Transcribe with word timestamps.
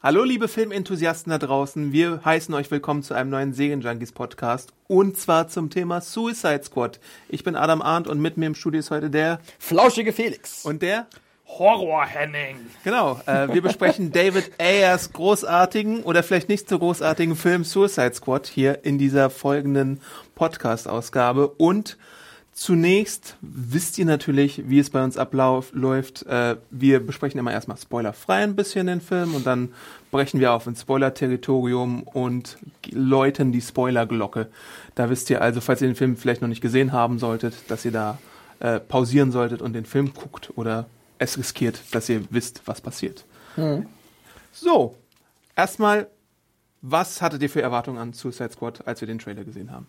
Hallo 0.00 0.22
liebe 0.22 0.46
Filmenthusiasten 0.46 1.30
da 1.30 1.38
draußen, 1.38 1.90
wir 1.92 2.20
heißen 2.24 2.54
euch 2.54 2.70
willkommen 2.70 3.02
zu 3.02 3.14
einem 3.14 3.30
neuen 3.30 3.52
Serienjunkies 3.52 4.12
Podcast 4.12 4.72
und 4.86 5.18
zwar 5.18 5.48
zum 5.48 5.70
Thema 5.70 6.00
Suicide 6.00 6.62
Squad. 6.62 7.00
Ich 7.28 7.42
bin 7.42 7.56
Adam 7.56 7.82
Arndt 7.82 8.06
und 8.06 8.20
mit 8.20 8.36
mir 8.36 8.46
im 8.46 8.54
Studio 8.54 8.78
ist 8.78 8.92
heute 8.92 9.10
der 9.10 9.40
Flauschige 9.58 10.12
Felix. 10.12 10.64
und 10.64 10.82
der 10.82 11.08
Horror 11.48 12.06
Henning. 12.06 12.58
Genau, 12.84 13.20
äh, 13.26 13.52
wir 13.52 13.60
besprechen 13.60 14.12
David 14.12 14.52
Ayers 14.58 15.12
großartigen 15.12 16.04
oder 16.04 16.22
vielleicht 16.22 16.48
nicht 16.48 16.68
so 16.68 16.78
großartigen 16.78 17.34
Film 17.34 17.64
Suicide 17.64 18.14
Squad 18.14 18.46
hier 18.46 18.84
in 18.84 18.98
dieser 18.98 19.30
folgenden 19.30 20.00
Podcast-Ausgabe. 20.36 21.48
Und 21.48 21.98
zunächst 22.58 23.36
wisst 23.40 23.98
ihr 23.98 24.04
natürlich, 24.04 24.68
wie 24.68 24.80
es 24.80 24.90
bei 24.90 25.02
uns 25.04 25.16
abläuft. 25.16 26.26
Äh, 26.26 26.56
wir 26.70 26.98
besprechen 26.98 27.38
immer 27.38 27.52
erstmal 27.52 27.76
spoilerfrei 27.76 28.42
ein 28.42 28.56
bisschen 28.56 28.88
den 28.88 29.00
Film 29.00 29.34
und 29.34 29.46
dann 29.46 29.72
brechen 30.10 30.40
wir 30.40 30.52
auf 30.52 30.66
ins 30.66 30.80
Spoiler-Territorium 30.82 32.02
und 32.02 32.58
läuten 32.90 33.52
die 33.52 33.60
Spoilerglocke. 33.60 34.48
Da 34.96 35.08
wisst 35.08 35.30
ihr 35.30 35.40
also, 35.40 35.60
falls 35.60 35.82
ihr 35.82 35.88
den 35.88 35.94
Film 35.94 36.16
vielleicht 36.16 36.42
noch 36.42 36.48
nicht 36.48 36.60
gesehen 36.60 36.92
haben 36.92 37.20
solltet, 37.20 37.54
dass 37.68 37.84
ihr 37.84 37.92
da 37.92 38.18
äh, 38.58 38.80
pausieren 38.80 39.30
solltet 39.30 39.62
und 39.62 39.72
den 39.72 39.84
Film 39.84 40.12
guckt 40.12 40.52
oder 40.56 40.86
es 41.18 41.38
riskiert, 41.38 41.80
dass 41.92 42.08
ihr 42.08 42.24
wisst, 42.30 42.62
was 42.66 42.80
passiert. 42.80 43.24
So, 44.52 44.96
erstmal, 45.54 46.08
was 46.82 47.22
hattet 47.22 47.40
ihr 47.42 47.50
für 47.50 47.62
Erwartungen 47.62 47.98
an 47.98 48.12
Suicide 48.12 48.50
Squad, 48.50 48.86
als 48.86 49.00
wir 49.00 49.06
den 49.06 49.20
Trailer 49.20 49.44
gesehen 49.44 49.70
haben? 49.70 49.86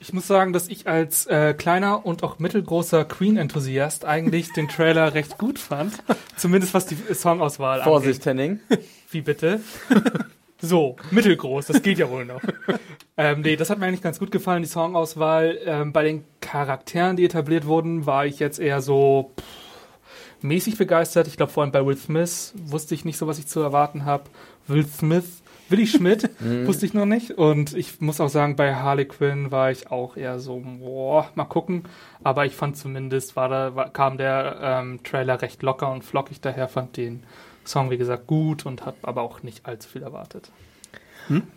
Ich 0.00 0.12
muss 0.12 0.26
sagen, 0.26 0.52
dass 0.52 0.68
ich 0.68 0.86
als 0.86 1.26
äh, 1.26 1.54
kleiner 1.54 2.04
und 2.04 2.22
auch 2.22 2.38
mittelgroßer 2.38 3.04
Queen-Enthusiast 3.04 4.04
eigentlich 4.04 4.52
den 4.52 4.68
Trailer 4.68 5.14
recht 5.14 5.38
gut 5.38 5.58
fand. 5.58 5.94
Zumindest 6.36 6.74
was 6.74 6.86
die 6.86 6.96
Songauswahl 7.10 7.82
Vorsicht, 7.82 8.24
Henning. 8.26 8.60
angeht. 8.68 8.88
Wie 9.10 9.20
bitte? 9.20 9.60
so, 10.60 10.96
mittelgroß, 11.10 11.66
das 11.66 11.82
geht 11.82 11.98
ja 11.98 12.10
wohl 12.10 12.24
noch. 12.24 12.40
ähm, 13.16 13.42
nee, 13.42 13.56
das 13.56 13.70
hat 13.70 13.78
mir 13.78 13.86
eigentlich 13.86 14.02
ganz 14.02 14.18
gut 14.18 14.30
gefallen, 14.30 14.62
die 14.62 14.68
Songauswahl. 14.68 15.58
Ähm, 15.64 15.92
bei 15.92 16.02
den 16.02 16.24
Charakteren, 16.40 17.16
die 17.16 17.24
etabliert 17.24 17.66
wurden, 17.66 18.06
war 18.06 18.26
ich 18.26 18.38
jetzt 18.38 18.58
eher 18.58 18.80
so 18.80 19.32
pff, 19.38 19.44
mäßig 20.42 20.76
begeistert. 20.76 21.26
Ich 21.28 21.36
glaube, 21.36 21.52
vor 21.52 21.62
allem 21.62 21.72
bei 21.72 21.84
Will 21.84 21.96
Smith 21.96 22.52
wusste 22.56 22.94
ich 22.94 23.04
nicht 23.04 23.18
so, 23.18 23.26
was 23.26 23.38
ich 23.38 23.46
zu 23.46 23.60
erwarten 23.60 24.04
habe. 24.04 24.24
Will 24.66 24.86
Smith, 24.86 25.41
Willi 25.72 25.86
Schmidt 25.86 26.30
wusste 26.66 26.86
ich 26.86 26.94
noch 26.94 27.06
nicht. 27.06 27.32
Und 27.32 27.74
ich 27.74 28.00
muss 28.00 28.20
auch 28.20 28.28
sagen, 28.28 28.54
bei 28.54 28.74
Harley 28.74 29.06
Quinn 29.06 29.50
war 29.50 29.70
ich 29.70 29.90
auch 29.90 30.16
eher 30.16 30.38
so, 30.38 30.62
boah, 30.78 31.28
mal 31.34 31.44
gucken. 31.44 31.84
Aber 32.22 32.46
ich 32.46 32.54
fand 32.54 32.76
zumindest, 32.76 33.34
war 33.34 33.48
da, 33.48 33.74
war, 33.74 33.90
kam 33.90 34.18
der 34.18 34.58
ähm, 34.62 35.00
Trailer 35.02 35.42
recht 35.42 35.62
locker 35.62 35.90
und 35.90 36.04
flockig 36.04 36.40
daher, 36.40 36.68
fand 36.68 36.96
den 36.96 37.24
Song, 37.64 37.90
wie 37.90 37.98
gesagt, 37.98 38.26
gut 38.26 38.66
und 38.66 38.86
habe 38.86 38.96
aber 39.02 39.22
auch 39.22 39.42
nicht 39.42 39.66
allzu 39.66 39.88
viel 39.88 40.02
erwartet. 40.02 40.52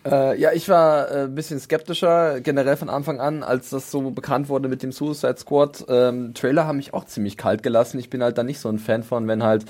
Äh, 0.06 0.40
ja, 0.40 0.52
ich 0.54 0.70
war 0.70 1.12
äh, 1.12 1.24
ein 1.24 1.36
bisschen 1.36 1.60
skeptischer, 1.60 2.40
generell 2.42 2.78
von 2.78 2.90
Anfang 2.90 3.20
an, 3.20 3.44
als 3.44 3.72
das 3.72 3.92
so 3.92 4.12
bekannt 4.12 4.48
wurde 4.50 4.70
mit 4.70 4.84
dem 4.84 4.92
Suicide 4.92 5.38
Squad. 5.38 5.86
Ähm, 5.90 6.34
Trailer 6.34 6.68
haben 6.68 6.78
mich 6.78 6.94
auch 6.94 7.06
ziemlich 7.06 7.38
kalt 7.38 7.64
gelassen. 7.64 8.00
Ich 8.00 8.10
bin 8.10 8.24
halt 8.24 8.38
da 8.38 8.44
nicht 8.44 8.60
so 8.60 8.70
ein 8.70 8.80
Fan 8.80 9.04
von, 9.04 9.28
wenn 9.28 9.44
halt 9.44 9.66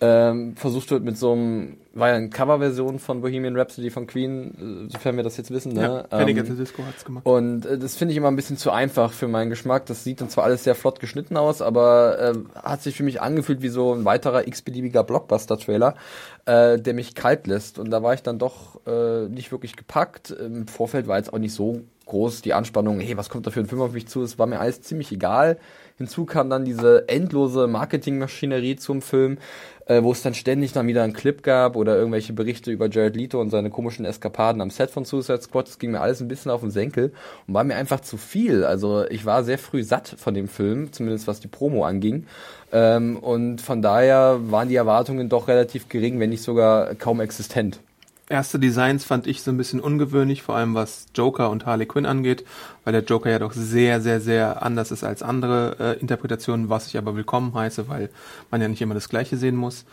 ähm, 0.00 0.56
versucht 0.56 0.90
wird 0.90 1.04
mit 1.04 1.16
so 1.16 1.32
einem, 1.32 1.78
war 1.94 2.08
ja 2.08 2.16
eine 2.16 2.28
Coverversion 2.28 2.98
von 2.98 3.22
Bohemian 3.22 3.56
Rhapsody 3.56 3.90
von 3.90 4.06
Queen, 4.06 4.86
äh, 4.88 4.92
sofern 4.92 5.16
wir 5.16 5.24
das 5.24 5.38
jetzt 5.38 5.50
wissen, 5.50 5.72
ne? 5.72 6.04
Ja, 6.10 6.20
Ähm, 6.20 6.56
Disco 6.58 6.82
hat's 6.86 7.04
gemacht. 7.04 7.24
Und 7.24 7.64
äh, 7.64 7.78
das 7.78 7.96
finde 7.96 8.12
ich 8.12 8.18
immer 8.18 8.28
ein 8.28 8.36
bisschen 8.36 8.58
zu 8.58 8.70
einfach 8.70 9.12
für 9.12 9.26
meinen 9.28 9.48
Geschmack. 9.48 9.86
Das 9.86 10.04
sieht 10.04 10.20
dann 10.20 10.28
zwar 10.28 10.44
alles 10.44 10.64
sehr 10.64 10.74
flott 10.74 11.00
geschnitten 11.00 11.36
aus, 11.36 11.62
aber 11.62 12.18
äh, 12.18 12.34
hat 12.62 12.82
sich 12.82 12.96
für 12.96 13.04
mich 13.04 13.22
angefühlt 13.22 13.62
wie 13.62 13.68
so 13.68 13.94
ein 13.94 14.04
weiterer 14.04 14.46
x-beliebiger 14.46 15.02
Blockbuster-Trailer, 15.02 15.94
äh, 16.44 16.78
der 16.78 16.92
mich 16.92 17.14
kalt 17.14 17.46
lässt. 17.46 17.78
Und 17.78 17.90
da 17.90 18.02
war 18.02 18.12
ich 18.12 18.22
dann 18.22 18.38
doch 18.38 18.80
äh, 18.86 19.28
nicht 19.28 19.50
wirklich 19.50 19.76
gepackt. 19.76 20.30
Im 20.30 20.68
Vorfeld 20.68 21.08
war 21.08 21.16
jetzt 21.16 21.32
auch 21.32 21.38
nicht 21.38 21.54
so 21.54 21.80
groß 22.06 22.40
die 22.42 22.54
Anspannung, 22.54 23.00
hey, 23.00 23.16
was 23.16 23.28
kommt 23.28 23.46
da 23.46 23.50
für 23.50 23.60
ein 23.60 23.66
Film 23.66 23.82
auf 23.82 23.92
mich 23.92 24.06
zu? 24.06 24.22
Es 24.22 24.38
war 24.38 24.46
mir 24.46 24.60
alles 24.60 24.80
ziemlich 24.80 25.10
egal. 25.12 25.58
Hinzu 25.98 26.24
kam 26.24 26.50
dann 26.50 26.64
diese 26.64 27.08
endlose 27.08 27.66
Marketingmaschinerie 27.66 28.76
zum 28.76 29.02
Film, 29.02 29.38
äh, 29.86 30.02
wo 30.02 30.12
es 30.12 30.22
dann 30.22 30.34
ständig 30.34 30.72
dann 30.72 30.86
wieder 30.86 31.02
einen 31.02 31.12
Clip 31.12 31.42
gab 31.42 31.76
oder 31.76 31.96
irgendwelche 31.96 32.32
Berichte 32.32 32.70
über 32.70 32.88
Jared 32.88 33.16
Leto 33.16 33.40
und 33.40 33.50
seine 33.50 33.70
komischen 33.70 34.04
Eskapaden 34.04 34.60
am 34.60 34.70
Set 34.70 34.90
von 34.90 35.04
Suicide 35.04 35.40
Squad. 35.40 35.68
Das 35.68 35.78
ging 35.78 35.92
mir 35.92 36.00
alles 36.00 36.20
ein 36.20 36.28
bisschen 36.28 36.50
auf 36.50 36.60
den 36.60 36.70
Senkel 36.70 37.12
und 37.46 37.54
war 37.54 37.64
mir 37.64 37.76
einfach 37.76 38.00
zu 38.00 38.16
viel. 38.16 38.64
Also 38.64 39.06
ich 39.08 39.24
war 39.24 39.44
sehr 39.44 39.58
früh 39.58 39.82
satt 39.82 40.14
von 40.18 40.34
dem 40.34 40.48
Film, 40.48 40.92
zumindest 40.92 41.26
was 41.26 41.40
die 41.40 41.48
Promo 41.48 41.84
anging. 41.84 42.26
Ähm, 42.72 43.16
und 43.16 43.60
von 43.60 43.80
daher 43.80 44.38
waren 44.50 44.68
die 44.68 44.76
Erwartungen 44.76 45.28
doch 45.28 45.48
relativ 45.48 45.88
gering, 45.88 46.18
wenn 46.18 46.30
nicht 46.30 46.42
sogar 46.42 46.94
kaum 46.96 47.20
existent. 47.20 47.80
Erste 48.28 48.58
Designs 48.58 49.04
fand 49.04 49.28
ich 49.28 49.42
so 49.42 49.52
ein 49.52 49.56
bisschen 49.56 49.78
ungewöhnlich, 49.78 50.42
vor 50.42 50.56
allem 50.56 50.74
was 50.74 51.06
Joker 51.14 51.48
und 51.48 51.64
Harley 51.64 51.86
Quinn 51.86 52.06
angeht, 52.06 52.44
weil 52.82 52.92
der 52.92 53.04
Joker 53.04 53.30
ja 53.30 53.38
doch 53.38 53.52
sehr, 53.52 54.00
sehr, 54.00 54.20
sehr 54.20 54.64
anders 54.64 54.90
ist 54.90 55.04
als 55.04 55.22
andere 55.22 55.76
äh, 55.78 56.00
Interpretationen, 56.00 56.68
was 56.68 56.88
ich 56.88 56.98
aber 56.98 57.14
willkommen 57.14 57.54
heiße, 57.54 57.88
weil 57.88 58.10
man 58.50 58.60
ja 58.60 58.66
nicht 58.66 58.82
immer 58.82 58.94
das 58.94 59.08
Gleiche 59.08 59.36
sehen 59.36 59.54
muss. 59.54 59.84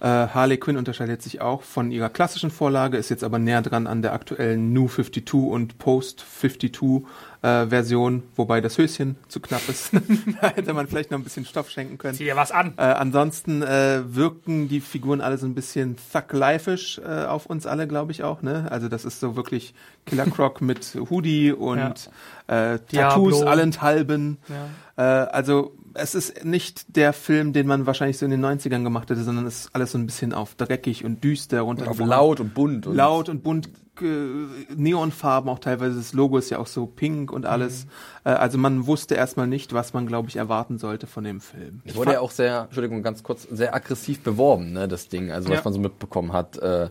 Äh, 0.00 0.04
Harley 0.06 0.58
Quinn 0.58 0.76
unterscheidet 0.76 1.22
sich 1.22 1.40
auch 1.40 1.62
von 1.62 1.90
ihrer 1.90 2.10
klassischen 2.10 2.50
Vorlage, 2.50 2.98
ist 2.98 3.08
jetzt 3.08 3.24
aber 3.24 3.38
näher 3.38 3.62
dran 3.62 3.86
an 3.86 4.02
der 4.02 4.12
aktuellen 4.12 4.74
New 4.74 4.88
52 4.88 5.32
und 5.32 5.78
Post 5.78 6.26
52 6.40 7.04
äh, 7.42 7.66
Version, 7.66 8.22
wobei 8.36 8.60
das 8.60 8.78
Höschen 8.78 9.16
zu 9.28 9.40
knapp 9.40 9.68
ist. 9.68 9.92
da 10.40 10.48
hätte 10.48 10.74
man 10.74 10.86
vielleicht 10.88 11.10
noch 11.10 11.18
ein 11.18 11.24
bisschen 11.24 11.44
Stoff 11.44 11.70
schenken 11.70 11.98
können. 11.98 12.14
Zieh 12.14 12.24
dir 12.24 12.36
was 12.36 12.50
an. 12.50 12.74
Äh, 12.76 12.82
ansonsten 12.82 13.62
äh, 13.62 14.02
wirken 14.04 14.68
die 14.68 14.80
Figuren 14.80 15.20
alle 15.20 15.38
so 15.38 15.46
ein 15.46 15.54
bisschen 15.54 15.96
thug-lifisch 16.12 16.98
äh, 16.98 17.24
auf 17.24 17.46
uns 17.46 17.66
alle, 17.66 17.86
glaube 17.86 18.12
ich 18.12 18.24
auch. 18.24 18.42
Ne? 18.42 18.66
Also 18.70 18.88
das 18.88 19.04
ist 19.04 19.20
so 19.20 19.36
wirklich 19.36 19.74
Killer 20.06 20.26
Croc 20.26 20.60
mit 20.60 20.98
Hoodie 21.10 21.52
und 21.52 22.10
äh, 22.46 22.78
Tattoos 22.78 22.88
Diablo. 22.90 23.42
allenthalben. 23.46 24.38
Ja. 24.48 25.24
Äh, 25.24 25.28
also 25.30 25.74
es 25.94 26.14
ist 26.14 26.44
nicht 26.44 26.96
der 26.96 27.12
Film, 27.12 27.52
den 27.52 27.66
man 27.66 27.86
wahrscheinlich 27.86 28.18
so 28.18 28.24
in 28.24 28.30
den 28.30 28.44
90ern 28.44 28.82
gemacht 28.82 29.10
hätte, 29.10 29.22
sondern 29.22 29.46
es 29.46 29.60
ist 29.60 29.74
alles 29.74 29.92
so 29.92 29.98
ein 29.98 30.06
bisschen 30.06 30.32
auf 30.32 30.54
dreckig 30.54 31.04
und 31.04 31.22
düster 31.24 31.60
runter. 31.62 31.88
Auf 31.88 31.98
laut 31.98 32.40
und 32.40 32.54
bunt. 32.54 32.86
Und 32.86 32.96
Laut 32.96 33.28
und 33.28 33.42
bunt, 33.42 33.68
Neonfarben 34.00 35.48
auch 35.50 35.58
teilweise. 35.58 35.96
Das 35.96 36.12
Logo 36.12 36.38
ist 36.38 36.50
ja 36.50 36.58
auch 36.58 36.66
so 36.66 36.86
pink 36.86 37.32
und 37.32 37.46
alles. 37.46 37.86
Äh, 38.24 38.30
also 38.30 38.58
man 38.58 38.86
wusste 38.86 39.14
erstmal 39.14 39.46
nicht, 39.46 39.72
was 39.72 39.92
man, 39.92 40.06
glaube 40.06 40.28
ich, 40.28 40.36
erwarten 40.36 40.78
sollte 40.78 41.06
von 41.06 41.24
dem 41.24 41.40
Film. 41.40 41.82
Es 41.84 41.94
wurde 41.96 42.12
ja 42.12 42.20
auch 42.20 42.30
sehr, 42.30 42.62
Entschuldigung, 42.64 43.02
ganz 43.02 43.22
kurz, 43.22 43.42
sehr 43.50 43.74
aggressiv 43.74 44.20
beworben, 44.20 44.72
ne, 44.72 44.88
das 44.88 45.08
Ding, 45.08 45.30
also 45.30 45.48
was 45.48 45.56
Ja. 45.58 45.62
man 45.64 45.72
so 45.72 45.80
mitbekommen 45.80 46.32
hat. 46.32 46.58
Äh, 46.58 46.88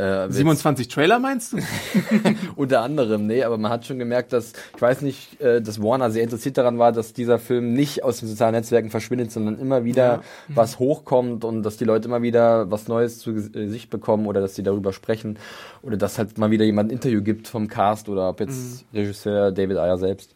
äh, 0.00 0.24
jetzt 0.24 0.34
27 0.34 0.88
Trailer 0.88 1.18
meinst 1.18 1.52
du? 1.52 1.58
unter 2.56 2.82
anderem, 2.82 3.26
nee, 3.26 3.42
aber 3.42 3.58
man 3.58 3.70
hat 3.70 3.86
schon 3.86 3.98
gemerkt, 3.98 4.32
dass, 4.32 4.52
ich 4.74 4.82
weiß 4.82 5.02
nicht, 5.02 5.40
äh, 5.40 5.60
dass 5.60 5.82
Warner 5.82 6.10
sehr 6.10 6.22
interessiert 6.22 6.58
daran 6.58 6.78
war, 6.78 6.92
dass 6.92 7.12
dieser 7.12 7.38
Film 7.38 7.72
nicht 7.72 8.02
aus 8.02 8.20
den 8.20 8.28
sozialen 8.28 8.54
Netzwerken 8.54 8.90
verschwindet, 8.90 9.32
sondern 9.32 9.58
immer 9.58 9.84
wieder 9.84 10.22
was 10.48 10.78
hochkommt 10.78 11.44
und 11.44 11.62
dass 11.62 11.76
die 11.76 11.84
Leute 11.84 12.08
immer 12.08 12.22
wieder 12.22 12.70
was 12.70 12.88
Neues 12.88 13.18
zu 13.18 13.30
äh, 13.30 13.48
Gesicht 13.50 13.90
bekommen 13.90 14.26
oder 14.26 14.40
dass 14.40 14.54
sie 14.54 14.62
darüber 14.62 14.92
sprechen 14.92 15.38
oder 15.82 15.96
dass 15.96 16.18
halt 16.18 16.38
mal 16.38 16.50
wieder 16.50 16.64
jemand 16.64 16.90
ein 16.90 16.94
Interview 16.94 17.22
gibt 17.22 17.48
vom 17.48 17.68
Cast 17.68 18.08
oder 18.08 18.28
ob 18.28 18.40
jetzt 18.40 18.84
Regisseur 18.92 19.52
David 19.52 19.76
Ayer 19.76 19.98
selbst. 19.98 20.34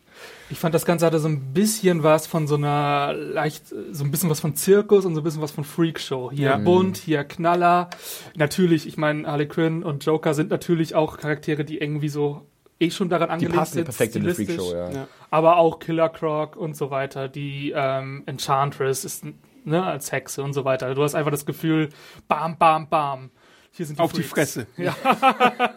Ich 0.50 0.58
fand, 0.58 0.74
das 0.74 0.84
Ganze 0.84 1.06
hatte 1.06 1.18
so 1.18 1.28
ein 1.28 1.52
bisschen 1.54 2.02
was 2.02 2.26
von 2.26 2.46
so 2.46 2.54
einer 2.56 3.12
leicht, 3.14 3.68
so 3.90 4.04
ein 4.04 4.10
bisschen 4.10 4.30
was 4.30 4.40
von 4.40 4.54
Zirkus 4.56 5.04
und 5.04 5.14
so 5.14 5.20
ein 5.20 5.24
bisschen 5.24 5.40
was 5.42 5.50
von 5.50 5.64
Freakshow. 5.64 6.30
Hier 6.32 6.50
Ja. 6.50 6.56
bunt, 6.58 6.96
hier 6.98 7.24
Knaller. 7.24 7.90
Natürlich, 8.36 8.86
ich 8.86 8.96
meine, 8.96 9.26
Harley 9.26 9.48
Quinn 9.48 9.82
und 9.82 10.04
Joker 10.04 10.34
sind 10.34 10.50
natürlich 10.50 10.94
auch 10.94 11.16
Charaktere, 11.16 11.64
die 11.64 11.78
irgendwie 11.78 12.08
so 12.08 12.42
eh 12.80 12.90
schon 12.90 13.08
daran 13.08 13.28
Die 13.28 13.32
angelegt 13.34 13.56
passen 13.56 13.74
sind. 13.74 13.84
perfekt 13.84 14.16
in 14.16 14.22
stilistisch. 14.22 14.56
Freakshow, 14.56 14.74
ja. 14.76 14.90
Ja. 14.90 15.08
Aber 15.30 15.56
auch 15.56 15.78
Killer 15.78 16.08
Croc 16.10 16.56
und 16.56 16.76
so 16.76 16.90
weiter. 16.90 17.28
Die 17.28 17.72
ähm, 17.74 18.22
Enchantress 18.26 19.04
ist 19.04 19.24
ne, 19.64 19.82
als 19.82 20.12
Hexe 20.12 20.42
und 20.42 20.52
so 20.52 20.64
weiter. 20.64 20.94
Du 20.94 21.02
hast 21.02 21.14
einfach 21.14 21.30
das 21.30 21.46
Gefühl, 21.46 21.88
bam, 22.28 22.58
bam, 22.58 22.88
bam. 22.88 23.30
Hier 23.72 23.86
sind 23.86 23.98
die 23.98 24.02
Auf 24.02 24.12
die 24.12 24.22
Freaks. 24.22 24.54
Fresse. 24.54 24.66
Ja. 24.76 24.94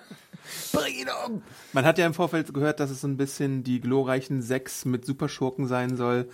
Bring 0.72 0.96
ihn 0.96 1.08
um! 1.26 1.42
Man 1.74 1.86
hat 1.86 1.98
ja 1.98 2.06
im 2.06 2.14
Vorfeld 2.14 2.54
gehört, 2.54 2.80
dass 2.80 2.90
es 2.90 3.02
so 3.02 3.08
ein 3.08 3.18
bisschen 3.18 3.64
die 3.64 3.80
glorreichen 3.80 4.42
Sechs 4.42 4.86
mit 4.86 5.06
Superschurken 5.06 5.68
sein 5.68 5.98
soll. 5.98 6.28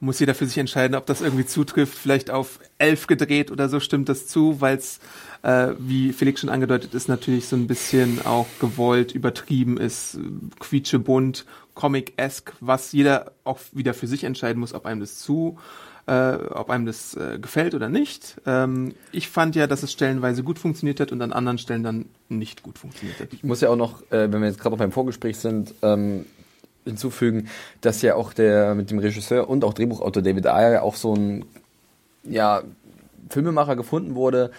muss 0.00 0.18
jeder 0.18 0.34
für 0.34 0.46
sich 0.46 0.58
entscheiden, 0.58 0.96
ob 0.96 1.06
das 1.06 1.20
irgendwie 1.20 1.44
zutrifft. 1.44 1.96
Vielleicht 1.96 2.30
auf 2.30 2.58
elf 2.78 3.06
gedreht 3.06 3.50
oder 3.50 3.68
so 3.68 3.80
stimmt 3.80 4.08
das 4.08 4.26
zu, 4.26 4.60
weil 4.60 4.78
es, 4.78 4.98
äh, 5.42 5.74
wie 5.78 6.12
Felix 6.12 6.40
schon 6.40 6.48
angedeutet 6.48 6.94
ist, 6.94 7.08
natürlich 7.08 7.46
so 7.46 7.56
ein 7.56 7.66
bisschen 7.66 8.24
auch 8.24 8.46
gewollt, 8.60 9.12
übertrieben 9.12 9.76
ist, 9.76 10.18
quietschebunt, 10.58 11.44
comic-esque, 11.74 12.54
was 12.60 12.92
jeder 12.92 13.32
auch 13.44 13.60
wieder 13.72 13.94
für 13.94 14.06
sich 14.06 14.24
entscheiden 14.24 14.60
muss, 14.60 14.74
ob 14.74 14.86
einem 14.86 15.00
das 15.00 15.18
zu 15.18 15.58
äh, 16.06 16.34
ob 16.50 16.70
einem 16.70 16.86
das 16.86 17.14
äh, 17.14 17.38
gefällt 17.38 17.74
oder 17.74 17.88
nicht. 17.88 18.36
Ähm, 18.46 18.94
ich 19.12 19.28
fand 19.28 19.56
ja, 19.56 19.66
dass 19.66 19.82
es 19.82 19.92
stellenweise 19.92 20.42
gut 20.42 20.58
funktioniert 20.58 21.00
hat 21.00 21.12
und 21.12 21.22
an 21.22 21.32
anderen 21.32 21.58
Stellen 21.58 21.82
dann 21.82 22.06
nicht 22.28 22.62
gut 22.62 22.78
funktioniert 22.78 23.20
hat. 23.20 23.32
Ich 23.32 23.44
muss 23.44 23.60
ja 23.60 23.68
auch 23.68 23.76
noch, 23.76 24.02
äh, 24.10 24.32
wenn 24.32 24.40
wir 24.40 24.48
jetzt 24.48 24.60
gerade 24.60 24.74
noch 24.74 24.78
beim 24.78 24.92
Vorgespräch 24.92 25.38
sind, 25.38 25.74
ähm, 25.82 26.26
hinzufügen, 26.84 27.48
dass 27.80 28.02
ja 28.02 28.14
auch 28.14 28.32
der 28.32 28.74
mit 28.74 28.90
dem 28.90 28.98
Regisseur 28.98 29.48
und 29.48 29.64
auch 29.64 29.74
Drehbuchautor 29.74 30.22
David 30.22 30.46
Ayer 30.46 30.82
auch 30.82 30.96
so 30.96 31.14
ein 31.14 31.44
ja, 32.24 32.62
Filmemacher 33.28 33.76
gefunden 33.76 34.14
wurde, 34.14 34.50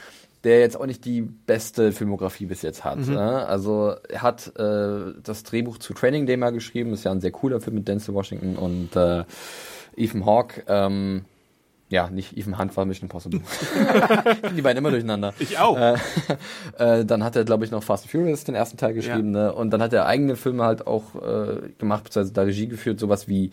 der 0.44 0.60
jetzt 0.60 0.80
auch 0.80 0.86
nicht 0.86 1.06
die 1.06 1.22
beste 1.22 1.92
Filmografie 1.92 2.46
bis 2.46 2.62
jetzt 2.62 2.84
hat. 2.84 3.00
Mhm. 3.00 3.14
Ne? 3.14 3.46
Also 3.46 3.96
er 4.10 4.22
hat 4.22 4.52
äh, 4.58 5.14
das 5.24 5.44
Drehbuch 5.44 5.78
zu 5.78 5.94
Training 5.94 6.26
Day 6.26 6.38
mal 6.38 6.52
geschrieben, 6.52 6.94
ist 6.94 7.04
ja 7.04 7.12
ein 7.12 7.22
sehr 7.22 7.32
cooler 7.32 7.62
Film 7.62 7.76
mit 7.76 7.88
Denzel 7.88 8.16
Washington 8.16 8.56
und 8.56 8.96
äh, 8.96 9.24
Ethan 9.96 10.26
Hawke. 10.26 10.64
Ähm, 10.68 11.26
ja, 11.92 12.10
nicht 12.10 12.38
Ethan 12.38 12.58
Hunt 12.58 12.76
war 12.78 12.86
Mission 12.86 13.10
Impossible. 13.10 13.42
die 14.56 14.62
beiden 14.62 14.78
immer 14.78 14.92
durcheinander. 14.92 15.34
Ich 15.40 15.60
auch. 15.60 15.78
Äh, 15.78 15.98
äh, 16.78 17.06
dann 17.06 17.24
hat 17.24 17.36
er, 17.36 17.44
glaube 17.44 17.66
ich, 17.66 17.72
noch 17.72 17.84
Fast 17.84 18.06
and 18.06 18.12
Furious 18.12 18.46
den 18.46 18.56
ersten 18.56 18.78
Teil 18.78 18.94
geschrieben. 18.94 19.36
Ja. 19.36 19.48
Ne? 19.48 19.54
Und 19.54 19.72
dann 19.72 19.82
hat 19.82 19.92
er 19.92 20.06
eigene 20.06 20.38
Filme 20.38 20.64
halt 20.64 20.88
auch 20.88 21.16
äh, 21.16 21.70
gemacht, 21.78 22.06
beziehungsweise 22.06 22.34
da 22.34 22.44
Regie 22.44 22.68
geführt, 22.68 23.00
sowas 23.00 23.28
wie 23.28 23.52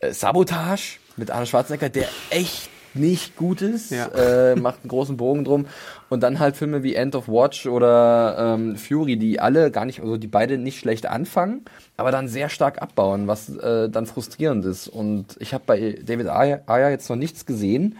äh, 0.00 0.12
Sabotage 0.12 0.98
mit 1.16 1.30
Arnold 1.30 1.48
Schwarzenegger, 1.48 1.88
der 1.88 2.08
echt 2.30 2.68
nicht 2.98 3.36
gut 3.36 3.62
ist, 3.62 3.90
ja. 3.90 4.06
äh, 4.08 4.56
macht 4.56 4.80
einen 4.82 4.88
großen 4.88 5.16
Bogen 5.16 5.44
drum. 5.44 5.66
Und 6.08 6.22
dann 6.22 6.38
halt 6.38 6.56
Filme 6.56 6.82
wie 6.82 6.94
End 6.94 7.14
of 7.14 7.28
Watch 7.28 7.66
oder 7.66 8.54
ähm, 8.56 8.76
Fury, 8.76 9.16
die 9.16 9.40
alle 9.40 9.70
gar 9.70 9.84
nicht, 9.84 10.00
also 10.00 10.16
die 10.16 10.28
beide 10.28 10.58
nicht 10.58 10.78
schlecht 10.78 11.06
anfangen, 11.06 11.64
aber 11.96 12.12
dann 12.12 12.28
sehr 12.28 12.48
stark 12.48 12.80
abbauen, 12.80 13.26
was 13.26 13.48
äh, 13.56 13.88
dann 13.88 14.06
frustrierend 14.06 14.64
ist. 14.64 14.88
Und 14.88 15.36
ich 15.40 15.52
habe 15.52 15.64
bei 15.66 15.98
David 16.04 16.28
Ayer 16.28 16.90
jetzt 16.90 17.08
noch 17.08 17.16
nichts 17.16 17.46
gesehen, 17.46 17.96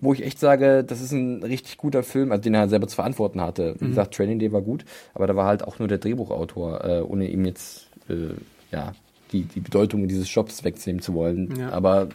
wo 0.00 0.12
ich 0.12 0.24
echt 0.24 0.38
sage, 0.38 0.84
das 0.84 1.00
ist 1.00 1.12
ein 1.12 1.42
richtig 1.42 1.76
guter 1.76 2.02
Film, 2.02 2.30
also 2.30 2.42
den 2.42 2.54
er 2.54 2.68
selber 2.68 2.86
zu 2.86 2.96
verantworten 2.96 3.40
hatte. 3.40 3.74
Wie 3.78 3.86
mhm. 3.86 3.88
gesagt, 3.90 4.14
Training 4.14 4.38
Day 4.38 4.52
war 4.52 4.62
gut, 4.62 4.84
aber 5.14 5.26
da 5.26 5.34
war 5.34 5.46
halt 5.46 5.64
auch 5.64 5.78
nur 5.78 5.88
der 5.88 5.98
Drehbuchautor, 5.98 6.84
äh, 6.84 7.00
ohne 7.00 7.28
ihm 7.28 7.44
jetzt 7.44 7.88
äh, 8.08 8.34
ja 8.70 8.92
die, 9.32 9.42
die 9.42 9.60
Bedeutung 9.60 10.08
dieses 10.08 10.32
Jobs 10.32 10.64
wegnehmen 10.64 11.02
zu 11.02 11.14
wollen. 11.14 11.58
Ja. 11.58 11.70
Aber 11.70 12.08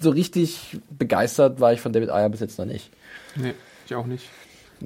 so 0.00 0.10
richtig 0.10 0.78
begeistert 0.90 1.60
war 1.60 1.72
ich 1.72 1.80
von 1.80 1.92
David 1.92 2.10
Ayer 2.10 2.28
bis 2.28 2.40
jetzt 2.40 2.58
noch 2.58 2.66
nicht. 2.66 2.90
Nee, 3.36 3.54
ich 3.86 3.94
auch 3.94 4.06
nicht. 4.06 4.24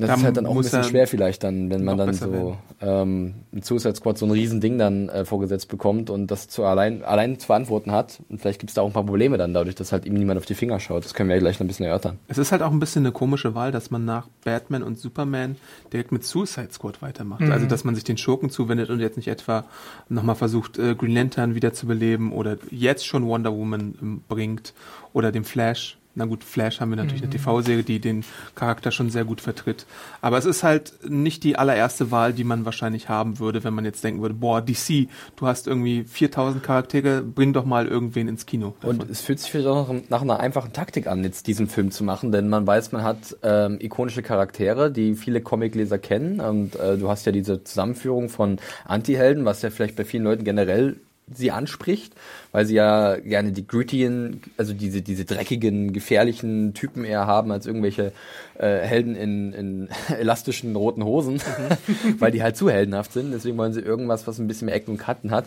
Das 0.00 0.08
da 0.08 0.14
ist 0.16 0.24
halt 0.24 0.36
dann 0.36 0.46
auch 0.46 0.54
ein 0.54 0.62
bisschen 0.62 0.84
schwer 0.84 1.06
vielleicht 1.06 1.42
dann, 1.42 1.70
wenn 1.70 1.84
man 1.84 1.96
dann 1.96 2.12
so 2.12 2.56
ähm, 2.80 3.34
ein 3.52 3.62
Suicide 3.62 3.94
Squad 3.94 4.18
so 4.18 4.26
ein 4.26 4.30
Riesending 4.30 4.78
dann 4.78 5.08
äh, 5.08 5.24
vorgesetzt 5.24 5.68
bekommt 5.68 6.10
und 6.10 6.30
das 6.30 6.48
zu 6.48 6.64
allein, 6.64 7.02
allein 7.02 7.38
zu 7.38 7.46
verantworten 7.46 7.92
hat. 7.92 8.20
Und 8.28 8.40
vielleicht 8.40 8.60
gibt 8.60 8.70
es 8.70 8.74
da 8.74 8.82
auch 8.82 8.86
ein 8.86 8.92
paar 8.92 9.06
Probleme 9.06 9.38
dann 9.38 9.54
dadurch, 9.54 9.74
dass 9.74 9.92
halt 9.92 10.04
ihm 10.04 10.14
niemand 10.14 10.38
auf 10.38 10.46
die 10.46 10.54
Finger 10.54 10.80
schaut. 10.80 11.04
Das 11.04 11.14
können 11.14 11.28
wir 11.28 11.36
ja 11.36 11.40
gleich 11.40 11.56
noch 11.56 11.64
ein 11.64 11.68
bisschen 11.68 11.86
erörtern. 11.86 12.18
Es 12.28 12.38
ist 12.38 12.52
halt 12.52 12.62
auch 12.62 12.70
ein 12.70 12.80
bisschen 12.80 13.04
eine 13.04 13.12
komische 13.12 13.54
Wahl, 13.54 13.72
dass 13.72 13.90
man 13.90 14.04
nach 14.04 14.28
Batman 14.44 14.82
und 14.82 14.98
Superman 14.98 15.56
direkt 15.92 16.12
mit 16.12 16.24
Suicide 16.24 16.72
Squad 16.72 17.00
weitermacht. 17.00 17.40
Mhm. 17.40 17.52
Also 17.52 17.66
dass 17.66 17.84
man 17.84 17.94
sich 17.94 18.04
den 18.04 18.18
Schurken 18.18 18.50
zuwendet 18.50 18.90
und 18.90 19.00
jetzt 19.00 19.16
nicht 19.16 19.28
etwa 19.28 19.64
nochmal 20.08 20.36
versucht, 20.36 20.78
äh, 20.78 20.94
Green 20.94 21.14
Lantern 21.14 21.54
wieder 21.54 21.72
zu 21.72 21.86
beleben 21.86 22.32
oder 22.32 22.58
jetzt 22.70 23.06
schon 23.06 23.26
Wonder 23.26 23.52
Woman 23.52 23.94
ähm, 24.00 24.22
bringt 24.28 24.74
oder 25.12 25.32
dem 25.32 25.44
Flash 25.44 25.98
na 26.16 26.24
gut, 26.24 26.42
Flash 26.42 26.80
haben 26.80 26.90
wir 26.90 26.96
natürlich 26.96 27.20
mhm. 27.20 27.28
eine 27.28 27.36
TV-Serie, 27.36 27.82
die 27.82 28.00
den 28.00 28.24
Charakter 28.54 28.90
schon 28.90 29.10
sehr 29.10 29.24
gut 29.24 29.40
vertritt. 29.40 29.86
Aber 30.22 30.38
es 30.38 30.46
ist 30.46 30.62
halt 30.62 30.94
nicht 31.06 31.44
die 31.44 31.56
allererste 31.56 32.10
Wahl, 32.10 32.32
die 32.32 32.42
man 32.42 32.64
wahrscheinlich 32.64 33.08
haben 33.08 33.38
würde, 33.38 33.62
wenn 33.64 33.74
man 33.74 33.84
jetzt 33.84 34.02
denken 34.02 34.22
würde, 34.22 34.34
boah, 34.34 34.62
DC, 34.62 35.08
du 35.36 35.46
hast 35.46 35.66
irgendwie 35.66 36.04
4000 36.04 36.62
Charaktere, 36.62 37.22
bring 37.22 37.52
doch 37.52 37.66
mal 37.66 37.86
irgendwen 37.86 38.28
ins 38.28 38.46
Kino. 38.46 38.74
Davon. 38.80 39.00
Und 39.00 39.10
es 39.10 39.20
fühlt 39.20 39.38
sich 39.38 39.50
vielleicht 39.50 39.68
auch 39.68 39.94
nach 40.08 40.22
einer 40.22 40.40
einfachen 40.40 40.72
Taktik 40.72 41.06
an, 41.06 41.22
jetzt 41.22 41.46
diesen 41.46 41.68
Film 41.68 41.90
zu 41.90 42.02
machen, 42.02 42.32
denn 42.32 42.48
man 42.48 42.66
weiß, 42.66 42.92
man 42.92 43.02
hat 43.02 43.36
ähm, 43.42 43.78
ikonische 43.80 44.22
Charaktere, 44.22 44.90
die 44.90 45.14
viele 45.14 45.42
Comicleser 45.42 45.98
kennen 45.98 46.40
und 46.40 46.76
äh, 46.76 46.96
du 46.96 47.10
hast 47.10 47.26
ja 47.26 47.32
diese 47.32 47.62
Zusammenführung 47.62 48.30
von 48.30 48.58
Anti-Helden, 48.86 49.44
was 49.44 49.60
ja 49.60 49.68
vielleicht 49.68 49.96
bei 49.96 50.04
vielen 50.04 50.24
Leuten 50.24 50.44
generell 50.44 50.96
sie 51.32 51.50
anspricht, 51.50 52.14
weil 52.52 52.66
sie 52.66 52.76
ja 52.76 53.16
gerne 53.16 53.50
die 53.52 53.66
grittigen, 53.66 54.42
also 54.56 54.72
diese, 54.72 55.02
diese 55.02 55.24
dreckigen, 55.24 55.92
gefährlichen 55.92 56.72
Typen 56.72 57.04
eher 57.04 57.26
haben 57.26 57.50
als 57.50 57.66
irgendwelche 57.66 58.12
äh, 58.58 58.78
Helden 58.78 59.16
in, 59.16 59.52
in 59.52 59.88
elastischen 60.08 60.76
roten 60.76 61.04
Hosen, 61.04 61.40
weil 62.18 62.30
die 62.30 62.42
halt 62.42 62.56
zu 62.56 62.70
heldenhaft 62.70 63.12
sind. 63.12 63.32
Deswegen 63.32 63.56
wollen 63.58 63.72
sie 63.72 63.80
irgendwas, 63.80 64.26
was 64.26 64.38
ein 64.38 64.46
bisschen 64.46 64.66
mehr 64.66 64.76
Ecken 64.76 64.92
und 64.92 64.98
Kanten 64.98 65.32
hat. 65.32 65.46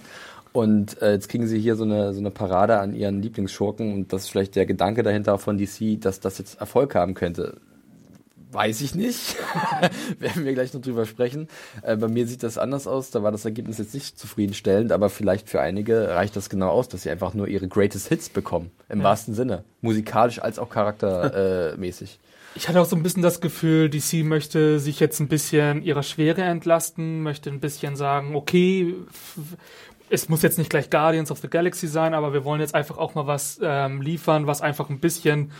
Und 0.51 1.01
äh, 1.01 1.13
jetzt 1.13 1.29
kriegen 1.29 1.47
sie 1.47 1.59
hier 1.59 1.75
so 1.75 1.83
eine, 1.83 2.13
so 2.13 2.19
eine 2.19 2.31
Parade 2.31 2.79
an 2.79 2.95
ihren 2.95 3.21
Lieblingsschurken 3.21 3.93
und 3.93 4.11
das 4.11 4.23
ist 4.23 4.29
vielleicht 4.29 4.55
der 4.55 4.65
Gedanke 4.65 5.03
dahinter 5.03 5.37
von 5.37 5.57
DC, 5.57 6.01
dass 6.01 6.19
das 6.19 6.39
jetzt 6.39 6.59
Erfolg 6.59 6.95
haben 6.95 7.13
könnte. 7.13 7.57
Weiß 8.51 8.81
ich 8.81 8.95
nicht. 8.95 9.35
Werden 10.19 10.43
wir 10.43 10.53
gleich 10.53 10.73
noch 10.73 10.81
drüber 10.81 11.05
sprechen. 11.05 11.47
Äh, 11.83 11.97
bei 11.97 12.07
mir 12.07 12.25
sieht 12.25 12.41
das 12.41 12.57
anders 12.57 12.87
aus. 12.87 13.11
Da 13.11 13.21
war 13.21 13.31
das 13.31 13.45
Ergebnis 13.45 13.77
jetzt 13.77 13.93
nicht 13.93 14.17
zufriedenstellend, 14.17 14.91
aber 14.91 15.09
vielleicht 15.09 15.49
für 15.49 15.61
einige 15.61 16.09
reicht 16.09 16.35
das 16.35 16.49
genau 16.49 16.69
aus, 16.69 16.89
dass 16.89 17.03
sie 17.03 17.11
einfach 17.11 17.35
nur 17.35 17.47
ihre 17.47 17.67
Greatest 17.67 18.07
Hits 18.07 18.29
bekommen. 18.29 18.71
Im 18.89 18.99
ja. 18.99 19.03
wahrsten 19.05 19.35
Sinne. 19.35 19.63
Musikalisch 19.81 20.41
als 20.41 20.57
auch 20.57 20.69
charaktermäßig. 20.69 22.19
Ich 22.55 22.67
hatte 22.67 22.81
auch 22.81 22.85
so 22.85 22.95
ein 22.95 23.03
bisschen 23.03 23.21
das 23.21 23.41
Gefühl, 23.41 23.91
DC 23.91 24.25
möchte 24.25 24.79
sich 24.79 24.99
jetzt 24.99 25.19
ein 25.19 25.27
bisschen 25.27 25.83
ihrer 25.83 26.01
Schwere 26.01 26.41
entlasten, 26.41 27.21
möchte 27.21 27.51
ein 27.51 27.59
bisschen 27.59 27.95
sagen, 27.95 28.35
okay, 28.35 28.95
es 30.09 30.29
muss 30.29 30.41
jetzt 30.41 30.57
nicht 30.57 30.71
gleich 30.71 30.89
Guardians 30.89 31.29
of 31.29 31.39
the 31.39 31.47
Galaxy 31.47 31.87
sein, 31.87 32.15
aber 32.15 32.33
wir 32.33 32.43
wollen 32.43 32.59
jetzt 32.59 32.73
einfach 32.73 32.97
auch 32.97 33.13
mal 33.13 33.27
was 33.27 33.59
ähm, 33.61 34.01
liefern, 34.01 34.47
was 34.47 34.61
einfach 34.61 34.89
ein 34.89 34.99
bisschen 34.99 35.51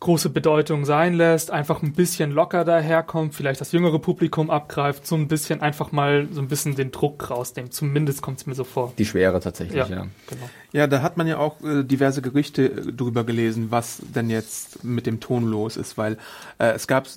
große 0.00 0.30
Bedeutung 0.30 0.84
sein 0.84 1.14
lässt, 1.14 1.50
einfach 1.50 1.82
ein 1.82 1.92
bisschen 1.92 2.32
locker 2.32 2.64
daherkommt, 2.64 3.34
vielleicht 3.34 3.60
das 3.60 3.72
jüngere 3.72 3.98
Publikum 3.98 4.50
abgreift, 4.50 5.06
so 5.06 5.14
ein 5.14 5.28
bisschen 5.28 5.60
einfach 5.60 5.92
mal 5.92 6.28
so 6.32 6.40
ein 6.40 6.48
bisschen 6.48 6.74
den 6.74 6.90
Druck 6.90 7.30
rausnimmt. 7.30 7.72
Zumindest 7.72 8.22
kommt 8.22 8.38
es 8.38 8.46
mir 8.46 8.54
so 8.54 8.64
vor. 8.64 8.92
Die 8.98 9.06
Schwere 9.06 9.40
tatsächlich, 9.40 9.76
ja. 9.76 9.86
ja. 9.86 10.06
Genau. 10.26 10.50
Ja, 10.72 10.86
da 10.86 11.02
hat 11.02 11.16
man 11.16 11.26
ja 11.26 11.38
auch 11.38 11.60
äh, 11.62 11.82
diverse 11.82 12.22
Gerüchte 12.22 12.66
äh, 12.66 12.92
drüber 12.92 13.24
gelesen, 13.24 13.70
was 13.70 14.00
denn 14.14 14.30
jetzt 14.30 14.84
mit 14.84 15.06
dem 15.06 15.20
Ton 15.20 15.44
los 15.44 15.76
ist, 15.76 15.98
weil 15.98 16.16
äh, 16.58 16.72
es 16.72 16.86
gab 16.86 17.08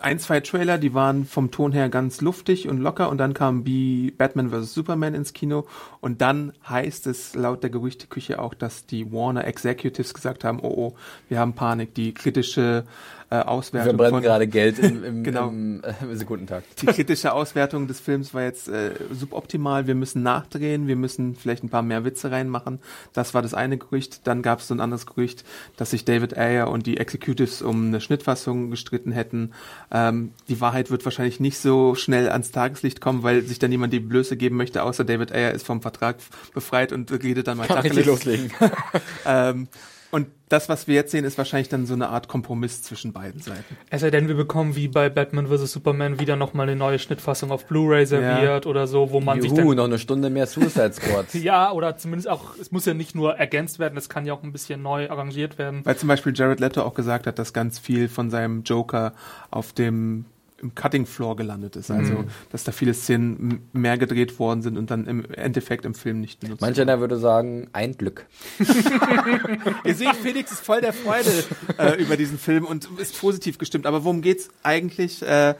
ein, 0.00 0.18
zwei 0.18 0.40
Trailer, 0.40 0.76
die 0.76 0.92
waren 0.92 1.24
vom 1.24 1.52
Ton 1.52 1.70
her 1.70 1.88
ganz 1.88 2.20
luftig 2.20 2.68
und 2.68 2.78
locker 2.78 3.08
und 3.08 3.18
dann 3.18 3.32
kam 3.32 3.64
wie 3.64 4.10
Batman 4.10 4.50
vs. 4.50 4.74
Superman 4.74 5.14
ins 5.14 5.32
Kino 5.32 5.66
und 6.00 6.20
dann 6.20 6.52
heißt 6.68 7.06
es 7.06 7.36
laut 7.36 7.62
der 7.62 7.70
Gerüchteküche 7.70 8.40
auch, 8.40 8.54
dass 8.54 8.86
die 8.86 9.12
Warner 9.12 9.46
Executives 9.46 10.14
gesagt 10.14 10.42
haben, 10.42 10.58
oh 10.60 10.72
oh, 10.82 10.94
wir 11.28 11.38
haben 11.38 11.54
Panik, 11.54 11.94
die 11.94 12.11
kritische 12.12 12.84
äh, 13.32 13.36
Auswertung. 13.36 13.92
Wir 13.92 13.98
verbrennen 13.98 14.22
gerade 14.22 14.46
Geld 14.46 14.78
im, 14.78 15.04
im, 15.04 15.24
genau. 15.24 15.48
im 15.48 15.82
äh, 15.82 16.14
Sekundentakt. 16.14 16.82
Die 16.82 16.86
kritische 16.86 17.32
Auswertung 17.32 17.86
des 17.86 17.98
Films 17.98 18.34
war 18.34 18.42
jetzt 18.42 18.68
äh, 18.68 18.90
suboptimal. 19.10 19.86
Wir 19.86 19.94
müssen 19.94 20.22
nachdrehen, 20.22 20.86
wir 20.86 20.96
müssen 20.96 21.34
vielleicht 21.34 21.64
ein 21.64 21.70
paar 21.70 21.80
mehr 21.80 22.04
Witze 22.04 22.30
reinmachen. 22.30 22.78
Das 23.14 23.32
war 23.32 23.40
das 23.40 23.54
eine 23.54 23.78
Gerücht. 23.78 24.26
Dann 24.26 24.42
gab 24.42 24.58
es 24.58 24.68
so 24.68 24.74
ein 24.74 24.80
anderes 24.80 25.06
Gerücht, 25.06 25.44
dass 25.78 25.92
sich 25.92 26.04
David 26.04 26.36
Ayer 26.36 26.68
und 26.68 26.86
die 26.86 26.98
Executives 26.98 27.62
um 27.62 27.86
eine 27.86 28.02
Schnittfassung 28.02 28.70
gestritten 28.70 29.12
hätten. 29.12 29.52
Ähm, 29.90 30.32
die 30.48 30.60
Wahrheit 30.60 30.90
wird 30.90 31.06
wahrscheinlich 31.06 31.40
nicht 31.40 31.58
so 31.58 31.94
schnell 31.94 32.28
ans 32.28 32.50
Tageslicht 32.50 33.00
kommen, 33.00 33.22
weil 33.22 33.40
sich 33.42 33.58
dann 33.58 33.70
niemand 33.70 33.94
die 33.94 34.00
Blöße 34.00 34.36
geben 34.36 34.56
möchte, 34.56 34.82
außer 34.82 35.04
David 35.04 35.32
Ayer 35.32 35.52
ist 35.52 35.64
vom 35.64 35.80
Vertrag 35.80 36.16
befreit 36.52 36.92
und 36.92 37.10
redet 37.10 37.46
dann 37.46 37.56
mal 37.56 37.66
Kann 37.66 37.76
Tacheles. 37.76 38.04
loslegen. 38.04 38.50
ähm, 39.26 39.68
und 40.14 40.26
das, 40.50 40.68
was 40.68 40.86
wir 40.86 40.94
jetzt 40.94 41.10
sehen, 41.10 41.24
ist 41.24 41.38
wahrscheinlich 41.38 41.70
dann 41.70 41.86
so 41.86 41.94
eine 41.94 42.10
Art 42.10 42.28
Kompromiss 42.28 42.82
zwischen 42.82 43.14
beiden 43.14 43.40
Seiten. 43.40 43.78
Es 43.88 44.02
sei 44.02 44.10
denn, 44.10 44.28
wir 44.28 44.34
bekommen 44.34 44.76
wie 44.76 44.86
bei 44.86 45.08
Batman 45.08 45.46
vs. 45.46 45.72
Superman 45.72 46.20
wieder 46.20 46.36
nochmal 46.36 46.68
eine 46.68 46.76
neue 46.76 46.98
Schnittfassung 46.98 47.50
auf 47.50 47.64
Blu-ray 47.64 48.04
serviert 48.04 48.66
ja. 48.66 48.70
oder 48.70 48.86
so, 48.86 49.10
wo 49.10 49.22
man 49.22 49.38
Juhu, 49.38 49.48
sich 49.48 49.56
dann... 49.56 49.74
noch 49.74 49.84
eine 49.84 49.98
Stunde 49.98 50.28
mehr 50.28 50.46
Suicide 50.46 50.92
Squad. 50.92 51.32
ja, 51.32 51.72
oder 51.72 51.96
zumindest 51.96 52.28
auch, 52.28 52.58
es 52.60 52.70
muss 52.70 52.84
ja 52.84 52.92
nicht 52.92 53.14
nur 53.14 53.36
ergänzt 53.36 53.78
werden, 53.78 53.96
es 53.96 54.10
kann 54.10 54.26
ja 54.26 54.34
auch 54.34 54.42
ein 54.42 54.52
bisschen 54.52 54.82
neu 54.82 55.08
arrangiert 55.08 55.56
werden. 55.56 55.80
Weil 55.84 55.96
zum 55.96 56.08
Beispiel 56.08 56.34
Jared 56.36 56.60
Leto 56.60 56.82
auch 56.82 56.92
gesagt 56.92 57.26
hat, 57.26 57.38
dass 57.38 57.54
ganz 57.54 57.78
viel 57.78 58.10
von 58.10 58.28
seinem 58.28 58.64
Joker 58.64 59.14
auf 59.50 59.72
dem 59.72 60.26
im 60.62 60.74
Cutting 60.74 61.06
Floor 61.06 61.36
gelandet 61.36 61.76
ist. 61.76 61.90
Also, 61.90 62.12
mhm. 62.12 62.28
dass 62.50 62.64
da 62.64 62.72
viele 62.72 62.94
Szenen 62.94 63.68
mehr 63.72 63.98
gedreht 63.98 64.38
worden 64.38 64.62
sind 64.62 64.78
und 64.78 64.90
dann 64.90 65.06
im 65.06 65.24
Endeffekt 65.32 65.84
im 65.84 65.94
Film 65.94 66.20
nicht 66.20 66.40
benutzt 66.40 66.60
Manch 66.60 66.80
einer 66.80 67.00
würde 67.00 67.18
sagen, 67.18 67.68
ein 67.72 67.96
Glück. 67.96 68.26
Ihr 69.84 69.94
seht, 69.94 70.14
Felix 70.16 70.52
ist 70.52 70.64
voll 70.64 70.80
der 70.80 70.92
Freude 70.92 71.30
äh, 71.78 72.00
über 72.00 72.16
diesen 72.16 72.38
Film 72.38 72.64
und 72.64 72.88
ist 72.98 73.18
positiv 73.20 73.58
gestimmt. 73.58 73.86
Aber 73.86 74.04
worum 74.04 74.22
geht's 74.22 74.48
eigentlich? 74.62 75.22
Äh, 75.22 75.54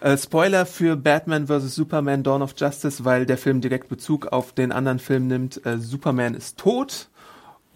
äh, 0.00 0.16
Spoiler 0.16 0.64
für 0.64 0.96
Batman 0.96 1.46
vs. 1.46 1.74
Superman 1.74 2.22
Dawn 2.22 2.42
of 2.42 2.54
Justice, 2.56 3.04
weil 3.04 3.26
der 3.26 3.36
Film 3.36 3.60
direkt 3.60 3.88
Bezug 3.88 4.28
auf 4.28 4.52
den 4.52 4.72
anderen 4.72 4.98
Film 4.98 5.26
nimmt. 5.26 5.64
Äh, 5.66 5.78
Superman 5.78 6.34
ist 6.34 6.58
tot 6.58 7.08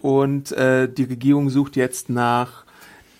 und 0.00 0.52
äh, 0.52 0.88
die 0.88 1.04
Regierung 1.04 1.50
sucht 1.50 1.76
jetzt 1.76 2.08
nach 2.08 2.64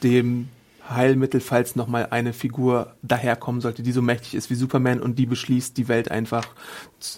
dem 0.03 0.49
Heilmittel, 0.89 1.41
falls 1.41 1.77
nochmal 1.77 2.09
eine 2.11 2.33
Figur 2.33 2.95
daherkommen 3.03 3.61
sollte, 3.61 3.83
die 3.83 3.93
so 3.93 4.03
mächtig 4.03 4.35
ist 4.35 4.51
wie 4.51 4.55
Superman 4.55 5.01
und 5.01 5.19
die 5.19 5.27
beschließt, 5.27 5.77
die 5.77 5.89
Welt 5.89 6.11
einfach 6.11 6.47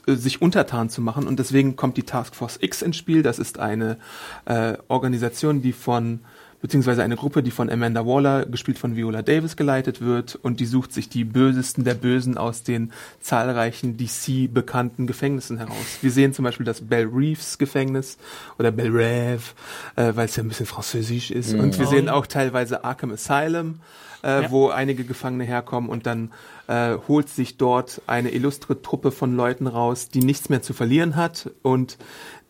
äh, 0.06 0.14
sich 0.14 0.40
untertan 0.40 0.88
zu 0.88 1.00
machen. 1.00 1.26
Und 1.26 1.38
deswegen 1.38 1.74
kommt 1.74 1.96
die 1.96 2.04
Task 2.04 2.36
Force 2.36 2.58
X 2.60 2.82
ins 2.82 2.96
Spiel. 2.96 3.22
Das 3.22 3.38
ist 3.38 3.58
eine 3.58 3.98
äh, 4.44 4.74
Organisation, 4.88 5.62
die 5.62 5.72
von 5.72 6.20
beziehungsweise 6.66 7.04
eine 7.04 7.14
Gruppe, 7.14 7.44
die 7.44 7.52
von 7.52 7.70
Amanda 7.70 8.04
Waller, 8.04 8.44
gespielt 8.44 8.76
von 8.76 8.96
Viola 8.96 9.22
Davis, 9.22 9.54
geleitet 9.54 10.00
wird 10.00 10.34
und 10.34 10.58
die 10.58 10.66
sucht 10.66 10.92
sich 10.92 11.08
die 11.08 11.22
Bösesten 11.22 11.84
der 11.84 11.94
Bösen 11.94 12.36
aus 12.36 12.64
den 12.64 12.90
zahlreichen 13.20 13.96
DC 13.96 14.52
bekannten 14.52 15.06
Gefängnissen 15.06 15.58
heraus. 15.58 15.98
Wir 16.02 16.10
sehen 16.10 16.32
zum 16.34 16.44
Beispiel 16.44 16.66
das 16.66 16.80
Belle 16.80 17.06
Reeves 17.06 17.58
Gefängnis 17.58 18.18
oder 18.58 18.72
Belle 18.72 18.90
Rêve, 18.90 19.52
äh, 19.94 20.16
weil 20.16 20.24
es 20.24 20.34
ja 20.34 20.42
ein 20.42 20.48
bisschen 20.48 20.66
französisch 20.66 21.30
ist 21.30 21.52
Mhm. 21.52 21.60
und 21.60 21.78
wir 21.78 21.86
Oh. 21.86 21.90
sehen 21.90 22.08
auch 22.08 22.26
teilweise 22.26 22.82
Arkham 22.82 23.12
Asylum, 23.12 23.78
äh, 24.24 24.42
Ja. 24.42 24.50
wo 24.50 24.70
einige 24.70 25.04
Gefangene 25.04 25.44
herkommen 25.44 25.88
und 25.88 26.04
dann 26.06 26.32
äh, 26.66 26.96
holt 27.06 27.28
sich 27.28 27.58
dort 27.58 28.02
eine 28.08 28.30
illustre 28.32 28.82
Truppe 28.82 29.12
von 29.12 29.36
Leuten 29.36 29.68
raus, 29.68 30.08
die 30.08 30.18
nichts 30.18 30.48
mehr 30.48 30.62
zu 30.62 30.72
verlieren 30.74 31.14
hat 31.14 31.48
und 31.62 31.96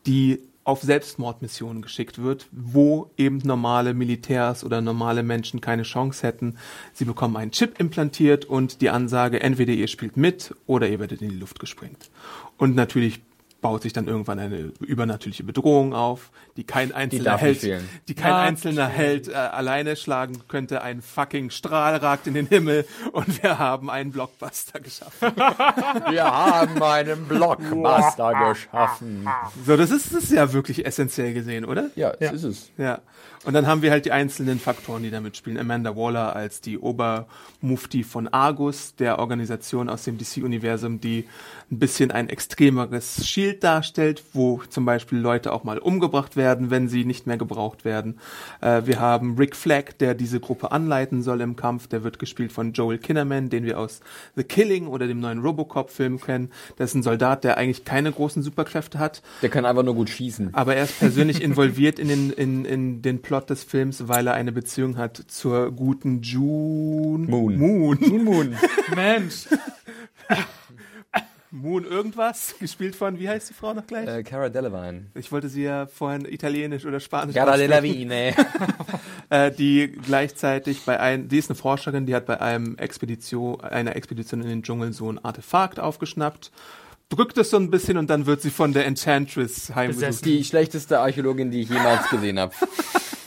die 0.06 0.38
auf 0.66 0.82
Selbstmordmissionen 0.82 1.80
geschickt 1.80 2.20
wird, 2.20 2.48
wo 2.50 3.12
eben 3.16 3.38
normale 3.38 3.94
Militärs 3.94 4.64
oder 4.64 4.80
normale 4.80 5.22
Menschen 5.22 5.60
keine 5.60 5.84
Chance 5.84 6.26
hätten. 6.26 6.56
Sie 6.92 7.04
bekommen 7.04 7.36
einen 7.36 7.52
Chip 7.52 7.78
implantiert 7.78 8.44
und 8.46 8.80
die 8.80 8.90
Ansage, 8.90 9.40
entweder 9.40 9.72
ihr 9.72 9.86
spielt 9.86 10.16
mit 10.16 10.56
oder 10.66 10.88
ihr 10.88 10.98
werdet 10.98 11.22
in 11.22 11.30
die 11.30 11.36
Luft 11.36 11.60
gesprengt. 11.60 12.10
Und 12.58 12.74
natürlich 12.74 13.20
baut 13.60 13.82
sich 13.82 13.92
dann 13.92 14.06
irgendwann 14.06 14.38
eine 14.38 14.72
übernatürliche 14.80 15.42
Bedrohung 15.42 15.92
auf, 15.94 16.30
die 16.56 16.64
kein 16.64 16.92
einzelner 16.92 17.36
Held, 17.38 17.62
die 17.62 18.14
kein 18.14 18.32
Okay. 18.32 18.42
einzelner 18.48 18.86
Held 18.86 19.28
äh, 19.28 19.34
alleine 19.34 19.96
schlagen 19.96 20.42
könnte. 20.46 20.82
Ein 20.82 21.02
fucking 21.02 21.50
Strahl 21.50 21.96
ragt 21.96 22.26
in 22.26 22.34
den 22.34 22.46
Himmel 22.46 22.86
und 23.12 23.42
wir 23.42 23.58
haben 23.58 23.90
einen 23.90 24.12
Blockbuster 24.12 24.78
geschaffen. 24.80 25.32
Wir 26.10 26.24
haben 26.24 26.82
einen 26.82 27.24
Blockbuster 27.26 28.32
geschaffen. 28.50 29.28
So, 29.64 29.76
das 29.76 29.90
ist, 29.90 30.14
das 30.14 30.24
ist 30.24 30.32
ja 30.32 30.52
wirklich 30.52 30.84
essentiell 30.86 31.32
gesehen, 31.34 31.64
oder? 31.64 31.90
Ja, 31.96 32.10
das 32.12 32.20
Ja. 32.20 32.30
ist 32.32 32.44
es. 32.44 32.70
Ja. 32.78 33.00
Und 33.46 33.52
dann 33.54 33.68
haben 33.68 33.80
wir 33.80 33.92
halt 33.92 34.04
die 34.04 34.10
einzelnen 34.10 34.58
Faktoren, 34.58 35.04
die 35.04 35.10
da 35.10 35.20
mitspielen. 35.20 35.56
Amanda 35.56 35.94
Waller 35.94 36.34
als 36.34 36.60
die 36.60 36.78
Obermufti 36.78 38.02
von 38.02 38.26
Argus, 38.26 38.96
der 38.96 39.20
Organisation 39.20 39.88
aus 39.88 40.02
dem 40.02 40.18
DC-Universum, 40.18 41.00
die 41.00 41.26
ein 41.70 41.78
bisschen 41.78 42.10
ein 42.10 42.28
extremeres 42.28 43.24
Shield 43.28 43.62
darstellt, 43.62 44.24
wo 44.32 44.60
zum 44.68 44.84
Beispiel 44.84 45.18
Leute 45.18 45.52
auch 45.52 45.62
mal 45.62 45.78
umgebracht 45.78 46.34
werden, 46.34 46.70
wenn 46.70 46.88
sie 46.88 47.04
nicht 47.04 47.28
mehr 47.28 47.36
gebraucht 47.36 47.84
werden. 47.84 48.18
Äh, 48.60 48.82
wir 48.84 48.98
haben 48.98 49.36
Rick 49.38 49.54
Flag, 49.54 49.92
der 50.00 50.14
diese 50.14 50.40
Gruppe 50.40 50.72
anleiten 50.72 51.22
soll 51.22 51.40
im 51.40 51.54
Kampf. 51.54 51.86
Der 51.86 52.02
wird 52.02 52.18
gespielt 52.18 52.50
von 52.50 52.72
Joel 52.72 52.98
Kinnaman, 52.98 53.48
den 53.48 53.64
wir 53.64 53.78
aus 53.78 54.00
The 54.34 54.42
Killing 54.42 54.88
oder 54.88 55.06
dem 55.06 55.20
neuen 55.20 55.38
Robocop-Film 55.38 56.20
kennen. 56.20 56.50
Das 56.78 56.90
ist 56.90 56.94
ein 56.96 57.02
Soldat, 57.04 57.44
der 57.44 57.58
eigentlich 57.58 57.84
keine 57.84 58.10
großen 58.10 58.42
Superkräfte 58.42 58.98
hat, 58.98 59.22
Der 59.42 59.50
kann 59.50 59.64
einfach 59.64 59.84
nur 59.84 59.94
gut 59.94 60.10
schießen. 60.10 60.52
aber 60.52 60.74
er 60.74 60.82
ist 60.82 60.98
persönlich 60.98 61.40
involviert 61.42 62.00
in 62.00 62.08
den, 62.08 62.30
in, 62.32 62.64
in 62.64 63.02
den 63.02 63.22
Plot 63.22 63.35
des 63.44 63.64
Films, 63.64 64.08
weil 64.08 64.26
er 64.26 64.34
eine 64.34 64.52
Beziehung 64.52 64.96
hat 64.96 65.16
zur 65.28 65.70
guten 65.72 66.22
June 66.22 67.26
Moon. 67.26 67.56
Moon. 67.58 67.98
Moon 68.00 68.24
Moon. 68.24 68.56
Mensch, 68.94 69.46
Moon 71.50 71.84
irgendwas, 71.84 72.54
gespielt 72.58 72.94
von, 72.96 73.18
wie 73.18 73.28
heißt 73.28 73.50
die 73.50 73.54
Frau 73.54 73.72
noch 73.72 73.86
gleich? 73.86 74.06
äh, 74.06 74.22
Cara 74.22 74.48
Delevingne. 74.48 75.06
Ich 75.14 75.32
wollte 75.32 75.48
sie 75.48 75.62
ja 75.62 75.86
vorhin 75.86 76.24
italienisch 76.26 76.84
oder 76.84 77.00
spanisch 77.00 77.34
Cara. 77.34 77.56
Delevingne. 77.56 78.34
äh, 79.30 79.50
die 79.50 79.88
gleichzeitig 79.88 80.82
bei 80.84 81.00
ein, 81.00 81.28
die 81.28 81.38
ist 81.38 81.50
eine 81.50 81.56
Forscherin, 81.56 82.06
die 82.06 82.14
hat 82.14 82.26
bei 82.26 82.40
einem 82.40 82.76
Expedition, 82.76 83.60
einer 83.60 83.96
Expedition 83.96 84.42
in 84.42 84.48
den 84.48 84.62
Dschungel 84.62 84.92
so 84.92 85.10
ein 85.10 85.24
Artefakt 85.24 85.80
aufgeschnappt, 85.80 86.50
drückt 87.08 87.38
es 87.38 87.50
so 87.50 87.56
ein 87.56 87.70
bisschen 87.70 87.98
und 87.98 88.10
dann 88.10 88.26
wird 88.26 88.42
sie 88.42 88.50
von 88.50 88.72
der 88.72 88.86
Enchantress 88.86 89.74
heimgesucht. 89.74 90.06
Besessen. 90.06 90.24
Die 90.24 90.44
schlechteste 90.44 90.98
Archäologin, 91.00 91.50
die 91.50 91.60
ich 91.62 91.68
jemals 91.68 92.08
gesehen 92.08 92.38
habe. 92.40 92.52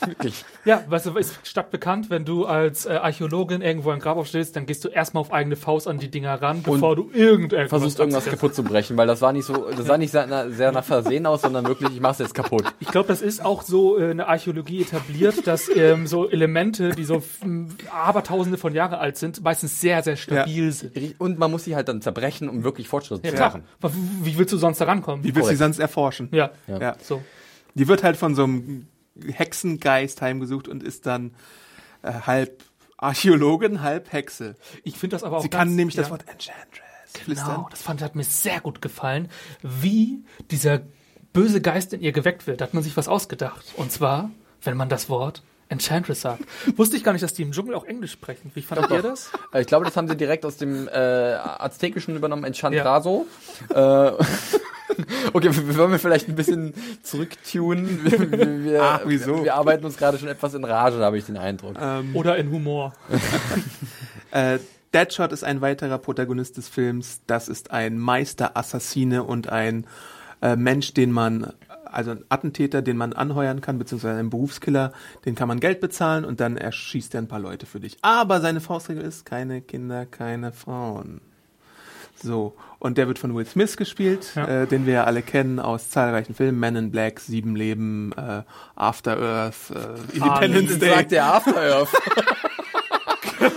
Wirklich. 0.06 0.46
ja, 0.64 0.82
weißt 0.88 1.06
du, 1.06 1.18
ist 1.18 1.38
stadtbekannt, 1.46 2.08
wenn 2.08 2.24
du 2.24 2.46
als 2.46 2.86
äh, 2.86 2.92
Archäologin 2.92 3.60
irgendwo 3.60 3.90
ein 3.90 3.98
Grab 4.00 4.16
aufstellst, 4.16 4.56
dann 4.56 4.64
gehst 4.64 4.82
du 4.82 4.88
erstmal 4.88 5.20
auf 5.20 5.30
eigene 5.30 5.56
Faust 5.56 5.86
an 5.86 5.98
die 5.98 6.10
Dinger 6.10 6.40
ran, 6.40 6.62
bevor 6.62 6.96
du 6.96 7.10
irgendetwas 7.12 7.68
Versuchst 7.68 7.98
irgendwas 7.98 8.24
kaputt 8.24 8.54
zu 8.54 8.62
brechen, 8.62 8.96
weil 8.96 9.06
das 9.06 9.20
war 9.20 9.34
nicht 9.34 9.44
so, 9.44 9.68
das 9.70 9.84
sah 9.84 9.98
nicht 9.98 10.10
sehr, 10.10 10.26
na- 10.26 10.48
sehr 10.48 10.72
nach 10.72 10.84
Versehen 10.84 11.26
aus, 11.26 11.42
sondern 11.42 11.66
wirklich, 11.66 11.90
ich 11.92 12.00
mach's 12.00 12.18
jetzt 12.18 12.32
kaputt. 12.32 12.64
Ich 12.80 12.88
glaube, 12.88 13.08
das 13.08 13.20
ist 13.20 13.44
auch 13.44 13.60
so 13.60 13.98
äh, 13.98 14.12
in 14.12 14.16
der 14.16 14.28
Archäologie 14.30 14.80
etabliert, 14.80 15.46
dass 15.46 15.68
ähm, 15.76 16.06
so 16.06 16.30
Elemente, 16.30 16.92
die 16.94 17.04
so 17.04 17.16
f- 17.16 17.42
m, 17.42 17.68
abertausende 17.92 18.56
von 18.56 18.72
Jahre 18.74 18.98
alt 19.00 19.18
sind, 19.18 19.42
meistens 19.44 19.82
sehr, 19.82 20.02
sehr 20.02 20.16
stabil 20.16 20.72
sind. 20.72 21.20
Und 21.20 21.38
man 21.38 21.50
muss 21.50 21.64
sie 21.64 21.76
halt 21.76 21.88
dann 21.88 22.00
zerbrechen, 22.00 22.48
um 22.48 22.64
wirklich 22.64 22.88
Fortschritte 22.88 23.26
Ja, 23.28 23.34
zu 23.34 23.40
machen. 23.42 23.64
Wie 24.22 24.36
willst 24.36 24.52
du 24.52 24.58
sonst 24.58 24.80
da 24.80 24.84
rankommen? 24.84 25.24
Wie 25.24 25.34
willst 25.34 25.48
du 25.48 25.52
sie 25.52 25.58
sonst 25.58 25.78
erforschen? 25.78 26.28
Ja, 26.32 26.50
ja. 26.66 26.96
so. 27.02 27.22
Die 27.74 27.88
wird 27.88 28.02
halt 28.02 28.16
von 28.16 28.34
so 28.34 28.44
einem 28.44 28.86
Hexengeist 29.26 30.22
heimgesucht 30.22 30.68
und 30.68 30.82
ist 30.82 31.06
dann 31.06 31.32
äh, 32.02 32.12
halb 32.12 32.62
Archäologin, 32.96 33.82
halb 33.82 34.12
Hexe. 34.12 34.56
Ich 34.84 34.96
finde 34.96 35.16
das 35.16 35.24
aber 35.24 35.38
auch 35.38 35.42
Sie 35.42 35.48
ganz, 35.48 35.68
kann 35.68 35.76
nämlich 35.76 35.96
das 35.96 36.06
ja. 36.06 36.10
Wort 36.12 36.22
Enchantress 36.28 36.90
flüstern. 37.24 37.46
Genau, 37.48 37.68
das 37.70 37.82
fand, 37.82 38.02
hat 38.02 38.14
mir 38.14 38.24
sehr 38.24 38.60
gut 38.60 38.82
gefallen, 38.82 39.28
wie 39.62 40.24
dieser 40.50 40.82
böse 41.32 41.60
Geist 41.60 41.92
in 41.92 42.00
ihr 42.00 42.12
geweckt 42.12 42.46
wird. 42.46 42.60
Da 42.60 42.66
hat 42.66 42.74
man 42.74 42.82
sich 42.82 42.96
was 42.96 43.08
ausgedacht. 43.08 43.64
Und 43.76 43.90
zwar, 43.92 44.30
wenn 44.62 44.76
man 44.76 44.88
das 44.88 45.08
Wort 45.08 45.42
Enchantress 45.70 46.20
sagt. 46.20 46.42
Wusste 46.76 46.96
ich 46.96 47.04
gar 47.04 47.12
nicht, 47.12 47.22
dass 47.22 47.32
die 47.32 47.42
im 47.42 47.52
Dschungel 47.52 47.74
auch 47.74 47.84
Englisch 47.84 48.12
sprechen. 48.12 48.50
Wie 48.54 48.62
fandet 48.62 48.90
ihr 48.90 49.02
das? 49.02 49.30
Äh, 49.52 49.60
Ich 49.62 49.66
glaube, 49.66 49.84
das 49.84 49.96
haben 49.96 50.08
sie 50.08 50.16
direkt 50.16 50.44
aus 50.44 50.56
dem 50.56 50.88
äh, 50.88 50.90
Aztekischen 50.90 52.16
übernommen, 52.16 52.44
Enchantraso. 52.44 53.26
Äh, 53.72 53.76
okay, 55.32 55.50
wir 55.54 55.78
wollen 55.78 55.92
wir 55.92 55.98
vielleicht 55.98 56.28
ein 56.28 56.34
bisschen 56.34 56.74
zurücktunen. 57.02 58.04
Wir, 58.10 58.30
wir, 58.32 58.64
wir, 58.64 58.82
Ach, 58.82 59.00
wieso? 59.06 59.44
Wir 59.44 59.54
arbeiten 59.54 59.84
uns 59.84 59.96
gerade 59.96 60.18
schon 60.18 60.28
etwas 60.28 60.54
in 60.54 60.64
Rage, 60.64 60.98
habe 60.98 61.16
ich 61.18 61.24
den 61.26 61.36
Eindruck. 61.36 61.76
Ähm, 61.80 62.14
Oder 62.16 62.36
in 62.36 62.50
Humor. 62.50 62.92
äh, 64.32 64.58
Deadshot 64.92 65.30
ist 65.32 65.44
ein 65.44 65.60
weiterer 65.60 65.98
Protagonist 65.98 66.56
des 66.56 66.68
Films. 66.68 67.20
Das 67.26 67.48
ist 67.48 67.70
ein 67.70 67.98
Meisterassassine 67.98 69.22
und 69.22 69.48
ein 69.48 69.86
äh, 70.42 70.56
Mensch, 70.56 70.94
den 70.94 71.12
man, 71.12 71.52
also 71.92 72.12
ein 72.12 72.24
Attentäter, 72.28 72.82
den 72.82 72.96
man 72.96 73.12
anheuern 73.12 73.60
kann, 73.60 73.78
beziehungsweise 73.78 74.18
ein 74.18 74.30
Berufskiller, 74.30 74.92
den 75.24 75.34
kann 75.34 75.48
man 75.48 75.60
Geld 75.60 75.80
bezahlen 75.80 76.24
und 76.24 76.40
dann 76.40 76.56
erschießt 76.56 77.14
er 77.14 77.22
ein 77.22 77.28
paar 77.28 77.40
Leute 77.40 77.66
für 77.66 77.80
dich. 77.80 77.98
Aber 78.02 78.40
seine 78.40 78.60
Faustregel 78.60 79.02
ist 79.04 79.24
keine 79.26 79.60
Kinder, 79.60 80.06
keine 80.06 80.52
Frauen. 80.52 81.20
So, 82.22 82.54
und 82.78 82.98
der 82.98 83.06
wird 83.08 83.18
von 83.18 83.34
Will 83.34 83.46
Smith 83.46 83.78
gespielt, 83.78 84.32
Ja. 84.34 84.46
äh, 84.46 84.66
den 84.66 84.84
wir 84.84 84.92
ja 84.92 85.04
alle 85.04 85.22
kennen 85.22 85.58
aus 85.58 85.88
zahlreichen 85.88 86.34
Filmen, 86.34 86.60
Men 86.60 86.76
in 86.76 86.90
Black, 86.90 87.18
Sieben 87.20 87.56
Leben, 87.56 88.12
äh, 88.12 88.42
After 88.76 89.18
Earth, 89.18 89.70
äh, 89.70 90.16
Independence 90.16 90.70
Jetzt 90.72 90.82
Day. 90.82 90.90
sagt 90.94 91.10
der 91.12 91.24
After 91.24 91.56
Earth. 91.78 91.88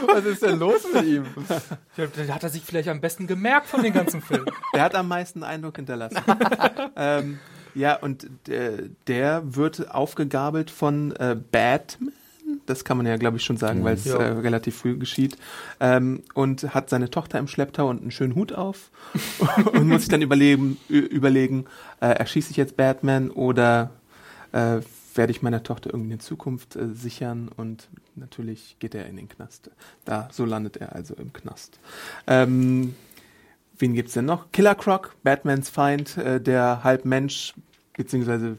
Was 0.07 0.25
ist 0.25 0.43
denn 0.43 0.59
los 0.59 0.81
mit 0.93 1.03
ihm? 1.05 1.25
Ja, 1.97 2.33
hat 2.33 2.43
er 2.43 2.49
sich 2.49 2.63
vielleicht 2.63 2.87
am 2.87 3.01
besten 3.01 3.27
gemerkt 3.27 3.67
von 3.67 3.83
den 3.83 3.91
ganzen 3.93 4.21
Filmen. 4.21 4.45
Der 4.73 4.81
hat 4.83 4.95
am 4.95 5.07
meisten 5.09 5.43
Eindruck 5.43 5.75
hinterlassen. 5.75 6.21
ähm, 6.95 7.39
ja, 7.75 7.95
und 7.95 8.27
der, 8.47 8.83
der 9.07 9.55
wird 9.55 9.91
aufgegabelt 9.93 10.69
von 10.71 11.11
äh, 11.15 11.35
Batman. 11.51 12.11
Das 12.65 12.85
kann 12.85 12.95
man 12.97 13.05
ja, 13.05 13.17
glaube 13.17 13.37
ich, 13.37 13.43
schon 13.43 13.57
sagen, 13.57 13.83
weil 13.83 13.95
es 13.95 14.05
Ja. 14.05 14.17
äh, 14.17 14.31
relativ 14.39 14.77
früh 14.77 14.97
geschieht. 14.97 15.37
Ähm, 15.79 16.23
und 16.33 16.73
hat 16.73 16.89
seine 16.89 17.09
Tochter 17.09 17.39
im 17.39 17.47
Schlepptau 17.47 17.89
und 17.89 18.01
einen 18.01 18.11
schönen 18.11 18.35
Hut 18.35 18.53
auf. 18.53 18.89
und 19.73 19.87
muss 19.87 20.01
sich 20.01 20.09
dann 20.09 20.21
überlegen 20.21 21.65
äh, 21.99 22.07
erschieße 22.07 22.51
ich 22.51 22.57
jetzt 22.57 22.77
Batman 22.77 23.31
oder 23.31 23.89
äh, 24.53 24.79
werde 25.15 25.31
ich 25.31 25.41
meiner 25.41 25.63
Tochter 25.63 25.89
irgendwie 25.93 26.13
eine 26.13 26.19
Zukunft 26.19 26.75
äh, 26.75 26.87
sichern 26.93 27.49
und 27.55 27.89
natürlich 28.15 28.77
geht 28.79 28.95
er 28.95 29.05
in 29.07 29.15
den 29.17 29.29
Knast. 29.29 29.69
Da, 30.05 30.29
so 30.31 30.45
landet 30.45 30.77
er 30.77 30.95
also 30.95 31.15
im 31.15 31.33
Knast. 31.33 31.79
Ähm, 32.27 32.95
wen 33.77 33.93
gibt's 33.93 34.13
denn 34.13 34.25
noch? 34.25 34.51
Killer 34.51 34.75
Croc, 34.75 35.15
Batmans 35.23 35.69
Feind, 35.69 36.17
äh, 36.17 36.39
der 36.41 36.83
halb 36.83 37.05
Mensch 37.05 37.53
beziehungsweise 37.97 38.57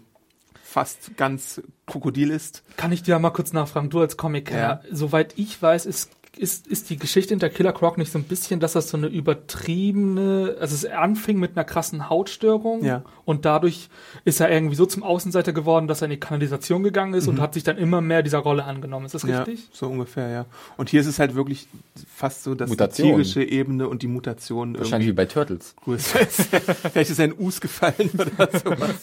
fast 0.63 1.17
ganz 1.17 1.63
Krokodil 1.87 2.31
ist. 2.31 2.63
Kann 2.77 2.91
ich 2.93 3.03
dir 3.03 3.19
mal 3.19 3.31
kurz 3.31 3.53
nachfragen, 3.53 3.91
du 3.91 4.01
als 4.01 4.17
Comic-Kenner, 4.17 4.59
Ja. 4.61 4.83
soweit 4.91 5.35
ich 5.37 5.61
weiß, 5.61 5.87
ist, 5.87 6.11
ist, 6.39 6.67
ist 6.67 6.91
die 6.91 6.97
Geschichte 6.97 7.31
hinter 7.31 7.49
Killer 7.49 7.73
Croc 7.73 7.99
nicht 7.99 8.11
so 8.13 8.19
ein 8.19 8.25
bisschen, 8.25 8.61
dass 8.61 8.73
das 8.73 8.89
so 8.89 8.97
eine 8.97 9.07
übertriebene, 9.07 10.57
also 10.61 10.75
es 10.75 10.85
anfing 10.85 11.39
mit 11.39 11.53
einer 11.57 11.65
krassen 11.65 12.09
Hautstörung 12.09 12.85
Ja. 12.85 13.03
und 13.25 13.45
dadurch 13.45 13.89
ist 14.25 14.41
er 14.41 14.51
irgendwie 14.51 14.75
so 14.77 14.87
zum 14.87 15.03
Außenseiter 15.03 15.53
geworden, 15.53 15.87
dass 15.89 16.03
er 16.03 16.07
in 16.07 16.13
die 16.13 16.21
Kanalisation 16.21 16.83
gegangen 16.83 17.15
ist 17.15 17.29
und 17.29 17.41
hat 17.41 17.55
sich 17.55 17.63
dann 17.63 17.79
immer 17.79 18.01
mehr 18.01 18.23
dieser 18.23 18.39
Rolle 18.39 18.65
angenommen. 18.65 19.07
Ist 19.07 19.15
das 19.15 19.25
richtig? 19.27 19.61
Ja, 19.61 19.67
so 19.73 19.87
ungefähr, 19.89 20.29
ja. 20.29 20.47
Und 20.77 20.89
hier 20.91 21.01
ist 21.01 21.07
es 21.07 21.19
halt 21.19 21.35
wirklich 21.35 21.67
fast 22.15 22.43
so, 22.45 22.55
dass 22.55 22.69
Mutation. 22.69 23.07
die 23.09 23.13
tierische 23.15 23.43
Ebene 23.43 23.89
und 23.89 24.03
die 24.03 24.09
Mutation 24.09 24.77
Wahrscheinlich 24.79 25.09
wie 25.09 25.13
bei 25.13 25.27
Turtles. 25.27 25.75
größer 25.85 26.21
ist. 26.21 26.43
Vielleicht 26.93 27.11
ist 27.11 27.21
ein 27.21 27.33
Us 27.39 27.61
gefallen 27.61 28.11
oder 28.15 28.49
sowas. 28.59 28.95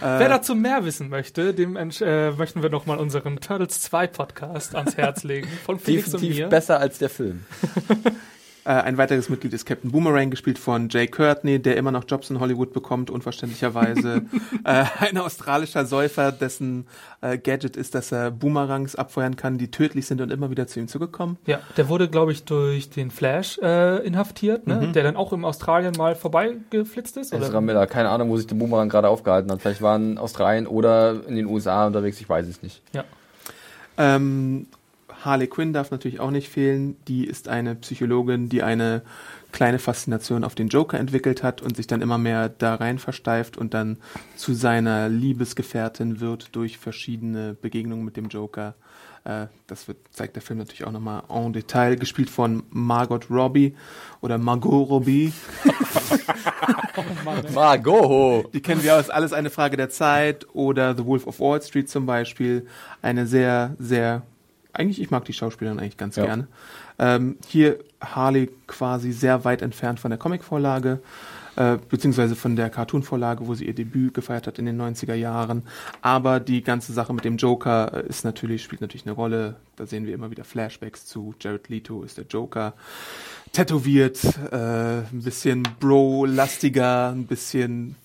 Wer 0.00 0.28
dazu 0.28 0.54
mehr 0.54 0.84
wissen 0.84 1.08
möchte, 1.08 1.54
dem 1.54 1.76
äh, 1.76 2.30
möchten 2.32 2.62
wir 2.62 2.70
nochmal 2.70 2.98
unseren 2.98 3.40
Turtles 3.40 3.80
2 3.82 4.06
Podcast 4.08 4.74
ans 4.74 4.96
Herz 4.96 5.22
legen. 5.24 5.48
Von 5.64 5.78
Felix 5.78 6.06
und 6.06 6.14
Definitiv 6.14 6.38
mir. 6.44 6.48
besser 6.48 6.80
als 6.80 6.98
der 6.98 7.10
Film. 7.10 7.44
Äh, 8.64 8.70
ein 8.70 8.96
weiteres 8.96 9.28
Mitglied 9.28 9.52
ist 9.52 9.66
Captain 9.66 9.90
Boomerang, 9.90 10.30
gespielt 10.30 10.58
von 10.58 10.88
Jay 10.88 11.06
Courtney, 11.06 11.58
der 11.58 11.76
immer 11.76 11.90
noch 11.90 12.04
Jobs 12.08 12.30
in 12.30 12.40
Hollywood 12.40 12.72
bekommt, 12.72 13.10
unverständlicherweise. 13.10 14.22
äh, 14.64 14.84
ein 15.00 15.18
australischer 15.18 15.84
Säufer, 15.84 16.32
dessen 16.32 16.86
äh, 17.20 17.36
Gadget 17.36 17.76
ist, 17.76 17.94
dass 17.94 18.10
er 18.10 18.30
Boomerangs 18.30 18.96
abfeuern 18.96 19.36
kann, 19.36 19.58
die 19.58 19.70
tödlich 19.70 20.06
sind 20.06 20.20
und 20.20 20.32
immer 20.32 20.50
wieder 20.50 20.66
zu 20.66 20.80
ihm 20.80 20.88
zurückkommen. 20.88 21.36
Ja, 21.46 21.60
der 21.76 21.88
wurde, 21.88 22.08
glaube 22.08 22.32
ich, 22.32 22.44
durch 22.44 22.88
den 22.88 23.10
Flash 23.10 23.58
äh, 23.58 23.98
inhaftiert, 24.06 24.66
ne? 24.66 24.92
der 24.94 25.02
dann 25.02 25.16
auch 25.16 25.32
in 25.32 25.44
Australien 25.44 25.94
mal 25.98 26.14
vorbeigeflitzt 26.14 27.16
ist. 27.18 27.32
Ezra 27.32 27.48
Oder? 27.48 27.60
Miller, 27.60 27.86
keine 27.86 28.08
Ahnung, 28.08 28.30
wo 28.30 28.36
sich 28.36 28.46
der 28.46 28.56
Boomerang 28.56 28.88
gerade 28.88 29.08
aufgehalten 29.08 29.50
hat. 29.50 29.60
Vielleicht 29.60 29.82
war 29.82 29.96
in 29.96 30.16
Australien 30.16 30.66
oder 30.66 31.20
in 31.26 31.36
den 31.36 31.46
USA 31.46 31.86
unterwegs, 31.86 32.20
ich 32.20 32.28
weiß 32.28 32.46
es 32.48 32.62
nicht. 32.62 32.82
Ja. 32.94 33.04
Ähm, 33.98 34.66
Harley 35.24 35.46
Quinn 35.46 35.72
darf 35.72 35.90
natürlich 35.90 36.20
auch 36.20 36.30
nicht 36.30 36.48
fehlen. 36.48 36.96
Die 37.08 37.26
ist 37.26 37.48
eine 37.48 37.74
Psychologin, 37.74 38.48
die 38.48 38.62
eine 38.62 39.02
kleine 39.52 39.78
Faszination 39.78 40.44
auf 40.44 40.54
den 40.54 40.68
Joker 40.68 40.98
entwickelt 40.98 41.42
hat 41.42 41.62
und 41.62 41.76
sich 41.76 41.86
dann 41.86 42.02
immer 42.02 42.18
mehr 42.18 42.48
da 42.48 42.74
rein 42.74 42.98
versteift 42.98 43.56
und 43.56 43.72
dann 43.72 43.98
zu 44.36 44.52
seiner 44.52 45.08
Liebesgefährtin 45.08 46.20
wird 46.20 46.54
durch 46.56 46.78
verschiedene 46.78 47.54
Begegnungen 47.54 48.04
mit 48.04 48.16
dem 48.16 48.28
Joker. 48.28 48.74
Äh, 49.24 49.46
das 49.66 49.88
wird, 49.88 49.98
zeigt 50.10 50.36
der 50.36 50.42
Film 50.42 50.58
natürlich 50.58 50.84
auch 50.84 50.92
nochmal 50.92 51.22
en 51.30 51.52
Detail, 51.52 51.96
gespielt 51.96 52.28
von 52.28 52.64
Margot 52.70 53.30
Robbie 53.30 53.74
oder 54.20 54.38
Margot 54.38 54.90
Robbie. 54.90 55.32
Margot! 57.54 58.52
Die 58.52 58.60
kennen 58.60 58.82
wir 58.82 58.96
aus 58.96 59.08
Alles 59.08 59.32
eine 59.32 59.50
Frage 59.50 59.76
der 59.76 59.88
Zeit 59.88 60.46
oder 60.52 60.94
The 60.96 61.06
Wolf 61.06 61.26
of 61.26 61.40
Wall 61.40 61.62
Street 61.62 61.88
zum 61.88 62.06
Beispiel. 62.06 62.66
Eine 63.00 63.26
sehr, 63.26 63.74
sehr, 63.78 64.22
eigentlich, 64.74 65.00
ich 65.00 65.10
mag 65.10 65.24
die 65.24 65.32
Schauspielerin 65.32 65.78
eigentlich 65.78 65.96
ganz 65.96 66.16
Ja. 66.16 66.26
gerne. 66.26 66.46
Ähm, 66.98 67.36
hier 67.46 67.78
Harley 68.00 68.50
quasi 68.66 69.12
sehr 69.12 69.44
weit 69.44 69.62
entfernt 69.62 69.98
von 70.00 70.10
der 70.10 70.18
Comicvorlage, 70.18 71.00
äh, 71.56 71.78
beziehungsweise 71.88 72.34
von 72.36 72.56
der 72.56 72.68
Cartoonvorlage, 72.70 73.46
wo 73.46 73.54
sie 73.54 73.66
ihr 73.66 73.74
Debüt 73.74 74.14
gefeiert 74.14 74.46
hat 74.46 74.58
in 74.58 74.66
den 74.66 74.76
90er 74.76 75.14
Jahren. 75.14 75.62
Aber 76.02 76.40
die 76.40 76.62
ganze 76.62 76.92
Sache 76.92 77.12
mit 77.14 77.24
dem 77.24 77.36
Joker 77.36 78.04
äh, 78.04 78.06
ist 78.08 78.24
natürlich, 78.24 78.62
spielt 78.62 78.80
natürlich 78.80 79.06
eine 79.06 79.14
Rolle. 79.14 79.56
Da 79.76 79.86
sehen 79.86 80.06
wir 80.06 80.14
immer 80.14 80.30
wieder 80.30 80.44
Flashbacks 80.44 81.06
zu. 81.06 81.34
Jared 81.40 81.68
Leto 81.68 82.02
ist 82.02 82.18
der 82.18 82.26
Joker 82.26 82.74
tätowiert, 83.52 84.18
äh, 84.50 84.56
ein 84.56 85.22
bisschen 85.22 85.62
Bro-lastiger, 85.80 87.10
ein 87.12 87.26
bisschen 87.26 87.96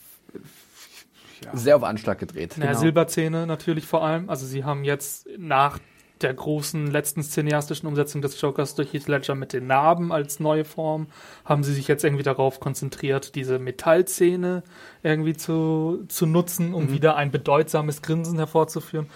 ja. 1.46 1.56
Sehr 1.56 1.76
auf 1.78 1.84
Anschlag 1.84 2.20
gedreht. 2.20 2.56
Naja, 2.58 2.72
Genau. 2.72 2.82
Silberzähne 2.82 3.48
natürlich 3.48 3.86
vor 3.88 4.04
allem. 4.04 4.30
Also 4.30 4.46
sie 4.46 4.66
haben 4.66 4.84
jetzt 4.84 5.26
nach 5.38 5.80
der 6.22 6.34
großen 6.34 6.88
letzten 6.88 7.24
cineastischen 7.24 7.88
Umsetzung 7.88 8.22
des 8.22 8.40
Jokers 8.40 8.76
durch 8.76 8.94
Heath 8.94 9.08
Ledger 9.08 9.36
mit 9.36 9.54
den 9.54 9.68
Narben 9.68 10.12
als 10.12 10.40
neue 10.40 10.66
Form, 10.66 11.08
haben 11.46 11.64
sie 11.64 11.74
sich 11.74 11.88
jetzt 11.88 12.04
irgendwie 12.04 12.24
darauf 12.24 12.60
konzentriert, 12.60 13.36
diese 13.36 13.60
Metallzähne 13.60 14.64
irgendwie 15.04 15.36
zu, 15.36 16.06
zu 16.08 16.26
nutzen, 16.26 16.74
um 16.74 16.92
wieder 16.92 17.16
ein 17.16 17.32
bedeutsames 17.32 18.02
Grinsen 18.02 18.38
hervorzuführen. 18.38 19.08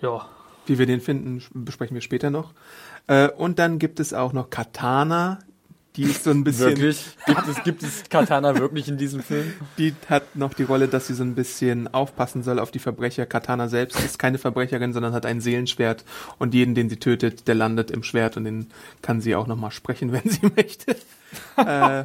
Ja, 0.00 0.28
Wie 0.66 0.78
wir 0.78 0.86
den 0.86 1.00
finden, 1.00 1.42
besprechen 1.52 1.94
wir 1.94 2.02
später 2.02 2.30
noch. 2.30 2.52
Äh, 3.06 3.28
und 3.28 3.58
dann 3.58 3.78
gibt 3.78 4.00
es 4.00 4.14
auch 4.14 4.32
noch 4.32 4.50
Katana. 4.50 5.38
Die 5.96 6.02
ist 6.02 6.24
so 6.24 6.30
ein 6.30 6.42
bisschen, 6.42 6.70
Wirklich? 6.70 7.04
Gibt 7.26 7.46
es, 7.48 7.62
gibt 7.62 7.82
es 7.84 8.02
Katana 8.10 8.56
wirklich 8.58 8.88
in 8.88 8.98
diesem 8.98 9.22
Film? 9.22 9.52
die 9.78 9.94
hat 10.08 10.34
noch 10.34 10.52
die 10.52 10.64
Rolle, 10.64 10.88
dass 10.88 11.06
sie 11.06 11.14
so 11.14 11.22
ein 11.22 11.36
bisschen 11.36 11.92
aufpassen 11.94 12.42
soll 12.42 12.58
auf 12.58 12.72
die 12.72 12.80
Verbrecher. 12.80 13.26
Katana 13.26 13.68
selbst 13.68 14.00
ist 14.00 14.18
keine 14.18 14.38
Verbrecherin, 14.38 14.92
sondern 14.92 15.12
hat 15.12 15.24
ein 15.24 15.40
Seelenschwert 15.40 16.04
und 16.38 16.52
jeden, 16.52 16.74
den 16.74 16.88
sie 16.90 16.96
tötet, 16.96 17.46
der 17.46 17.54
landet 17.54 17.92
im 17.92 18.02
Schwert 18.02 18.36
und 18.36 18.42
den 18.44 18.66
kann 19.02 19.20
sie 19.20 19.36
auch 19.36 19.46
nochmal 19.46 19.70
sprechen, 19.70 20.10
wenn 20.12 20.28
sie 20.28 20.40
möchte. 20.56 20.96
äh, 21.58 22.00
Äh, 22.00 22.04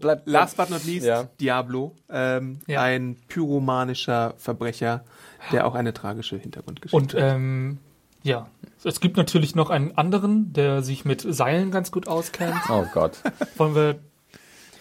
Bleib, 0.00 0.22
last 0.26 0.56
but 0.56 0.70
not 0.70 0.84
least, 0.84 1.06
Ja. 1.06 1.28
Diablo, 1.40 1.94
ähm, 2.10 2.60
Ja. 2.66 2.82
ein 2.82 3.16
pyromanischer 3.28 4.34
Verbrecher, 4.38 5.04
der 5.52 5.66
auch 5.66 5.74
eine 5.74 5.92
tragische 5.92 6.36
Hintergrundgeschichte 6.38 6.96
und 6.96 7.14
ähm, 7.18 7.78
ja, 8.24 8.48
es 8.82 8.98
gibt 9.00 9.16
natürlich 9.16 9.54
noch 9.54 9.70
einen 9.70 9.96
anderen, 9.96 10.52
der 10.52 10.82
sich 10.82 11.04
mit 11.04 11.20
Seilen 11.26 11.70
ganz 11.70 11.92
gut 11.92 12.08
auskennt. 12.08 12.56
Oh 12.68 12.84
Gott. 12.92 13.18
Wollen 13.56 13.74
wir 13.76 14.00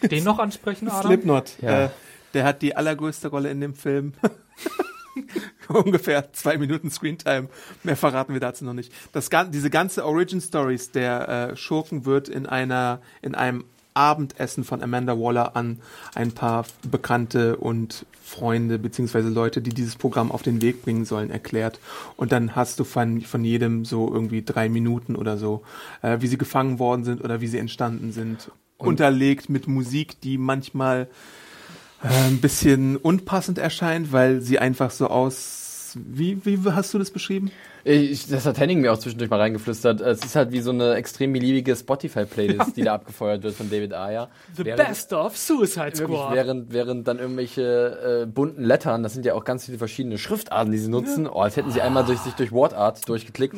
den 0.09 0.23
noch 0.23 0.39
ansprechen, 0.39 0.89
Adam? 0.89 1.05
Slipknot, 1.11 1.51
Ja. 1.61 1.85
äh, 1.85 1.89
der 2.33 2.43
hat 2.45 2.61
die 2.63 2.75
allergrößte 2.75 3.27
Rolle 3.27 3.51
in 3.51 3.61
dem 3.61 3.75
Film. 3.75 4.13
Ungefähr 5.69 6.33
zwei 6.33 6.57
Minuten 6.57 6.89
Screentime. 6.91 7.47
Mehr 7.83 7.95
verraten 7.95 8.33
wir 8.33 8.39
dazu 8.41 8.65
noch 8.65 8.73
nicht. 8.73 8.91
Das, 9.11 9.29
gan- 9.29 9.51
diese 9.51 9.69
ganze 9.69 10.05
Origin 10.05 10.41
Stories 10.41 10.91
der 10.91 11.29
äh, 11.51 11.55
Schurken 11.55 12.05
wird 12.05 12.27
in 12.29 12.45
einer, 12.47 12.99
in 13.21 13.35
einem 13.35 13.63
Abendessen 13.93 14.63
von 14.63 14.81
Amanda 14.81 15.17
Waller 15.17 15.55
an 15.55 15.79
ein 16.15 16.31
paar 16.31 16.65
Bekannte 16.89 17.57
und 17.57 18.05
Freunde 18.23 18.79
beziehungsweise 18.79 19.29
Leute, 19.29 19.61
die 19.61 19.71
dieses 19.71 19.95
Programm 19.95 20.31
auf 20.31 20.41
den 20.41 20.61
Weg 20.61 20.83
bringen 20.83 21.05
sollen, 21.05 21.29
erklärt. 21.29 21.79
Und 22.15 22.31
dann 22.31 22.55
hast 22.55 22.79
du 22.79 22.83
von, 22.83 23.21
von 23.21 23.43
jedem 23.43 23.85
so 23.85 24.11
irgendwie 24.11 24.43
drei 24.43 24.69
Minuten 24.69 25.15
oder 25.15 25.37
so, 25.37 25.63
äh, 26.01 26.17
wie 26.21 26.27
sie 26.27 26.37
gefangen 26.37 26.79
worden 26.79 27.03
sind 27.03 27.23
oder 27.23 27.41
wie 27.41 27.47
sie 27.47 27.59
entstanden 27.59 28.11
sind. 28.11 28.51
unterlegt 28.77 29.49
mit 29.49 29.67
Musik, 29.67 30.19
die 30.21 30.37
manchmal 30.37 31.07
äh, 32.03 32.27
ein 32.27 32.41
bisschen 32.41 32.97
unpassend 32.97 33.57
erscheint, 33.57 34.11
weil 34.11 34.41
sie 34.41 34.59
einfach 34.59 34.91
so 34.91 35.07
aus. 35.07 35.95
Wie, 35.95 36.43
wie 36.45 36.59
hast 36.71 36.93
du 36.93 36.97
das 36.97 37.11
beschrieben? 37.11 37.51
Ich, 37.85 38.27
das 38.27 38.45
hat 38.45 38.57
Henning 38.59 38.79
mir 38.79 38.93
auch 38.93 38.97
zwischendurch 38.97 39.29
mal 39.29 39.39
reingeflüstert. 39.41 39.99
Es 39.99 40.23
ist 40.23 40.37
halt 40.37 40.53
wie 40.53 40.61
so 40.61 40.71
eine 40.71 40.93
extrem 40.93 41.33
beliebige 41.33 41.75
Spotify-Playlist, 41.75 42.77
die 42.77 42.83
da 42.83 42.93
abgefeuert 42.93 43.43
wird 43.43 43.55
von 43.55 43.69
David 43.69 43.93
Ayer. 43.93 44.29
The 44.55 44.63
Während- 44.63 44.87
Best 44.87 45.11
of 45.11 45.35
Suicide 45.37 45.97
Wirklich, 45.97 46.17
Squad. 46.17 46.33
während, 46.33 46.71
während 46.71 47.07
dann 47.09 47.19
irgendwelche 47.19 48.21
äh, 48.23 48.25
bunten 48.25 48.63
Lettern, 48.63 49.03
das 49.03 49.13
sind 49.13 49.25
ja 49.25 49.33
auch 49.33 49.43
ganz 49.43 49.65
viele 49.65 49.77
verschiedene 49.77 50.17
Schriftarten, 50.17 50.71
die 50.71 50.77
sie 50.77 50.89
nutzen, 50.89 51.27
oh, 51.27 51.41
als 51.41 51.57
hätten 51.57 51.71
sie 51.71 51.81
einmal 51.81 52.05
durch, 52.05 52.19
sich 52.19 52.33
durch 52.35 52.53
Wordart 52.53 53.07
durchgeklickt, 53.09 53.57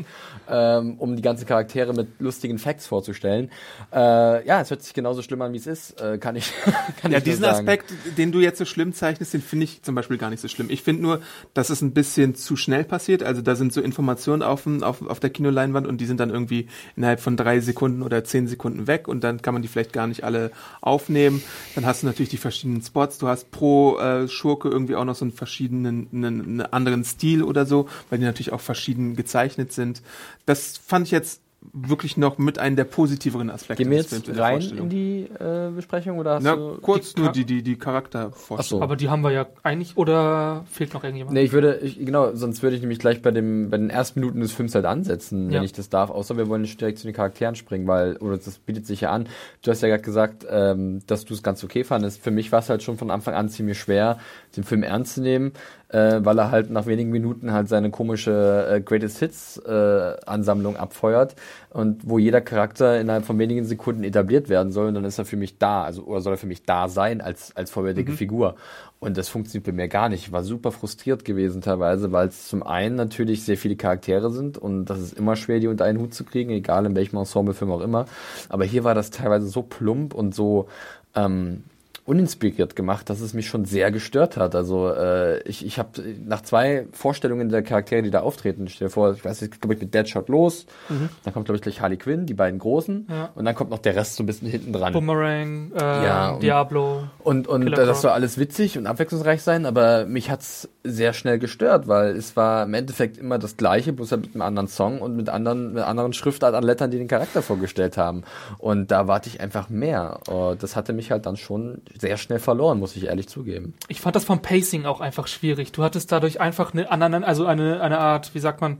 ähm, 0.50 0.96
um 0.98 1.16
die 1.16 1.22
ganzen 1.22 1.46
Charaktere 1.46 1.94
mit 1.94 2.08
lustigen 2.20 2.58
Facts 2.58 2.88
vorzustellen. 2.88 3.52
Äh, 3.94 4.48
ja, 4.48 4.60
es 4.62 4.72
hört 4.72 4.82
sich 4.82 4.96
genauso 4.96 5.22
schlimm 5.22 5.44
an, 5.44 5.54
wie 5.54 5.58
es 5.58 5.68
ist, 5.68 6.02
äh, 6.02 6.18
kann 6.18 6.36
ich, 6.36 6.52
kann 7.02 7.12
Ja, 7.12 7.20
ich 7.20 7.24
diesen 7.26 7.42
sagen. 7.44 7.58
Aspekt, 7.60 7.94
den 8.18 8.32
du 8.32 8.40
jetzt 8.40 8.58
so 8.58 8.66
schlimm 8.66 8.92
zeichnest, 8.92 9.36
den 9.36 9.42
finde 9.44 9.66
ich 9.66 9.84
zum 9.84 9.94
Beispiel 9.94 10.18
gar 10.18 10.32
nicht 10.32 10.40
so 10.42 10.48
schlimm. 10.48 10.72
Ich 10.72 10.82
finde 10.82 11.04
nur, 11.04 11.20
dass 11.54 11.70
es 11.70 11.84
ein 11.84 11.94
bisschen 11.94 12.34
zu 12.34 12.56
schnell 12.56 12.86
passiert. 12.86 13.22
Also 13.22 13.44
da 13.44 13.54
sind 13.56 13.72
so 13.72 13.82
Informationen 13.82 14.15
auf, 14.44 14.64
dem- 14.64 14.84
auf, 14.84 15.02
auf 15.06 15.20
der 15.20 15.30
Kinoleinwand 15.30 15.88
und 15.88 16.00
die 16.00 16.06
sind 16.06 16.20
dann 16.20 16.30
irgendwie 16.30 16.68
innerhalb 16.96 17.20
von 17.20 17.38
drei 17.38 17.60
Sekunden 17.60 18.02
oder 18.02 18.24
zehn 18.24 18.48
Sekunden 18.48 18.88
weg 18.88 19.08
und 19.08 19.24
dann 19.24 19.42
kann 19.42 19.54
man 19.54 19.62
die 19.62 19.68
vielleicht 19.68 19.94
gar 19.94 20.08
nicht 20.08 20.24
alle 20.24 20.52
aufnehmen. 20.82 21.42
Dann 21.76 21.86
hast 21.86 22.04
du 22.04 22.08
natürlich 22.08 22.30
die 22.30 22.38
verschiedenen 22.38 22.82
Spots. 22.82 23.18
Du 23.18 23.28
hast 23.28 23.52
pro 23.52 23.98
äh, 24.00 24.28
Schurke 24.28 24.70
irgendwie 24.70 24.96
auch 24.96 25.06
noch 25.06 25.16
so 25.16 25.26
einen 25.26 25.32
verschiedenen, 25.34 26.08
einen, 26.14 26.42
einen 26.42 26.62
anderen 26.62 27.04
Stil 27.04 27.44
oder 27.44 27.66
so, 27.66 27.88
weil 28.10 28.20
die 28.20 28.26
natürlich 28.26 28.54
auch 28.54 28.62
verschieden 28.62 29.16
gezeichnet 29.16 29.72
sind. 29.74 30.02
Das 30.46 30.78
fand 30.78 31.06
ich 31.08 31.12
jetzt 31.12 31.42
wirklich 31.74 32.18
noch 32.18 32.38
mit 32.38 32.60
einem 32.60 32.76
der 32.76 32.84
positiveren 32.86 33.50
Aspekte 33.50 33.84
Gehen 33.84 33.92
wir 33.92 34.00
des 34.00 34.08
Films 34.08 34.28
jetzt 34.28 34.30
in 34.30 34.36
der 34.36 34.44
rein 34.44 34.62
in 34.62 34.90
die 34.90 35.30
äh, 35.40 35.72
Besprechung 35.76 36.20
oder 36.20 36.36
hast 36.36 36.44
Na, 36.44 36.56
du... 36.56 36.78
kurz 36.82 37.14
die 37.14 37.22
nur 37.22 37.32
die, 37.32 37.46
die, 37.46 37.64
die 37.64 37.78
Charaktervorstellung. 37.78 38.60
Ach 38.60 38.64
so. 38.64 38.82
Aber 38.82 38.96
die 38.96 39.10
haben 39.10 39.22
wir 39.22 39.32
ja 39.32 39.46
eigentlich, 39.64 39.98
oder 39.98 40.66
fehlt 40.72 40.94
noch 40.94 41.04
irgendjemand? 41.04 41.34
Nee, 41.34 41.44
ich 41.44 41.52
würde, 41.52 41.78
ich, 41.78 41.98
genau, 42.00 42.34
sonst 42.36 42.64
würde 42.64 42.76
ich 42.76 42.82
nämlich 42.82 43.00
gleich 43.00 43.22
bei 43.22 43.32
dem, 43.32 43.70
bei 43.70 43.78
den 43.78 43.90
ersten 43.90 44.20
Minuten 44.20 44.40
des 44.40 44.52
Films 44.52 44.76
halt 44.76 44.86
ansetzen, 44.86 45.50
Ja. 45.50 45.58
wenn 45.58 45.66
ich 45.66 45.74
das 45.74 45.90
darf. 45.90 46.10
Außer 46.10 46.38
wir 46.38 46.48
wollen 46.48 46.62
nicht 46.62 46.80
direkt 46.80 47.00
zu 47.00 47.08
den 47.08 47.16
Charakteren 47.16 47.56
springen, 47.56 47.88
weil, 47.88 48.18
oder 48.18 48.38
das 48.38 48.58
bietet 48.60 48.86
sich 48.86 49.02
ja 49.02 49.12
an. 49.12 49.28
Du 49.64 49.72
hast 49.72 49.82
ja 49.82 49.88
gerade 49.90 50.04
gesagt, 50.04 50.46
ähm, 50.50 51.02
dass 51.08 51.26
du 51.26 51.34
es 51.34 51.44
ganz 51.44 51.64
okay 51.64 51.84
fandest. 51.84 52.22
Für 52.22 52.32
mich 52.32 52.52
war 52.52 52.60
es 52.60 52.70
halt 52.70 52.84
schon 52.84 52.98
von 52.98 53.12
Anfang 53.12 53.34
an 53.34 53.50
ziemlich 53.50 53.80
schwer, 53.80 54.20
den 54.56 54.64
Film 54.64 54.84
ernst 54.84 55.16
zu 55.16 55.22
nehmen, 55.22 55.54
äh, 55.96 56.26
weil 56.26 56.38
er 56.38 56.52
halt 56.52 56.70
nach 56.72 56.88
wenigen 56.88 57.10
Minuten 57.10 57.54
halt 57.54 57.70
seine 57.70 57.90
komische 57.90 58.68
äh, 58.70 58.82
Greatest 58.82 59.20
Hits 59.20 59.58
äh, 59.66 60.16
Ansammlung 60.26 60.76
abfeuert 60.76 61.36
und 61.70 62.02
wo 62.04 62.20
jeder 62.20 62.42
Charakter 62.42 63.00
innerhalb 63.00 63.24
von 63.24 63.40
wenigen 63.40 63.64
Sekunden 63.64 64.04
etabliert 64.04 64.50
werden 64.50 64.74
soll 64.74 64.90
und 64.90 64.96
dann 64.96 65.06
ist 65.06 65.20
er 65.20 65.26
für 65.26 65.38
mich 65.38 65.58
da, 65.58 65.84
also 65.84 66.04
oder 66.04 66.20
soll 66.20 66.34
er 66.34 66.38
für 66.38 66.48
mich 66.48 66.64
da 66.64 66.90
sein 66.90 67.22
als 67.22 67.56
als 67.56 67.72
vollwertige 67.72 68.12
Figur 68.12 68.56
und 69.00 69.18
das 69.18 69.30
funktioniert 69.30 69.66
bei 69.66 69.72
mir 69.72 69.88
gar 69.88 70.10
nicht. 70.10 70.28
Ich 70.28 70.32
war 70.34 70.44
super 70.44 70.72
frustriert 70.74 71.24
gewesen 71.24 71.62
teilweise, 71.62 72.12
weil 72.12 72.28
es 72.28 72.48
zum 72.48 72.62
einen 72.64 72.96
natürlich 72.96 73.44
sehr 73.44 73.56
viele 73.58 73.78
Charaktere 73.78 74.32
sind 74.32 74.58
und 74.58 74.86
das 74.86 75.00
ist 75.00 75.18
immer 75.18 75.38
schwer, 75.38 75.62
die 75.62 75.68
unter 75.68 75.86
einen 75.86 76.00
Hut 76.00 76.14
zu 76.14 76.26
kriegen, 76.26 76.50
egal 76.50 76.86
in 76.86 76.96
welchem 76.96 77.18
Ensemblefilm 77.18 77.72
auch 77.72 77.82
immer. 77.82 78.06
Aber 78.50 78.66
hier 78.66 78.84
war 78.84 78.96
das 78.96 79.12
teilweise 79.12 79.48
so 79.48 79.62
plump 79.62 80.14
und 80.14 80.36
so 80.36 80.68
ähm, 81.16 81.64
uninspiriert 82.06 82.76
gemacht, 82.76 83.10
dass 83.10 83.20
es 83.20 83.34
mich 83.34 83.48
schon 83.48 83.66
sehr 83.66 83.92
gestört 83.92 84.38
hat. 84.38 84.54
Also 84.54 84.90
äh, 84.92 85.42
ich, 85.42 85.66
ich 85.66 85.80
habe 85.80 85.90
nach 86.24 86.42
zwei 86.42 86.86
Vorstellungen 86.92 87.50
der 87.50 87.64
Charaktere, 87.64 88.04
die 88.04 88.12
da 88.12 88.20
auftreten, 88.20 88.68
stell 88.68 88.88
dir 88.88 88.92
vor, 88.92 89.14
ich 89.14 89.26
weiß 89.26 89.42
nicht, 89.42 89.60
glaube 89.60 89.74
ich, 89.74 89.82
mit 89.82 89.94
Deadshot 89.94 90.30
los, 90.30 90.68
mhm. 90.88 91.10
dann 91.24 91.34
kommt, 91.34 91.46
glaube 91.46 91.56
ich, 91.58 91.64
gleich 91.64 91.82
Harley 91.82 91.98
Quinn, 91.98 92.28
die 92.28 92.36
beiden 92.36 92.60
großen, 92.60 93.08
ja. 93.10 93.30
und 93.34 93.46
dann 93.46 93.56
kommt 93.56 93.72
noch 93.72 93.80
der 93.80 93.96
Rest 93.96 94.18
so 94.18 94.24
ein 94.24 94.28
bisschen 94.28 94.48
hinten 94.48 94.72
dran. 94.72 94.94
Boomerang, 94.94 95.72
äh, 95.74 95.80
ja, 95.80 96.30
und, 96.30 96.44
Diablo. 96.44 97.06
Und, 97.24 97.48
und 97.48 97.72
das 97.72 98.02
soll 98.02 98.12
alles 98.12 98.38
witzig 98.38 98.78
und 98.78 98.86
abwechslungsreich 98.86 99.42
sein, 99.42 99.66
aber 99.66 100.06
mich 100.06 100.30
hat's 100.30 100.70
sehr 100.84 101.14
schnell 101.14 101.40
gestört, 101.40 101.88
weil 101.88 102.16
es 102.16 102.36
war 102.38 102.66
im 102.66 102.76
Endeffekt 102.76 103.18
immer 103.18 103.40
das 103.40 103.58
gleiche, 103.58 103.94
bloß 103.94 104.12
halt 104.12 104.22
mit 104.22 104.36
einem 104.36 104.44
anderen 104.44 104.68
Song 104.68 105.02
und 105.02 105.16
mit 105.16 105.30
anderen, 105.30 105.74
mit 105.74 105.84
anderen 105.84 106.14
Schriftart 106.14 106.54
an 106.54 106.64
Lettern, 106.64 106.92
die 106.92 107.00
den 107.00 107.08
Charakter 107.08 107.42
vorgestellt 107.42 107.98
haben. 107.98 108.24
Und 108.60 108.92
da 108.92 109.08
warte 109.08 109.28
ich 109.28 109.42
einfach 109.42 109.70
mehr. 109.70 110.20
Und 110.30 110.62
das 110.62 110.76
hatte 110.76 110.94
mich 110.94 111.10
halt 111.10 111.26
dann 111.26 111.38
schon 111.38 111.82
sehr 111.98 112.18
schnell 112.18 112.40
verloren, 112.40 112.80
muss 112.80 112.96
ich 112.96 113.06
ehrlich 113.06 113.28
zugeben. 113.28 113.74
Ich 113.88 114.02
fand 114.02 114.16
das 114.16 114.26
vom 114.26 114.42
Pacing 114.42 114.86
auch 114.86 115.02
einfach 115.02 115.28
schwierig. 115.28 115.72
Du 115.72 115.84
hattest 115.84 116.12
dadurch 116.12 116.42
einfach 116.42 116.74
eine, 116.74 116.90
also 117.26 117.46
eine, 117.46 117.82
eine 117.82 118.00
Art, 118.00 118.34
wie 118.34 118.40
sagt 118.40 118.62
man, 118.62 118.80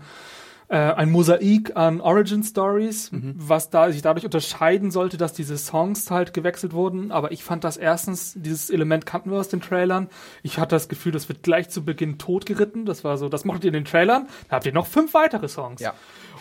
äh, 0.68 0.78
ein 0.78 1.12
Mosaik 1.12 1.76
an 1.76 2.02
Origin 2.02 2.44
Stories, 2.44 3.12
mhm. 3.12 3.36
was 3.38 3.70
da 3.70 3.92
sich 3.92 4.02
dadurch 4.02 4.26
unterscheiden 4.26 4.90
sollte, 4.90 5.18
dass 5.18 5.34
diese 5.34 5.58
Songs 5.58 6.10
halt 6.10 6.34
gewechselt 6.34 6.74
wurden. 6.74 7.12
Aber 7.12 7.32
ich 7.32 7.44
fand 7.44 7.64
das 7.64 7.78
erstens, 7.78 8.34
dieses 8.36 8.70
Element 8.70 9.06
kannten 9.06 9.32
wir 9.32 9.38
aus 9.38 9.50
den 9.50 9.62
Trailern. 9.62 10.10
Ich 10.42 10.58
hatte 10.58 10.76
das 10.76 10.88
Gefühl, 10.90 11.12
das 11.12 11.30
wird 11.30 11.44
gleich 11.44 11.70
zu 11.70 11.86
Beginn 11.86 12.18
totgeritten. 12.18 12.86
Das 12.86 13.04
war 13.04 13.18
so, 13.18 13.30
das 13.30 13.46
mochtet 13.46 13.66
ihr 13.66 13.70
in 13.70 13.74
den 13.74 13.86
Trailern. 13.86 14.28
Da 14.50 14.56
habt 14.56 14.66
ihr 14.66 14.74
noch 14.74 14.88
fünf 14.88 15.14
weitere 15.14 15.48
Songs. 15.48 15.82
Ja. 15.82 15.94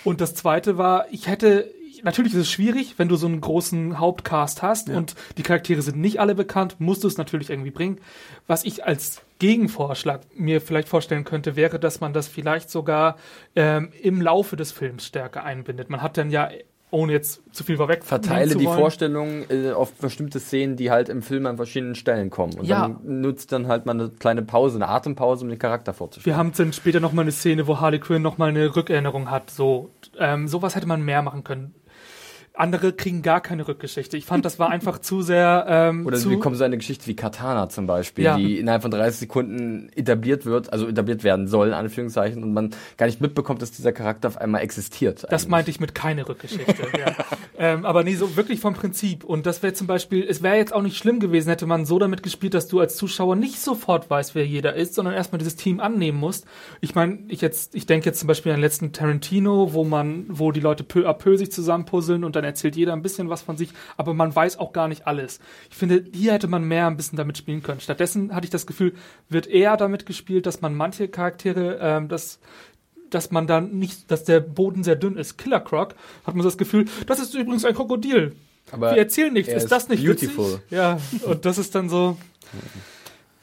Und 0.05 0.21
das 0.21 0.35
zweite 0.35 0.79
war, 0.79 1.07
ich 1.11 1.27
hätte, 1.27 1.71
natürlich 2.05 2.33
ist 2.35 2.41
es 2.41 2.51
schwierig, 2.51 2.95
wenn 2.99 3.09
du 3.09 3.17
so 3.17 3.27
einen 3.27 3.41
großen 3.41 3.99
Hauptcast 3.99 4.63
hast 4.63 4.89
ja. 4.89 4.97
und 4.97 5.15
die 5.37 5.43
Charaktere 5.43 5.83
sind 5.83 5.99
nicht 5.99 6.21
alle 6.21 6.35
bekannt, 6.35 6.77
musst 6.79 7.05
du 7.05 7.09
es 7.09 7.19
natürlich 7.19 7.51
irgendwie 7.51 7.71
bringen. 7.71 7.99
Was 8.47 8.65
ich 8.65 8.85
als 8.85 9.23
Gegenvorschlag 9.39 10.21
mir 10.37 10.61
vielleicht 10.61 10.89
vorstellen 10.89 11.25
könnte, 11.25 11.57
wäre, 11.57 11.79
dass 11.79 12.01
man 12.01 12.13
das 12.13 12.29
vielleicht 12.29 12.71
sogar 12.71 13.17
ähm, 13.57 13.91
im 14.03 14.21
Laufe 14.21 14.57
des 14.57 14.73
Films 14.73 15.07
stärker 15.07 15.45
einbindet. 15.45 15.91
Man 15.91 16.03
hat 16.03 16.17
dann 16.17 16.31
ja 16.31 16.51
ohne 16.95 17.13
jetzt 17.13 17.43
zu 17.51 17.65
viel 17.65 17.77
vorweg 17.77 18.05
Verteile 18.05 18.55
die 18.55 18.67
Vorstellung 18.67 19.45
äh, 19.51 19.73
auf 19.73 19.93
bestimmte 19.95 20.39
Szenen, 20.39 20.77
die 20.77 20.93
halt 20.93 21.09
im 21.09 21.23
Film 21.23 21.45
an 21.47 21.57
verschiedenen 21.57 21.97
Stellen 21.97 22.31
kommen. 22.31 22.55
Und 22.55 22.67
ja. 22.67 22.83
dann 22.83 23.21
nutzt 23.21 23.51
dann 23.51 23.67
halt 23.67 23.85
mal 23.85 23.93
eine 23.93 24.11
kleine 24.11 24.43
Pause, 24.43 24.77
eine 24.77 24.89
Atempause, 24.89 25.43
um 25.45 25.51
den 25.51 25.59
Charakter 25.59 25.93
vorzustellen. 25.93 26.33
Wir 26.33 26.39
haben 26.39 26.53
dann 26.57 26.73
später 26.73 27.01
nochmal 27.01 27.25
eine 27.25 27.33
Szene, 27.33 27.67
wo 27.67 27.81
Harley 27.81 27.99
Quinn 27.99 28.23
nochmal 28.23 28.51
eine 28.51 28.77
Rückerinnerung 28.77 29.31
hat. 29.31 29.51
So, 29.51 29.91
ähm, 30.19 30.47
sowas 30.47 30.77
hätte 30.77 30.87
man 30.87 31.03
mehr 31.03 31.23
machen 31.23 31.43
können. 31.43 31.75
Andere 32.57 32.93
kriegen 32.93 33.23
gar 33.23 33.41
keine 33.41 33.67
Rückgeschichte. 33.67 34.17
Ich 34.17 34.27
fand, 34.27 34.45
das 34.45 34.61
war 34.61 34.71
einfach 34.71 35.01
zu 35.01 35.23
sehr. 35.23 35.67
Ähm, 35.69 36.07
Oder 36.07 36.19
zu 36.19 36.31
wie 36.31 36.39
kommt 36.39 36.57
so 36.57 36.63
eine 36.63 36.77
Geschichte 36.77 37.09
wie 37.09 37.17
Katana 37.17 37.69
zum 37.69 37.89
Beispiel, 37.89 38.25
ja. 38.25 38.37
die 38.37 38.61
innerhalb 38.61 38.83
von 38.83 38.93
30 38.93 39.19
Sekunden 39.19 39.91
etabliert 39.97 40.47
wird, 40.47 40.73
also 40.73 40.87
etabliert 40.87 41.25
werden 41.25 41.49
soll, 41.49 41.69
in 41.69 41.75
Anführungszeichen, 41.75 42.45
und 42.45 42.53
man 42.53 42.71
gar 42.97 43.07
nicht 43.07 43.21
mitbekommt, 43.21 43.61
dass 43.61 43.73
dieser 43.73 43.93
Charakter 43.93 44.29
auf 44.29 44.39
einmal 44.39 44.63
existiert. 44.63 45.25
Das 45.25 45.43
eigentlich. 45.43 45.49
meinte 45.49 45.71
ich 45.73 45.81
mit 45.81 45.97
keine 45.97 46.29
Rückgeschichte. 46.29 46.87
ja. 46.97 47.17
ähm, 47.57 47.85
aber 47.85 48.03
nee, 48.03 48.17
so 48.17 48.37
wirklich 48.37 48.59
vom 48.59 48.75
Prinzip. 48.75 49.23
Und 49.23 49.47
das 49.47 49.63
wäre 49.63 49.73
zum 49.75 49.87
Beispiel, 49.87 50.27
es 50.29 50.43
wäre 50.43 50.57
jetzt 50.57 50.73
auch 50.73 50.83
nicht 50.83 50.97
schlimm 50.97 51.21
gewesen, 51.21 51.51
hätte 51.51 51.67
man 51.67 51.87
so 51.87 51.99
damit 52.01 52.23
gespielt, 52.23 52.55
dass 52.55 52.67
du 52.67 52.81
als 52.81 52.97
Zuschauer 52.97 53.37
nicht 53.37 53.61
sofort 53.61 54.11
weißt, 54.11 54.35
wer 54.35 54.45
jeder 54.45 54.75
ist, 54.75 54.95
sondern 54.95 55.15
erstmal 55.15 55.39
dieses 55.39 55.55
Team 55.55 55.79
annehmen 55.79 56.19
musst. 56.19 56.47
Ich 56.81 56.97
meine, 56.97 57.21
ich 57.29 57.41
jetzt, 57.41 57.75
ich 57.77 57.87
denke 57.87 58.07
jetzt 58.07 58.19
zum 58.19 58.27
Beispiel 58.27 58.51
an 58.51 58.59
den 58.59 58.63
letzten 58.63 58.93
Tarantino, 58.93 59.73
wo 59.73 59.85
man, 59.85 60.27
wo 60.29 60.51
die 60.51 60.61
Leute 60.61 60.83
peu 60.83 61.09
à 61.09 61.13
peu 61.13 61.37
sich 61.37 61.53
zusammenpuzzeln 61.53 62.25
und 62.25 62.35
dann 62.35 62.45
erzählt 62.45 62.75
jeder 62.75 62.93
ein 62.93 63.03
bisschen 63.03 63.31
was 63.31 63.43
von 63.43 63.57
sich, 63.57 63.71
aber 63.97 64.15
man 64.15 64.35
weiß 64.35 64.59
auch 64.59 64.73
gar 64.73 64.89
nicht 64.89 65.07
alles. 65.07 65.39
Ich 65.71 65.77
finde, 65.77 66.05
hier 66.13 66.33
hätte 66.33 66.49
man 66.49 66.65
mehr 66.65 66.89
ein 66.89 66.97
bisschen 66.97 67.17
damit 67.17 67.39
spielen 67.39 67.63
können. 67.63 67.81
Stattdessen 67.81 68.35
hatte 68.35 68.47
ich 68.47 68.51
das 68.51 68.67
Gefühl, 68.67 68.95
wird 69.29 69.47
eher 69.47 69.77
damit 69.77 70.07
gespielt, 70.07 70.47
dass 70.47 70.61
man 70.61 70.75
manche 70.75 71.07
Charaktere, 71.07 71.79
ähm, 71.81 72.09
das 72.09 72.41
dass 73.15 73.31
man 73.31 73.47
dann 73.47 73.79
nicht, 73.79 74.11
dass 74.11 74.25
der 74.25 74.41
Boden 74.41 74.85
sehr 74.85 74.97
dünn 74.97 75.17
ist. 75.17 75.39
Killer 75.39 75.61
Croc 75.61 75.95
hat 76.27 76.35
man 76.35 76.45
das 76.45 76.59
Gefühl, 76.59 76.87
das 77.07 77.21
ist 77.21 77.35
übrigens 77.35 77.65
ein 77.65 77.75
Krokodil. 77.75 78.35
Aber 78.71 78.93
Wir 78.93 78.99
erzählen 78.99 79.33
nichts. 79.33 79.53
Ist, 79.53 79.65
ist 79.65 79.73
das 79.73 79.89
nicht 79.89 80.05
beautiful? 80.05 80.55
Witzig? 80.55 80.71
Ja, 80.71 80.99
und 81.25 81.45
das 81.45 81.59
ist 81.59 81.75
dann 81.75 81.89
so. 81.89 82.17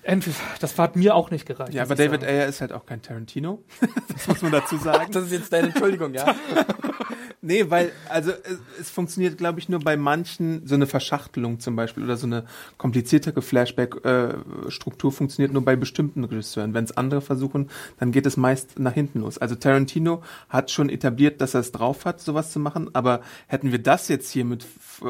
Entweder, 0.03 0.35
das 0.59 0.77
hat 0.79 0.95
mir 0.95 1.15
auch 1.15 1.29
nicht 1.29 1.45
gereicht. 1.45 1.73
Ja, 1.73 1.83
aber 1.83 1.95
David 1.95 2.23
Ayer 2.23 2.47
ist 2.47 2.61
halt 2.61 2.73
auch 2.73 2.85
kein 2.85 3.01
Tarantino. 3.01 3.63
das 4.07 4.27
muss 4.27 4.41
man 4.41 4.51
dazu 4.51 4.77
sagen. 4.77 5.11
das 5.11 5.25
ist 5.25 5.31
jetzt 5.31 5.53
deine 5.53 5.67
Entschuldigung, 5.67 6.13
ja. 6.13 6.35
nee, 7.41 7.69
weil, 7.69 7.91
also 8.09 8.31
es, 8.31 8.59
es 8.79 8.89
funktioniert, 8.89 9.37
glaube 9.37 9.59
ich, 9.59 9.69
nur 9.69 9.79
bei 9.79 9.97
manchen, 9.97 10.65
so 10.65 10.73
eine 10.73 10.87
Verschachtelung 10.87 11.59
zum 11.59 11.75
Beispiel 11.75 12.03
oder 12.03 12.17
so 12.17 12.25
eine 12.25 12.45
kompliziertere 12.77 13.43
Flashback-Struktur 13.43 15.11
äh, 15.11 15.13
funktioniert 15.13 15.53
nur 15.53 15.63
bei 15.63 15.75
bestimmten 15.75 16.23
Regisseuren. 16.23 16.73
Wenn 16.73 16.85
es 16.85 16.97
andere 16.97 17.21
versuchen, 17.21 17.69
dann 17.99 18.11
geht 18.11 18.25
es 18.25 18.37
meist 18.37 18.79
nach 18.79 18.93
hinten 18.93 19.19
los. 19.19 19.37
Also 19.37 19.53
Tarantino 19.55 20.23
hat 20.49 20.71
schon 20.71 20.89
etabliert, 20.89 21.41
dass 21.41 21.53
er 21.53 21.59
es 21.59 21.71
drauf 21.71 22.05
hat, 22.05 22.21
sowas 22.21 22.51
zu 22.51 22.59
machen, 22.59 22.89
aber 22.93 23.21
hätten 23.47 23.71
wir 23.71 23.79
das 23.79 24.07
jetzt 24.07 24.31
hier 24.31 24.45
mit 24.45 24.65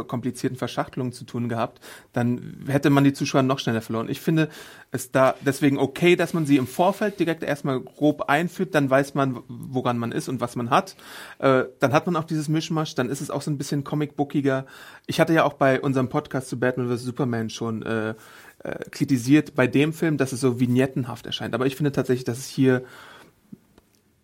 komplizierten 0.07 0.57
Verschachtelungen 0.57 1.13
zu 1.13 1.25
tun 1.25 1.49
gehabt, 1.49 1.81
dann 2.13 2.63
hätte 2.67 2.89
man 2.89 3.03
die 3.03 3.13
Zuschauer 3.13 3.43
noch 3.43 3.59
schneller 3.59 3.81
verloren. 3.81 4.09
Ich 4.09 4.21
finde 4.21 4.49
es 4.91 5.11
da 5.11 5.35
deswegen 5.41 5.77
okay, 5.77 6.15
dass 6.15 6.33
man 6.33 6.45
sie 6.45 6.57
im 6.57 6.67
Vorfeld 6.67 7.19
direkt 7.19 7.43
erstmal 7.43 7.79
grob 7.79 8.23
einführt, 8.23 8.75
dann 8.75 8.89
weiß 8.89 9.13
man, 9.13 9.41
woran 9.47 9.97
man 9.97 10.11
ist 10.11 10.27
und 10.27 10.41
was 10.41 10.55
man 10.55 10.69
hat. 10.69 10.95
Äh, 11.39 11.63
dann 11.79 11.93
hat 11.93 12.05
man 12.05 12.17
auch 12.17 12.25
dieses 12.25 12.49
Mischmasch, 12.49 12.93
dann 12.95 13.09
ist 13.09 13.21
es 13.21 13.31
auch 13.31 13.41
so 13.41 13.49
ein 13.49 13.57
bisschen 13.57 13.85
comicbookiger. 13.85 14.65
Ich 15.07 15.19
hatte 15.19 15.33
ja 15.33 15.45
auch 15.45 15.53
bei 15.53 15.79
unserem 15.79 16.09
Podcast 16.09 16.49
zu 16.49 16.59
Batman 16.59 16.89
vs. 16.89 17.03
Superman 17.03 17.49
schon 17.49 17.83
äh, 17.83 18.15
äh, 18.63 18.89
kritisiert 18.91 19.55
bei 19.55 19.65
dem 19.65 19.93
Film, 19.93 20.17
dass 20.17 20.33
es 20.33 20.41
so 20.41 20.59
vignettenhaft 20.59 21.25
erscheint. 21.25 21.55
Aber 21.55 21.65
ich 21.65 21.77
finde 21.77 21.93
tatsächlich, 21.93 22.25
dass 22.25 22.37
es 22.37 22.47
hier 22.47 22.83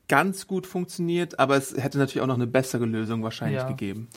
ganz 0.09 0.47
gut 0.47 0.67
funktioniert, 0.67 1.39
aber 1.39 1.55
es 1.55 1.75
hätte 1.77 1.97
natürlich 1.97 2.21
auch 2.21 2.27
noch 2.27 2.35
eine 2.35 2.47
bessere 2.47 2.85
Lösung 2.85 3.23
wahrscheinlich 3.23 3.61
ja. 3.61 3.67
gegeben. 3.67 4.09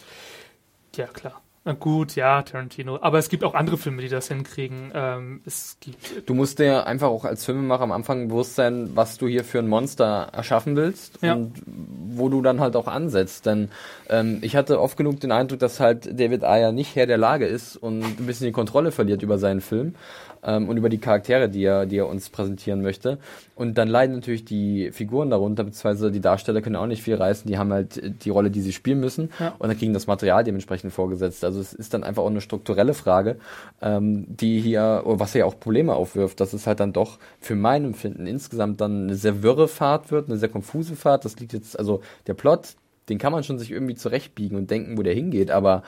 Ja, 0.97 1.07
klar. 1.07 1.41
Na 1.63 1.73
gut, 1.73 2.17
ja, 2.17 2.41
Tarantino. 2.41 2.99
Aber 3.03 3.19
es 3.19 3.29
gibt 3.29 3.45
auch 3.45 3.53
andere 3.53 3.77
Filme, 3.77 4.01
die 4.01 4.09
das 4.09 4.29
hinkriegen. 4.29 4.93
Ähm, 4.95 5.43
es 5.45 5.77
gibt 5.81 6.27
du 6.27 6.33
musst 6.33 6.59
dir 6.59 6.87
einfach 6.87 7.09
auch 7.09 7.27
als 7.27 7.45
Filmemacher 7.45 7.83
am 7.83 7.93
Anfang 7.93 8.29
bewusst 8.29 8.55
sein, 8.55 8.93
was 8.95 9.19
du 9.19 9.29
hier 9.29 9.45
für 9.45 9.59
ein 9.59 9.69
Monster 9.69 10.31
erschaffen 10.33 10.75
willst 10.75 11.19
ja. 11.21 11.35
und 11.35 11.53
wo 11.67 12.31
du 12.31 12.41
dann 12.41 12.61
halt 12.61 12.77
auch 12.77 12.87
ansetzt. 12.87 13.45
Denn 13.45 13.69
ähm, 14.09 14.39
ich 14.41 14.57
hatte 14.57 14.81
oft 14.81 14.97
genug 14.97 15.21
den 15.21 15.33
Eindruck, 15.33 15.59
dass 15.59 15.81
halt 15.81 16.19
David 16.19 16.45
Ayer 16.45 16.73
nicht 16.73 16.97
Herr 16.97 17.07
der 17.07 17.19
Lage 17.19 17.45
ist 17.45 17.77
und 17.77 18.03
ein 18.05 18.27
bisschen 18.27 18.47
die 18.47 18.53
Kontrolle 18.53 18.91
verliert 18.91 19.23
über 19.23 19.37
seinen 19.37 19.61
Film 19.61 19.95
ähm, 20.43 20.69
und 20.69 20.77
über 20.77 20.89
die 20.89 20.99
Charaktere, 20.99 21.49
die 21.49 21.63
er, 21.65 21.87
die 21.87 21.99
er 21.99 22.09
uns 22.09 22.31
präsentieren 22.31 22.83
möchte. 22.83 23.19
Und 23.55 23.77
dann 23.77 23.89
leiden 23.89 24.17
natürlich 24.17 24.45
die 24.45 24.91
Figuren 24.93 25.31
darunter, 25.31 25.65
beziehungsweise 25.65 26.11
die 26.11 26.21
Darsteller 26.21 26.63
können 26.63 26.77
auch 26.77 26.87
nicht 26.87 27.03
viel 27.03 27.15
reißen, 27.15 27.47
die 27.47 27.59
haben 27.59 27.73
halt 27.73 28.25
die 28.25 28.31
Rolle, 28.31 28.51
die 28.51 28.61
sie 28.61 28.73
spielen 28.73 29.01
müssen 29.01 29.31
ja. 29.39 29.55
und 29.59 29.69
dann 29.69 29.77
kriegen 29.77 29.93
das 29.93 30.07
Material 30.07 30.45
dementsprechend 30.45 30.93
vorgesetzt. 30.93 31.45
Also 31.45 31.61
es 31.61 31.73
ist 31.73 31.93
dann 31.93 32.05
einfach 32.05 32.23
auch 32.23 32.31
eine 32.31 32.41
strukturelle 32.41 32.95
Frage, 32.95 33.37
ähm, 33.83 34.25
die 34.29 34.61
hier, 34.61 35.03
oder 35.05 35.21
was 35.21 35.35
ja 35.35 35.45
auch 35.45 35.59
Probleme 35.61 35.95
aufwirft, 35.95 36.41
dass 36.41 36.53
es 36.53 36.67
halt 36.67 36.81
dann 36.81 36.93
doch 36.93 37.19
für 37.41 37.55
mein 37.55 37.85
Empfinden 37.85 38.27
insgesamt 38.27 38.81
dann 38.81 39.05
eine 39.05 39.15
sehr 39.17 39.43
wirre 39.43 39.69
Fahrt 39.69 40.11
wird, 40.11 40.29
eine 40.29 40.39
sehr 40.39 40.49
konfuse 40.49 40.97
Fahrt. 40.97 41.25
Das 41.25 41.39
liegt 41.39 41.53
jetzt, 41.53 41.79
also 41.79 42.01
der 42.27 42.35
Plot, 42.35 42.77
den 43.09 43.19
kann 43.19 43.33
man 43.33 43.43
schon 43.43 43.59
sich 43.59 43.71
irgendwie 43.71 43.95
zurechtbiegen 43.95 44.57
und 44.57 44.71
denken, 44.71 44.97
wo 44.97 45.03
der 45.03 45.15
hingeht, 45.15 45.51
aber 45.51 45.83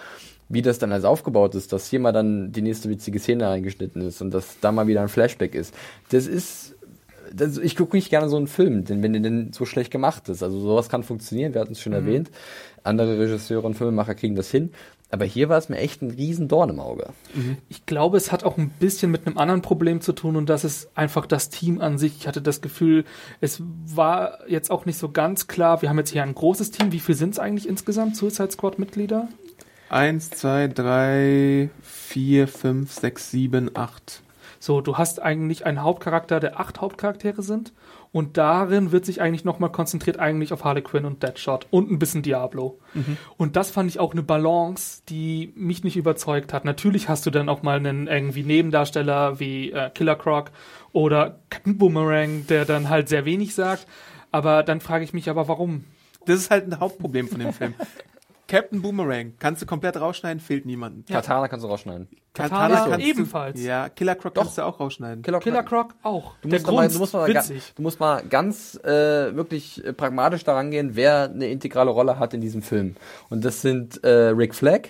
wie 0.53 0.61
das 0.61 0.79
dann 0.79 0.93
alles 0.93 1.07
aufgebaut 1.07 1.55
ist, 1.55 1.73
dass 1.73 1.88
hier 1.88 1.99
mal 1.99 2.12
dann 2.12 2.53
die 2.53 2.61
nächste 2.61 2.91
witzige 2.91 3.19
Szene 3.19 3.49
reingeschnitten 3.49 4.03
ist 4.03 4.21
und 4.21 4.33
dass 4.33 4.61
da 4.61 4.71
mal 4.71 4.87
wieder 4.87 5.01
ein 5.01 5.09
Flashback 5.09 5.55
ist. 5.55 5.75
Das 6.11 6.27
ist, 6.27 6.75
das, 7.33 7.57
ich 7.57 7.75
gucke 7.75 7.97
nicht 7.97 8.11
gerne 8.11 8.29
so 8.29 8.37
einen 8.37 8.49
Film, 8.49 8.85
denn 8.85 9.03
wenn 9.03 9.15
der 9.15 9.23
denn 9.23 9.55
so 9.55 9.65
schlecht 9.65 9.91
gemacht 9.91 10.29
ist. 10.29 10.43
Also 10.43 10.61
sowas 10.61 10.91
kann 10.91 11.05
funktionieren, 11.05 11.55
wir 11.55 11.62
hatten 11.62 11.73
es 11.73 11.81
schon 11.81 11.93
mhm. 11.93 12.07
erwähnt. 12.07 12.31
Andere 12.85 13.19
Regisseure 13.19 13.67
und 13.67 13.75
Filmemacher 13.75 14.15
kriegen 14.15 14.35
das 14.37 14.51
hin. 14.51 14.73
Aber 15.11 15.25
hier 15.25 15.49
war 15.49 15.57
es 15.57 15.71
mir 15.71 15.79
echt 15.79 16.03
ein 16.03 16.11
riesen 16.11 16.49
Dorn 16.49 16.69
im 16.69 16.81
Auge. 16.81 17.11
Mhm. 17.35 17.57
Ich 17.71 17.87
glaube, 17.87 18.19
es 18.19 18.31
hat 18.31 18.45
auch 18.45 18.59
ein 18.59 18.71
bisschen 18.79 19.11
mit 19.11 19.27
einem 19.27 19.38
anderen 19.38 19.62
Problem 19.62 20.03
zu 20.03 20.12
tun 20.12 20.37
und 20.37 20.51
das 20.51 20.65
ist 20.65 20.91
einfach 20.95 21.25
das 21.25 21.49
Team 21.49 21.81
an 21.81 21.97
sich. 21.97 22.17
Ich 22.19 22.27
hatte 22.27 22.43
das 22.43 22.61
Gefühl, 22.61 23.05
es 23.41 23.62
war 23.87 24.38
jetzt 24.49 24.71
auch 24.71 24.85
nicht 24.85 24.99
so 24.99 25.11
ganz 25.11 25.47
klar. 25.47 25.81
Wir 25.81 25.88
haben 25.88 25.99
jetzt 25.99 26.11
hier 26.11 26.23
ein 26.23 26.35
großes 26.35 26.73
Team. 26.73 26.93
Wie 26.93 27.01
viel 27.01 27.15
sind 27.15 27.31
es 27.31 27.38
eigentlich 27.38 27.69
insgesamt, 27.69 28.17
Suicide 28.17 28.51
Squad 28.51 28.79
Mitglieder? 28.79 29.29
Eins, 29.92 30.31
zwei, 30.31 30.68
drei, 30.68 31.68
vier, 31.83 32.48
fünf, 32.48 32.92
sechs, 32.92 33.31
sieben, 33.31 33.76
acht. 33.76 34.22
So, 34.59 34.81
du 34.81 34.96
hast 34.96 35.20
eigentlich 35.20 35.66
einen 35.66 35.83
Hauptcharakter, 35.83 36.40
der 36.40 36.59
acht 36.59 36.81
Hauptcharaktere 36.81 37.42
sind. 37.42 37.74
Und 38.11 38.38
darin 38.38 38.90
wird 38.90 39.05
sich 39.05 39.20
eigentlich 39.20 39.44
nochmal 39.44 39.70
konzentriert 39.70 40.18
eigentlich 40.18 40.55
auf 40.55 40.64
Harley 40.64 40.81
Quinn 40.81 41.05
und 41.05 41.22
Deadshot 41.22 41.66
und 41.70 41.90
ein 41.90 41.98
bisschen 41.98 42.22
Diablo. 42.22 42.78
Mhm. 42.94 43.18
Und 43.37 43.57
das 43.57 43.70
fand 43.70 43.90
ich 43.90 44.00
auch 44.00 44.12
eine 44.12 44.22
Balance, 44.22 45.02
die 45.11 45.52
mich 45.57 45.85
nicht 45.85 45.98
überzeugt 45.98 46.55
hat. 46.55 46.64
Natürlich 46.64 47.11
hast 47.11 47.26
du 47.26 47.31
dann 47.31 47.50
auch 47.50 47.62
mal 47.62 47.76
einen 47.76 48.07
irgendwie 48.07 48.44
Nebendarsteller 48.44 49.40
wie 49.40 49.72
äh, 49.72 49.90
Killer 49.90 50.16
Croc 50.16 50.52
oder 50.92 51.38
Captain 51.50 51.76
Boomerang, 51.76 52.46
der 52.46 52.64
dann 52.64 52.88
halt 52.88 53.11
sehr 53.11 53.26
wenig 53.26 53.55
sagt. 53.55 53.87
Aber 54.31 54.62
dann 54.62 54.81
frage 54.81 55.05
ich 55.05 55.12
mich 55.12 55.28
aber, 55.28 55.48
warum? 55.48 55.85
Das 56.24 56.40
ist 56.40 56.50
halt 56.50 56.66
ein 56.66 56.81
Hauptproblem 56.81 57.28
von 57.28 57.40
dem 57.40 57.52
Film. 57.52 57.74
Captain 58.53 58.83
Boomerang 58.83 59.33
kannst 59.38 59.62
du 59.62 59.67
komplett 59.67 59.99
rausschneiden, 59.99 60.38
fehlt 60.38 60.67
niemandem. 60.67 61.07
Katana 61.07 61.49
kannst 61.49 61.65
du 61.65 61.69
rausschneiden. 61.71 62.07
Katana 62.35 62.85
kannst 62.87 63.07
ebenfalls. 63.07 63.59
Du, 63.59 63.67
ja, 63.67 63.88
Killer 63.88 64.15
Croc 64.15 64.35
kannst 64.35 64.59
du 64.59 64.62
auch 64.62 64.79
rausschneiden. 64.79 65.23
Killer, 65.23 65.41
Killer 65.41 65.62
Croc 65.62 65.95
auch. 66.03 66.35
Du 66.43 66.49
musst, 66.49 66.67
mal, 66.67 66.87
du, 66.87 66.99
musst 66.99 67.15
mal, 67.15 67.33
ga- 67.33 67.41
witzig. 67.41 67.73
du 67.75 67.81
musst 67.81 67.99
mal 67.99 68.23
ganz 68.29 68.79
äh, 68.85 69.35
wirklich 69.35 69.83
äh, 69.83 69.95
pragmatisch 69.95 70.45
daran 70.45 70.71
gehen, 70.71 70.91
wer 70.97 71.31
eine 71.31 71.49
integrale 71.49 71.91
Rolle 71.91 72.19
hat 72.19 72.35
in 72.35 72.43
diesem 72.43 72.61
Film. 72.61 72.95
Und 73.31 73.43
das 73.43 73.62
sind 73.62 74.05
äh, 74.05 74.11
Rick 74.11 74.55
Flag, 74.55 74.88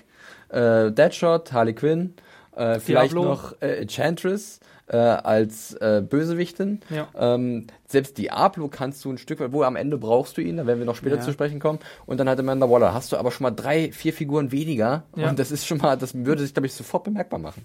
äh, 0.48 0.90
Deadshot, 0.90 1.52
Harley 1.52 1.74
Quinn, 1.74 2.14
äh, 2.56 2.80
vielleicht 2.80 3.12
Diablo. 3.12 3.28
noch 3.30 3.54
äh, 3.62 3.76
Enchantress 3.82 4.58
äh, 4.88 4.96
als 4.96 5.74
äh, 5.74 6.02
Bösewichtin. 6.06 6.80
Ja. 6.90 7.08
Ähm, 7.16 7.66
selbst 7.86 8.18
Diablo 8.18 8.68
kannst 8.68 9.04
du 9.04 9.10
ein 9.10 9.18
Stück 9.18 9.40
weit, 9.40 9.52
wo 9.52 9.62
am 9.62 9.76
Ende 9.76 9.98
brauchst 9.98 10.36
du 10.36 10.40
ihn, 10.40 10.56
da 10.56 10.66
werden 10.66 10.78
wir 10.78 10.86
noch 10.86 10.96
später 10.96 11.16
Ja. 11.16 11.22
zu 11.22 11.32
sprechen 11.32 11.60
kommen. 11.60 11.78
Und 12.06 12.18
dann 12.18 12.28
hat 12.28 12.38
Amanda 12.38 12.68
Waller. 12.68 12.92
Hast 12.94 13.12
du 13.12 13.16
aber 13.16 13.30
schon 13.30 13.44
mal 13.44 13.50
drei, 13.50 13.92
vier 13.92 14.12
Figuren 14.12 14.52
weniger. 14.52 15.04
Ja. 15.16 15.28
Und 15.28 15.38
das 15.38 15.50
ist 15.50 15.66
schon 15.66 15.78
mal, 15.78 15.96
das 15.96 16.14
würde 16.14 16.42
sich, 16.42 16.52
glaube 16.54 16.66
ich, 16.66 16.74
sofort 16.74 17.04
bemerkbar 17.04 17.38
machen. 17.38 17.64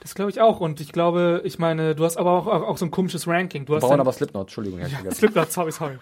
Das 0.00 0.14
glaube 0.14 0.30
ich 0.30 0.40
auch. 0.40 0.60
Und 0.60 0.80
ich 0.82 0.92
glaube, 0.92 1.40
ich 1.44 1.58
meine, 1.58 1.94
du 1.94 2.04
hast 2.04 2.18
aber 2.18 2.32
auch, 2.32 2.46
auch, 2.46 2.62
auch 2.68 2.76
so 2.76 2.84
ein 2.84 2.90
komisches 2.90 3.26
Ranking. 3.26 3.64
Du 3.64 3.72
Wir 3.72 3.76
hast 3.76 3.82
brauchen 3.82 3.92
dann, 3.92 4.00
aber 4.00 4.12
Slipknot, 4.12 4.42
Entschuldigung, 4.42 4.80
Herr 4.80 4.90
Krieger. 4.90 5.10
Slipknot, 5.12 5.50
sorry, 5.50 5.72
sorry. 5.72 5.96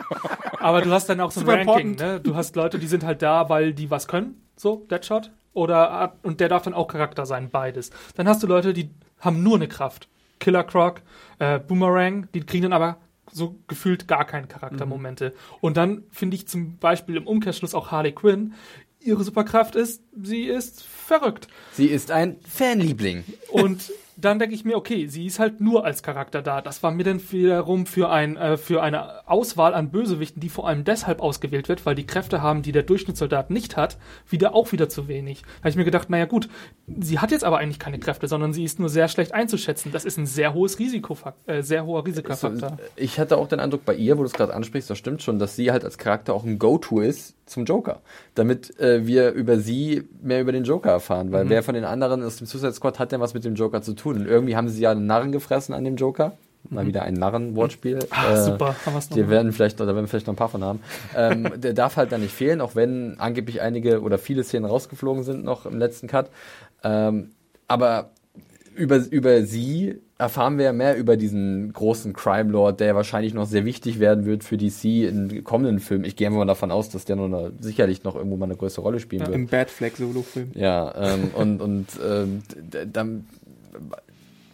Aber 0.58 0.82
du 0.82 0.90
hast 0.90 1.08
dann 1.08 1.20
auch 1.20 1.30
so 1.30 1.40
ein 1.40 1.46
Super 1.46 1.58
Ranking, 1.58 1.94
ne? 1.94 2.18
Du 2.20 2.34
hast 2.34 2.56
Leute, 2.56 2.80
die 2.80 2.88
sind 2.88 3.04
halt 3.04 3.22
da, 3.22 3.48
weil 3.48 3.72
die 3.72 3.90
was 3.92 4.08
können, 4.08 4.42
so, 4.56 4.86
Deadshot. 4.90 5.30
Oder, 5.54 6.14
und 6.22 6.40
der 6.40 6.48
darf 6.48 6.62
dann 6.62 6.74
auch 6.74 6.88
Charakter 6.88 7.26
sein, 7.26 7.50
beides. 7.50 7.90
Dann 8.16 8.26
hast 8.26 8.42
du 8.42 8.46
Leute, 8.48 8.72
die 8.72 8.90
haben 9.20 9.42
nur 9.44 9.54
eine 9.56 9.68
Kraft. 9.68 10.08
Killer 10.42 10.64
Croc, 10.64 11.02
äh, 11.38 11.60
Boomerang, 11.60 12.26
die 12.34 12.40
kriegen 12.40 12.64
dann 12.64 12.72
aber 12.72 12.98
so 13.30 13.56
gefühlt 13.68 14.08
gar 14.08 14.26
keine 14.26 14.48
Charaktermomente. 14.48 15.34
Und 15.60 15.76
dann 15.76 16.02
finde 16.10 16.34
ich 16.34 16.48
zum 16.48 16.78
Beispiel 16.78 17.16
im 17.16 17.28
Umkehrschluss 17.28 17.74
auch 17.74 17.92
Harley 17.92 18.12
Quinn, 18.12 18.54
ihre 18.98 19.22
Superkraft 19.22 19.76
ist, 19.76 20.02
sie 20.20 20.44
ist 20.44 20.82
verrückt. 20.82 21.46
Sie 21.72 21.86
ist 21.86 22.10
ein 22.10 22.38
Fanliebling. 22.46 23.24
Und 23.50 23.92
dann 24.24 24.38
denke 24.38 24.54
ich 24.54 24.64
mir, 24.64 24.76
okay, 24.76 25.06
sie 25.06 25.26
ist 25.26 25.38
halt 25.38 25.60
nur 25.60 25.84
als 25.84 26.02
Charakter 26.02 26.42
da. 26.42 26.60
Das 26.60 26.82
war 26.82 26.90
mir 26.90 27.04
dann 27.04 27.20
wiederum 27.30 27.86
für, 27.86 28.10
ein, 28.10 28.36
äh, 28.36 28.56
für 28.56 28.82
eine 28.82 29.28
Auswahl 29.28 29.74
an 29.74 29.90
Bösewichten, 29.90 30.40
die 30.40 30.48
vor 30.48 30.68
allem 30.68 30.84
deshalb 30.84 31.20
ausgewählt 31.20 31.68
wird, 31.68 31.84
weil 31.86 31.94
die 31.94 32.06
Kräfte 32.06 32.42
haben, 32.42 32.62
die 32.62 32.72
der 32.72 32.82
Durchschnittssoldat 32.82 33.50
nicht 33.50 33.76
hat, 33.76 33.98
wieder 34.28 34.54
auch 34.54 34.72
wieder 34.72 34.88
zu 34.88 35.08
wenig. 35.08 35.42
Da 35.42 35.58
habe 35.60 35.70
ich 35.70 35.76
mir 35.76 35.84
gedacht, 35.84 36.10
naja 36.10 36.26
gut, 36.26 36.48
sie 36.86 37.18
hat 37.18 37.30
jetzt 37.30 37.44
aber 37.44 37.58
eigentlich 37.58 37.78
keine 37.78 37.98
Kräfte, 37.98 38.28
sondern 38.28 38.52
sie 38.52 38.64
ist 38.64 38.78
nur 38.78 38.88
sehr 38.88 39.08
schlecht 39.08 39.34
einzuschätzen. 39.34 39.92
Das 39.92 40.04
ist 40.04 40.18
ein 40.18 40.26
sehr 40.26 40.54
hohes 40.54 40.78
Risikofaktor, 40.78 41.54
äh, 41.54 41.62
sehr 41.62 41.84
hoher 41.84 42.06
Risikofaktor. 42.06 42.78
Ich 42.96 43.18
hatte 43.18 43.36
auch 43.36 43.48
den 43.48 43.60
Eindruck 43.60 43.84
bei 43.84 43.94
ihr, 43.94 44.18
wo 44.18 44.22
du 44.22 44.26
es 44.26 44.32
gerade 44.32 44.54
ansprichst, 44.54 44.88
das 44.90 44.98
stimmt 44.98 45.22
schon, 45.22 45.38
dass 45.38 45.56
sie 45.56 45.72
halt 45.72 45.84
als 45.84 45.98
Charakter 45.98 46.34
auch 46.34 46.44
ein 46.44 46.58
Go-To 46.58 47.00
ist 47.00 47.34
zum 47.46 47.64
Joker. 47.64 48.00
Damit 48.34 48.78
äh, 48.80 49.06
wir 49.06 49.32
über 49.32 49.58
sie 49.58 50.08
mehr 50.22 50.40
über 50.40 50.52
den 50.52 50.64
Joker 50.64 50.90
erfahren. 50.90 51.28
Mhm. 51.28 51.32
Weil 51.32 51.48
wer 51.48 51.62
von 51.62 51.74
den 51.74 51.84
anderen 51.84 52.22
aus 52.22 52.36
dem 52.36 52.46
Suicide 52.46 52.72
Squad 52.72 52.98
hat 52.98 53.12
denn 53.12 53.20
was 53.20 53.34
mit 53.34 53.44
dem 53.44 53.54
Joker 53.54 53.82
zu 53.82 53.94
tun? 53.94 54.11
Und 54.16 54.26
irgendwie 54.26 54.56
haben 54.56 54.68
sie 54.68 54.80
ja 54.82 54.90
einen 54.92 55.06
Narren 55.06 55.32
gefressen 55.32 55.74
an 55.74 55.84
dem 55.84 55.96
Joker. 55.96 56.32
Mal 56.70 56.86
wieder 56.86 57.02
ein 57.02 57.14
Narren-Wortspiel. 57.14 57.96
Mhm. 57.96 58.00
Ah, 58.10 58.32
Äh, 58.34 58.44
super, 58.44 58.76
haben 58.86 58.94
wir's 58.94 59.10
noch 59.10 59.16
Die 59.16 59.22
mal. 59.24 59.30
werden 59.30 59.52
vielleicht, 59.52 59.80
oder 59.80 59.94
werden 59.94 60.04
wir 60.04 60.08
vielleicht 60.08 60.28
noch 60.28 60.34
ein 60.34 60.36
paar 60.36 60.48
von 60.48 60.62
haben. 60.62 60.80
ähm, 61.16 61.50
der 61.60 61.72
darf 61.74 61.96
halt 61.96 62.12
da 62.12 62.18
nicht 62.18 62.32
fehlen, 62.32 62.60
auch 62.60 62.76
wenn 62.76 63.16
angeblich 63.18 63.60
einige 63.60 64.00
oder 64.00 64.16
viele 64.16 64.44
Szenen 64.44 64.66
rausgeflogen 64.66 65.24
sind 65.24 65.44
noch 65.44 65.66
im 65.66 65.78
letzten 65.78 66.06
Cut. 66.06 66.30
Ähm, 66.84 67.30
aber 67.66 68.10
über, 68.76 68.96
über 69.10 69.42
sie 69.42 69.96
erfahren 70.18 70.56
wir 70.56 70.66
ja 70.66 70.72
mehr 70.72 70.96
über 70.96 71.16
diesen 71.16 71.72
großen 71.72 72.12
Crime 72.12 72.50
Lord, 72.52 72.78
der 72.78 72.94
wahrscheinlich 72.94 73.34
noch 73.34 73.44
sehr 73.46 73.64
wichtig 73.64 73.98
werden 73.98 74.24
wird 74.24 74.44
für 74.44 74.56
DC 74.56 74.84
in 74.84 75.42
kommenden 75.42 75.80
Filmen. 75.80 76.04
Ich 76.04 76.14
gehe 76.14 76.30
mal 76.30 76.46
davon 76.46 76.70
aus, 76.70 76.88
dass 76.90 77.04
der 77.04 77.16
noch 77.16 77.24
eine, 77.24 77.52
sicherlich 77.60 78.04
noch 78.04 78.14
irgendwo 78.14 78.36
mal 78.36 78.44
eine 78.46 78.56
größere 78.56 78.82
Rolle 78.82 79.00
spielen 79.00 79.22
wird. 79.26 79.34
Im 79.34 79.48
Bad 79.48 79.68
Flag 79.68 79.96
Solo-Film. 79.96 80.52
Ja, 80.54 80.94
ähm, 80.96 81.30
und, 81.34 81.60
und 81.60 81.86
ähm, 82.08 82.42
dann 82.92 83.26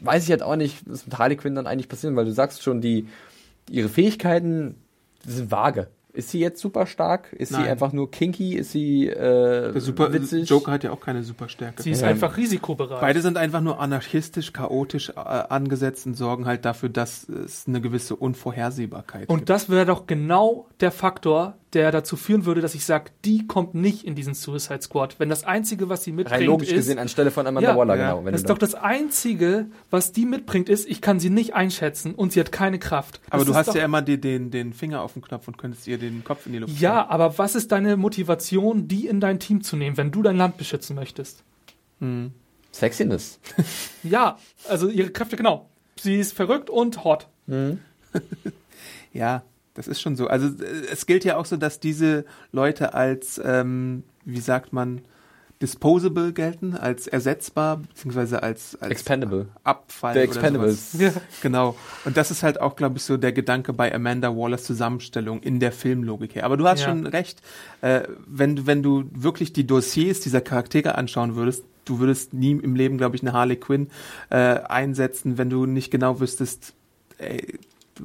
weiß 0.01 0.25
ich 0.25 0.31
halt 0.31 0.43
auch 0.43 0.57
nicht, 0.57 0.83
was 0.87 1.07
mit 1.07 1.19
Harley 1.19 1.37
Quinn 1.37 1.55
dann 1.55 1.67
eigentlich 1.67 1.89
passiert, 1.89 2.15
weil 2.17 2.25
du 2.25 2.33
sagst 2.33 2.63
schon, 2.63 2.81
die 2.81 3.09
ihre 3.71 3.89
Fähigkeiten 3.89 4.77
sind 5.27 5.51
vage. 5.51 5.89
Ist 6.15 6.31
sie 6.31 6.41
jetzt 6.41 6.61
super 6.61 6.87
stark? 6.87 7.33
Ist 7.35 7.51
sie 7.51 7.57
Nein. 7.61 7.69
einfach 7.69 7.93
nur 7.93 8.11
kinky? 8.11 8.55
Ist 8.57 8.73
sie 8.73 9.07
äh, 9.07 9.73
Der 9.73 9.81
Super 9.81 10.13
witzig? 10.13 10.49
Joker 10.49 10.73
hat 10.73 10.83
ja 10.83 10.91
auch 10.91 11.01
keine 11.01 11.23
Superstärke. 11.23 11.83
Sie 11.83 11.91
ist 11.91 12.01
Ja. 12.01 12.09
einfach 12.09 12.37
risikobereit. 12.37 13.01
Beide 13.01 13.21
sind 13.21 13.37
einfach 13.37 13.61
nur 13.61 13.79
anarchistisch, 13.79 14.53
chaotisch 14.53 15.11
äh, 15.11 15.13
angesetzt 15.21 16.07
und 16.07 16.15
sorgen 16.15 16.47
halt 16.47 16.65
dafür, 16.65 16.89
dass 16.89 17.29
es 17.29 17.69
eine 17.69 17.81
gewisse 17.81 18.17
Unvorhersehbarkeit 18.17 19.29
Und 19.29 19.37
gibt. 19.41 19.51
das 19.51 19.69
wäre 19.69 19.87
doch 19.87 20.07
genau 20.07 20.67
der 20.81 20.91
Faktor, 20.91 21.55
der 21.75 21.93
dazu 21.93 22.17
führen 22.17 22.47
würde, 22.47 22.61
dass 22.61 22.75
ich 22.75 22.85
sage, 22.85 23.11
die 23.25 23.47
kommt 23.47 23.75
nicht 23.75 24.05
in 24.05 24.15
diesen 24.15 24.35
Suicide 24.35 24.81
Squad. 24.81 25.19
Wenn 25.19 25.29
das 25.29 25.45
Einzige, 25.45 25.89
was 25.89 26.03
sie 26.03 26.13
mitbringt, 26.13 26.41
Rein 26.41 26.47
logisch 26.47 26.69
ist, 26.69 26.77
gesehen 26.77 26.99
anstelle 26.99 27.31
von 27.31 27.47
Amanda 27.47 27.71
Ja, 27.71 27.77
Waller, 27.77 27.97
ja. 27.97 28.11
genau. 28.11 28.25
Wenn 28.25 28.33
das 28.33 28.43
ist 28.43 28.51
doch 28.51 28.59
das 28.59 28.75
Einzige, 28.75 29.67
was 29.91 30.13
die 30.13 30.25
mitbringt, 30.25 30.69
ist, 30.69 30.89
ich 30.89 31.03
kann 31.03 31.21
sie 31.21 31.31
nicht 31.31 31.55
einschätzen 31.55 32.15
und 32.15 32.33
sie 32.33 32.41
hat 32.41 32.53
keine 32.53 32.79
Kraft. 32.79 33.21
Aber 33.29 33.45
das 33.45 33.47
du 33.47 33.55
hast 33.55 33.69
doch, 33.69 33.75
ja 33.75 33.85
immer 33.85 34.01
die, 34.01 34.19
den, 34.21 34.51
den 34.51 34.73
Finger 34.73 35.03
auf 35.03 35.13
dem 35.13 35.23
Knopf 35.23 35.47
und 35.47 35.59
könntest 35.59 35.87
ihr 35.87 35.99
den 35.99 36.25
Kopf 36.25 36.47
in 36.47 36.53
die 36.53 36.59
Luft 36.59 36.81
Ja, 36.81 37.07
aber 37.09 37.37
was 37.39 37.55
ist 37.55 37.71
deine 37.71 37.97
Motivation, 37.97 38.89
die 38.89 39.07
in 39.07 39.21
dein 39.21 39.39
Team 39.39 39.63
zu 39.63 39.77
nehmen, 39.77 39.97
wenn 39.97 40.11
du 40.11 40.23
dein 40.23 40.37
Land 40.37 40.57
beschützen 40.57 40.97
möchtest? 40.97 41.45
Hm. 42.01 42.33
Sexiness. 42.73 43.39
Ja, 44.03 44.39
also 44.69 44.89
ihre 44.89 45.11
Kräfte, 45.11 45.37
genau. 45.37 45.69
Sie 45.97 46.17
ist 46.17 46.33
verrückt 46.33 46.71
und 46.71 47.05
hot. 47.05 47.29
Ja, 49.13 49.43
das 49.79 49.89
ist 49.89 50.01
schon 50.03 50.17
so. 50.17 50.27
Also 50.27 50.49
äh, 50.63 50.67
es 50.93 51.07
gilt 51.07 51.25
ja 51.25 51.37
auch 51.37 51.47
so, 51.47 51.57
dass 51.57 51.81
diese 51.81 52.25
Leute 52.53 52.93
als, 52.95 53.41
ähm, 53.43 54.03
wie 54.25 54.41
sagt 54.41 54.73
man, 54.73 55.01
disposable 55.63 56.33
gelten, 56.33 56.75
als 56.77 57.09
ersetzbar, 57.09 57.79
beziehungsweise 57.79 58.43
als, 58.45 58.77
als 58.81 58.93
Expendable. 58.93 59.49
Abfall. 59.65 60.13
The 60.15 60.19
oder 60.21 60.25
Expendables. 60.29 60.93
sowas. 60.93 61.15
Genau. 61.43 61.75
Und 62.05 62.17
das 62.17 62.31
ist 62.31 62.43
halt 62.45 62.61
auch, 62.61 62.77
glaube 62.77 62.99
ich, 62.99 63.03
so 63.03 63.17
der 63.17 63.33
Gedanke 63.33 63.73
bei 63.73 63.93
Amanda 63.93 64.37
Wallers 64.37 64.63
Zusammenstellung 64.65 65.41
in 65.43 65.59
der 65.59 65.73
Filmlogik 65.73 66.37
her. 66.37 66.45
Aber 66.45 66.57
du 66.57 66.67
hast 66.69 66.83
Ja. 66.83 66.89
schon 66.91 67.07
recht, 67.07 67.43
äh, 67.81 68.03
wenn, 68.27 68.55
du- 68.55 68.67
wenn 68.67 68.83
du 68.85 69.05
wirklich 69.13 69.53
die 69.53 69.67
Dossiers 69.67 70.21
dieser 70.21 70.41
Charaktere 70.41 70.95
anschauen 70.97 71.35
würdest, 71.35 71.65
du 71.87 71.99
würdest 71.99 72.35
nie 72.35 72.53
im 72.53 72.77
Leben, 72.77 72.97
glaube 72.97 73.17
ich, 73.17 73.23
eine 73.23 73.33
Harley 73.33 73.57
Quinn 73.57 73.89
äh, 74.31 74.37
einsetzen, 74.37 75.39
wenn 75.39 75.51
du 75.51 75.67
nicht 75.67 75.91
genau 75.91 76.21
wüsstest, 76.21 76.73
ey, 77.19 77.59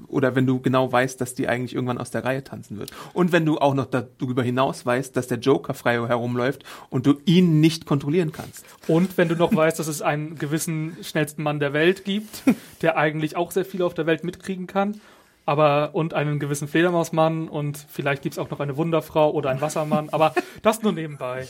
oder 0.08 0.36
wenn 0.36 0.46
du 0.46 0.60
genau 0.60 0.92
weißt, 0.92 1.20
dass 1.22 1.34
die 1.34 1.48
eigentlich 1.48 1.74
irgendwann 1.74 1.98
aus 1.98 2.12
der 2.12 2.24
Reihe 2.24 2.44
tanzen 2.44 2.78
wird. 2.78 2.92
Und 3.14 3.32
wenn 3.32 3.46
du 3.46 3.58
auch 3.58 3.74
noch 3.74 3.86
darüber 3.86 4.44
hinaus 4.44 4.86
weißt, 4.86 5.16
dass 5.16 5.28
der 5.28 5.40
Joker 5.40 5.74
frei 5.74 5.94
herumläuft 5.94 6.64
und 6.90 7.06
du 7.06 7.16
ihn 7.26 7.60
nicht 7.60 7.86
kontrollieren 7.86 8.32
kannst. 8.32 8.66
Und 8.88 9.18
wenn 9.18 9.30
du 9.30 9.36
noch 9.36 9.56
weißt, 9.56 9.80
dass 9.80 9.88
es 9.88 10.02
einen 10.02 10.36
gewissen 10.36 10.98
schnellsten 11.02 11.44
Mann 11.44 11.60
der 11.60 11.74
Welt 11.74 12.06
gibt, 12.06 12.44
der 12.82 12.98
eigentlich 12.98 13.36
auch 13.36 13.52
sehr 13.52 13.66
viel 13.66 13.82
auf 13.82 13.94
der 13.94 14.06
Welt 14.06 14.24
mitkriegen 14.24 14.68
kann, 14.68 15.00
aber 15.46 15.92
und 15.94 16.14
einen 16.14 16.40
gewissen 16.40 16.68
Fledermausmann 16.68 17.50
und 17.50 17.78
vielleicht 17.90 18.22
gibt's 18.22 18.38
auch 18.38 18.50
noch 18.50 18.60
eine 18.60 18.78
Wunderfrau 18.78 19.32
oder 19.32 19.50
einen 19.50 19.62
Wassermann, 19.62 20.10
aber 20.10 20.34
das 20.62 20.82
nur 20.82 20.94
nebenbei. 20.94 21.48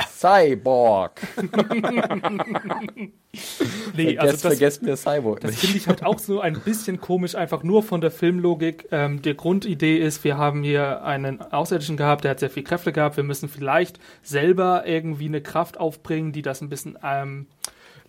Cyborg. 0.00 1.20
Nee, 3.96 4.16
Vergesst, 4.16 4.20
also 4.20 4.32
das, 4.32 4.40
vergesst 4.42 4.82
mir 4.82 4.96
Cyborg 4.96 5.40
Das 5.40 5.56
finde 5.56 5.78
ich 5.78 5.88
halt 5.88 6.04
auch 6.04 6.18
so 6.18 6.40
ein 6.40 6.60
bisschen 6.60 7.00
komisch, 7.00 7.34
einfach 7.34 7.62
nur 7.62 7.82
von 7.82 8.02
der 8.02 8.10
Filmlogik. 8.10 8.88
Ähm, 8.90 9.22
die 9.22 9.34
Grundidee 9.34 9.96
ist, 9.98 10.22
wir 10.24 10.36
haben 10.36 10.62
hier 10.62 11.02
einen 11.02 11.40
Außerirdischen 11.40 11.96
gehabt, 11.96 12.24
der 12.24 12.32
hat 12.32 12.40
sehr 12.40 12.50
viel 12.50 12.62
Kräfte 12.62 12.92
gehabt. 12.92 13.16
Wir 13.16 13.24
müssen 13.24 13.48
vielleicht 13.48 13.98
selber 14.22 14.86
irgendwie 14.86 15.26
eine 15.26 15.40
Kraft 15.40 15.80
aufbringen, 15.80 16.32
die 16.32 16.42
das 16.42 16.60
ein 16.60 16.68
bisschen, 16.68 16.98
ähm, 17.02 17.46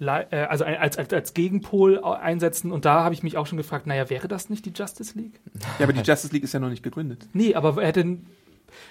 äh, 0.02 0.36
also 0.36 0.65
als, 0.65 0.98
als, 0.98 1.13
als 1.13 1.34
Gegenpol 1.34 2.04
einsetzen. 2.04 2.74
Und 2.74 2.84
da 2.84 3.04
habe 3.04 3.13
ich 3.13 3.24
mich 3.24 3.38
auch 3.38 3.48
schon 3.48 3.58
gefragt, 3.58 3.88
naja, 3.88 4.10
wäre 4.10 4.28
das 4.28 4.50
nicht 4.50 4.65
die 4.65 4.74
Justice 4.76 5.17
League? 5.17 5.39
Ja, 5.80 5.86
aber 5.86 5.93
die 5.93 6.02
Justice 6.02 6.34
League 6.34 6.43
ist 6.43 6.54
ja 6.54 6.60
noch 6.60 6.69
nicht 6.69 6.84
gegründet. 6.84 7.28
Nee, 7.32 7.56
aber 7.56 7.82
hätte, 7.82 8.17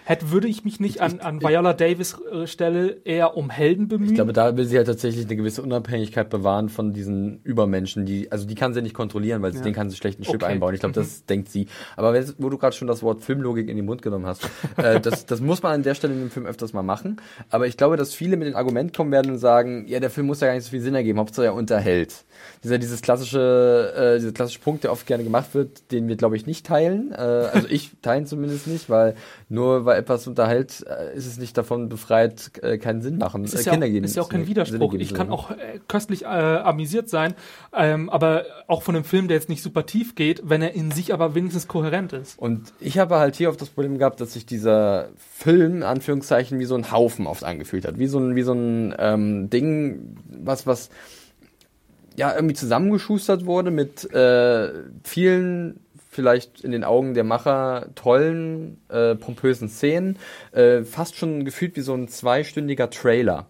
hätte 0.04 0.30
würde 0.30 0.48
ich 0.48 0.64
mich 0.64 0.80
nicht 0.80 1.00
an, 1.00 1.20
an 1.20 1.40
Viola 1.42 1.72
Davis 1.72 2.16
äh, 2.32 2.46
Stelle 2.46 3.00
eher 3.04 3.36
um 3.36 3.50
Helden 3.50 3.88
bemühen? 3.88 4.10
Ich 4.10 4.14
glaube, 4.14 4.32
da 4.32 4.56
will 4.56 4.64
sie 4.64 4.76
halt 4.76 4.86
tatsächlich 4.86 5.26
eine 5.26 5.36
gewisse 5.36 5.62
Unabhängigkeit 5.62 6.30
bewahren 6.30 6.68
von 6.68 6.92
diesen 6.92 7.40
Übermenschen, 7.44 8.04
die, 8.06 8.30
also 8.32 8.46
die 8.46 8.54
kann 8.54 8.74
sie 8.74 8.82
nicht 8.82 8.94
kontrollieren, 8.94 9.42
weil 9.42 9.54
Ja. 9.54 9.60
den 9.60 9.72
kann 9.74 9.90
sie 9.90 9.96
schlecht 9.96 10.18
einen 10.18 10.24
Chip 10.24 10.42
Okay. 10.42 10.46
einbauen. 10.52 10.74
Ich 10.74 10.80
glaube, 10.80 10.94
das 10.94 11.24
denkt 11.26 11.48
sie. 11.50 11.66
Aber 11.96 12.12
wenn- 12.12 12.32
wo 12.38 12.48
du 12.50 12.58
gerade 12.58 12.74
schon 12.76 12.88
das 12.88 13.02
Wort 13.02 13.22
Filmlogik 13.22 13.68
in 13.68 13.76
den 13.76 13.86
Mund 13.86 14.02
genommen 14.02 14.26
hast, 14.26 14.48
äh, 14.76 15.00
das, 15.00 15.26
das 15.26 15.40
muss 15.40 15.62
man 15.62 15.72
an 15.72 15.82
der 15.82 15.94
Stelle 15.94 16.14
in 16.14 16.20
dem 16.20 16.30
Film 16.30 16.46
öfters 16.46 16.72
mal 16.72 16.82
machen. 16.82 17.16
Aber 17.50 17.66
ich 17.66 17.76
glaube, 17.76 17.96
dass 17.96 18.14
viele 18.14 18.36
mit 18.36 18.48
dem 18.48 18.56
Argument 18.56 18.96
kommen 18.96 19.10
werden 19.12 19.32
und 19.32 19.38
sagen, 19.38 19.84
ja, 19.88 20.00
der 20.00 20.10
Film 20.10 20.26
muss 20.26 20.40
ja 20.40 20.48
gar 20.48 20.54
nicht 20.54 20.64
so 20.64 20.70
viel 20.70 20.80
Sinn 20.80 20.94
ergeben, 20.94 21.18
Hauptsache 21.18 21.46
er 21.46 21.54
unterhält. 21.54 22.24
Dieser, 22.64 22.78
dieses 22.78 23.02
klassische, 23.02 23.92
äh, 23.96 24.18
dieser 24.18 24.32
klassische 24.32 24.60
Punkt, 24.60 24.84
der 24.84 24.92
oft 24.92 25.06
gerne 25.06 25.24
gemacht 25.24 25.54
wird, 25.54 25.90
den 25.92 26.08
wir, 26.08 26.16
glaube 26.16 26.36
ich, 26.36 26.46
nicht 26.46 26.66
teilen. 26.66 27.12
Äh, 27.12 27.16
also 27.16 27.68
ich 27.68 27.90
teilen 28.02 28.26
zumindest 28.26 28.66
nicht, 28.66 28.88
weil 28.90 29.14
nur 29.48 29.84
weil 29.84 29.98
etwas 29.98 30.26
unterhält, 30.26 30.84
äh, 30.88 31.16
ist 31.16 31.26
es 31.26 31.38
nicht 31.38 31.56
davon 31.58 31.88
befreit, 31.88 32.52
äh, 32.62 32.78
keinen 32.78 33.02
Sinn 33.02 33.18
machen. 33.18 33.44
Es 33.44 33.54
ist, 33.54 33.66
äh, 33.66 33.70
ja 33.70 33.76
auch, 33.76 33.80
geben- 33.80 34.04
ist 34.04 34.16
ja 34.16 34.22
auch 34.22 34.28
kein 34.28 34.46
Widerspruch. 34.46 34.94
Ich 34.94 35.14
kann 35.14 35.30
auch 35.30 35.50
äh, 35.50 35.80
köstlich 35.88 36.22
äh, 36.22 36.26
amüsiert 36.26 37.08
sein, 37.08 37.34
ähm, 37.74 38.08
aber 38.10 38.44
auch 38.68 38.82
von 38.82 38.94
einem 38.96 39.04
Film, 39.04 39.28
der 39.28 39.36
jetzt 39.36 39.48
nicht 39.48 39.62
super 39.62 39.86
tief 39.86 40.14
geht, 40.14 40.42
wenn 40.44 40.62
er 40.62 40.74
in 40.74 40.90
sich 40.90 41.12
aber 41.12 41.34
wenigstens 41.34 41.68
kohärent 41.68 42.12
ist. 42.12 42.38
Und 42.38 42.72
ich 42.80 42.98
habe 42.98 43.16
halt 43.16 43.36
hier 43.36 43.48
auf 43.50 43.56
das 43.56 43.68
Problem 43.68 43.98
gehabt, 43.98 44.20
dass 44.20 44.32
sich 44.34 44.46
dieser 44.46 45.08
Film, 45.16 45.82
Anführungszeichen, 45.82 46.58
wie 46.58 46.64
so 46.64 46.74
ein 46.74 46.92
Haufen 46.92 47.26
oft 47.26 47.44
angefühlt 47.44 47.84
hat. 47.86 47.98
Wie 47.98 48.06
so 48.06 48.18
ein, 48.18 48.36
wie 48.36 48.42
so 48.42 48.52
ein 48.52 48.94
ähm, 48.98 49.50
Ding, 49.50 50.16
was, 50.44 50.66
was 50.66 50.90
ja 52.16 52.34
irgendwie 52.34 52.54
zusammengeschustert 52.54 53.46
wurde 53.46 53.70
mit 53.70 54.12
äh, 54.12 54.70
vielen, 55.04 55.80
vielleicht 56.10 56.60
in 56.62 56.72
den 56.72 56.84
Augen 56.84 57.14
der 57.14 57.24
Macher, 57.24 57.86
tollen, 57.94 58.78
äh, 58.88 59.14
pompösen 59.14 59.68
Szenen. 59.68 60.18
Äh, 60.52 60.82
fast 60.84 61.16
schon 61.16 61.44
gefühlt 61.44 61.76
wie 61.76 61.80
so 61.80 61.94
ein 61.94 62.08
zweistündiger 62.08 62.90
Trailer. 62.90 63.46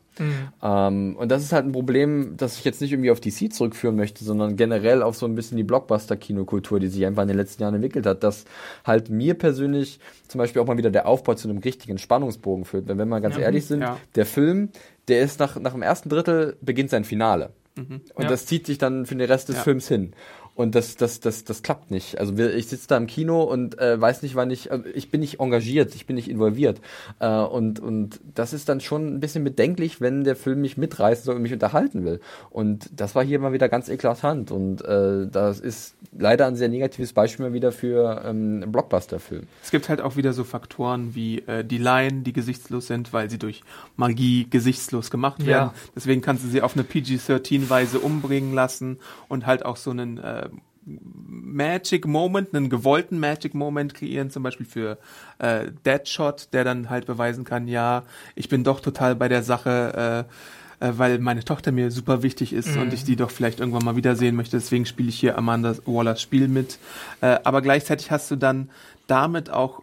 Ähm, 0.63 1.17
und 1.17 1.31
das 1.31 1.43
ist 1.43 1.53
halt 1.55 1.65
ein 1.65 1.73
Problem, 1.73 2.35
das 2.37 2.59
ich 2.59 2.65
jetzt 2.67 2.83
nicht 2.83 2.93
irgendwie 2.93 3.11
auf 3.11 3.19
DC 3.19 3.51
zurückführen 3.53 3.97
möchte, 3.97 4.25
sondern 4.25 4.57
generell 4.57 5.03
auf 5.03 5.17
so 5.17 5.25
ein 5.25 5.35
bisschen 5.35 5.57
die 5.57 5.65
Blockbuster-Kinokultur, 5.65 6.81
die 6.81 6.89
sich 6.89 7.07
einfach 7.07 7.23
in 7.23 7.29
den 7.29 7.37
letzten 7.39 7.63
Jahren 7.63 7.75
entwickelt 7.75 8.05
hat, 8.07 8.23
dass 8.23 8.45
halt 8.85 9.09
mir 9.09 9.33
persönlich 9.35 9.99
zum 10.29 10.39
Beispiel 10.39 10.61
auch 10.61 10.67
mal 10.67 10.77
wieder 10.77 10.91
der 10.91 11.07
Aufbau 11.09 11.35
zu 11.35 11.49
einem 11.49 11.59
richtigen 11.59 11.97
Spannungsbogen 11.97 12.67
führt. 12.67 12.89
Wenn 12.89 12.99
wir 12.99 13.07
mal 13.07 13.21
ganz 13.23 13.37
Ja. 13.37 13.43
ehrlich 13.43 13.65
sind, 13.67 13.81
Ja. 13.81 13.97
der 14.15 14.27
Film, 14.27 14.69
der 15.09 15.23
ist 15.23 15.41
nach, 15.41 15.59
nach 15.59 15.73
dem 15.73 15.83
ersten 15.83 16.11
Drittel 16.11 16.57
beginnt 16.61 16.91
sein 16.91 17.05
Finale. 17.05 17.51
Und 17.77 18.03
Ja. 18.19 18.29
das 18.29 18.47
zieht 18.47 18.67
sich 18.67 18.79
dann 18.79 19.07
für 19.07 19.15
den 19.17 19.27
Rest 19.31 19.49
des 19.49 19.57
Ja. 19.57 19.63
Films 19.63 19.89
hin. 19.89 20.13
Und 20.55 20.75
das, 20.75 20.97
das, 20.97 21.21
das, 21.21 21.45
das 21.45 21.63
klappt 21.63 21.91
nicht. 21.91 22.19
Also 22.19 22.37
ich 22.37 22.69
sitze 22.69 22.87
da 22.89 22.99
im 22.99 23.07
Kino 23.07 23.43
und 23.43 23.79
äh, 23.79 23.99
weiß 23.99 24.23
nicht, 24.23 24.35
wann 24.35 24.51
ich, 24.51 24.71
also 24.71 24.85
ich 24.95 25.11
bin 25.11 25.21
nicht 25.21 25.41
engagiert, 25.41 25.95
ich 25.95 26.05
bin 26.07 26.17
nicht 26.17 26.29
involviert. 26.29 26.81
Äh, 27.21 27.29
und, 27.41 27.81
und 27.81 28.21
das 28.35 28.53
ist 28.53 28.69
dann 28.69 28.81
schon 28.83 29.15
ein 29.15 29.21
bisschen 29.21 29.45
bedenklich, 29.45 30.03
wenn 30.03 30.25
der 30.25 30.37
Film 30.37 30.61
mich 30.61 30.77
mitreißen 30.77 31.25
soll 31.25 31.37
und 31.37 31.43
mich 31.43 31.55
unterhalten 31.55 32.05
will. 32.05 32.21
Und 32.51 32.91
das 32.95 33.15
war 33.15 33.25
hier 33.25 33.39
mal 33.39 33.55
wieder 33.55 33.71
ganz 33.71 33.89
eklatant. 33.89 34.51
Und 34.51 34.85
äh, 34.85 35.27
das 35.27 35.59
ist 35.59 35.95
leider 36.19 36.47
ein 36.47 36.57
sehr 36.57 36.69
negatives 36.69 37.15
Beispiel 37.15 37.47
mal 37.47 37.53
wieder 37.55 37.73
für 37.73 38.21
ähm, 38.25 38.61
einen 38.63 38.73
Blockbuster-Film. 38.73 39.47
Es 39.63 39.71
gibt 39.71 39.89
halt 39.89 40.03
auch 40.03 40.17
wieder 40.17 40.35
so 40.35 40.45
Faktoren 40.45 41.15
wie 41.15 41.39
äh, 41.47 41.65
die 41.65 41.79
Laien, 41.79 42.25
die 42.25 42.35
gesichtslos 42.35 42.89
sind, 42.89 43.15
weil 43.15 43.31
sie 43.31 43.39
durch 43.39 43.63
Magie 43.97 44.47
gesichtslos 44.51 45.11
gemacht 45.11 45.41
Ja. 45.43 45.47
werden. 45.47 45.71
Deswegen 45.97 46.21
kannst 46.21 46.45
du 46.45 46.49
sie 46.49 46.61
auf 46.61 46.75
eine 46.75 46.85
PG-13-Weise 46.85 48.01
umbringen 48.01 48.53
lassen 48.53 48.99
und 49.29 49.47
halt 49.47 49.65
auch 49.65 49.77
so 49.77 49.91
einen 49.91 50.19
äh, 50.19 50.49
Magic 50.85 52.07
Moment, 52.07 52.55
einen 52.55 52.69
gewollten 52.69 53.19
Magic 53.19 53.55
Moment 53.55 53.95
kreieren, 53.95 54.31
zum 54.31 54.43
Beispiel 54.43 54.67
für 54.67 54.99
äh, 55.39 55.71
Deadshot, 55.85 56.49
der 56.53 56.65
dann 56.65 56.91
halt 56.91 57.07
beweisen 57.07 57.45
kann, 57.45 57.69
ja, 57.69 58.03
ich 58.35 58.49
bin 58.49 58.65
doch 58.65 58.81
total 58.81 59.15
bei 59.15 59.29
der 59.29 59.43
Sache, 59.43 60.27
äh, 60.81 60.89
äh, 60.89 60.99
weil 60.99 61.19
meine 61.19 61.45
Tochter 61.45 61.71
mir 61.71 61.91
super 61.91 62.23
wichtig 62.23 62.53
ist 62.53 62.77
und 62.77 62.93
ich 62.93 63.05
die 63.05 63.17
doch 63.17 63.31
vielleicht 63.31 63.61
irgendwann 63.61 63.85
mal 63.85 63.97
wiedersehen 63.97 64.35
möchte. 64.35 64.57
Deswegen 64.57 64.85
spiele 64.87 65.09
ich 65.09 65.19
hier 65.19 65.39
Amanda 65.39 65.77
Wallers 65.87 66.21
Spiel 66.21 66.49
mit. 66.49 66.79
Äh, 67.21 67.39
aber 67.45 67.63
gleichzeitig 67.63 68.11
hast 68.11 68.31
du 68.31 68.37
dann 68.37 68.69
damit 69.07 69.51
auch 69.51 69.83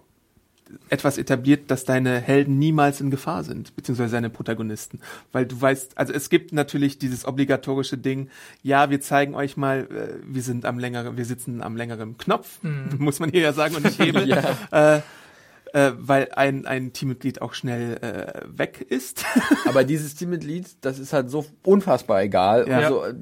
etwas 0.90 1.18
etabliert, 1.18 1.72
dass 1.72 1.84
deine 1.86 2.20
Helden 2.20 2.58
niemals 2.58 3.02
in 3.02 3.10
Gefahr 3.12 3.44
sind, 3.44 3.76
beziehungsweise 3.76 4.10
seine 4.10 4.30
Protagonisten. 4.30 5.00
Weil 5.32 5.46
du 5.46 5.60
weißt, 5.60 5.98
also 5.98 6.14
es 6.14 6.30
gibt 6.30 6.54
natürlich 6.54 7.00
dieses 7.00 7.26
obligatorische 7.26 7.98
Ding, 7.98 8.30
ja, 8.62 8.90
wir 8.90 9.02
zeigen 9.02 9.36
euch 9.36 9.58
mal, 9.58 9.88
äh, 9.92 10.20
wir 10.24 10.42
sind 10.42 10.66
am 10.66 10.80
längeren, 10.80 11.18
wir 11.18 11.26
sitzen 11.26 11.62
am 11.62 11.76
längeren 11.76 12.18
Knopf, 12.18 12.60
muss 12.98 13.20
man 13.20 13.30
hier 13.32 13.42
ja 13.42 13.54
sagen, 13.54 13.76
und 13.76 13.86
nicht 13.86 14.00
Hebel. 14.00 14.32
äh, 14.72 15.02
äh, 15.74 15.92
weil 15.98 16.30
ein, 16.36 16.66
ein 16.66 16.94
Teammitglied 16.94 17.42
auch 17.42 17.54
schnell 17.54 17.98
äh, 18.02 18.58
weg 18.58 18.86
ist. 18.90 19.26
Aber 19.68 19.84
dieses 19.84 20.16
Teammitglied, 20.16 20.68
das 20.82 21.00
ist 21.00 21.14
halt 21.14 21.30
so 21.30 21.46
unfassbar 21.64 22.24
egal. 22.24 22.68
Ja. 22.68 22.78
Also, 22.78 23.04
äh, 23.04 23.16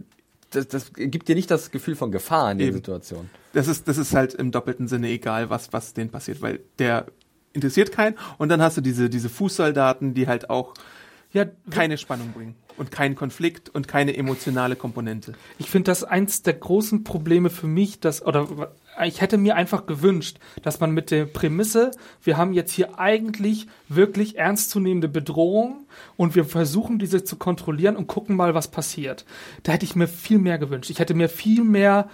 das, 0.52 0.68
das 0.70 0.94
gibt 0.94 1.28
dir 1.28 1.36
nicht 1.36 1.52
das 1.52 1.72
Gefühl 1.72 1.96
von 1.98 2.12
Gefahr 2.12 2.52
in 2.54 2.60
der 2.60 2.68
Eben. 2.68 2.78
Situation. 2.78 3.30
Das 3.52 3.68
ist, 3.68 3.88
das 3.88 3.98
ist 3.98 4.14
halt 4.14 4.34
im 4.34 4.52
doppelten 4.52 4.88
Sinne 4.88 5.10
egal, 5.10 5.50
was, 5.50 5.74
was 5.74 5.94
denen 5.94 6.10
passiert, 6.10 6.42
weil 6.42 6.62
der 6.80 7.08
interessiert 7.54 7.92
keinen. 7.92 8.16
Und 8.38 8.50
dann 8.50 8.62
hast 8.62 8.78
du 8.78 8.82
diese, 8.82 9.10
diese 9.10 9.30
Fußsoldaten, 9.30 10.14
die 10.14 10.28
halt 10.28 10.50
auch 10.50 10.74
Ja, 11.34 11.46
keine 11.70 11.98
Spannung 11.98 12.32
bringen 12.32 12.56
und 12.78 12.90
keinen 12.90 13.16
Konflikt 13.16 13.70
und 13.70 13.88
keine 13.88 14.16
emotionale 14.16 14.76
Komponente. 14.76 15.34
Ich 15.58 15.70
finde 15.70 15.92
das 15.92 16.04
eins 16.04 16.42
der 16.42 16.54
großen 16.54 17.04
Probleme 17.04 17.50
für 17.50 17.68
mich, 17.68 18.00
dass, 18.00 18.26
oder 18.26 18.72
ich 19.06 19.20
hätte 19.20 19.38
mir 19.38 19.56
einfach 19.56 19.86
gewünscht, 19.88 20.38
dass 20.64 20.80
man 20.80 20.92
mit 20.92 21.12
der 21.12 21.26
Prämisse, 21.26 21.92
wir 22.24 22.38
haben 22.38 22.54
jetzt 22.54 22.72
hier 22.72 22.98
eigentlich 22.98 23.68
wirklich 23.90 24.38
ernstzunehmende 24.38 25.10
Bedrohung 25.10 25.86
und 26.16 26.34
wir 26.34 26.46
versuchen 26.46 26.98
diese 26.98 27.24
zu 27.24 27.36
kontrollieren 27.36 27.98
und 27.98 28.08
gucken 28.08 28.36
mal, 28.36 28.54
was 28.54 28.70
passiert. 28.70 29.26
Da 29.64 29.74
hätte 29.74 29.86
ich 29.86 29.96
mir 29.96 30.08
viel 30.08 30.40
mehr 30.40 30.58
gewünscht. 30.58 30.90
Ich 30.90 31.00
hätte 31.00 31.14
mir 31.14 31.30
viel 31.30 31.64
mehr 31.64 32.10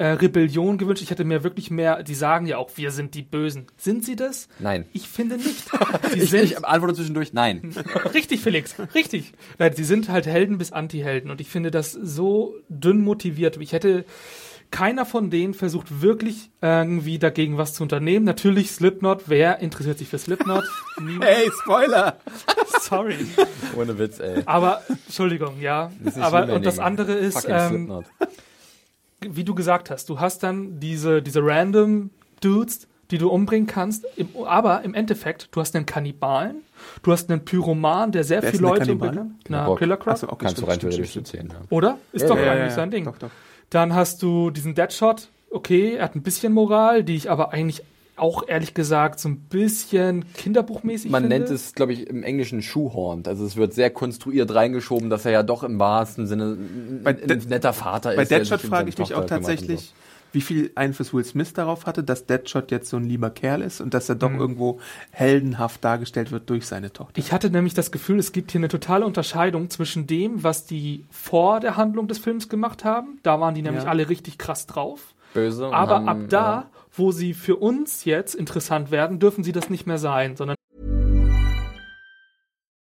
äh, 0.00 0.12
Rebellion 0.12 0.78
gewünscht. 0.78 1.02
Ich 1.02 1.10
hätte 1.10 1.24
mir 1.24 1.44
wirklich 1.44 1.70
mehr, 1.70 2.02
die 2.02 2.14
sagen 2.14 2.46
ja 2.46 2.56
auch, 2.56 2.70
wir 2.76 2.90
sind 2.90 3.14
die 3.14 3.20
Bösen. 3.20 3.66
Sind 3.76 4.02
sie 4.02 4.16
das? 4.16 4.48
Nein. 4.58 4.86
Ich 4.94 5.06
finde 5.08 5.36
nicht. 5.36 5.68
Sie 6.12 6.20
Ich, 6.20 6.30
sind 6.30 6.44
ich 6.44 6.64
antworte 6.64 6.94
zwischendurch, 6.94 7.34
nein. 7.34 7.74
Richtig, 8.14 8.40
Felix, 8.40 8.74
richtig. 8.94 9.34
Nein, 9.58 9.74
sie 9.74 9.84
sind 9.84 10.08
halt 10.08 10.26
Helden 10.26 10.56
bis 10.56 10.72
Anti-Helden 10.72 11.30
und 11.30 11.40
ich 11.42 11.48
finde 11.48 11.70
das 11.70 11.92
so 11.92 12.54
dünn 12.68 13.02
motiviert. 13.02 13.58
Ich 13.60 13.72
hätte 13.72 14.06
keiner 14.70 15.04
von 15.04 15.30
denen 15.30 15.52
versucht 15.52 16.00
wirklich 16.00 16.50
irgendwie 16.62 17.18
dagegen 17.18 17.58
was 17.58 17.74
zu 17.74 17.82
unternehmen. 17.82 18.24
Natürlich 18.24 18.70
Slipknot. 18.70 19.24
Wer 19.26 19.58
interessiert 19.58 19.98
sich 19.98 20.08
für 20.08 20.18
Slipknot? 20.18 20.64
Niemand. 21.00 21.24
Hey, 21.30 21.50
Spoiler! 21.62 22.16
Sorry. 22.80 23.16
Ohne 23.76 23.98
Witz, 23.98 24.20
ey. 24.20 24.42
Aber 24.46 24.82
Entschuldigung, 25.06 25.60
ja. 25.60 25.90
Das 25.98 26.14
ist 26.14 26.16
nicht 26.16 26.26
Aber 26.26 26.52
und 26.54 26.64
das 26.64 26.78
andere 26.78 27.12
ist, 27.12 27.46
ähm, 27.48 27.68
Slipknot. 27.68 28.04
Wie 29.20 29.44
du 29.44 29.54
gesagt 29.54 29.90
hast, 29.90 30.08
du 30.08 30.20
hast 30.20 30.42
dann 30.42 30.80
diese, 30.80 31.22
diese 31.22 31.44
random 31.44 32.10
Dudes, 32.40 32.88
die 33.10 33.18
du 33.18 33.28
umbringen 33.28 33.66
kannst, 33.66 34.06
im, 34.16 34.28
aber 34.46 34.82
im 34.82 34.94
Endeffekt, 34.94 35.48
du 35.52 35.60
hast 35.60 35.74
einen 35.74 35.84
Kannibalen, 35.86 36.62
du 37.02 37.12
hast 37.12 37.30
einen 37.30 37.44
Pyroman, 37.44 38.12
der 38.12 38.24
sehr 38.24 38.42
Wer 38.42 38.50
viele 38.52 38.62
Leute 38.62 38.92
umbringt. 38.92 39.20
Na. 39.48 39.74
Killer 39.76 39.96
Croc. 39.96 40.12
Achso, 40.12 40.28
okay, 40.28 40.44
Kannst 40.46 40.62
du 40.62 40.66
rein 40.66 40.78
theoretisch 40.78 41.10
stimmt, 41.10 41.26
zu 41.26 41.32
zählen, 41.32 41.48
ja. 41.50 41.60
Oder? 41.70 41.98
Ist 42.12 42.22
Ja, 42.22 42.28
doch 42.28 42.38
ja, 42.38 42.52
eigentlich 42.52 42.72
sein 42.72 42.90
Ding. 42.90 43.04
Doch, 43.04 43.18
doch. 43.18 43.30
Dann 43.68 43.94
hast 43.94 44.22
du 44.22 44.50
diesen 44.50 44.74
Deadshot. 44.74 45.28
Okay, 45.50 45.94
er 45.96 46.04
hat 46.04 46.14
ein 46.14 46.22
bisschen 46.22 46.52
Moral, 46.52 47.02
die 47.02 47.16
ich 47.16 47.30
aber 47.30 47.52
eigentlich 47.52 47.82
auch 48.20 48.46
ehrlich 48.46 48.74
gesagt 48.74 49.18
so 49.20 49.28
ein 49.28 49.36
bisschen 49.40 50.24
kinderbuchmäßig 50.34 51.10
Man 51.10 51.22
finde. 51.24 51.38
nennt 51.38 51.50
es, 51.50 51.74
glaube 51.74 51.92
ich, 51.92 52.06
im 52.08 52.22
Englischen 52.22 52.62
Shoehorned. 52.62 53.26
Also 53.28 53.44
es 53.44 53.56
wird 53.56 53.72
sehr 53.74 53.90
konstruiert 53.90 54.54
reingeschoben, 54.54 55.10
dass 55.10 55.24
er 55.24 55.32
ja 55.32 55.42
doch 55.42 55.62
im 55.62 55.78
wahrsten 55.78 56.26
Sinne 56.26 56.56
ein, 56.56 57.00
Bei 57.02 57.10
ein 57.10 57.42
netter 57.48 57.72
Vater 57.72 58.14
Bei 58.14 58.22
ist. 58.22 58.30
der 58.30 58.38
Deadshot 58.40 58.60
frage 58.60 58.88
ich 58.88 58.98
mich 58.98 59.14
auch 59.14 59.26
tatsächlich, 59.26 59.92
wie 60.32 60.40
viel 60.40 60.70
Einfluss 60.76 61.12
Will 61.12 61.24
Smith 61.24 61.54
darauf 61.54 61.86
hatte, 61.86 62.04
dass 62.04 62.24
Deadshot 62.26 62.70
jetzt 62.70 62.88
so 62.88 62.96
ein 62.96 63.04
lieber 63.04 63.30
Kerl 63.30 63.62
ist 63.62 63.80
und 63.80 63.94
dass 63.94 64.08
er 64.08 64.14
doch 64.14 64.30
irgendwo 64.30 64.78
heldenhaft 65.10 65.84
dargestellt 65.84 66.30
wird 66.30 66.48
durch 66.50 66.66
seine 66.66 66.92
Tochter. 66.92 67.18
Ich 67.18 67.32
hatte 67.32 67.50
nämlich 67.50 67.74
das 67.74 67.90
Gefühl, 67.90 68.18
es 68.20 68.30
gibt 68.32 68.52
hier 68.52 68.60
eine 68.60 68.68
totale 68.68 69.04
Unterscheidung 69.06 69.70
zwischen 69.70 70.06
dem, 70.06 70.44
was 70.44 70.66
die 70.66 71.04
vor 71.10 71.58
der 71.60 71.76
Handlung 71.76 72.06
des 72.06 72.18
Films 72.18 72.48
gemacht 72.48 72.84
haben. 72.84 73.18
Da 73.24 73.40
waren 73.40 73.54
die 73.54 73.62
nämlich 73.62 73.84
Ja. 73.84 73.90
alle 73.90 74.08
richtig 74.08 74.38
krass 74.38 74.66
drauf. 74.66 75.00
so. 75.34 75.40
Böse. 75.40 75.66
und 75.68 75.74
Aber 75.74 75.94
haben, 75.96 76.08
ab 76.08 76.18
da, 76.28 76.38
ja. 76.38 76.70
Wo 77.00 77.10
sie 77.10 77.34
für 77.34 77.56
uns 77.56 78.04
jetzt 78.04 78.34
interessant 78.34 78.92
werden, 78.92 79.18
dürfen 79.18 79.42
sie 79.42 79.52
das 79.52 79.70
nicht 79.70 79.86
mehr 79.86 79.98
sein, 79.98 80.36
sondern 80.36 80.56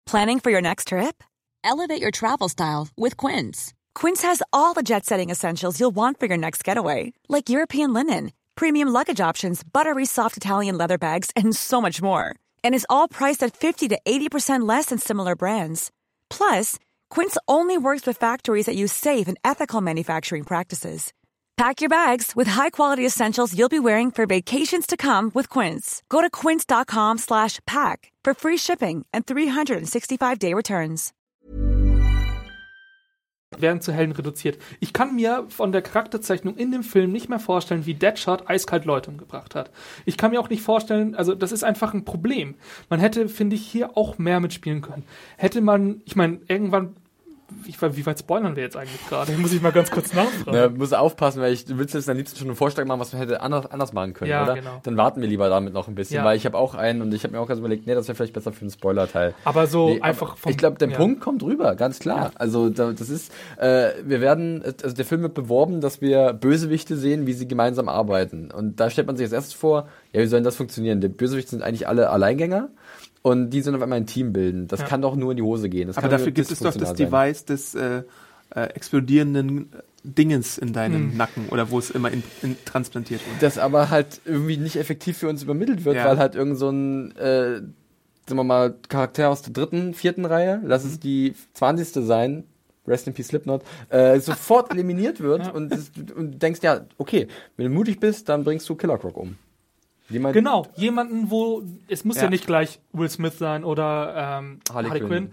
Planning 0.07 0.39
for 0.39 0.51
your 0.51 0.63
next 0.63 0.89
trip? 0.89 1.25
Elevate 1.65 2.01
your 2.01 2.13
travel 2.13 2.49
style 2.49 2.89
with 2.97 3.17
Quince. 3.17 3.75
Quince 3.95 4.23
has 4.23 4.43
all 4.53 4.75
the 4.75 4.83
jet 4.83 5.05
setting 5.05 5.31
essentials 5.31 5.81
you'll 5.81 5.95
want 5.95 6.21
for 6.21 6.27
your 6.27 6.37
next 6.37 6.63
getaway, 6.63 7.13
like 7.29 7.49
European 7.49 7.93
linen, 7.93 8.31
premium 8.55 8.89
luggage 8.93 9.21
options, 9.21 9.65
buttery 9.65 10.05
soft 10.05 10.37
Italian 10.37 10.79
leather 10.79 10.99
bags, 10.99 11.31
and 11.35 11.57
so 11.57 11.81
much 11.81 12.01
more. 12.01 12.37
And 12.63 12.75
is 12.75 12.87
all 12.89 13.09
priced 13.09 13.43
at 13.43 13.57
50 13.57 13.89
to 13.89 13.99
80% 14.07 14.69
less 14.69 14.87
than 14.87 14.99
similar 14.99 15.35
brands. 15.35 15.91
Plus, 16.31 16.79
Quince 17.11 17.39
only 17.49 17.79
works 17.79 18.07
with 18.07 18.19
factories 18.19 18.67
that 18.67 18.77
use 18.77 18.93
safe 18.93 19.27
and 19.27 19.39
ethical 19.43 19.81
manufacturing 19.81 20.45
practices. 20.45 21.13
Pack 21.57 21.81
your 21.81 21.89
bags 21.89 22.35
with 22.35 22.49
high-quality 22.49 23.07
essentials 23.07 23.57
you'll 23.57 23.69
be 23.69 23.79
wearing 23.79 24.11
for 24.11 24.27
vacations 24.27 24.87
to 24.89 24.97
come 24.97 25.31
with 25.35 25.49
Quince. 25.49 26.03
Go 26.09 26.21
to 26.21 26.29
quince.com 26.29 27.19
slash 27.19 27.61
pack 27.65 28.11
for 28.25 28.35
free 28.35 28.57
shipping 28.57 29.07
and 29.13 29.25
365-day 29.25 30.53
returns. 30.53 31.13
werden 33.61 33.81
zu 33.81 33.93
Helden 33.93 34.13
reduziert. 34.13 34.59
Ich 34.81 34.93
kann 34.93 35.15
mir 35.15 35.47
von 35.49 35.71
der 35.71 35.81
Charakterzeichnung 35.81 36.57
in 36.57 36.73
dem 36.73 36.83
Film 36.83 37.13
nicht 37.13 37.29
mehr 37.29 37.39
vorstellen, 37.39 37.87
wie 37.87 37.95
Deadshot 37.95 38.51
eiskalt 38.51 38.85
Leute 38.85 39.11
umgebracht 39.11 39.55
hat. 39.55 39.71
Ich 40.05 40.17
kann 40.17 40.33
mir 40.33 40.41
auch 40.41 40.49
nicht 40.49 40.63
vorstellen, 40.63 41.15
also 41.15 41.37
das 41.37 41.53
ist 41.53 41.63
einfach 41.63 41.95
ein 41.95 42.05
Problem. 42.05 42.57
Man 42.91 42.99
hätte, 42.99 43.29
finde 43.29 43.55
ich, 43.55 43.65
hier 43.65 43.97
auch 43.97 44.19
mehr 44.19 44.41
mitspielen 44.41 44.81
können. 44.81 45.05
Hätte 45.37 45.61
man, 45.61 46.03
ich 46.05 46.17
meine, 46.17 46.41
irgendwann 46.49 46.97
wie, 47.63 47.75
wie 47.97 48.07
weit 48.07 48.19
spoilern 48.19 48.57
wir 48.57 48.63
jetzt 48.63 48.77
eigentlich 48.77 49.07
gerade? 49.09 49.33
Muss 49.33 49.53
ich 49.53 49.63
mal 49.63 49.73
ganz 49.73 49.91
kurz 49.91 50.13
nachfragen. 50.13 50.57
Ja, 50.57 50.69
muss 50.69 50.93
aufpassen, 50.93 51.41
weil 51.41 51.53
ich 51.53 51.65
du 51.65 51.79
willst 51.79 51.95
jetzt 51.95 52.09
am 52.11 52.17
liebsten 52.17 52.39
schon 52.39 52.49
einen 52.49 52.57
Vorschlag 52.57 52.85
machen, 52.87 53.01
was 53.01 53.13
man 53.13 53.21
hätte 53.23 53.41
anders, 53.41 53.67
anders 53.71 53.93
machen 53.93 54.13
können, 54.15 54.31
Ja, 54.31 54.45
oder? 54.45 54.55
genau. 54.55 54.81
Dann 54.83 54.97
warten 54.97 55.21
wir 55.21 55.29
lieber 55.29 55.49
damit 55.49 55.73
noch 55.75 55.89
ein 55.89 55.95
bisschen, 55.95 56.17
Ja. 56.17 56.25
weil 56.25 56.37
ich 56.37 56.45
habe 56.47 56.57
auch 56.59 56.75
einen 56.75 57.03
und 57.03 57.15
ich 57.15 57.25
habe 57.25 57.33
mir 57.35 57.41
auch 57.41 57.47
ganz 57.49 57.61
überlegt, 57.61 57.87
nee, 57.87 57.95
das 57.95 58.09
wäre 58.09 58.17
vielleicht 58.17 58.33
besser 58.33 58.53
für 58.53 58.63
einen 58.63 58.71
Spoiler-Teil. 58.71 59.35
Aber 59.45 59.67
so 59.67 59.89
Nee, 59.89 60.01
einfach 60.01 60.31
aber 60.31 60.37
vom. 60.37 60.51
Ich 60.51 60.59
glaube, 60.59 60.79
der 60.79 60.89
ja. 60.91 60.97
Punkt 60.97 61.21
kommt 61.21 61.43
rüber, 61.43 61.75
ganz 61.77 61.99
klar. 61.99 62.33
Also 62.37 62.71
da, 62.71 62.93
das 62.93 63.09
ist, 63.09 63.33
äh, 63.59 63.91
wir 64.05 64.21
werden, 64.21 64.63
also 64.83 64.95
der 64.95 65.05
Film 65.05 65.23
wird 65.23 65.35
beworben, 65.35 65.81
dass 65.81 66.01
wir 66.01 66.33
Bösewichte 66.33 66.97
sehen, 66.97 67.27
wie 67.27 67.33
sie 67.33 67.49
gemeinsam 67.49 67.89
arbeiten. 67.89 68.51
Und 68.51 68.81
da 68.81 68.91
stellt 68.91 69.07
man 69.07 69.17
sich 69.17 69.25
als 69.25 69.33
erstes 69.33 69.55
vor, 69.55 69.89
ja, 70.13 70.21
wie 70.21 70.27
soll 70.27 70.39
denn 70.39 70.45
das 70.45 70.57
funktionieren? 70.57 71.01
Die 71.01 71.09
Bösewichte 71.09 71.51
sind 71.51 71.63
eigentlich 71.63 71.89
alle 71.89 72.11
Alleingänger 72.11 72.69
und 73.25 73.51
die 73.51 73.63
sollen 73.63 73.75
auf 73.75 73.81
einmal 73.83 73.97
ein 73.99 74.07
Team 74.07 74.35
bilden. 74.35 74.69
Das 74.69 74.81
Ja. 74.81 74.87
kann 74.87 75.01
doch 75.01 75.17
nur 75.17 75.31
in 75.31 75.39
die 75.39 75.43
Hose 75.43 75.71
gehen. 75.71 75.87
Das 75.89 75.97
Aber 75.97 76.09
kann 76.09 76.19
dafür 76.19 76.31
gibt 76.33 76.51
es 76.51 76.59
doch 76.59 76.75
das 76.77 76.89
sein. 76.91 76.97
Device 76.97 77.47
des 77.47 77.75
äh, 77.75 78.03
äh, 78.55 78.61
explodierenden 78.75 79.71
Dingens 80.05 80.59
in 80.59 80.75
deinem 80.75 81.13
Hm. 81.13 81.17
Nacken 81.17 81.49
oder 81.49 81.71
wo 81.71 81.79
es 81.79 81.91
immer 81.91 82.11
in, 82.13 82.23
in, 82.43 82.57
transplantiert 82.67 83.23
wird. 83.27 83.43
das 83.43 83.57
aber 83.57 83.89
halt 83.89 84.21
irgendwie 84.27 84.59
nicht 84.59 84.77
effektiv 84.77 85.17
für 85.17 85.29
uns 85.31 85.43
übermittelt 85.43 85.87
wird, 85.87 85.97
Ja. 85.97 86.05
weil 86.05 86.19
halt 86.19 86.35
irgend 86.35 86.59
so 86.59 86.69
ein, 86.69 87.17
äh, 87.17 87.63
sagen 88.27 88.37
wir 88.37 88.45
mal, 88.45 88.75
Charakter 88.91 89.31
aus 89.31 89.41
der 89.41 89.55
dritten, 89.55 89.95
vierten 89.95 90.27
Reihe, 90.27 90.61
lass 90.63 90.85
es 90.85 91.01
die 91.01 91.35
20. 91.55 92.05
sein, 92.05 92.45
Rest 92.87 93.07
in 93.07 93.15
Peace 93.15 93.29
Slipknot, 93.29 93.63
äh, 93.89 94.21
sofort 94.21 94.71
eliminiert 94.75 95.21
wird 95.21 95.55
und, 95.55 95.71
das, 95.71 95.91
und 96.15 96.33
du 96.35 96.39
denkst, 96.39 96.61
ja, 96.63 96.85
okay, 96.99 97.27
wenn 97.57 97.65
du 97.69 97.73
mutig 97.73 97.99
bist, 98.01 98.29
dann 98.29 98.45
bringst 98.45 98.69
du 98.69 98.75
Killer 98.75 98.99
Croc 98.99 99.17
um. 99.17 99.37
Jemand, 100.11 100.35
Genau, 100.35 100.67
jemanden, 100.77 101.31
wo 101.31 101.63
es 101.89 102.05
muss 102.05 102.17
ja, 102.17 102.25
Ja. 102.25 102.31
nicht 102.31 102.47
gleich 102.47 102.81
Will 102.93 103.09
Smith 103.09 103.39
sein 103.39 103.65
oder 103.65 104.39
ähm, 104.39 104.61
Harley 104.73 104.89
Harley, 104.89 105.01
Quinn. 105.01 105.09
Quinn. 105.09 105.33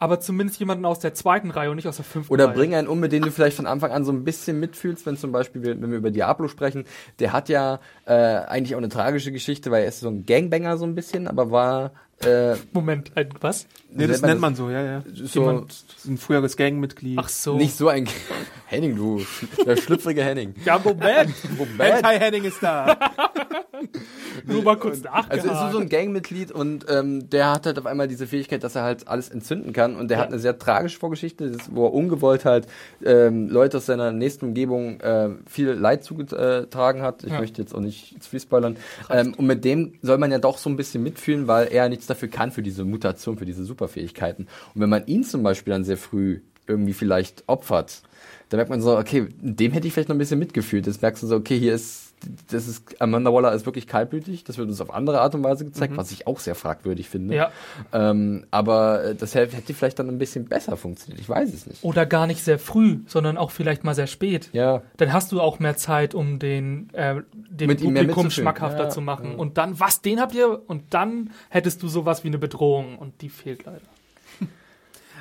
aber 0.00 0.20
zumindest 0.20 0.58
jemanden 0.60 0.84
aus 0.84 0.98
der 1.00 1.14
zweiten 1.14 1.50
Reihe 1.50 1.70
und 1.70 1.76
nicht 1.76 1.86
aus 1.88 1.96
der 1.96 2.04
fünften 2.04 2.32
Oder 2.32 2.46
Reihe. 2.46 2.54
bring 2.54 2.74
einen 2.74 2.88
um, 2.88 2.98
mit 3.00 3.12
dem 3.12 3.22
du 3.24 3.30
vielleicht 3.30 3.56
von 3.56 3.66
Anfang 3.66 3.90
an 3.92 4.04
so 4.04 4.12
ein 4.12 4.24
bisschen 4.24 4.58
mitfühlst, 4.60 5.06
wenn 5.06 5.16
zum 5.16 5.32
Beispiel, 5.32 5.62
wenn 5.62 5.90
wir 5.90 5.98
über 5.98 6.10
Diablo 6.10 6.48
sprechen, 6.48 6.84
der 7.20 7.32
hat 7.32 7.48
ja 7.48 7.80
äh, 8.06 8.12
eigentlich 8.12 8.74
auch 8.74 8.78
eine 8.78 8.88
tragische 8.88 9.30
Geschichte, 9.32 9.70
weil 9.70 9.82
er 9.82 9.88
ist 9.88 10.00
so 10.00 10.08
ein 10.08 10.24
Gangbanger 10.26 10.76
so 10.78 10.84
ein 10.84 10.94
bisschen, 10.94 11.26
aber 11.28 11.50
war 11.50 11.92
äh, 12.24 12.56
Moment, 12.72 13.12
ein, 13.16 13.28
was? 13.40 13.66
Nee, 13.90 14.06
das 14.06 14.20
nennt 14.22 14.40
man 14.40 14.54
so, 14.54 14.68
ja, 14.70 14.82
ja. 14.82 15.02
so 15.14 15.60
Das 15.62 15.84
ist 15.98 16.04
ein 16.06 16.18
früheres 16.18 16.56
Gangmitglied. 16.56 17.18
Ach 17.18 17.28
so. 17.28 17.56
nicht 17.56 17.74
so 17.76 17.88
ein 17.88 18.06
Henning, 18.66 18.96
du, 18.96 19.22
der 19.64 19.76
schlüpfrige 19.76 20.22
Henning. 20.22 20.54
Ja, 20.64 20.78
Moment, 20.78 21.32
Moment. 21.56 22.04
Anti-Henning 22.04 22.44
ist 22.44 22.62
da. 22.62 22.98
nur 24.44 24.62
mal 24.62 24.76
kurz 24.76 24.96
Also 25.04 25.08
nachgehakt. 25.08 25.44
es 25.44 25.44
ist 25.66 25.72
so 25.72 25.78
ein 25.78 25.88
Gangmitglied 25.88 26.52
und 26.52 26.86
ähm, 26.88 27.30
der 27.30 27.50
hat 27.52 27.66
halt 27.66 27.78
auf 27.78 27.86
einmal 27.86 28.08
diese 28.08 28.26
Fähigkeit, 28.26 28.62
dass 28.62 28.74
er 28.74 28.82
halt 28.82 29.08
alles 29.08 29.28
entzünden 29.28 29.72
kann 29.72 29.96
und 29.96 30.08
der 30.08 30.18
Ja. 30.18 30.22
hat 30.24 30.30
eine 30.32 30.38
sehr 30.38 30.58
tragische 30.58 30.98
Vorgeschichte, 30.98 31.50
das- 31.50 31.74
wo 31.74 31.86
er 31.86 31.94
ungewollt 31.94 32.44
halt 32.44 32.66
ähm, 33.04 33.48
Leute 33.48 33.78
aus 33.78 33.86
seiner 33.86 34.12
nächsten 34.12 34.46
Umgebung 34.46 35.00
äh, 35.00 35.30
viel 35.46 35.70
Leid 35.70 36.04
zugetragen 36.04 37.02
hat. 37.02 37.24
Ich 37.24 37.32
Ja. 37.32 37.40
möchte 37.40 37.62
jetzt 37.62 37.74
auch 37.74 37.80
nicht 37.80 38.22
zu 38.22 38.30
viel 38.30 38.40
spoilern. 38.40 38.76
Ähm, 39.10 39.34
und 39.36 39.46
mit 39.46 39.64
dem 39.64 39.94
soll 40.02 40.18
man 40.18 40.30
ja 40.30 40.38
doch 40.38 40.58
so 40.58 40.68
ein 40.68 40.76
bisschen 40.76 41.02
mitfühlen, 41.02 41.46
weil 41.46 41.68
er 41.72 41.88
nichts 41.88 42.06
dafür 42.06 42.28
kann 42.28 42.50
für 42.52 42.62
diese 42.62 42.84
Mutation, 42.84 43.38
für 43.38 43.46
diese 43.46 43.64
Superfähigkeiten. 43.88 44.46
Und 44.74 44.80
wenn 44.80 44.90
man 44.90 45.06
ihn 45.06 45.24
zum 45.24 45.42
Beispiel 45.42 45.72
dann 45.72 45.84
sehr 45.84 45.96
früh 45.96 46.40
irgendwie 46.66 46.92
vielleicht 46.92 47.44
opfert, 47.46 48.02
da 48.50 48.56
merkt 48.56 48.70
man 48.70 48.80
so, 48.80 48.96
okay, 48.96 49.26
dem 49.40 49.72
hätte 49.72 49.86
ich 49.86 49.92
vielleicht 49.92 50.08
noch 50.08 50.16
ein 50.16 50.18
bisschen 50.18 50.38
mitgefühlt. 50.38 50.86
Jetzt 50.86 51.02
merkst 51.02 51.22
du 51.22 51.26
so, 51.26 51.36
okay, 51.36 51.58
hier 51.58 51.74
ist, 51.74 52.07
das 52.50 52.66
ist, 52.66 53.00
Amanda 53.00 53.32
Waller 53.32 53.52
ist 53.52 53.66
wirklich 53.66 53.86
kaltblütig. 53.86 54.44
Das 54.44 54.58
wird 54.58 54.68
uns 54.68 54.80
auf 54.80 54.92
andere 54.92 55.20
Art 55.20 55.34
und 55.34 55.44
Weise 55.44 55.64
gezeigt, 55.64 55.96
was 55.96 56.10
ich 56.10 56.26
auch 56.26 56.40
sehr 56.40 56.54
fragwürdig 56.54 57.08
finde. 57.08 57.34
Ja. 57.34 57.52
Ähm, 57.92 58.44
aber 58.50 59.04
äh, 59.04 59.14
das 59.14 59.34
hätte 59.34 59.74
vielleicht 59.74 59.98
dann 59.98 60.08
ein 60.08 60.18
bisschen 60.18 60.46
besser 60.46 60.76
funktioniert. 60.76 61.20
Ich 61.20 61.28
weiß 61.28 61.52
es 61.52 61.66
nicht. 61.66 61.84
Oder 61.84 62.06
gar 62.06 62.26
nicht 62.26 62.42
sehr 62.42 62.58
früh, 62.58 62.98
sondern 63.06 63.36
auch 63.36 63.50
vielleicht 63.50 63.84
mal 63.84 63.94
sehr 63.94 64.06
spät. 64.06 64.48
Ja. 64.52 64.82
Dann 64.96 65.12
hast 65.12 65.32
du 65.32 65.40
auch 65.40 65.58
mehr 65.58 65.76
Zeit, 65.76 66.14
um 66.14 66.38
den 66.38 66.90
äh, 66.92 67.16
dem 67.32 67.68
Mit 67.68 67.82
Publikum 67.82 68.30
schmackhafter 68.30 68.84
Ja, 68.84 68.90
zu 68.90 69.00
machen. 69.00 69.32
ja. 69.32 69.36
Und 69.38 69.58
dann, 69.58 69.78
was, 69.78 70.00
den 70.02 70.20
habt 70.20 70.34
ihr? 70.34 70.62
Und 70.68 70.82
dann 70.90 71.30
hättest 71.50 71.82
du 71.82 71.88
sowas 71.88 72.24
wie 72.24 72.28
eine 72.28 72.38
Bedrohung. 72.38 72.98
Und 72.98 73.20
die 73.22 73.28
fehlt 73.28 73.64
leider. 73.64 73.80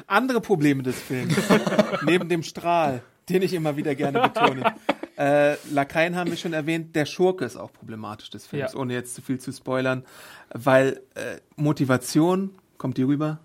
Andere 0.07 0.39
Probleme 0.41 0.83
des 0.83 0.95
Films. 0.99 1.35
Neben 2.05 2.29
dem 2.29 2.43
Strahl, 2.43 3.01
den 3.29 3.41
ich 3.41 3.53
immer 3.53 3.75
wieder 3.75 3.93
gerne 3.95 4.21
betone. 4.21 4.73
Äh, 5.17 5.55
Lakaien 5.71 6.15
haben 6.15 6.29
wir 6.29 6.37
schon 6.37 6.53
erwähnt, 6.53 6.95
der 6.95 7.05
Schurke 7.05 7.43
ist 7.45 7.57
auch 7.57 7.73
problematisch 7.73 8.29
des 8.29 8.45
Films, 8.45 8.73
Ja. 8.73 8.79
ohne 8.79 8.93
jetzt 8.93 9.15
zu 9.15 9.21
viel 9.21 9.39
zu 9.39 9.51
spoilern. 9.51 10.03
Weil 10.53 11.01
äh, 11.15 11.37
Motivation, 11.55 12.51
kommt 12.77 12.97
die 12.97 13.03
rüber? 13.03 13.39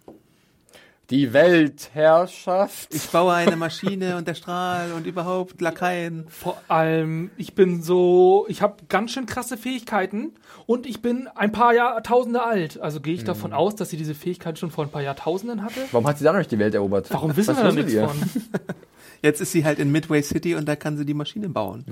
Die 1.10 1.32
Weltherrschaft. 1.34 2.94
Ich 2.94 3.08
baue 3.10 3.34
eine 3.34 3.56
Maschine 3.56 4.16
und 4.16 4.26
der 4.28 4.34
Strahl 4.34 4.92
und 4.92 5.06
überhaupt 5.06 5.60
Lakaien. 5.60 6.26
Vor 6.28 6.58
allem, 6.68 7.30
ich 7.36 7.54
bin 7.54 7.82
so, 7.82 8.46
ich 8.48 8.62
habe 8.62 8.76
ganz 8.88 9.10
schön 9.12 9.26
krasse 9.26 9.56
Fähigkeiten 9.58 10.32
und 10.66 10.86
ich 10.86 11.02
bin 11.02 11.28
ein 11.34 11.52
paar 11.52 11.74
Jahrtausende 11.74 12.42
alt. 12.42 12.80
Also 12.80 13.00
gehe 13.00 13.14
ich 13.14 13.22
Mhm. 13.22 13.26
davon 13.26 13.52
aus, 13.52 13.74
dass 13.76 13.90
sie 13.90 13.96
diese 13.96 14.14
Fähigkeit 14.14 14.58
schon 14.58 14.70
vor 14.70 14.84
ein 14.84 14.90
paar 14.90 15.02
Jahrtausenden 15.02 15.62
hatte? 15.64 15.80
Warum 15.90 16.06
hat 16.06 16.18
sie 16.18 16.24
da 16.24 16.32
noch 16.32 16.38
nicht 16.38 16.52
die 16.52 16.58
Welt 16.58 16.74
erobert? 16.74 17.08
Warum 17.10 17.36
wissen 17.36 17.56
Was 17.56 17.56
wir 17.58 17.62
da 17.64 17.68
wusstet 17.76 17.86
nichts 17.86 17.94
ihr? 17.94 18.08
von? 18.08 18.42
Jetzt 19.22 19.40
ist 19.40 19.52
sie 19.52 19.64
halt 19.64 19.78
in 19.78 19.92
Midway 19.92 20.20
City 20.22 20.56
und 20.56 20.66
da 20.66 20.74
kann 20.76 20.96
sie 20.96 21.06
die 21.06 21.14
Maschine 21.14 21.48
bauen. 21.48 21.84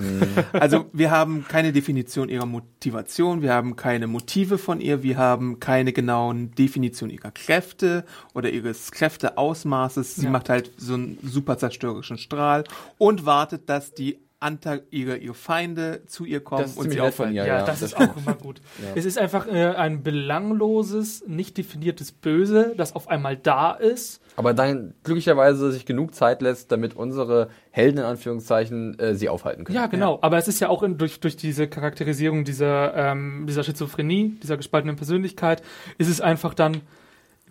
Also 0.52 0.86
wir 0.92 1.10
haben 1.12 1.44
keine 1.48 1.72
Definition 1.72 2.28
ihrer 2.28 2.44
Motivation, 2.46 3.40
wir 3.40 3.52
haben 3.54 3.76
keine 3.76 4.08
Motive 4.08 4.58
von 4.58 4.80
ihr, 4.80 5.02
wir 5.04 5.16
haben 5.16 5.60
keine 5.60 5.92
genauen 5.92 6.50
Definition 6.50 7.08
ihrer 7.08 7.30
Kräfte 7.30 8.04
oder 8.34 8.50
ihres 8.50 8.90
Kräfteausmaßes. 8.90 10.16
Sie 10.16 10.24
Ja. 10.24 10.30
macht 10.30 10.48
halt 10.48 10.72
so 10.76 10.94
einen 10.94 11.18
super 11.22 11.56
zerstörerischen 11.56 12.18
Strahl 12.18 12.64
und 12.98 13.26
wartet, 13.26 13.68
dass 13.68 13.94
die 13.94 14.18
Anta 14.42 14.78
ihre, 14.90 15.18
ihre 15.18 15.34
Feinde 15.34 16.02
zu 16.06 16.24
ihr 16.24 16.40
kommen 16.40 16.64
und 16.74 16.90
sie 16.90 17.00
aufhalten. 17.00 17.34
ihr, 17.34 17.44
Ja, 17.44 17.58
ja, 17.58 17.64
das, 17.66 17.80
das 17.80 17.92
ist 17.92 17.96
auch 17.98 18.16
immer 18.16 18.34
gut. 18.34 18.60
Es 18.94 19.04
ist 19.04 19.18
einfach 19.18 19.46
äh, 19.46 19.66
ein 19.76 20.02
belangloses, 20.02 21.24
nicht 21.26 21.58
definiertes 21.58 22.10
Böse, 22.12 22.72
das 22.76 22.94
auf 22.96 23.08
einmal 23.08 23.36
da 23.36 23.72
ist. 23.72 24.19
Aber 24.36 24.54
dann 24.54 24.94
glücklicherweise 25.04 25.72
sich 25.72 25.86
genug 25.86 26.14
Zeit 26.14 26.42
lässt, 26.42 26.72
damit 26.72 26.94
unsere 26.94 27.50
Helden 27.70 27.98
in 27.98 28.04
Anführungszeichen 28.04 28.98
äh, 28.98 29.14
sie 29.14 29.28
aufhalten 29.28 29.64
können. 29.64 29.76
Ja, 29.76 29.86
genau. 29.86 30.18
Aber 30.22 30.38
es 30.38 30.48
ist 30.48 30.60
ja 30.60 30.68
auch 30.68 30.82
in, 30.82 30.98
durch, 30.98 31.20
durch 31.20 31.36
diese 31.36 31.68
Charakterisierung 31.68 32.44
dieser, 32.44 32.94
ähm, 32.94 33.44
dieser 33.46 33.64
Schizophrenie, 33.64 34.38
dieser 34.42 34.56
gespaltenen 34.56 34.96
Persönlichkeit, 34.96 35.62
ist 35.98 36.08
es 36.08 36.20
einfach 36.20 36.54
dann 36.54 36.80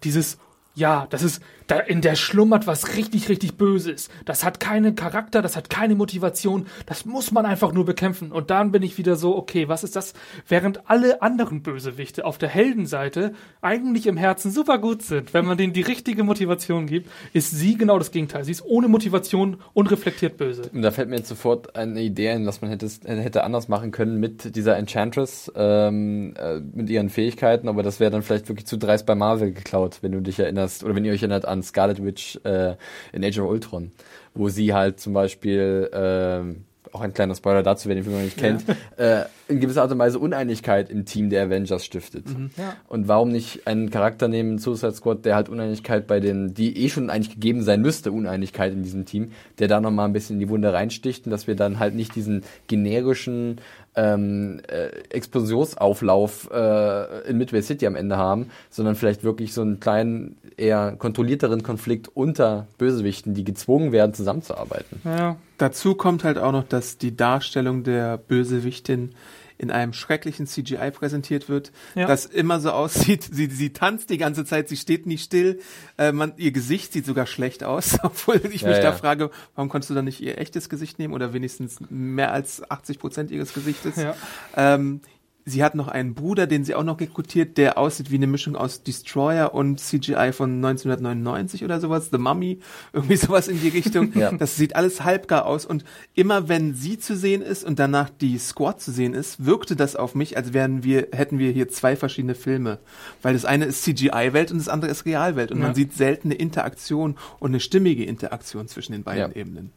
dieses, 0.04 0.38
ja, 0.76 1.08
das 1.10 1.22
ist, 1.24 1.42
da 1.70 1.80
in 1.80 2.02
der 2.02 2.16
schlummert 2.16 2.68
was 2.68 2.98
richtig, 2.98 3.30
richtig 3.30 3.56
Böses. 3.56 4.10
Das 4.26 4.44
hat 4.44 4.60
keinen 4.60 4.96
Charakter, 4.96 5.42
das 5.42 5.56
hat 5.56 5.70
keine 5.70 5.96
Motivation, 5.96 6.66
das 6.88 7.06
muss 7.06 7.32
man 7.32 7.46
einfach 7.46 7.72
nur 7.72 7.86
bekämpfen. 7.86 8.32
Und 8.32 8.50
dann 8.50 8.72
bin 8.72 8.82
ich 8.82 8.98
wieder 8.98 9.16
so, 9.16 9.38
okay, 9.38 9.68
was 9.68 9.84
ist 9.84 9.96
das? 9.96 10.14
Während 10.48 10.90
alle 10.90 11.22
anderen 11.22 11.62
Bösewichte 11.62 12.26
auf 12.26 12.40
der 12.40 12.50
Heldenseite 12.50 13.34
eigentlich 13.62 14.08
im 14.08 14.18
Herzen 14.18 14.52
super 14.52 14.80
gut 14.80 15.04
sind, 15.04 15.34
wenn 15.34 15.46
man 15.46 15.58
denen 15.58 15.74
die 15.74 15.82
richtige 15.82 16.24
Motivation 16.24 16.88
gibt, 16.88 17.10
ist 17.34 17.52
sie 17.52 17.78
genau 17.78 18.00
das 18.00 18.12
Gegenteil. 18.12 18.44
Sie 18.44 18.52
ist 18.52 18.66
ohne 18.66 18.88
Motivation 18.88 19.58
unreflektiert 19.74 20.38
böse. 20.38 20.64
Da 20.74 20.90
fällt 20.90 21.10
mir 21.10 21.18
jetzt 21.18 21.30
sofort 21.30 21.76
eine 21.76 22.02
Idee 22.02 22.30
ein, 22.30 22.48
was 22.48 22.62
man 22.62 22.72
hätte, 22.72 22.90
hätte 23.06 23.44
anders 23.44 23.68
machen 23.68 23.92
können 23.92 24.20
mit 24.20 24.56
dieser 24.56 24.76
Enchantress, 24.76 25.52
ähm, 25.56 26.34
äh, 26.36 26.60
mit 26.60 26.90
ihren 26.90 27.10
Fähigkeiten, 27.10 27.68
aber 27.68 27.84
das 27.84 28.00
wäre 28.00 28.10
dann 28.10 28.24
vielleicht 28.24 28.50
wirklich 28.50 28.66
zu 28.66 28.78
dreist 28.78 29.06
bei 29.06 29.14
Marvel 29.14 29.52
geklaut, 29.52 30.00
wenn 30.02 30.14
du 30.14 30.22
dich 30.22 30.40
erinnerst, 30.40 30.84
oder 30.84 30.96
wenn 30.96 31.06
ihr 31.06 31.14
euch 31.14 31.22
erinnert 31.22 31.46
an 31.46 31.59
Scarlet 31.64 32.03
Witch 32.03 32.39
äh, 32.43 32.76
in 33.14 33.24
Age 33.24 33.39
of 33.39 33.49
Ultron, 33.49 33.91
wo 34.34 34.49
sie 34.49 34.74
halt 34.74 34.99
zum 34.99 35.14
Beispiel, 35.14 35.89
ähm, 35.93 36.66
auch 36.91 37.01
ein 37.01 37.14
kleiner 37.14 37.36
Spoiler 37.36 37.64
dazu, 37.64 37.88
wer 37.88 37.95
den 37.95 38.03
Film 38.03 38.16
noch 38.16 38.24
nicht 38.24 38.38
kennt, 38.38 38.64
äh, 38.97 39.24
in 39.47 39.60
gewisser 39.60 39.82
Art 39.84 39.91
und 39.91 39.99
Weise 39.99 40.20
Uneinigkeit 40.20 40.89
im 40.89 41.05
Team 41.05 41.30
der 41.30 41.43
Avengers 41.43 41.86
stiftet. 41.86 42.26
Ja. 42.57 42.76
Und 42.88 43.07
warum 43.07 43.30
nicht 43.30 43.68
einen 43.68 43.89
Charakter 43.89 44.28
nehmen, 44.28 44.60
Suicide 44.60 44.93
Squad, 44.93 45.26
der 45.26 45.36
halt 45.36 45.49
Uneinigkeit 45.49 46.07
bei 46.07 46.20
den, 46.20 46.53
die 46.53 46.78
eh 46.78 46.89
schon 46.89 47.10
eigentlich 47.10 47.34
gegeben 47.36 47.64
sein 47.64 47.82
müsste, 47.82 48.12
Uneinigkeit 48.12 48.74
in 48.74 48.84
diesem 48.84 49.05
Team, 49.05 49.32
der 49.60 49.68
da 49.68 49.82
nochmal 49.82 50.07
ein 50.07 50.14
bisschen 50.14 50.36
in 50.36 50.39
die 50.39 50.49
Wunde 50.49 50.74
reinsticht 50.74 51.26
und 51.26 51.32
dass 51.32 51.47
wir 51.47 51.55
dann 51.55 51.80
halt 51.80 51.95
nicht 51.95 52.16
diesen 52.16 52.43
generischen 52.68 53.60
ähm, 53.96 54.62
äh, 54.68 54.90
Explosionsauflauf 55.10 56.50
äh, 56.52 57.30
in 57.30 57.38
Midway 57.38 57.62
City 57.62 57.86
am 57.88 57.96
Ende 57.96 58.18
haben, 58.18 58.50
sondern 58.70 58.96
vielleicht 58.96 59.24
wirklich 59.24 59.54
so 59.54 59.62
einen 59.62 59.80
kleinen, 59.80 60.38
eher 60.58 60.96
kontrollierteren 60.98 61.64
Konflikt 61.64 62.10
unter 62.14 62.68
Bösewichten, 62.78 63.34
die 63.34 63.44
gezwungen 63.44 63.92
werden, 63.92 64.14
zusammenzuarbeiten. 64.14 65.02
Ja. 65.04 65.38
Dazu 65.58 65.96
kommt 65.96 66.24
halt 66.24 66.38
auch 66.38 66.52
noch, 66.52 66.64
dass 66.64 66.98
die 66.98 67.16
Darstellung 67.16 67.84
der 67.84 68.18
Bösewichtin 68.18 69.14
in 69.60 69.70
einem 69.72 69.93
schrecklichen 69.93 70.47
CGI 70.47 70.89
präsentiert 70.91 71.49
wird, 71.49 71.72
Ja. 71.93 72.07
das 72.07 72.26
immer 72.26 72.60
so 72.60 72.72
aussieht, 72.72 73.24
sie, 73.32 73.45
sie 73.47 73.72
tanzt 73.72 74.10
die 74.10 74.18
ganze 74.18 74.45
Zeit, 74.45 74.70
sie 74.70 74.78
steht 74.78 75.05
nicht 75.05 75.24
still, 75.24 75.60
äh, 75.97 76.12
man, 76.12 76.34
ihr 76.38 76.51
Gesicht 76.51 76.93
sieht 76.93 77.05
sogar 77.05 77.28
schlecht 77.28 77.64
aus, 77.64 77.97
obwohl 78.03 78.41
ich 78.51 78.62
Ja, 78.62 78.70
mich 78.70 78.78
da 78.78 78.84
ja. 78.86 78.91
frage, 78.93 79.30
warum 79.55 79.70
konntest 79.70 79.89
du 79.91 79.93
dann 79.93 80.05
nicht 80.05 80.22
ihr 80.22 80.38
echtes 80.39 80.70
Gesicht 80.70 80.97
nehmen 80.97 81.14
oder 81.14 81.34
wenigstens 81.34 81.78
mehr 81.89 82.32
als 82.32 82.70
80 82.72 82.97
Prozent 82.99 83.32
ihres 83.32 83.53
Gesichtes? 83.53 83.97
Ja. 83.97 84.16
Ähm, 84.55 85.01
sie 85.50 85.64
hat 85.64 85.76
noch 85.76 85.88
einen 85.88 86.14
Bruder, 86.14 86.47
den 86.47 86.64
sie 86.64 86.76
auch 86.76 86.84
noch 86.84 87.00
rekrutiert, 87.00 87.58
der 87.58 87.78
aussieht 87.78 88.12
wie 88.12 88.16
eine 88.16 88.28
Mischung 88.28 88.56
aus 88.56 88.84
Destroyer 88.84 89.54
und 89.54 89.80
CGI 89.80 90.32
von 90.32 90.64
1999 90.64 91.64
oder 91.64 91.80
sowas, 91.80 92.10
The 92.12 92.18
Mummy, 92.18 92.60
irgendwie 92.93 93.16
sowas 93.18 93.47
in 93.47 93.60
die 93.60 93.70
Richtung. 93.70 94.14
Ja. 94.18 94.32
Das 94.32 94.56
sieht 94.56 94.76
alles 94.76 95.04
halbgar 95.04 95.45
aus 95.45 95.66
und 95.66 95.84
immer 96.16 96.47
wenn 96.47 96.74
sie 96.76 96.97
zu 97.00 97.16
sehen 97.16 97.41
ist 97.41 97.64
und 97.64 97.80
danach 97.80 98.10
die 98.10 98.38
Squad 98.38 98.80
zu 98.82 98.91
sehen 98.91 99.14
ist, 99.14 99.45
wirkte 99.45 99.76
das 99.76 99.95
auf 99.95 100.16
mich, 100.16 100.38
als 100.38 100.54
wären 100.54 100.84
wir, 100.84 101.08
hätten 101.12 101.39
wir 101.39 101.52
hier 101.52 101.68
zwei 101.70 101.95
verschiedene 101.95 102.36
Filme. 102.36 102.80
Weil 103.22 103.34
das 103.34 103.45
eine 103.45 103.66
ist 103.66 103.84
CGI-Welt 103.84 104.52
und 104.52 104.58
das 104.60 104.70
andere 104.70 104.91
ist 104.91 105.06
Realwelt 105.06 105.52
und 105.52 105.60
Ja. 105.60 105.66
man 105.66 105.76
sieht 105.76 105.93
selten 105.93 106.30
eine 106.30 106.36
Interaktion 106.36 107.16
und 107.39 107.52
eine 107.52 107.60
stimmige 107.60 108.06
Interaktion 108.06 108.68
zwischen 108.68 108.91
den 108.93 109.04
beiden 109.04 109.32
Ja. 109.32 109.36
Ebenen. 109.36 109.72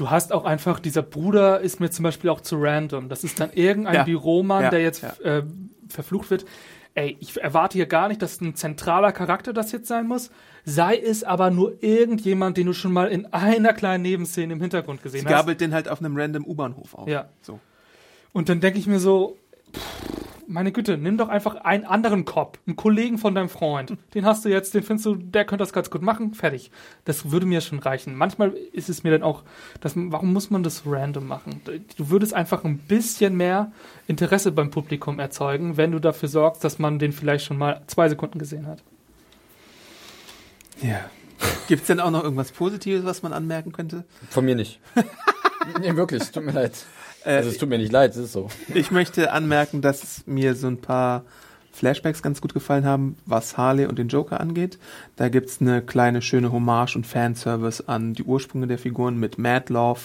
Du 0.00 0.08
hast 0.08 0.32
auch 0.32 0.46
einfach, 0.46 0.80
dieser 0.80 1.02
Bruder 1.02 1.60
ist 1.60 1.78
mir 1.78 1.90
zum 1.90 2.04
Beispiel 2.04 2.30
auch 2.30 2.40
zu 2.40 2.56
random. 2.58 3.10
Das 3.10 3.22
ist 3.22 3.38
dann 3.38 3.50
irgendein 3.52 3.94
Ja. 3.96 4.04
Büromann, 4.04 4.62
Ja, 4.62 4.70
der 4.70 4.80
jetzt 4.80 5.02
ja. 5.02 5.12
äh, 5.22 5.42
verflucht 5.88 6.30
wird. 6.30 6.46
Ey, 6.94 7.18
ich 7.20 7.38
erwarte 7.38 7.76
hier 7.76 7.84
gar 7.84 8.08
nicht, 8.08 8.22
dass 8.22 8.40
ein 8.40 8.54
zentraler 8.54 9.12
Charakter 9.12 9.52
das 9.52 9.72
jetzt 9.72 9.88
sein 9.88 10.08
muss. 10.08 10.30
Sei 10.64 10.96
es 10.96 11.22
aber 11.22 11.50
nur 11.50 11.82
irgendjemand, 11.82 12.56
den 12.56 12.64
du 12.66 12.72
schon 12.72 12.94
mal 12.94 13.08
in 13.08 13.26
einer 13.34 13.74
kleinen 13.74 14.00
Nebenszene 14.02 14.54
im 14.54 14.60
Hintergrund 14.62 15.02
gesehen 15.02 15.20
Sie 15.20 15.26
hast. 15.26 15.32
gabelt 15.34 15.60
den 15.60 15.74
halt 15.74 15.86
auf 15.86 16.00
einem 16.00 16.16
random 16.16 16.46
U-Bahnhof 16.46 16.94
auf. 16.94 17.06
Ja. 17.06 17.28
So. 17.42 17.60
Und 18.32 18.48
dann 18.48 18.60
denke 18.60 18.78
ich 18.78 18.86
mir 18.86 19.00
so, 19.00 19.36
meine 20.50 20.72
Güte, 20.72 20.98
nimm 20.98 21.16
doch 21.16 21.28
einfach 21.28 21.54
einen 21.54 21.84
anderen 21.84 22.24
Cop, 22.24 22.58
einen 22.66 22.74
Kollegen 22.74 23.18
von 23.18 23.34
deinem 23.34 23.48
Freund. 23.48 23.96
Den 24.14 24.26
hast 24.26 24.44
du 24.44 24.48
jetzt, 24.48 24.74
den 24.74 24.82
findest 24.82 25.06
du, 25.06 25.14
der 25.14 25.44
könnte 25.44 25.62
das 25.62 25.72
ganz 25.72 25.90
gut 25.90 26.02
machen, 26.02 26.34
fertig. 26.34 26.72
Das 27.04 27.30
würde 27.30 27.46
mir 27.46 27.60
schon 27.60 27.78
reichen. 27.78 28.16
Manchmal 28.16 28.52
ist 28.72 28.88
es 28.88 29.04
mir 29.04 29.12
dann 29.12 29.22
auch, 29.22 29.44
das, 29.80 29.92
warum 29.94 30.32
muss 30.32 30.50
man 30.50 30.64
das 30.64 30.82
random 30.84 31.28
machen? 31.28 31.60
Du 31.96 32.10
würdest 32.10 32.34
einfach 32.34 32.64
ein 32.64 32.78
bisschen 32.78 33.36
mehr 33.36 33.70
Interesse 34.08 34.50
beim 34.50 34.70
Publikum 34.70 35.20
erzeugen, 35.20 35.76
wenn 35.76 35.92
du 35.92 36.00
dafür 36.00 36.28
sorgst, 36.28 36.64
dass 36.64 36.80
man 36.80 36.98
den 36.98 37.12
vielleicht 37.12 37.44
schon 37.44 37.56
mal 37.56 37.82
zwei 37.86 38.08
Sekunden 38.08 38.40
gesehen 38.40 38.66
hat. 38.66 38.82
Ja. 40.82 41.08
Gibt 41.68 41.82
es 41.82 41.86
denn 41.86 42.00
auch 42.00 42.10
noch 42.10 42.24
irgendwas 42.24 42.50
Positives, 42.50 43.04
was 43.04 43.22
man 43.22 43.32
anmerken 43.32 43.70
könnte? 43.70 44.04
Von 44.28 44.44
mir 44.44 44.56
nicht. 44.56 44.80
nee, 45.80 45.94
wirklich, 45.94 46.28
tut 46.32 46.44
mir 46.44 46.52
leid. 46.52 46.72
Äh, 47.24 47.36
Also 47.36 47.50
es 47.50 47.58
tut 47.58 47.68
mir 47.68 47.78
nicht 47.78 47.92
leid, 47.92 48.12
es 48.12 48.16
ist 48.16 48.32
so. 48.32 48.48
Ich 48.74 48.90
möchte 48.90 49.32
anmerken, 49.32 49.82
dass 49.82 50.22
mir 50.26 50.54
so 50.54 50.66
ein 50.66 50.78
paar 50.80 51.24
Flashbacks 51.72 52.20
ganz 52.20 52.40
gut 52.40 52.52
gefallen 52.52 52.84
haben, 52.84 53.16
was 53.26 53.56
Harley 53.56 53.86
und 53.86 53.98
den 53.98 54.08
Joker 54.08 54.40
angeht. 54.40 54.78
Da 55.16 55.28
gibt's 55.28 55.60
eine 55.60 55.82
kleine 55.82 56.20
schöne 56.20 56.50
Hommage 56.50 56.96
und 56.96 57.06
Fanservice 57.06 57.84
an 57.86 58.12
die 58.12 58.24
Ursprünge 58.24 58.66
der 58.66 58.76
Figuren 58.76 59.18
mit 59.18 59.38
Mad 59.38 59.72
Love 59.72 60.00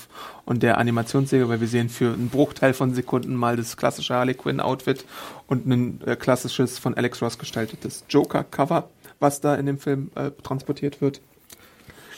und 0.45 0.61
der 0.61 0.77
Animationsserie, 0.77 1.49
weil 1.49 1.61
wir 1.61 1.67
sehen 1.67 1.89
für 1.89 2.13
einen 2.13 2.29
Bruchteil 2.29 2.73
von 2.73 2.93
Sekunden 2.93 3.33
mal 3.35 3.57
das 3.57 3.77
klassische 3.77 4.13
Harley 4.13 4.35
Quinn 4.35 4.59
Outfit 4.59 5.05
und 5.47 5.65
ein 5.65 6.01
äh, 6.05 6.15
klassisches 6.15 6.77
von 6.77 6.93
Alex 6.93 7.21
Ross 7.21 7.39
gestaltetes 7.39 8.05
Joker 8.09 8.43
Cover, 8.43 8.89
was 9.19 9.41
da 9.41 9.55
in 9.55 9.65
dem 9.65 9.79
Film 9.79 10.11
äh, 10.15 10.31
transportiert 10.43 11.01
wird. 11.01 11.19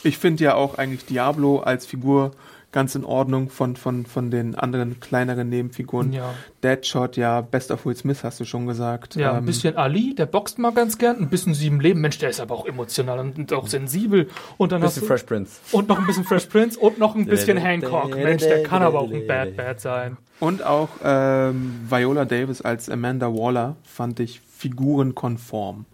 Ich 0.03 0.17
finde 0.17 0.43
ja 0.43 0.55
auch 0.55 0.77
eigentlich 0.77 1.05
Diablo 1.05 1.59
als 1.59 1.85
Figur 1.85 2.31
ganz 2.71 2.95
in 2.95 3.05
Ordnung 3.05 3.49
von, 3.49 3.75
von, 3.75 4.05
von 4.05 4.29
den 4.29 4.55
anderen 4.55 4.99
kleineren 4.99 5.49
Nebenfiguren. 5.49 6.11
Ja. 6.11 6.33
Deadshot, 6.63 7.15
ja, 7.17 7.41
Best 7.41 7.71
of 7.71 7.85
Will 7.85 7.95
Smith 7.95 8.23
hast 8.23 8.39
du 8.39 8.45
schon 8.45 8.67
gesagt. 8.67 9.15
Ja, 9.15 9.31
ein 9.33 9.39
Ähm, 9.39 9.45
bisschen 9.45 9.77
Ali, 9.77 10.13
der 10.15 10.25
boxt 10.25 10.59
mal 10.59 10.73
ganz 10.73 10.97
gern, 10.97 11.17
ein 11.17 11.29
bisschen 11.29 11.53
sieben 11.53 11.79
Leben. 11.79 12.01
Mensch, 12.01 12.17
der 12.17 12.29
ist 12.29 12.39
aber 12.39 12.55
auch 12.55 12.65
emotional 12.65 13.19
und 13.19 13.51
auch 13.53 13.67
sensibel. 13.67 14.27
Und 14.57 14.71
dann 14.71 14.81
Bisschen 14.81 15.01
hast 15.01 15.03
du, 15.03 15.07
Fresh 15.07 15.23
Prince. 15.23 15.59
Und 15.71 15.87
noch 15.87 15.97
ein 15.97 16.05
bisschen 16.05 16.23
Fresh 16.25 16.45
Prince 16.47 16.77
und 16.79 16.99
noch 16.99 17.15
ein 17.15 17.25
bisschen 17.25 17.57
Hancock. 17.63 18.15
Mensch, 18.15 18.43
der 18.43 18.63
kann 18.63 18.83
aber 18.83 18.99
auch 18.99 19.11
ein 19.11 19.25
Bad 19.27 19.55
Bad 19.57 19.79
sein. 19.79 20.17
Und 20.39 20.61
auch 20.63 20.89
ähm, 21.03 21.79
Viola 21.89 22.25
Davis 22.25 22.61
als 22.61 22.89
Amanda 22.89 23.27
Waller 23.33 23.75
fand 23.83 24.19
ich 24.19 24.41
figurenkonform. 24.57 25.85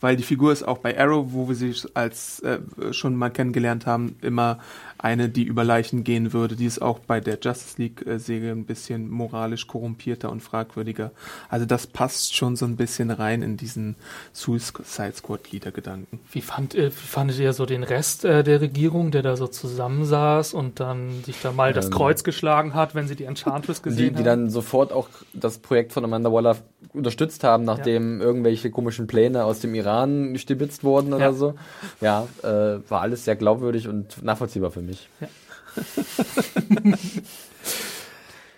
Weil 0.00 0.16
die 0.16 0.22
Figur 0.22 0.52
ist 0.52 0.62
auch 0.66 0.78
bei 0.78 0.98
Arrow, 0.98 1.26
wo 1.32 1.48
wir 1.48 1.54
sie 1.54 1.74
als 1.92 2.40
äh, 2.40 2.58
schon 2.92 3.14
mal 3.16 3.30
kennengelernt 3.30 3.84
haben, 3.86 4.16
immer 4.22 4.58
eine, 5.02 5.28
die 5.28 5.44
über 5.44 5.64
Leichen 5.64 6.04
gehen 6.04 6.32
würde. 6.32 6.56
Die 6.56 6.66
ist 6.66 6.80
auch 6.82 6.98
bei 6.98 7.20
der 7.20 7.38
Justice 7.40 7.74
League-Serie 7.80 8.52
ein 8.52 8.66
bisschen 8.66 9.08
moralisch 9.10 9.66
korrumpierter 9.66 10.30
und 10.30 10.42
fragwürdiger. 10.42 11.10
Also 11.48 11.64
das 11.66 11.86
passt 11.86 12.34
schon 12.36 12.54
so 12.56 12.66
ein 12.66 12.76
bisschen 12.76 13.10
rein 13.10 13.42
in 13.42 13.56
diesen 13.56 13.96
Suicide 14.32 15.12
Squad-Liedergedanken. 15.16 16.20
Wie, 16.32 16.40
fand, 16.40 16.74
äh, 16.74 16.88
wie 16.88 17.06
fandet 17.06 17.38
ihr 17.38 17.52
so 17.52 17.66
den 17.66 17.82
Rest 17.82 18.24
äh, 18.24 18.42
der 18.44 18.60
Regierung, 18.60 19.10
der 19.10 19.22
da 19.22 19.36
so 19.36 19.46
zusammensaß 19.46 20.54
und 20.54 20.80
dann 20.80 21.22
sich 21.24 21.40
da 21.42 21.52
mal 21.52 21.72
das 21.72 21.86
Ähm, 21.86 21.92
Kreuz 21.92 22.24
geschlagen 22.24 22.74
hat, 22.74 22.94
wenn 22.94 23.08
sie 23.08 23.16
die 23.16 23.24
Enchantress 23.24 23.78
Die, 23.78 23.82
gesehen 23.82 24.12
die 24.14 24.18
haben? 24.18 24.24
dann 24.24 24.50
sofort 24.50 24.92
auch 24.92 25.08
das 25.32 25.58
Projekt 25.58 25.92
von 25.92 26.04
Amanda 26.04 26.32
Waller 26.32 26.56
unterstützt 26.92 27.44
haben, 27.44 27.64
nachdem 27.64 28.20
irgendwelche 28.20 28.70
komischen 28.70 29.06
Pläne 29.06 29.44
aus 29.44 29.60
dem 29.60 29.74
Iran 29.74 30.36
stibitzt 30.38 30.82
wurden 30.84 31.12
oder 31.12 31.26
Ja. 31.26 31.32
so. 31.32 31.54
Ja, 32.00 32.26
äh, 32.42 32.80
war 32.90 33.00
alles 33.02 33.24
sehr 33.24 33.36
glaubwürdig 33.36 33.86
und 33.88 34.22
nachvollziehbar 34.24 34.70
für 34.70 34.82
mich. 34.82 34.89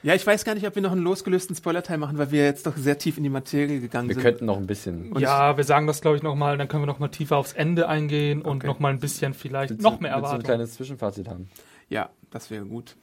Ja, 0.05 0.17
ich 0.17 0.27
weiß 0.27 0.45
gar 0.45 0.57
nicht, 0.57 0.67
ob 0.67 0.75
wir 0.75 0.83
noch 0.83 0.91
einen 0.91 1.05
losgelösten 1.05 1.55
Spoiler-Teil 1.55 1.97
machen, 1.97 2.19
weil 2.19 2.33
wir 2.33 2.45
jetzt 2.45 2.67
doch 2.67 2.77
sehr 2.77 2.99
tief 2.99 3.19
in 3.19 3.23
die 3.23 3.29
Materie 3.31 3.79
gegangen 3.79 4.09
Wir 4.09 4.17
sind. 4.17 4.23
könnten 4.25 4.47
noch 4.47 4.57
ein 4.57 4.67
bisschen. 4.67 5.17
ja, 5.21 5.57
wir 5.57 5.63
sagen 5.63 5.87
das, 5.87 6.01
glaube 6.01 6.17
ich, 6.17 6.25
nochmal, 6.25 6.59
dann 6.59 6.67
können 6.67 6.83
wir 6.83 6.89
nochmal 6.89 7.11
tiefer 7.11 7.37
aufs 7.37 7.53
Ende 7.53 7.87
eingehen 7.89 8.43
und 8.43 8.57
Okay. 8.59 8.67
nochmal 8.67 8.93
ein 8.93 8.99
bisschen 8.99 9.33
vielleicht 9.33 9.71
Willst 9.71 9.83
noch 9.85 10.01
mehr 10.01 10.11
du 10.11 10.17
ein 10.17 10.25
erwarten. 10.25 10.43
kleines 10.43 10.75
Zwischenfazit 10.75 11.29
haben. 11.29 11.49
Ja, 11.89 12.11
das 12.33 12.51
wäre 12.51 12.65
gut. 12.65 12.97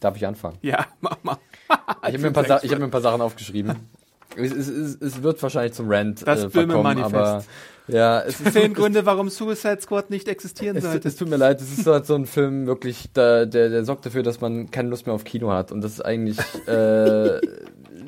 Darf 0.00 0.16
ich 0.16 0.26
anfangen? 0.26 0.58
Ja, 0.62 0.84
mach 1.00 1.22
mal. 1.22 1.36
Ich 1.68 2.14
habe 2.14 2.18
mir, 2.18 2.32
hab 2.34 2.64
mir 2.78 2.84
ein 2.84 2.90
paar 2.90 3.00
Sachen 3.00 3.20
aufgeschrieben. 3.20 3.76
es, 4.36 4.52
es, 4.52 4.96
es, 5.00 5.22
wird 5.22 5.42
wahrscheinlich 5.42 5.72
zum 5.74 5.90
Rant 5.90 6.26
Das 6.26 6.44
äh, 6.44 6.50
verkommen, 6.50 6.82
Böhme-Manifest. 6.82 7.14
aber 7.14 7.44
ja, 7.88 8.20
es 8.20 8.40
ist 8.40 8.52
Zehn 8.52 8.74
Gründe, 8.74 9.04
warum 9.06 9.28
Suicide 9.28 9.80
Squad 9.80 10.10
nicht 10.10 10.28
existieren 10.28 10.76
Es, 10.76 10.84
sollte. 10.84 11.08
es 11.08 11.16
tut 11.16 11.28
mir 11.28 11.36
leid, 11.36 11.60
es 11.60 11.76
ist 11.76 11.86
halt 11.86 12.06
so 12.06 12.14
ein 12.14 12.26
Film 12.26 12.66
wirklich, 12.66 13.10
da, 13.12 13.44
der, 13.44 13.68
der 13.68 13.84
sorgt 13.84 14.06
dafür, 14.06 14.22
dass 14.22 14.40
man 14.40 14.70
keine 14.70 14.88
Lust 14.88 15.06
mehr 15.06 15.14
auf 15.14 15.24
Kino 15.24 15.52
hat. 15.52 15.72
Und 15.72 15.82
das 15.82 15.92
ist 15.94 16.00
eigentlich 16.00 16.38
äh, 16.66 17.38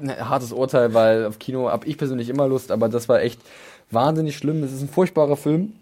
ein 0.00 0.28
hartes 0.28 0.52
Urteil, 0.52 0.94
weil 0.94 1.26
auf 1.26 1.38
Kino 1.38 1.70
habe 1.70 1.86
ich 1.86 1.98
persönlich 1.98 2.28
immer 2.28 2.46
Lust, 2.46 2.70
aber 2.70 2.88
das 2.88 3.08
war 3.08 3.20
echt 3.20 3.40
wahnsinnig 3.90 4.36
schlimm. 4.36 4.62
Es 4.62 4.72
ist 4.72 4.82
ein 4.82 4.88
furchtbarer 4.88 5.36
Film, 5.36 5.72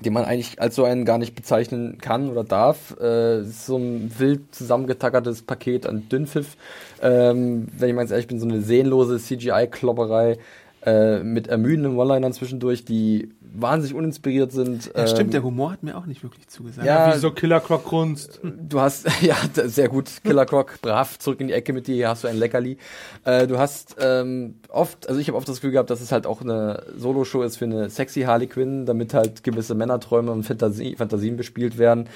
den 0.00 0.12
man 0.12 0.24
eigentlich 0.24 0.60
als 0.60 0.74
so 0.74 0.84
einen 0.84 1.04
gar 1.04 1.18
nicht 1.18 1.34
bezeichnen 1.34 1.98
kann 1.98 2.30
oder 2.30 2.44
darf. 2.44 2.98
Äh, 3.00 3.42
so 3.44 3.76
ein 3.76 4.12
wild 4.18 4.54
zusammengetackertes 4.54 5.42
Paket 5.42 5.86
an 5.86 6.08
Dünnpfiff. 6.08 6.56
Ähm, 7.00 7.68
wenn 7.76 7.88
ich 7.90 7.94
mal 7.94 8.10
ehrlich 8.10 8.26
bin, 8.26 8.40
so 8.40 8.46
eine 8.46 8.62
sehnlose 8.62 9.18
CGI-Klopperei 9.18 10.38
äh, 10.84 11.22
mit 11.22 11.46
ermüdenden 11.46 11.96
One-Linern 11.96 12.32
zwischendurch, 12.32 12.84
die 12.84 13.28
wahnsinnig 13.54 13.94
uninspiriert 13.94 14.50
sind. 14.50 14.90
ja, 14.96 15.06
stimmt, 15.06 15.20
Ähm, 15.20 15.30
der 15.30 15.42
Humor 15.44 15.72
hat 15.72 15.82
mir 15.82 15.96
auch 15.96 16.06
nicht 16.06 16.22
wirklich 16.22 16.48
zugesagt. 16.48 16.86
Ja, 16.86 17.14
Wie 17.14 17.18
so 17.18 17.30
Killer 17.30 17.60
Croc 17.60 17.84
Kunst. 17.84 18.40
Du 18.42 18.80
hast, 18.80 19.06
ja, 19.22 19.36
sehr 19.54 19.88
gut, 19.88 20.10
Killer 20.24 20.46
Croc, 20.46 20.80
brav, 20.82 21.18
zurück 21.18 21.40
in 21.40 21.48
die 21.48 21.52
Ecke 21.52 21.72
mit 21.72 21.86
dir, 21.86 21.94
hier 21.94 22.08
hast 22.08 22.24
du 22.24 22.28
ein 22.28 22.36
Leckerli. 22.36 22.78
Äh, 23.24 23.46
du 23.46 23.58
hast 23.58 23.96
ähm, 24.00 24.56
oft, 24.68 25.08
also 25.08 25.20
ich 25.20 25.28
habe 25.28 25.38
oft 25.38 25.48
das 25.48 25.56
Gefühl 25.56 25.72
gehabt, 25.72 25.90
dass 25.90 26.00
es 26.00 26.10
halt 26.10 26.26
auch 26.26 26.40
eine 26.40 26.82
Solo-Show 26.96 27.42
ist 27.42 27.58
für 27.58 27.66
eine 27.66 27.88
sexy 27.88 28.22
Harley 28.22 28.46
Quinn, 28.48 28.86
damit 28.86 29.14
halt 29.14 29.44
gewisse 29.44 29.74
Männerträume 29.74 30.32
und 30.32 30.44
Fantasie, 30.44 30.96
Fantasien 30.96 31.36
bespielt 31.36 31.78
werden 31.78 32.08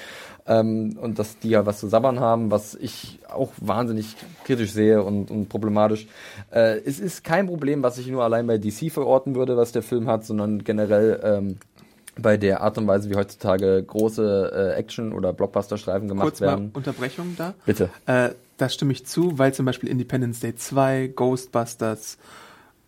ähm, 0.47 0.97
und 0.99 1.19
dass 1.19 1.39
die 1.39 1.49
ja 1.49 1.65
was 1.65 1.79
zu 1.79 1.87
sabbern 1.87 2.19
haben, 2.19 2.51
was 2.51 2.75
ich 2.75 3.19
auch 3.29 3.51
wahnsinnig 3.57 4.15
kritisch 4.45 4.71
sehe 4.71 5.03
und, 5.03 5.29
und 5.29 5.49
problematisch. 5.49 6.07
Äh, 6.51 6.79
es 6.79 6.99
ist 6.99 7.23
kein 7.23 7.47
Problem, 7.47 7.83
was 7.83 7.97
ich 7.97 8.07
nur 8.07 8.23
allein 8.23 8.47
bei 8.47 8.57
DC 8.57 8.91
verorten 8.91 9.35
würde, 9.35 9.57
was 9.57 9.71
der 9.71 9.83
Film 9.83 10.07
hat, 10.07 10.25
sondern 10.25 10.63
generell 10.63 11.19
ähm, 11.23 11.57
bei 12.19 12.37
der 12.37 12.61
Art 12.61 12.77
und 12.77 12.87
Weise, 12.87 13.09
wie 13.09 13.15
heutzutage 13.15 13.83
große 13.83 14.73
äh, 14.75 14.79
Action- 14.79 15.13
oder 15.13 15.33
Blockbuster-Streifen 15.33 16.07
gemacht 16.07 16.25
Kurz 16.25 16.39
mal 16.39 16.47
werden. 16.47 16.71
Unterbrechung 16.73 17.35
da. 17.37 17.53
Bitte. 17.65 17.89
Äh, 18.05 18.29
da 18.57 18.69
stimme 18.69 18.91
ich 18.91 19.05
zu, 19.05 19.37
weil 19.37 19.53
zum 19.53 19.65
Beispiel 19.65 19.89
Independence 19.89 20.39
Day 20.39 20.55
2, 20.55 21.11
Ghostbusters 21.15 22.17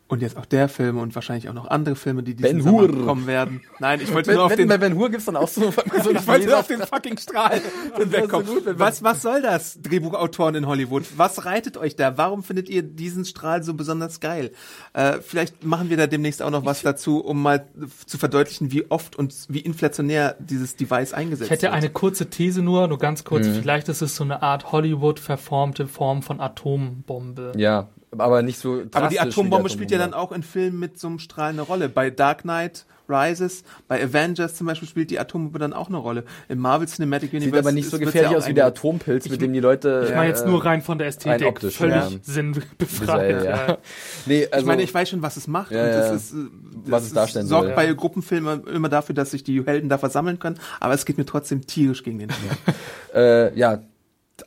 und 0.10 0.24
jetzt 0.24 0.38
auch 0.38 0.46
der 0.48 0.68
Film 0.70 0.98
und 0.98 1.14
wahrscheinlich 1.14 1.48
auch 1.50 1.54
noch 1.54 1.68
andere 1.68 1.96
Filme, 1.96 2.24
die 2.24 2.34
diesen 2.34 2.58
Ben 2.58 2.62
Sommer 2.64 2.82
Hur. 2.82 3.06
kommen 3.06 3.28
werden. 3.28 3.62
Nein, 3.78 4.02
ich 4.02 4.12
wollte 4.12 4.30
Wenn, 4.30 4.36
nur 4.38 4.46
auf 4.46 4.52
wenn, 4.52 4.58
den, 4.58 4.68
bei 4.68 4.78
Ben 4.80 4.96
Hur 4.96 5.10
gibt's 5.12 5.26
dann 5.26 5.36
auch 5.36 5.48
so, 5.48 5.72
so 6.04 6.12
ich 6.12 6.28
wollte 6.28 6.48
nur 6.48 6.58
auf 6.60 6.68
den 6.68 6.82
fucking 6.82 7.18
Strahl 7.20 7.62
wegkommen. 7.98 8.48
so 8.48 8.56
was, 8.80 9.04
was 9.04 9.22
soll 9.22 9.44
das, 9.44 9.80
Drehbuchautoren 9.82 10.56
in 10.56 10.66
Hollywood? 10.66 11.06
Was 11.16 11.46
reitet 11.46 11.78
euch 11.78 11.96
da? 11.96 12.18
Warum 12.18 12.42
findet 12.42 12.70
ihr 12.70 12.82
diesen 12.82 13.24
Strahl 13.24 13.62
so 13.62 13.76
besonders 13.76 14.20
geil? 14.20 14.52
Äh, 14.94 15.20
vielleicht 15.22 15.64
machen 15.64 15.92
wir 15.92 15.98
da 15.98 16.08
demnächst 16.08 16.42
auch 16.42 16.50
noch 16.50 16.66
was 16.66 16.82
dazu, 16.82 17.20
um 17.24 17.42
mal 17.44 17.68
zu 18.08 18.18
verdeutlichen, 18.18 18.72
wie 18.72 18.90
oft 18.90 19.16
und 19.16 19.36
wie 19.48 19.60
inflationär 19.60 20.36
dieses 20.40 20.76
Device 20.76 21.14
eingesetzt 21.14 21.46
Ich 21.46 21.52
hätte 21.52 21.68
wird. 21.68 21.74
eine 21.74 21.90
kurze 21.92 22.32
These 22.32 22.64
nur, 22.64 22.88
nur 22.88 22.98
ganz 22.98 23.24
kurz. 23.24 23.46
Mhm. 23.46 23.62
Vielleicht 23.62 23.88
ist 23.90 24.02
es 24.02 24.16
so 24.16 24.24
eine 24.24 24.42
Art 24.42 24.72
Hollywood 24.72 25.20
verformte 25.20 25.88
Form 25.88 26.24
von 26.24 26.40
Atombombe. 26.42 27.52
Ja, 27.58 27.90
aber 28.18 28.42
nicht 28.42 28.60
so 28.60 28.84
Aber 28.94 29.08
die 29.08 29.20
Atombombe 29.20 29.70
spielt 29.70 29.92
ja 29.92 29.98
dann 29.98 30.14
auch 30.14 30.32
in 30.32 30.44
Filmen 30.44 30.80
mit 30.80 31.00
so 31.00 31.08
einem 31.08 31.20
Strahl 31.20 31.50
eine 31.50 31.62
Rolle. 31.62 31.90
Bei 31.90 32.10
Dark 32.10 32.42
Knight 32.42 32.86
Rises, 33.10 33.64
bei 33.88 34.04
Avengers 34.04 34.56
zum 34.56 34.68
Beispiel 34.68 34.88
spielt 34.88 35.10
die 35.10 35.20
Atombombe 35.20 35.60
dann 35.60 35.74
auch 35.74 35.88
eine 35.88 35.98
Rolle. 35.98 36.24
Im 36.48 36.60
Marvel 36.60 36.88
Cinematic 36.88 37.34
Universe 37.34 37.50
Sieht 37.50 37.60
aber 37.60 37.72
nicht 37.72 37.90
so 37.90 37.98
ist- 37.98 38.04
gefährlich 38.04 38.32
ja 38.32 38.38
aus 38.38 38.48
wie 38.48 38.54
der 38.54 38.68
Atompilz, 38.68 39.28
mit 39.30 39.42
dem 39.42 39.52
die 39.52 39.60
Leute. 39.60 40.06
Ich 40.08 40.16
meine 40.16 40.30
jetzt 40.30 40.46
äh, 40.46 40.48
nur 40.48 40.64
rein 40.64 40.82
von 40.82 40.98
der 40.98 41.08
Ästhetik. 41.08 41.48
optisch, 41.48 41.78
völlig 41.78 41.96
ja. 41.96 42.10
sinnbefreit. 42.22 43.44
ja. 43.44 43.68
ja. 43.68 43.78
Nee, 44.26 44.48
also, 44.52 44.60
ich 44.60 44.66
meine, 44.66 44.84
ich 44.84 44.94
weiß 44.94 45.10
schon, 45.10 45.22
was 45.22 45.38
es 45.38 45.48
macht. 45.48 45.72
Ja, 45.72 45.86
und 45.86 45.90
das 45.90 46.12
ist, 46.12 46.34
äh, 46.34 46.36
das 46.84 46.92
Was 46.92 47.04
es 47.04 47.14
darstellen 47.14 47.48
sorgt 47.48 47.68
soll, 47.68 47.76
bei. 47.76 47.94
Gruppenfilmen 47.94 48.68
immer 48.68 48.90
dafür, 48.90 49.16
dass 49.16 49.32
sich 49.32 49.44
die 49.44 49.66
Helden 49.66 49.90
da 49.90 49.98
versammeln 49.98 50.40
können. 50.40 50.60
Aber 50.80 50.94
es 50.94 51.06
geht 51.06 51.18
mir 51.18 51.26
trotzdem 51.26 51.66
tierisch 51.66 52.04
gegen 52.04 52.20
den 52.20 52.30
Film. 52.30 52.56
äh, 53.14 53.58
ja, 53.58 53.82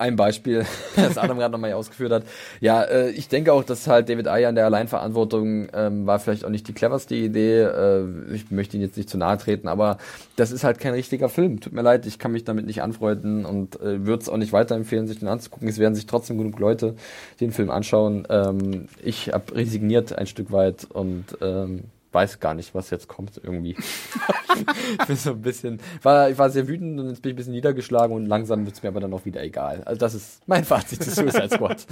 ein 0.01 0.17
Beispiel, 0.17 0.65
das 0.97 1.19
Adam 1.19 1.39
gerade 1.39 1.53
nochmal 1.53 1.73
ausgeführt 1.73 2.13
hat. 2.13 2.25
Ja, 2.61 2.83
äh, 2.83 3.11
ich 3.11 3.29
denke 3.29 3.53
auch, 3.53 3.65
dass 3.65 3.87
halt 3.87 4.09
David 4.09 4.29
Ayer 4.29 4.49
in 4.49 4.55
der 4.55 4.67
Alleinverantwortung 4.67 5.69
ähm, 5.73 6.07
war 6.07 6.19
vielleicht 6.19 6.45
auch 6.45 6.51
nicht 6.51 6.69
die 6.69 6.73
cleverste 6.73 7.15
Idee. 7.15 7.63
Äh, 7.63 8.35
ich 8.35 8.51
möchte 8.51 8.77
ihn 8.77 8.83
jetzt 8.83 8.97
nicht 8.97 9.09
zu 9.09 9.19
nahe 9.19 9.39
treten, 9.39 9.69
aber 9.69 9.99
das 10.37 10.53
ist 10.53 10.65
halt 10.65 10.79
kein 10.79 10.95
richtiger 10.95 11.29
Film. 11.29 11.61
Tut 11.61 11.73
mir 11.73 11.83
leid, 11.83 12.07
ich 12.07 12.19
kann 12.19 12.33
mich 12.33 12.45
damit 12.45 12.67
nicht 12.67 12.83
anfreunden 12.83 13.45
und 13.45 13.81
äh, 13.81 14.07
würde 14.07 14.23
es 14.23 14.29
auch 14.29 14.37
nicht 14.37 14.53
weiterempfehlen, 14.53 15.07
sich 15.07 15.19
den 15.19 15.29
anzugucken. 15.29 15.69
Es 15.69 15.79
werden 15.79 15.95
sich 15.95 16.07
trotzdem 16.07 16.39
genug 16.39 16.59
Leute 16.59 16.95
den 17.41 17.53
Film 17.53 17.71
anschauen. 17.71 18.27
Ähm, 18.29 18.89
ich 19.03 19.33
habe 19.33 19.55
resigniert 19.55 20.17
ein 20.17 20.27
Stück 20.27 20.53
weit 20.53 20.87
und 20.91 21.25
ähm, 21.41 21.85
weiß 22.13 22.41
gar 22.41 22.55
nicht, 22.55 22.75
was 22.75 22.91
jetzt 22.91 23.09
kommt 23.09 23.41
irgendwie. 23.43 23.77
ich 25.01 25.07
bin 25.07 25.17
so 25.17 25.31
ein 25.31 25.43
bisschen, 25.43 25.81
war, 26.03 26.31
ich 26.31 26.39
war 26.39 26.51
sehr 26.51 26.69
wütend 26.69 27.01
und 27.01 27.09
jetzt 27.09 27.23
bin 27.23 27.31
ich 27.31 27.35
ein 27.35 27.37
bisschen 27.37 27.55
niedergeschlagen 27.55 28.15
und 28.15 28.27
langsam 28.27 28.65
wird 28.65 28.77
es 28.77 28.83
mir 28.83 28.91
aber 28.91 29.01
dann 29.01 29.13
auch 29.13 29.25
wieder 29.25 29.43
egal. 29.43 29.83
Also 29.85 29.99
das 29.99 30.15
ist 30.15 30.43
mein 30.47 30.65
Fazit 30.65 31.03
zu 31.03 31.11
Suicide 31.11 31.51
Squad. 31.51 31.87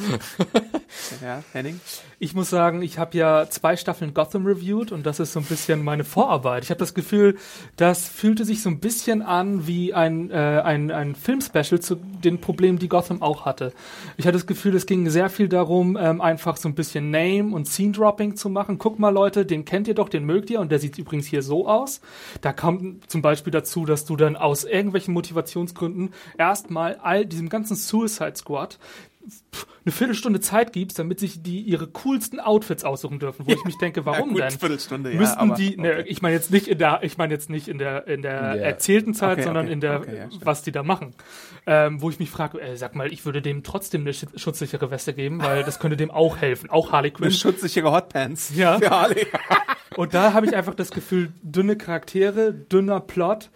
ja, 1.23 1.43
Henning? 1.53 1.81
Ich 2.23 2.35
muss 2.35 2.51
sagen, 2.51 2.83
ich 2.83 2.99
habe 2.99 3.17
ja 3.17 3.49
zwei 3.49 3.77
Staffeln 3.77 4.13
Gotham 4.13 4.45
reviewed 4.45 4.93
und 4.93 5.07
das 5.07 5.21
ist 5.21 5.33
so 5.33 5.41
ein 5.41 5.47
bisschen 5.47 5.83
meine 5.83 6.05
Vorarbeit. 6.05 6.65
Ich 6.65 6.69
habe 6.69 6.79
das 6.79 6.93
Gefühl, 6.93 7.39
das 7.77 8.11
fühlte 8.11 8.45
sich 8.45 8.61
so 8.61 8.69
ein 8.69 8.79
bisschen 8.79 9.23
an 9.23 9.67
wie 9.67 9.95
ein, 9.95 10.31
äh, 10.31 10.35
ein, 10.35 10.91
ein 10.91 11.15
Filmspecial 11.15 11.81
zu 11.81 11.95
den 11.95 12.39
Problemen, 12.39 12.79
die 12.79 12.91
Gotham 12.91 13.23
auch 13.23 13.47
hatte. 13.47 13.73
Ich 14.19 14.27
hatte 14.27 14.37
das 14.37 14.47
Gefühl, 14.47 14.77
es 14.77 14.85
ging 14.85 15.09
sehr 15.09 15.31
viel 15.31 15.49
darum, 15.49 15.97
ähm, 15.99 16.21
einfach 16.21 16.59
so 16.59 16.69
ein 16.69 16.75
bisschen 16.75 17.11
Name- 17.11 17.55
und 17.55 17.67
Scene-Dropping 17.67 18.37
zu 18.37 18.51
machen. 18.51 18.77
Guck 18.77 18.99
mal, 18.99 19.09
Leute, 19.09 19.47
den 19.47 19.65
kennt 19.65 19.89
ihr 19.89 19.95
doch, 19.95 20.11
den 20.11 20.27
mögt 20.27 20.51
ihr 20.51 20.61
und 20.61 20.71
der 20.71 20.79
sieht 20.79 20.99
übrigens 20.99 21.27
hier 21.27 21.43
so 21.43 21.67
aus. 21.67 22.03
Da 22.43 22.53
kommt 22.53 23.11
zum 23.11 23.23
Beispiel 23.23 23.51
dazu, 23.51 23.87
dass 23.87 24.05
du 24.05 24.17
dann 24.17 24.37
aus 24.37 24.65
irgendwelchen 24.65 25.15
Motivationsgründen 25.15 26.13
erstmal 26.37 26.97
all 26.97 27.25
diesem 27.25 27.49
ganzen 27.49 27.77
Suicide 27.77 28.37
Squad 28.37 28.79
eine 29.85 29.93
Viertelstunde 29.93 30.41
Zeit 30.41 30.73
gibst, 30.73 30.99
damit 30.99 31.21
sich 31.21 31.43
die 31.43 31.61
ihre 31.61 31.87
coolsten 31.87 32.39
Outfits 32.41 32.85
aussuchen 32.85 33.19
dürfen, 33.19 33.47
wo 33.47 33.53
ich 33.53 33.65
mich 33.65 33.77
denke, 33.79 34.05
warum 34.07 34.31
gut, 34.31 34.41
denn? 34.41 34.51
Viertelstunde, 34.51 35.13
ja, 35.13 35.19
Müssten 35.19 35.39
aber- 35.39 35.55
die, 35.55 35.77
ne, 35.77 36.03
ich 36.07 36.21
meine 36.23 36.35
jetzt 36.35 36.51
nicht 36.51 36.69
in 36.69 36.79
der, 36.79 37.01
ich 37.03 37.17
meine 37.19 37.33
jetzt 37.33 37.49
nicht 37.51 37.69
in 37.69 37.79
der 37.79 38.07
in 38.07 38.23
der 38.23 38.55
der- 38.55 38.65
erzählten 38.65 39.15
Zeit, 39.15 39.35
Okay, 39.35 39.43
sondern 39.45 39.67
okay, 39.67 39.73
in 39.73 39.81
der, 39.81 39.93
ja, 40.15 40.29
was 40.43 40.63
die 40.63 40.73
da 40.73 40.83
machen. 40.83 41.15
Ähm, 41.67 42.01
wo 42.03 42.11
ich 42.11 42.19
mich 42.19 42.31
frage, 42.31 42.61
äh, 42.61 42.77
sag 42.77 42.95
mal, 42.95 43.13
ich 43.13 43.25
würde 43.25 43.41
dem 43.43 43.63
trotzdem 43.63 44.03
eine 44.03 44.13
sch- 44.13 44.39
schutzsichere 44.39 44.91
Weste 44.91 45.13
geben, 45.15 45.43
weil 45.43 45.63
das 45.65 45.79
könnte 45.79 45.97
dem 45.97 46.11
auch 46.11 46.39
helfen, 46.39 46.71
auch 46.71 46.93
Harley 46.93 47.11
Quinn. 47.11 47.25
Eine 47.27 47.35
schutzsichere 47.35 47.93
Hotpants. 47.93 48.53
Ja. 48.55 48.79
Für 48.79 48.91
Harley. 48.91 49.27
Und 49.97 50.15
da 50.15 50.33
habe 50.33 50.47
ich 50.47 50.55
einfach 50.57 50.75
das 50.75 50.91
Gefühl, 50.91 51.33
dünne 51.43 51.77
Charaktere, 51.77 52.53
dünner 52.55 53.01
Plot 53.01 53.51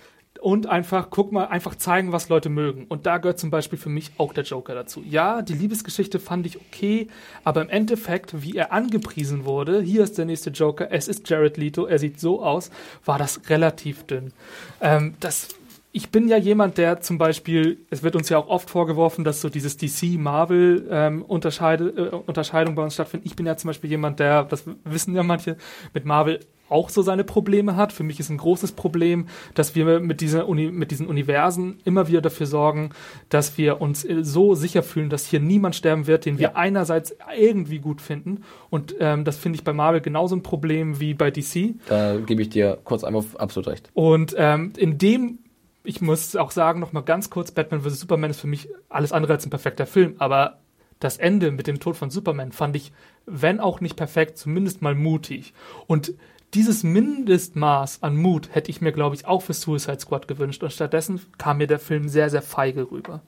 und 0.45 0.67
einfach, 0.67 1.09
guck 1.09 1.33
mal, 1.33 1.47
einfach 1.47 1.75
zeigen, 1.75 2.13
was 2.13 2.29
Leute 2.29 2.51
mögen. 2.51 2.85
Und 2.91 3.07
da 3.07 3.17
gehört 3.17 3.39
zum 3.39 3.51
Beispiel 3.51 3.79
für 3.79 3.89
mich 3.89 4.11
auch 4.19 4.35
der 4.35 4.45
Joker 4.45 4.75
dazu. 4.75 5.03
Ja, 5.03 5.41
die 5.41 5.55
Liebesgeschichte 5.55 6.21
fand 6.21 6.47
ich 6.47 6.59
okay, 6.61 7.09
aber 7.45 7.63
im 7.63 7.71
Endeffekt, 7.71 8.43
wie 8.43 8.55
er 8.55 8.71
angepriesen 8.71 9.47
wurde, 9.47 9.81
hier 9.81 10.05
ist 10.05 10.19
der 10.19 10.27
nächste 10.27 10.51
Joker, 10.51 10.93
es 10.93 11.09
ist 11.09 11.31
Jared 11.31 11.57
Leto, 11.57 11.87
er 11.87 11.99
sieht 11.99 12.21
so 12.21 12.43
aus, 12.43 12.71
war 13.07 13.17
das 13.17 13.49
relativ 13.49 14.05
dünn. 14.05 14.35
Ähm, 14.83 15.15
das 15.19 15.49
ich 15.97 16.11
bin 16.11 16.29
ja 16.29 16.37
jemand, 16.37 16.77
der 16.77 17.01
zum 17.01 17.19
Beispiel, 17.19 17.79
es 17.89 18.03
wird 18.03 18.17
uns 18.17 18.29
ja 18.29 18.37
auch 18.37 18.49
oft 18.49 18.69
vorgeworfen, 18.69 19.23
dass 19.23 19.41
so 19.41 19.49
dieses 19.49 19.77
DC-Marvel 19.77 20.89
ähm, 20.91 21.21
äh, 21.21 21.25
Unterscheidung 21.25 22.75
bei 22.75 22.83
uns 22.83 22.95
stattfindet. 22.95 23.27
Ich 23.27 23.37
bin 23.37 23.47
ja 23.47 23.57
zum 23.57 23.69
Beispiel 23.69 23.91
jemand, 23.91 24.19
der, 24.19 24.43
das 24.43 24.65
wissen 24.83 25.15
ja 25.15 25.23
manche, 25.23 25.57
mit 25.95 26.05
Marvel 26.05 26.41
auch 26.69 26.89
so 26.89 27.03
seine 27.03 27.25
Probleme 27.25 27.77
hat. 27.77 27.93
Für 27.93 28.03
mich 28.03 28.21
ist 28.21 28.31
ein 28.31 28.39
großes 28.39 28.73
Problem, 28.73 29.27
dass 29.55 29.75
wir 29.75 30.01
mit, 30.01 30.21
dieser 30.21 30.49
Uni, 30.49 30.71
mit 30.71 30.91
diesen 30.91 31.07
Universen 31.07 31.79
immer 31.85 32.09
wieder 32.09 32.21
dafür 32.21 32.47
sorgen, 32.47 32.91
dass 33.29 33.59
wir 33.59 33.81
uns 33.81 34.03
so 34.23 34.55
sicher 34.55 34.83
fühlen, 34.83 35.11
dass 35.11 35.27
hier 35.27 35.41
niemand 35.41 35.77
sterben 35.77 36.07
wird, 36.07 36.25
den 36.25 36.39
wir 36.39 36.45
Ja. 36.49 36.55
einerseits 36.57 37.15
irgendwie 37.39 37.79
gut 37.79 38.01
finden. 38.01 38.43
Und 38.71 38.95
ähm, 39.01 39.25
das 39.25 39.37
finde 39.37 39.57
ich 39.59 39.65
bei 39.65 39.73
Marvel 39.73 40.01
genauso 40.01 40.35
ein 40.37 40.43
Problem 40.43 41.01
wie 41.01 41.15
bei 41.15 41.31
DC. 41.31 41.75
Da 41.87 42.17
gebe 42.19 42.43
ich 42.43 42.49
dir 42.49 42.79
kurz 42.85 43.05
einmal 43.05 43.25
absolut 43.39 43.69
recht. 43.69 43.91
Und 43.95 44.35
ähm, 44.39 44.73
in 44.77 44.99
dem, 44.99 45.39
ich 45.85 46.01
muss 46.01 46.35
auch 46.35 46.51
sagen, 46.51 46.81
noch 46.81 46.93
mal 46.93 47.03
ganz 47.03 47.29
kurz, 47.31 47.51
Batman 47.51 47.83
vs. 47.83 48.01
Superman 48.01 48.31
ist 48.31 48.41
für 48.41 48.47
mich 48.47 48.69
alles 48.89 49.13
andere 49.13 49.35
als 49.35 49.47
ein 49.47 49.51
perfekter 49.51 49.87
Film, 49.87 50.15
aber 50.19 50.59
das 51.01 51.19
Ende 51.19 51.51
mit 51.51 51.67
dem 51.67 51.81
Tod 51.81 51.97
von 51.97 52.09
Superman 52.09 52.53
fand 52.53 52.77
ich, 52.77 52.91
wenn 53.27 53.61
auch 53.61 53.81
nicht 53.83 53.97
perfekt, 53.97 54.39
zumindest 54.39 54.81
mal 54.81 54.95
mutig. 54.95 55.53
Und 55.87 56.15
dieses 56.55 56.83
Mindestmaß 56.83 58.03
an 58.03 58.17
Mut 58.17 58.49
hätte 58.53 58.71
ich 58.71 58.81
mir, 58.81 58.93
glaube 58.93 59.17
ich, 59.17 59.27
auch 59.27 59.43
für 59.43 59.53
Suicide 59.53 60.01
Squad 60.01 60.29
gewünscht. 60.29 60.63
Und 60.63 60.73
stattdessen 60.73 61.21
kam 61.39 61.59
mir 61.59 61.67
der 61.67 61.79
Film 61.79 62.09
sehr, 62.09 62.31
sehr 62.31 62.43
feige 62.43 62.91
rüber. 62.91 63.21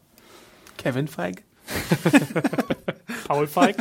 Kevin 0.79 1.09
Feige? 1.09 1.43
Paul 3.27 3.47
Feig? 3.47 3.77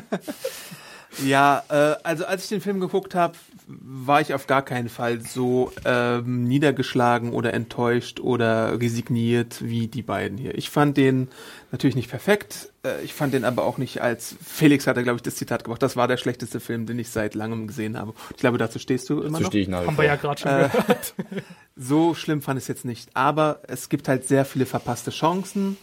Ja, 1.24 1.64
äh, 1.70 1.96
also 2.04 2.26
als 2.26 2.44
ich 2.44 2.50
den 2.50 2.62
Film 2.62 2.80
geguckt 2.80 3.14
habe, 3.14 3.36
war 3.68 4.22
ich 4.22 4.34
auf 4.34 4.46
gar 4.46 4.62
keinen 4.64 4.90
Fall 4.90 5.22
so 5.22 5.72
ähm, 5.86 6.44
niedergeschlagen 6.44 7.34
oder 7.34 7.54
enttäuscht 7.54 8.20
oder 8.20 8.80
resigniert 8.80 9.64
wie 9.64 9.88
die 9.88 10.04
beiden 10.04 10.38
hier. 10.38 10.56
Ich 10.56 10.70
fand 10.70 10.98
den 10.98 11.30
natürlich 11.72 11.96
nicht 11.96 12.10
perfekt. 12.12 12.70
Äh, 12.86 13.04
ich 13.04 13.14
fand 13.16 13.34
den 13.34 13.44
aber 13.44 13.64
auch 13.64 13.78
nicht 13.80 14.02
als 14.02 14.36
Felix 14.46 14.86
hat 14.86 14.98
er 14.98 15.04
glaube 15.04 15.18
ich 15.18 15.24
das 15.24 15.36
Zitat 15.36 15.64
gemacht. 15.64 15.82
Das 15.82 15.96
war 15.96 16.08
der 16.08 16.18
schlechteste 16.18 16.60
Film, 16.60 16.86
den 16.86 17.00
ich 17.00 17.10
seit 17.10 17.34
langem 17.34 17.66
gesehen 17.66 17.98
habe. 17.98 18.14
Ich 18.32 18.38
glaube, 18.38 18.58
dazu 18.60 18.78
stehst 18.78 19.10
du 19.10 19.22
immer 19.22 19.38
So 19.38 19.44
noch. 19.44 19.50
stehe 19.50 19.64
ich 19.64 19.68
nach 19.70 19.82
wie 19.82 19.88
Haben 19.88 19.96
vor. 19.96 20.04
wir 20.04 20.10
ja 20.10 20.16
gerade 20.16 20.40
schon 20.42 20.52
Äh, 20.52 20.70
gehört. 20.70 21.14
So 21.76 22.14
schlimm 22.14 22.42
fand 22.42 22.58
ich 22.58 22.64
es 22.66 22.68
jetzt 22.70 22.86
nicht. 22.86 23.10
Aber 23.16 23.60
es 23.68 23.90
gibt 23.90 24.08
halt 24.08 24.28
sehr 24.28 24.46
viele 24.46 24.66
verpasste 24.66 25.12
Chancen. 25.12 25.76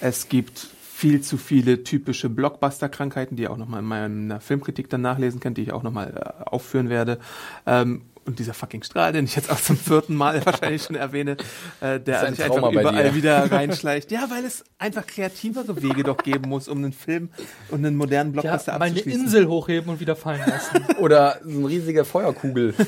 Es 0.00 0.28
gibt 0.28 0.68
viel 1.02 1.20
zu 1.20 1.36
viele 1.36 1.82
typische 1.82 2.30
Blockbuster-Krankheiten, 2.30 3.34
die 3.34 3.42
ihr 3.42 3.50
auch 3.50 3.56
nochmal 3.56 3.80
in 3.80 3.86
meiner 3.86 4.40
Filmkritik 4.40 4.88
dann 4.88 5.00
nachlesen 5.00 5.40
könnt, 5.40 5.58
die 5.58 5.62
ich 5.62 5.72
auch 5.72 5.82
nochmal 5.82 6.14
äh, 6.14 6.44
aufführen 6.44 6.90
werde. 6.90 7.18
Ähm, 7.66 8.02
und 8.24 8.38
dieser 8.38 8.54
fucking 8.54 8.82
Strahl, 8.82 9.12
den 9.12 9.24
ich 9.24 9.34
jetzt 9.36 9.50
auch 9.50 9.60
zum 9.60 9.76
vierten 9.76 10.14
Mal 10.14 10.44
wahrscheinlich 10.46 10.82
schon 10.82 10.96
erwähne, 10.96 11.36
äh, 11.80 11.98
der 12.00 12.22
ein 12.22 12.34
sich 12.34 12.44
einfach 12.44 12.56
Trauma 12.60 12.80
überall 12.80 13.14
wieder 13.14 13.50
reinschleicht. 13.50 14.10
Ja, 14.10 14.28
weil 14.30 14.44
es 14.44 14.64
einfach 14.78 15.06
kreativere 15.06 15.82
Wege 15.82 16.02
doch 16.04 16.16
geben 16.18 16.48
muss, 16.48 16.68
um 16.68 16.78
einen 16.78 16.92
Film 16.92 17.30
und 17.68 17.84
einen 17.84 17.96
modernen 17.96 18.34
Ja, 18.34 18.40
Blockbuster 18.42 18.72
mal 18.78 18.82
eine 18.82 18.92
abzuschließen. 18.92 19.24
Insel 19.24 19.46
hochheben 19.48 19.90
und 19.90 20.00
wieder 20.00 20.16
fallen 20.16 20.42
lassen. 20.46 20.84
Oder 20.98 21.40
so 21.44 21.58
eine 21.58 21.68
riesige 21.68 22.04
Feuerkugel. 22.04 22.74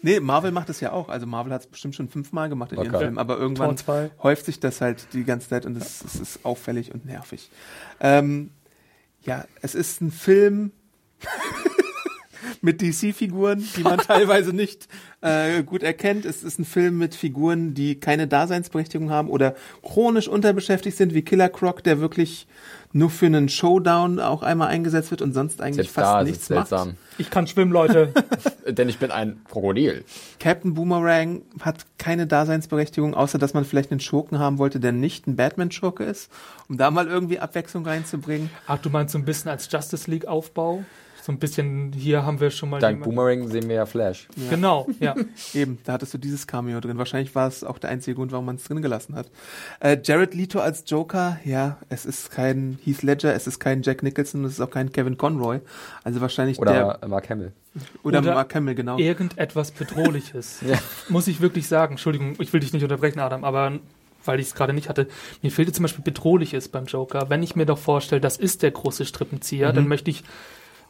Nee, 0.00 0.20
Marvel 0.20 0.52
macht 0.52 0.70
es 0.70 0.80
ja 0.80 0.92
auch. 0.92 1.08
Also 1.08 1.26
Marvel 1.26 1.52
hat 1.52 1.62
es 1.62 1.66
bestimmt 1.66 1.94
schon 1.96 2.08
fünfmal 2.08 2.48
gemacht 2.48 2.70
in 2.72 2.78
ihren 2.78 2.88
Okay. 2.94 2.98
Filmen, 3.04 3.18
aber 3.18 3.36
irgendwann 3.36 3.76
häuft 4.22 4.46
sich 4.46 4.60
das 4.60 4.80
halt 4.80 5.08
die 5.12 5.24
ganze 5.24 5.48
Zeit 5.48 5.66
und 5.66 5.76
es, 5.76 6.04
es 6.04 6.14
ist 6.14 6.44
auffällig 6.44 6.94
und 6.94 7.04
nervig. 7.04 7.50
Ähm, 8.00 8.50
ja, 9.22 9.44
es 9.60 9.74
ist 9.74 10.00
ein 10.00 10.12
Film 10.12 10.70
mit 12.60 12.82
DC-Figuren, 12.82 13.66
die 13.76 13.82
man 13.82 13.98
teilweise 14.06 14.52
nicht 14.52 14.88
äh, 15.20 15.62
gut 15.62 15.82
erkennt. 15.82 16.24
Es 16.24 16.42
ist 16.42 16.58
ein 16.58 16.64
Film 16.64 16.98
mit 16.98 17.14
Figuren, 17.14 17.74
die 17.74 17.98
keine 17.98 18.26
Daseinsberechtigung 18.26 19.10
haben 19.10 19.28
oder 19.28 19.54
chronisch 19.82 20.28
unterbeschäftigt 20.28 20.96
sind, 20.96 21.14
wie 21.14 21.22
Killer 21.22 21.48
Croc, 21.48 21.82
der 21.82 22.00
wirklich 22.00 22.46
nur 22.92 23.10
für 23.10 23.26
einen 23.26 23.48
Showdown 23.48 24.18
auch 24.18 24.42
einmal 24.42 24.68
eingesetzt 24.68 25.10
wird 25.10 25.20
und 25.20 25.34
sonst 25.34 25.60
eigentlich 25.60 25.76
Selbst 25.76 25.94
fast 25.94 26.06
da 26.06 26.24
nichts 26.24 26.46
seltsam. 26.46 26.88
macht. 26.88 26.98
Ich 27.18 27.30
kann 27.30 27.46
schwimmen, 27.46 27.72
Leute. 27.72 28.12
Denn 28.66 28.88
ich 28.88 28.98
bin 28.98 29.10
ein 29.10 29.40
Krokodil. 29.50 30.04
Captain 30.40 30.74
Boomerang 30.74 31.42
hat 31.60 31.84
keine 31.98 32.26
Daseinsberechtigung, 32.26 33.14
außer 33.14 33.38
dass 33.38 33.54
man 33.54 33.64
vielleicht 33.64 33.90
einen 33.90 34.00
Schurken 34.00 34.38
haben 34.38 34.58
wollte, 34.58 34.80
der 34.80 34.92
nicht 34.92 35.26
ein 35.26 35.36
Batman-Schurke 35.36 36.04
ist, 36.04 36.30
um 36.68 36.78
da 36.78 36.90
mal 36.90 37.08
irgendwie 37.08 37.38
Abwechslung 37.38 37.84
reinzubringen. 37.84 38.50
Ach, 38.66 38.78
du 38.78 38.88
meinst 38.88 39.12
so 39.12 39.18
ein 39.18 39.24
bisschen 39.24 39.50
als 39.50 39.68
Justice 39.70 40.10
League 40.10 40.26
Aufbau? 40.26 40.84
So 41.28 41.32
ein 41.32 41.38
bisschen, 41.38 41.92
hier 41.92 42.24
haben 42.24 42.40
wir 42.40 42.50
schon 42.50 42.70
mal. 42.70 42.80
Dank 42.80 43.00
jemanden- 43.00 43.14
Boomerang 43.14 43.48
sehen 43.48 43.68
wir 43.68 43.76
ja 43.76 43.84
Flash. 43.84 44.28
Genau, 44.48 44.86
ja. 44.98 45.14
Eben, 45.52 45.76
da 45.84 45.92
hattest 45.92 46.14
du 46.14 46.18
dieses 46.18 46.46
Cameo 46.46 46.80
drin. 46.80 46.96
Wahrscheinlich 46.96 47.34
war 47.34 47.46
es 47.46 47.62
auch 47.64 47.76
der 47.76 47.90
einzige 47.90 48.14
Grund, 48.14 48.32
warum 48.32 48.46
man 48.46 48.56
es 48.56 48.64
drin 48.64 48.80
gelassen 48.80 49.14
hat. 49.14 49.26
Äh, 49.80 49.98
Jared 50.02 50.32
Leto 50.32 50.58
als 50.60 50.84
Joker, 50.86 51.38
ja, 51.44 51.76
es 51.90 52.06
ist 52.06 52.30
kein 52.30 52.78
Heath 52.82 53.02
Ledger, 53.02 53.34
es 53.34 53.46
ist 53.46 53.58
kein 53.60 53.82
Jack 53.82 54.02
Nicholson, 54.02 54.42
es 54.46 54.52
ist 54.52 54.60
auch 54.62 54.70
kein 54.70 54.90
Kevin 54.90 55.18
Conroy. 55.18 55.60
Also 56.02 56.22
wahrscheinlich 56.22 56.58
Oder 56.58 56.96
der 56.98 57.08
Mark 57.10 57.28
Hamill. 57.28 57.52
oder, 58.02 58.20
oder 58.20 58.32
Mark 58.34 58.54
Hamill, 58.54 58.74
genau. 58.74 58.96
Irgendetwas 58.96 59.70
Bedrohliches. 59.72 60.60
Ja. 60.66 60.78
Muss 61.10 61.28
ich 61.28 61.42
wirklich 61.42 61.68
sagen. 61.68 61.92
Entschuldigung, 61.92 62.36
ich 62.38 62.54
will 62.54 62.60
dich 62.60 62.72
nicht 62.72 62.84
unterbrechen, 62.84 63.18
Adam, 63.20 63.44
aber 63.44 63.72
weil 64.24 64.40
ich 64.40 64.46
es 64.46 64.54
gerade 64.54 64.72
nicht 64.72 64.88
hatte. 64.88 65.08
Mir 65.42 65.50
fehlte 65.50 65.72
zum 65.72 65.82
Beispiel 65.82 66.02
Bedrohliches 66.04 66.68
beim 66.68 66.86
Joker. 66.86 67.28
Wenn 67.28 67.42
ich 67.42 67.54
mir 67.54 67.66
doch 67.66 67.78
vorstelle, 67.78 68.22
das 68.22 68.38
ist 68.38 68.62
der 68.62 68.70
große 68.70 69.04
Strippenzieher, 69.04 69.72
Mhm. 69.72 69.76
dann 69.76 69.88
möchte 69.88 70.10
ich 70.10 70.24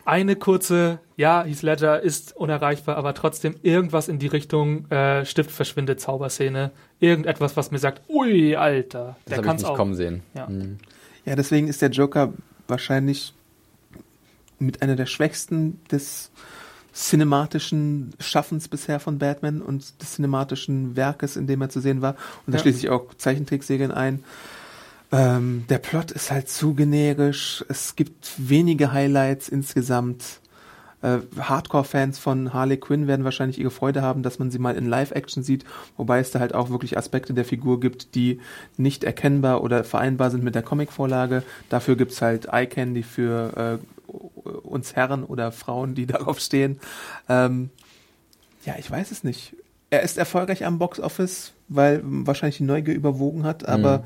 eine 0.09 0.36
kurze, 0.36 0.98
ja, 1.16 1.44
Heath 1.44 1.62
Ledger 1.62 2.00
ist 2.00 2.34
unerreichbar, 2.36 2.96
aber 2.96 3.12
trotzdem 3.14 3.54
irgendwas 3.62 4.09
in 4.09 4.18
die 4.18 4.26
Richtung 4.26 4.90
äh, 4.90 5.24
Stift 5.26 5.50
verschwindet 5.50 6.00
Zauberszene. 6.00 6.70
Irgendetwas, 6.98 7.56
was 7.56 7.70
mir 7.70 7.78
sagt, 7.78 8.02
ui, 8.09 8.56
Alter, 8.56 9.16
Das 9.24 9.24
der 9.26 9.36
habe 9.36 9.44
ich 9.44 9.48
kann's 9.48 9.62
nicht 9.62 9.70
auch. 9.70 9.76
kommen 9.76 9.94
sehen. 9.94 10.22
Ja. 10.34 10.48
Mhm. 10.48 10.78
Ja, 11.24 11.36
deswegen 11.36 11.68
ist 11.68 11.82
der 11.82 11.90
Joker 11.90 12.32
wahrscheinlich 12.68 13.34
mit 14.59 14.80
einer 14.82 14.96
der 14.96 15.06
schwächsten 15.06 15.78
des 15.90 16.30
cinematischen 16.94 18.12
Schaffens 18.18 18.66
bisher 18.68 18.98
von 19.00 19.18
Batman 19.18 19.62
und 19.62 20.00
des 20.02 20.14
cinematischen 20.14 20.96
Werkes, 20.96 21.36
in 21.36 21.46
dem 21.46 21.61
er 21.61 21.68
zu 21.68 21.80
sehen 21.80 22.02
war. 22.02 22.16
Und 22.46 22.52
da 22.54 22.59
Ja. 22.59 22.62
schließe 22.62 22.78
ich 22.78 22.88
auch 22.88 23.12
Zeichentrickserien 23.16 23.92
ein. 23.92 24.24
Ähm, 25.11 25.64
der 25.68 25.78
Plot 25.78 26.11
ist 26.11 26.30
halt 26.30 26.48
zu 26.48 26.74
generisch. 26.74 27.64
Es 27.68 27.96
gibt 27.96 28.32
wenige 28.36 28.92
Highlights 28.92 29.48
insgesamt. 29.48 30.40
Äh, 31.00 31.18
Hardcore-Fans 31.38 32.18
von 32.18 32.52
Harley 32.52 32.76
Quinn 32.76 33.06
werden 33.06 33.24
wahrscheinlich 33.24 33.59
ihre 33.59 33.70
Freude 33.70 34.02
haben, 34.02 34.22
dass 34.22 34.38
man 34.38 34.50
sie 34.50 34.59
mal 34.59 34.76
in 34.76 34.86
Live-Action 34.86 35.44
sieht, 35.44 35.64
wobei 35.96 36.18
es 36.18 36.32
da 36.32 36.40
halt 36.40 36.54
auch 36.54 36.70
wirklich 36.70 36.98
Aspekte 36.98 37.34
der 37.34 37.44
Figur 37.44 37.78
gibt, 37.78 38.16
die 38.16 38.40
nicht 38.76 39.04
erkennbar 39.04 39.62
oder 39.62 39.84
vereinbar 39.84 40.30
sind 40.30 40.42
mit 40.42 40.56
der 40.56 40.62
Comicvorlage. 40.62 41.44
Dafür 41.68 41.94
gibt's 41.94 42.20
halt 42.20 42.46
Eye 42.52 42.66
Candy 42.66 43.04
für 43.04 43.80
äh, 44.11 44.11
uns 44.64 44.96
Herren 44.96 45.22
oder 45.22 45.52
Frauen, 45.52 45.94
die 45.94 46.06
darauf 46.06 46.40
stehen. 46.40 46.80
Ähm, 47.28 47.70
ja, 48.64 48.74
ich 48.76 48.90
weiß 48.90 49.12
es 49.12 49.22
nicht. 49.22 49.54
Er 49.90 50.02
ist 50.02 50.18
erfolgreich 50.18 50.66
am 50.66 50.78
Box 50.78 51.00
Office, 51.00 51.52
weil 51.68 52.00
wahrscheinlich 52.04 52.59
die 52.59 52.64
Neugier 52.64 52.94
überwogen 52.94 53.44
hat, 53.44 53.66
aber 53.66 54.04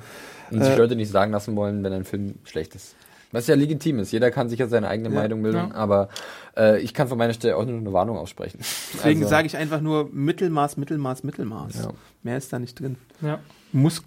Und 0.53 0.65
sich 0.65 0.75
Äh, 0.75 0.77
Leute 0.79 0.97
nicht 0.97 1.11
sagen 1.11 1.33
lassen 1.33 1.57
wollen, 1.57 1.83
wenn 1.85 1.93
ein 1.93 2.05
Film 2.05 2.35
schlecht 2.45 2.75
ist. 2.75 2.95
Was 3.35 3.47
ja 3.47 3.55
legitim 3.55 3.99
ist. 3.99 4.13
Jeder 4.13 4.31
kann 4.31 4.51
sich 4.51 4.59
ja 4.59 4.67
seine 4.69 4.89
eigene 4.89 5.09
Ja. 5.09 5.15
Meinung 5.15 5.43
bilden, 5.43 5.71
Ja. 5.71 5.75
aber 5.75 6.09
äh, 6.57 6.81
ich 6.81 6.93
kann 6.93 7.09
von 7.09 7.17
meiner 7.17 7.33
Stelle 7.33 7.57
auch 7.57 7.65
nur 7.65 7.79
eine 7.79 7.93
Warnung 7.93 8.19
aussprechen. 8.19 8.59
deswegen 8.61 9.21
Also, 9.21 9.31
sage 9.31 9.47
ich 9.47 9.57
einfach 9.57 9.81
nur 9.81 10.11
Mittelmaß, 10.13 10.77
Mittelmaß, 10.77 11.23
Mittelmaß. 11.25 11.75
Ja. 11.85 11.91
Mehr 12.23 12.37
ist 12.37 12.53
da 12.53 12.59
nicht 12.59 12.79
drin. 12.79 12.97
Ja. 13.23 13.39
Muss, 13.73 14.03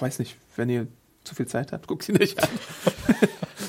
weiß 0.00 0.18
nicht, 0.18 0.36
wenn 0.56 0.68
ihr 0.70 0.88
zu 1.24 1.34
viel 1.34 1.46
Zeit 1.46 1.72
habt, 1.72 1.86
guckt 1.86 2.02
sie 2.04 2.12
nicht 2.12 2.42
an. 2.42 2.48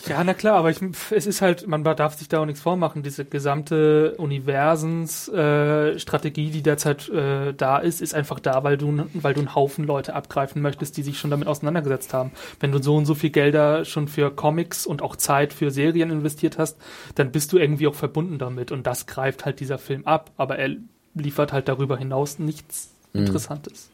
Ja, 0.08 0.24
na 0.24 0.36
klar, 0.36 0.58
aber 0.58 0.70
ich, 0.70 0.78
es 1.10 1.26
ist 1.26 1.42
halt, 1.42 1.68
man 1.68 1.84
darf 1.84 2.16
sich 2.16 2.28
da 2.28 2.40
auch 2.40 2.46
nichts 2.46 2.62
vormachen. 2.62 3.02
Diese 3.02 3.26
gesamte 3.26 4.14
Universensstrategie, 4.18 5.96
äh, 5.96 6.00
Strategie, 6.00 6.50
die 6.52 6.62
derzeit 6.62 7.10
äh, 7.10 7.54
da 7.54 7.80
ist, 7.80 8.02
ist 8.02 8.14
einfach 8.14 8.40
da, 8.40 8.64
weil 8.64 8.78
du, 8.78 9.08
weil 9.14 9.34
du 9.34 9.40
einen 9.40 9.56
Haufen 9.56 9.86
Leute 9.86 10.14
abgreifen 10.14 10.62
möchtest, 10.62 10.98
die 10.98 11.04
sich 11.04 11.18
schon 11.18 11.32
damit 11.32 11.48
auseinandergesetzt 11.48 12.14
haben. 12.14 12.32
Wenn 12.60 12.72
du 12.72 12.82
so 12.82 12.96
und 12.96 13.06
so 13.06 13.16
viel 13.16 13.32
Gelder 13.32 13.84
schon 13.84 14.08
für 14.08 14.30
Comics 14.30 14.86
und 14.86 15.02
auch 15.02 15.16
Zeit 15.16 15.54
für 15.54 15.72
Serien 15.72 16.12
investiert 16.12 16.60
hast, 16.60 16.78
dann 17.16 17.32
bist 17.32 17.52
du 17.52 17.58
irgendwie 17.58 17.88
auch 17.88 17.96
verbunden 17.96 18.38
damit. 18.38 18.72
Und 18.72 18.86
das 18.86 19.08
greift 19.08 19.46
halt 19.46 19.60
dieser 19.60 19.80
Film 19.80 20.06
ab. 20.06 20.32
Aber 20.38 20.60
er 20.60 20.70
liefert 21.16 21.52
halt 21.52 21.68
darüber 21.68 21.98
hinaus 21.98 22.38
nichts 22.38 22.92
Interessantes. 23.14 23.90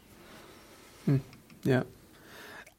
Ja. 1.64 1.86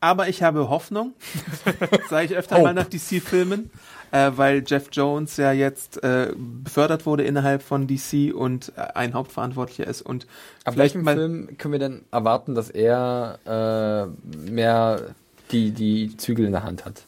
Aber 0.03 0.29
ich 0.29 0.43
habe 0.43 0.69
Hoffnung, 0.69 1.13
sage 2.11 2.27
ich 2.27 2.37
öfter 2.37 2.57
Hope. 2.57 2.65
mal 2.65 2.75
nach 2.75 2.89
DC-Filmen, 2.89 3.71
äh, 4.11 4.33
weil 4.35 4.65
Jeff 4.67 4.89
Jones 4.91 5.37
ja 5.37 5.53
jetzt 5.53 6.03
äh, 6.03 6.33
befördert 6.37 7.07
wurde 7.07 7.23
innerhalb 7.23 7.63
von 7.63 7.87
DC 7.87 8.35
und 8.35 8.73
äh, 8.77 8.81
ein 8.95 9.15
Hauptverantwortlicher 9.15 9.87
ist 9.87 10.03
und 10.03 10.27
Ab 10.65 10.75
vielleicht 10.75 10.97
welchem 10.97 11.05
mal 11.05 11.15
Film 11.15 11.57
können 11.57 11.73
wir 11.73 11.79
denn 11.79 12.05
erwarten, 12.11 12.57
dass 12.57 12.69
er 12.69 13.39
äh, 13.47 14.51
mehr 14.51 15.15
die, 15.53 15.71
die 15.71 16.17
Zügel 16.17 16.47
in 16.47 16.53
der 16.53 16.65
Hand 16.65 16.85
hat? 16.85 17.05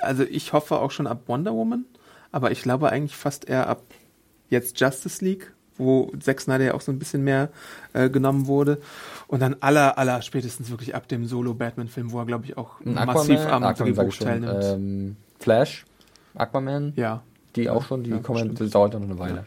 also 0.00 0.22
ich 0.22 0.52
hoffe 0.52 0.78
auch 0.78 0.92
schon 0.92 1.08
ab 1.08 1.22
Wonder 1.26 1.52
Woman, 1.52 1.84
aber 2.30 2.52
ich 2.52 2.62
glaube 2.62 2.90
eigentlich 2.90 3.16
fast 3.16 3.48
eher 3.48 3.68
ab 3.68 3.82
jetzt 4.50 4.80
Justice 4.80 5.24
League, 5.24 5.52
wo 5.80 6.12
Zack 6.20 6.40
Snyder 6.40 6.64
ja 6.64 6.74
auch 6.74 6.80
so 6.80 6.92
ein 6.92 6.98
bisschen 6.98 7.24
mehr 7.24 7.48
äh, 7.92 8.08
genommen 8.08 8.46
wurde. 8.46 8.78
Und 9.26 9.40
dann 9.40 9.56
aller, 9.60 9.98
aller 9.98 10.22
spätestens 10.22 10.70
wirklich 10.70 10.94
ab 10.94 11.08
dem 11.08 11.26
Solo-Batman-Film, 11.26 12.12
wo 12.12 12.18
er, 12.20 12.26
glaube 12.26 12.44
ich, 12.44 12.56
auch 12.56 12.80
Ein 12.84 12.94
massiv 12.94 13.40
am 13.46 13.64
Aquaman 13.64 13.94
Drehbuch 13.94 14.16
teilnimmt. 14.16 14.64
ähm, 14.64 15.16
Flash, 15.38 15.84
Aquaman, 16.34 16.92
ja. 16.96 17.22
die 17.56 17.70
auch 17.70 17.84
schon, 17.84 18.04
die 18.04 18.10
ja, 18.10 18.18
kommen, 18.18 18.54
dauert 18.70 18.94
ja 18.94 19.00
noch 19.00 19.08
eine 19.08 19.18
Weile. 19.18 19.46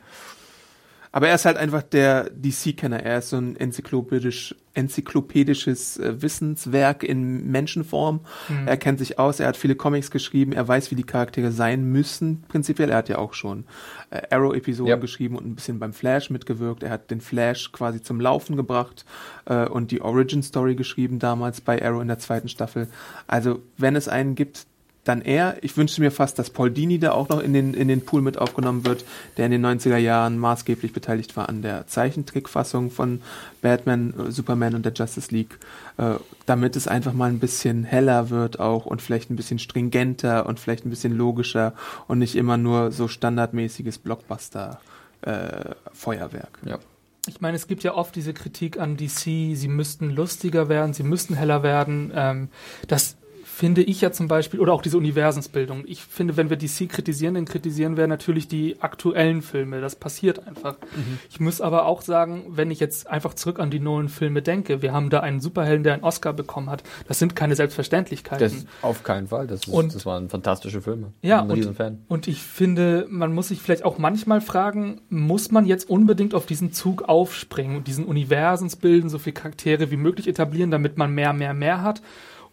Aber 1.15 1.27
er 1.27 1.35
ist 1.35 1.45
halt 1.45 1.57
einfach 1.57 1.83
der 1.83 2.31
DC-Kenner. 2.31 3.01
Er 3.03 3.19
ist 3.19 3.29
so 3.29 3.37
ein 3.37 3.55
enzyklopädisch, 3.55 4.55
enzyklopädisches 4.73 5.97
äh, 5.97 6.21
Wissenswerk 6.23 7.03
in 7.03 7.51
Menschenform. 7.51 8.21
Er 8.65 8.77
kennt 8.77 8.97
sich 8.97 9.19
aus, 9.19 9.39
er 9.39 9.47
hat 9.47 9.55
viele 9.55 9.75
Comics 9.75 10.09
geschrieben, 10.09 10.53
er 10.53 10.67
weiß, 10.67 10.89
wie 10.89 10.95
die 10.95 11.03
Charaktere 11.03 11.51
sein 11.51 11.83
müssen. 11.85 12.43
Prinzipiell, 12.47 12.89
er 12.89 12.97
hat 12.97 13.09
ja 13.09 13.19
auch 13.19 13.35
schon 13.35 13.65
äh, 14.09 14.21
Arrow-Episoden 14.31 14.89
Ja. 14.89 14.95
geschrieben 14.95 15.35
und 15.37 15.45
ein 15.45 15.53
bisschen 15.55 15.77
beim 15.77 15.93
Flash 15.93 16.31
mitgewirkt. 16.31 16.81
Er 16.81 16.89
hat 16.89 17.11
den 17.11 17.21
Flash 17.21 17.71
quasi 17.71 18.01
zum 18.01 18.19
Laufen 18.19 18.55
gebracht 18.55 19.05
äh, 19.45 19.67
und 19.67 19.91
die 19.91 20.01
Origin-Story 20.01 20.73
geschrieben 20.75 21.19
damals 21.19 21.61
bei 21.61 21.79
Arrow 21.85 22.01
in 22.01 22.07
der 22.07 22.17
zweiten 22.19 22.47
Staffel. 22.49 22.87
Also, 23.27 23.59
wenn 23.77 23.95
es 23.95 24.07
einen 24.07 24.33
gibt, 24.33 24.65
dann 25.03 25.21
er. 25.21 25.57
Ich 25.61 25.75
wünschte 25.75 26.01
mir 26.01 26.11
fast, 26.11 26.39
dass 26.39 26.49
Paul 26.49 26.71
Dini 26.71 26.99
da 26.99 27.11
auch 27.11 27.29
noch 27.29 27.39
in 27.39 27.53
den, 27.53 27.73
in 27.73 27.87
den 27.87 28.05
Pool 28.05 28.21
mit 28.21 28.37
aufgenommen 28.37 28.85
wird, 28.85 29.03
der 29.37 29.47
in 29.47 29.51
den 29.51 29.65
90er 29.65 29.97
Jahren 29.97 30.37
maßgeblich 30.37 30.93
beteiligt 30.93 31.35
war 31.35 31.49
an 31.49 31.61
der 31.61 31.87
Zeichentrickfassung 31.87 32.89
von 32.89 33.21
Batman, 33.61 34.13
Superman 34.29 34.75
und 34.75 34.85
der 34.85 34.93
Justice 34.93 35.33
League, 35.33 35.59
äh, 35.97 36.15
damit 36.45 36.75
es 36.75 36.87
einfach 36.87 37.13
mal 37.13 37.29
ein 37.29 37.39
bisschen 37.39 37.83
heller 37.83 38.29
wird 38.29 38.59
auch 38.59 38.85
und 38.85 39.01
vielleicht 39.01 39.29
ein 39.29 39.35
bisschen 39.35 39.59
stringenter 39.59 40.45
und 40.45 40.59
vielleicht 40.59 40.85
ein 40.85 40.89
bisschen 40.89 41.15
logischer 41.15 41.73
und 42.07 42.19
nicht 42.19 42.35
immer 42.35 42.57
nur 42.57 42.91
so 42.91 43.07
standardmäßiges 43.07 43.97
Blockbuster 43.97 44.79
äh, 45.21 45.75
Feuerwerk. 45.91 46.59
Ja. 46.65 46.79
Ich 47.27 47.39
meine, 47.39 47.55
es 47.55 47.67
gibt 47.67 47.83
ja 47.83 47.93
oft 47.93 48.15
diese 48.17 48.33
Kritik 48.33 48.77
an 48.77 48.97
DC, 48.97 49.55
sie 49.55 49.67
müssten 49.69 50.09
lustiger 50.09 50.67
werden, 50.67 50.93
sie 50.93 51.03
müssten 51.03 51.35
heller 51.35 51.63
werden. 51.63 52.11
Ähm, 52.13 52.49
das 52.87 53.15
finde 53.55 53.83
ich 53.83 54.01
ja 54.01 54.11
zum 54.11 54.27
Beispiel, 54.27 54.59
oder 54.59 54.73
auch 54.73 54.81
diese 54.81 54.97
Universensbildung. 54.97 55.83
Ich 55.85 56.03
finde, 56.03 56.37
wenn 56.37 56.49
wir 56.49 56.57
DC 56.57 56.89
kritisieren, 56.89 57.35
dann 57.35 57.45
kritisieren 57.45 57.97
wir 57.97 58.07
natürlich 58.07 58.47
die 58.47 58.81
aktuellen 58.81 59.43
Filme. 59.43 59.79
Das 59.79 59.95
passiert 59.95 60.47
einfach. 60.47 60.75
Ich 61.29 61.39
muss 61.39 61.61
aber 61.61 61.85
auch 61.85 62.01
sagen, 62.01 62.45
wenn 62.49 62.71
ich 62.71 62.79
jetzt 62.79 63.07
einfach 63.07 63.35
zurück 63.35 63.59
an 63.59 63.69
die 63.69 63.79
neuen 63.79 64.09
Filme 64.09 64.41
denke, 64.41 64.81
wir 64.81 64.91
haben 64.91 65.11
da 65.11 65.19
einen 65.19 65.39
Superhelden, 65.39 65.83
der 65.83 65.93
einen 65.93 66.03
Oscar 66.03 66.33
bekommen 66.33 66.71
hat. 66.71 66.81
Das 67.07 67.19
sind 67.19 67.35
keine 67.35 67.55
Selbstverständlichkeiten. 67.55 68.65
Das 68.65 68.65
auf 68.81 69.03
keinen 69.03 69.27
Fall. 69.27 69.45
Das, 69.45 69.61
ist, 69.61 69.67
Und- 69.67 69.93
das 69.93 70.05
waren 70.07 70.29
fantastische 70.29 70.81
Filme. 70.81 71.13
Ja, 71.21 71.37
ich 71.37 71.41
bin 71.43 71.51
ein 71.51 71.57
Riesenfan. 71.57 71.99
Und 72.07 72.27
ich 72.27 72.41
finde, 72.41 73.05
man 73.09 73.33
muss 73.35 73.49
sich 73.49 73.61
vielleicht 73.61 73.85
auch 73.85 73.99
manchmal 73.99 74.41
fragen, 74.41 75.01
muss 75.09 75.51
man 75.51 75.67
jetzt 75.67 75.87
unbedingt 75.89 76.33
auf 76.33 76.47
diesen 76.47 76.73
Zug 76.73 77.03
aufspringen 77.03 77.77
und 77.77 77.87
diesen 77.87 78.05
Universens 78.05 78.77
bilden, 78.77 79.09
so 79.09 79.19
viele 79.19 79.35
Charaktere 79.35 79.91
wie 79.91 79.97
möglich 79.97 80.27
etablieren, 80.27 80.71
damit 80.71 80.97
man 80.97 81.13
mehr, 81.13 81.33
mehr, 81.33 81.53
mehr 81.53 81.83
hat? 81.83 82.01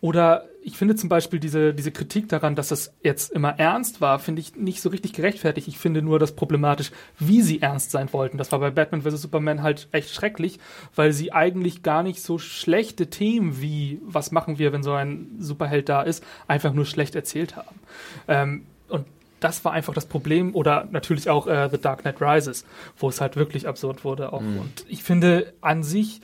Oder 0.02 0.44
ich 0.62 0.76
finde 0.76 0.96
zum 0.96 1.08
Beispiel 1.08 1.40
diese, 1.40 1.74
diese 1.74 1.90
Kritik 1.90 2.28
daran, 2.28 2.54
dass 2.54 2.70
es 2.70 2.92
jetzt 3.02 3.32
immer 3.32 3.58
ernst 3.58 4.00
war, 4.00 4.18
finde 4.18 4.40
ich 4.40 4.56
nicht 4.56 4.80
so 4.80 4.88
richtig 4.88 5.12
gerechtfertigt. 5.12 5.68
Ich 5.68 5.78
finde 5.78 6.02
nur 6.02 6.18
das 6.18 6.32
problematisch, 6.32 6.90
wie 7.18 7.40
sie 7.40 7.62
ernst 7.62 7.90
sein 7.90 8.12
wollten. 8.12 8.38
Das 8.38 8.52
war 8.52 8.58
bei 8.58 8.70
Batman 8.70 9.02
vs. 9.02 9.22
Superman 9.22 9.62
halt 9.62 9.88
echt 9.92 10.14
schrecklich, 10.14 10.58
weil 10.94 11.12
sie 11.12 11.32
eigentlich 11.32 11.82
gar 11.82 12.02
nicht 12.02 12.22
so 12.22 12.38
schlechte 12.38 13.08
Themen 13.08 13.60
wie, 13.60 14.00
was 14.04 14.32
machen 14.32 14.58
wir, 14.58 14.72
wenn 14.72 14.82
so 14.82 14.92
ein 14.92 15.36
Superheld 15.38 15.88
da 15.88 16.02
ist, 16.02 16.24
einfach 16.46 16.72
nur 16.72 16.84
schlecht 16.84 17.14
erzählt 17.14 17.56
haben. 17.56 17.80
Ähm, 18.28 18.66
und 18.88 19.06
das 19.40 19.64
war 19.64 19.72
einfach 19.72 19.94
das 19.94 20.06
Problem. 20.06 20.54
Oder 20.54 20.88
natürlich 20.90 21.30
auch 21.30 21.46
äh, 21.46 21.68
The 21.70 21.80
Dark 21.80 22.02
Knight 22.02 22.20
Rises, 22.20 22.66
wo 22.98 23.08
es 23.08 23.20
halt 23.20 23.36
wirklich 23.36 23.66
absurd 23.66 24.04
wurde. 24.04 24.32
Auch. 24.32 24.40
Und 24.40 24.84
ich 24.88 25.02
finde 25.02 25.54
an 25.62 25.82
sich 25.82 26.20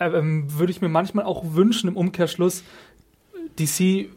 ähm, 0.00 0.46
würde 0.58 0.72
ich 0.72 0.80
mir 0.80 0.88
manchmal 0.88 1.26
auch 1.26 1.44
wünschen 1.54 1.88
im 1.88 1.96
Umkehrschluss, 1.96 2.64
DC 3.58 4.08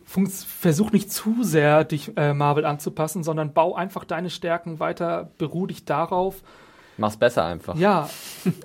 versucht 0.45 0.93
nicht 0.93 1.11
zu 1.11 1.43
sehr, 1.43 1.83
dich 1.83 2.15
äh, 2.17 2.33
Marvel 2.33 2.65
anzupassen, 2.65 3.23
sondern 3.23 3.53
bau 3.53 3.75
einfach 3.75 4.05
deine 4.05 4.29
Stärken 4.29 4.79
weiter, 4.79 5.31
beruh 5.37 5.67
dich 5.67 5.85
darauf. 5.85 6.43
Mach's 6.97 7.17
besser 7.17 7.45
einfach. 7.45 7.75
Ja, 7.75 8.09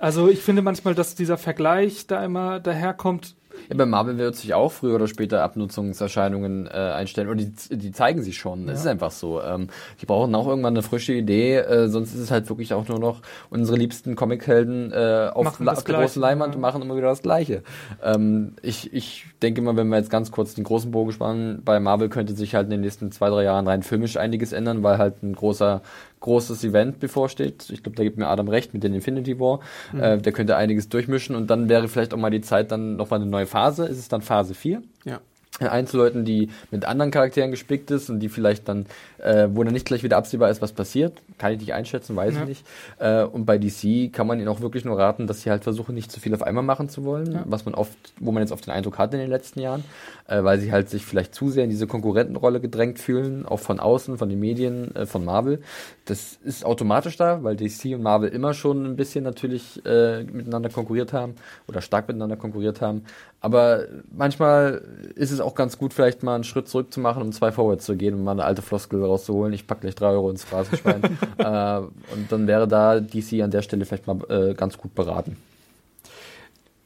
also 0.01 0.29
ich 0.29 0.41
finde 0.41 0.63
manchmal, 0.63 0.95
dass 0.95 1.15
dieser 1.15 1.39
Vergleich 1.39 2.07
da 2.07 2.25
immer 2.25 2.61
daherkommt. 2.61 3.37
Ja, 3.69 3.77
bei 3.77 3.87
Marvel 3.87 4.19
wird 4.19 4.37
sich 4.37 4.55
auch 4.55 4.73
früher 4.73 4.95
oder 4.95 5.09
später 5.09 5.43
Abnutzungserscheinungen 5.43 6.67
äh, 6.67 6.71
einstellen. 6.71 7.29
Und 7.29 7.39
die, 7.39 7.77
die 7.77 7.93
zeigen 7.93 8.23
sich 8.23 8.39
schon. 8.39 8.69
Es 8.69 8.81
ist 8.81 8.87
einfach 8.87 9.11
so. 9.11 9.43
Ähm, 9.43 9.69
die 10.01 10.07
brauchen 10.07 10.35
auch 10.35 10.47
irgendwann 10.47 10.75
eine 10.75 10.83
frische 10.83 11.13
Idee, 11.13 11.57
äh, 11.57 11.89
sonst 11.89 12.15
ist 12.15 12.21
es 12.21 12.31
halt 12.31 12.49
wirklich 12.49 12.75
auch 12.75 12.89
nur 12.89 12.99
noch 12.99 13.23
unsere 13.51 13.77
liebsten 13.77 14.17
Comichelden 14.17 14.93
äh, 14.93 15.31
auf, 15.33 15.59
La- 15.61 15.73
auf 15.73 15.85
der 15.85 15.97
großen 15.97 16.21
Leinwand 16.21 16.55
ja. 16.55 16.61
machen 16.61 16.83
immer 16.83 16.97
wieder 16.97 17.09
das 17.09 17.23
Gleiche. 17.23 17.63
Ähm, 18.03 18.55
ich, 18.63 18.93
ich 18.93 19.27
denke 19.43 19.63
mal, 19.63 19.77
wenn 19.77 19.89
wir 19.89 19.97
jetzt 19.99 20.11
ganz 20.11 20.31
kurz 20.31 20.55
den 20.55 20.65
großen 20.65 20.91
Bogen 20.91 21.13
spannen, 21.13 21.63
bei 21.65 21.81
Marvel 21.81 22.09
könnte 22.09 22.35
sich 22.35 22.55
halt 22.55 22.65
in 22.67 22.71
den 22.71 22.81
nächsten 22.81 23.13
zwei, 23.13 23.29
drei 23.31 23.45
Jahren 23.45 23.67
rein 23.67 23.83
filmisch 23.83 24.17
einiges 24.17 24.53
ändern, 24.53 24.83
weil 24.83 24.99
halt 24.99 25.23
ein 25.23 25.35
großer 25.35 25.83
großes 26.21 26.65
Event 26.65 27.01
bevorsteht. 27.01 27.71
Ich 27.71 27.83
glaube, 27.83 27.97
da 27.97 28.03
gibt 28.03 28.19
mir 28.19 28.29
Adam 28.29 28.49
recht 28.49 28.75
mit 28.75 28.83
den 28.83 28.95
Infinity 28.95 29.39
War. 29.39 29.61
Äh, 29.99 30.19
der 30.19 30.33
könnte 30.33 30.57
einiges 30.57 30.89
durchmischen 30.89 31.37
und 31.37 31.49
dann 31.49 31.69
wäre 31.69 31.89
vielleicht 31.89 32.15
auch 32.15 32.19
mal 32.19 32.31
die 32.31 32.41
Zeit, 32.41 32.73
dann 32.73 32.97
nochmal 32.97 33.21
eine 33.21 33.31
neue 33.31 33.47
Phase. 33.47 33.87
Ist 33.87 33.99
es 33.99 34.09
dann 34.09 34.23
Phase 34.23 34.55
4? 34.55 34.83
Ja. 35.05 35.21
Einzelleuten, 35.61 36.25
die 36.25 36.51
mit 36.71 36.85
anderen 36.85 37.11
Charakteren 37.11 37.51
gespickt 37.51 37.91
ist 37.91 38.11
und 38.11 38.21
die 38.21 38.29
vielleicht 38.29 38.69
dann, 38.69 38.87
äh, 39.19 39.49
wo 39.53 39.65
dann 39.65 39.73
nicht 39.73 39.87
gleich 39.87 40.03
wieder 40.03 40.17
absehbar 40.17 40.51
ist, 40.51 40.63
was 40.63 40.73
passiert. 40.73 41.15
Kann 41.39 41.53
ich 41.53 41.59
nicht 41.61 41.75
einschätzen, 41.75 42.15
weiß 42.17 42.35
Ja. 42.35 42.43
ich 42.43 42.49
nicht. 42.49 42.67
Äh, 42.99 43.25
und 43.25 43.45
bei 43.47 43.59
DC 43.59 44.13
kann 44.13 44.27
man 44.27 44.39
ihnen 44.39 44.49
auch 44.49 44.61
wirklich 44.61 44.85
nur 44.85 44.99
raten, 44.99 45.27
dass 45.27 45.43
sie 45.43 45.51
halt 45.51 45.65
versuchen, 45.65 45.95
nicht 45.95 46.13
zu 46.13 46.21
viel 46.21 46.35
auf 46.35 46.43
einmal 46.43 46.63
machen 46.65 46.89
zu 46.89 47.05
wollen, 47.05 47.33
Ja. 47.33 47.45
was 47.47 47.65
man 47.65 47.75
oft, 47.75 47.97
wo 48.21 48.31
man 48.33 48.43
jetzt 48.43 48.53
oft 48.53 48.67
den 48.67 48.73
Eindruck 48.73 48.99
hat 48.99 49.13
in 49.15 49.21
den 49.21 49.31
letzten 49.31 49.61
Jahren, 49.61 49.85
äh, 50.29 50.43
weil 50.45 50.59
sie 50.61 50.71
halt 50.73 50.89
sich 50.91 51.05
vielleicht 51.05 51.35
zu 51.35 51.51
sehr 51.51 51.65
in 51.65 51.71
diese 51.71 51.87
Konkurrentenrolle 51.87 52.61
gedrängt 52.61 52.99
fühlen, 52.99 53.47
auch 53.47 53.61
von 53.61 53.81
außen, 53.81 54.19
von 54.19 54.29
den 54.29 54.41
Medien, 54.41 54.95
äh, 54.95 55.07
von 55.07 55.25
Marvel. 55.25 55.61
Das 56.05 56.39
ist 56.45 56.65
automatisch 56.65 57.17
da, 57.17 57.43
weil 57.43 57.57
DC 57.57 57.95
und 57.95 58.03
Marvel 58.03 58.29
immer 58.31 58.55
schon 58.55 58.85
ein 58.87 58.97
bisschen 58.97 59.25
natürlich 59.25 59.85
äh, 59.85 60.23
miteinander 60.25 60.69
konkurriert 60.71 61.13
haben 61.13 61.35
oder 61.67 61.81
stark 61.81 62.09
miteinander 62.09 62.37
konkurriert 62.37 62.81
haben. 62.81 63.05
Aber 63.41 63.85
manchmal 64.11 64.83
ist 65.15 65.31
es 65.31 65.41
auch 65.41 65.55
ganz 65.55 65.79
gut, 65.79 65.95
vielleicht 65.95 66.25
mal 66.25 66.35
einen 66.35 66.45
Schritt 66.45 66.69
zurück 66.69 66.93
zu 66.93 66.99
machen, 66.99 67.23
um 67.23 67.33
zwei 67.33 67.53
vorwärts 67.53 67.85
zu 67.85 67.97
gehen 67.97 68.15
und 68.15 68.25
mal 68.25 68.33
eine 68.33 68.45
alte 68.45 68.63
Floskel 68.63 69.05
rauszuholen. 69.05 69.53
Ich 69.53 69.67
pack 69.67 69.81
gleich 69.81 69.95
drei 69.95 70.09
Euro 70.09 70.31
ins 70.31 70.45
Phrasenschwein. 70.45 71.03
äh, 71.39 71.79
und 71.79 72.31
dann 72.31 72.49
wäre 72.49 72.67
da 72.67 72.99
DC 72.99 73.41
an 73.43 73.53
der 73.53 73.63
Stelle 73.63 73.85
vielleicht 73.85 74.09
mal 74.09 74.19
äh, 74.29 74.55
ganz 74.55 74.77
gut 74.77 74.95
beraten. 74.95 75.37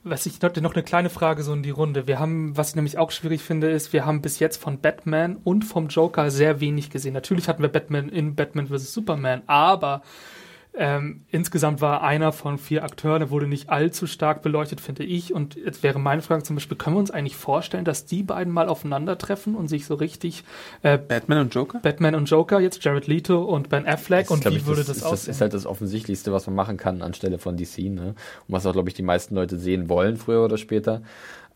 Was 0.05 0.27
ich 0.27 0.43
noch, 0.43 0.55
noch 0.57 0.75
eine 0.75 0.83
kleine 0.83 1.11
Frage 1.11 1.43
so 1.43 1.53
in 1.55 1.63
die 1.63 1.71
Runde. 1.71 2.07
Wir 2.07 2.19
haben, 2.19 2.57
was 2.57 2.71
ich 2.71 2.75
nämlich 2.75 2.99
auch 2.99 3.13
schwierig 3.13 3.41
finde, 3.41 3.71
ist, 3.71 3.93
wir 3.93 4.05
haben 4.05 4.21
bis 4.21 4.41
jetzt 4.41 4.61
von 4.61 4.79
Batman 4.81 5.37
und 5.45 5.65
vom 5.65 5.89
Joker 5.89 6.31
sehr 6.31 6.61
wenig 6.61 6.91
gesehen. 6.91 7.15
Natürlich 7.15 7.49
hatten 7.49 7.63
wir 7.63 7.69
Batman 7.69 8.09
in 8.09 8.35
Batman 8.35 8.67
vs. 8.67 8.93
Superman, 8.93 9.43
aber 9.47 10.03
ähm, 10.75 11.27
insgesamt 11.29 11.83
war 11.83 12.03
einer 12.03 12.33
von 12.33 12.57
vier 12.57 12.83
Akteuren, 12.83 13.21
der 13.21 13.31
wurde 13.31 13.47
nicht 13.47 13.69
allzu 13.69 14.07
stark 14.07 14.41
beleuchtet, 14.41 14.81
finde 14.81 15.05
ich. 15.05 15.35
Und 15.35 15.55
jetzt 15.55 15.83
wäre 15.83 15.99
meine 15.99 16.23
Frage 16.23 16.45
zum 16.45 16.57
Beispiel, 16.57 16.79
können 16.79 16.97
wir 16.97 17.01
uns 17.01 17.11
eigentlich 17.11 17.37
vorstellen, 17.37 17.85
dass 17.85 18.07
die 18.07 18.23
beiden 18.23 18.53
mal 18.53 18.69
aufeinandertreffen 18.69 19.55
und 19.55 19.69
sich 19.69 19.85
so 19.85 19.95
richtig 19.95 20.45
äh, 20.83 20.97
Batman 20.97 21.41
und 21.41 21.55
Joker? 21.55 21.81
Batman 21.81 22.15
und 22.15 22.25
Joker, 22.31 22.59
jetzt 22.59 22.83
Jared 22.83 23.07
Leto 23.07 23.43
und 23.43 23.69
Ben 23.69 23.87
Affleck, 23.87 24.31
und 24.31 24.41
glaub 24.41 24.55
wie 24.55 24.59
ich, 24.59 24.67
würde 24.67 24.81
das, 24.81 24.87
das, 24.87 24.97
ist, 24.97 25.03
das 25.03 25.13
aussehen? 25.13 25.31
ist 25.33 25.41
halt 25.43 25.55
das 25.55 25.67
Offensichtlichste, 25.67 26.33
was 26.33 26.47
man 26.47 26.55
machen 26.55 26.79
kann 26.79 27.03
anstelle 27.03 27.39
von 27.39 27.59
DC, 27.59 27.79
ne? 27.91 28.15
Und 28.49 28.49
was 28.49 28.65
auch, 28.65 28.73
glaube 28.73 28.89
ich, 28.89 28.95
die 28.95 29.03
meisten 29.03 29.35
Leute 29.35 29.59
sehen 29.59 29.91
wollen, 29.91 30.17
früher 30.17 30.43
oder 30.43 30.57
später. 30.57 31.03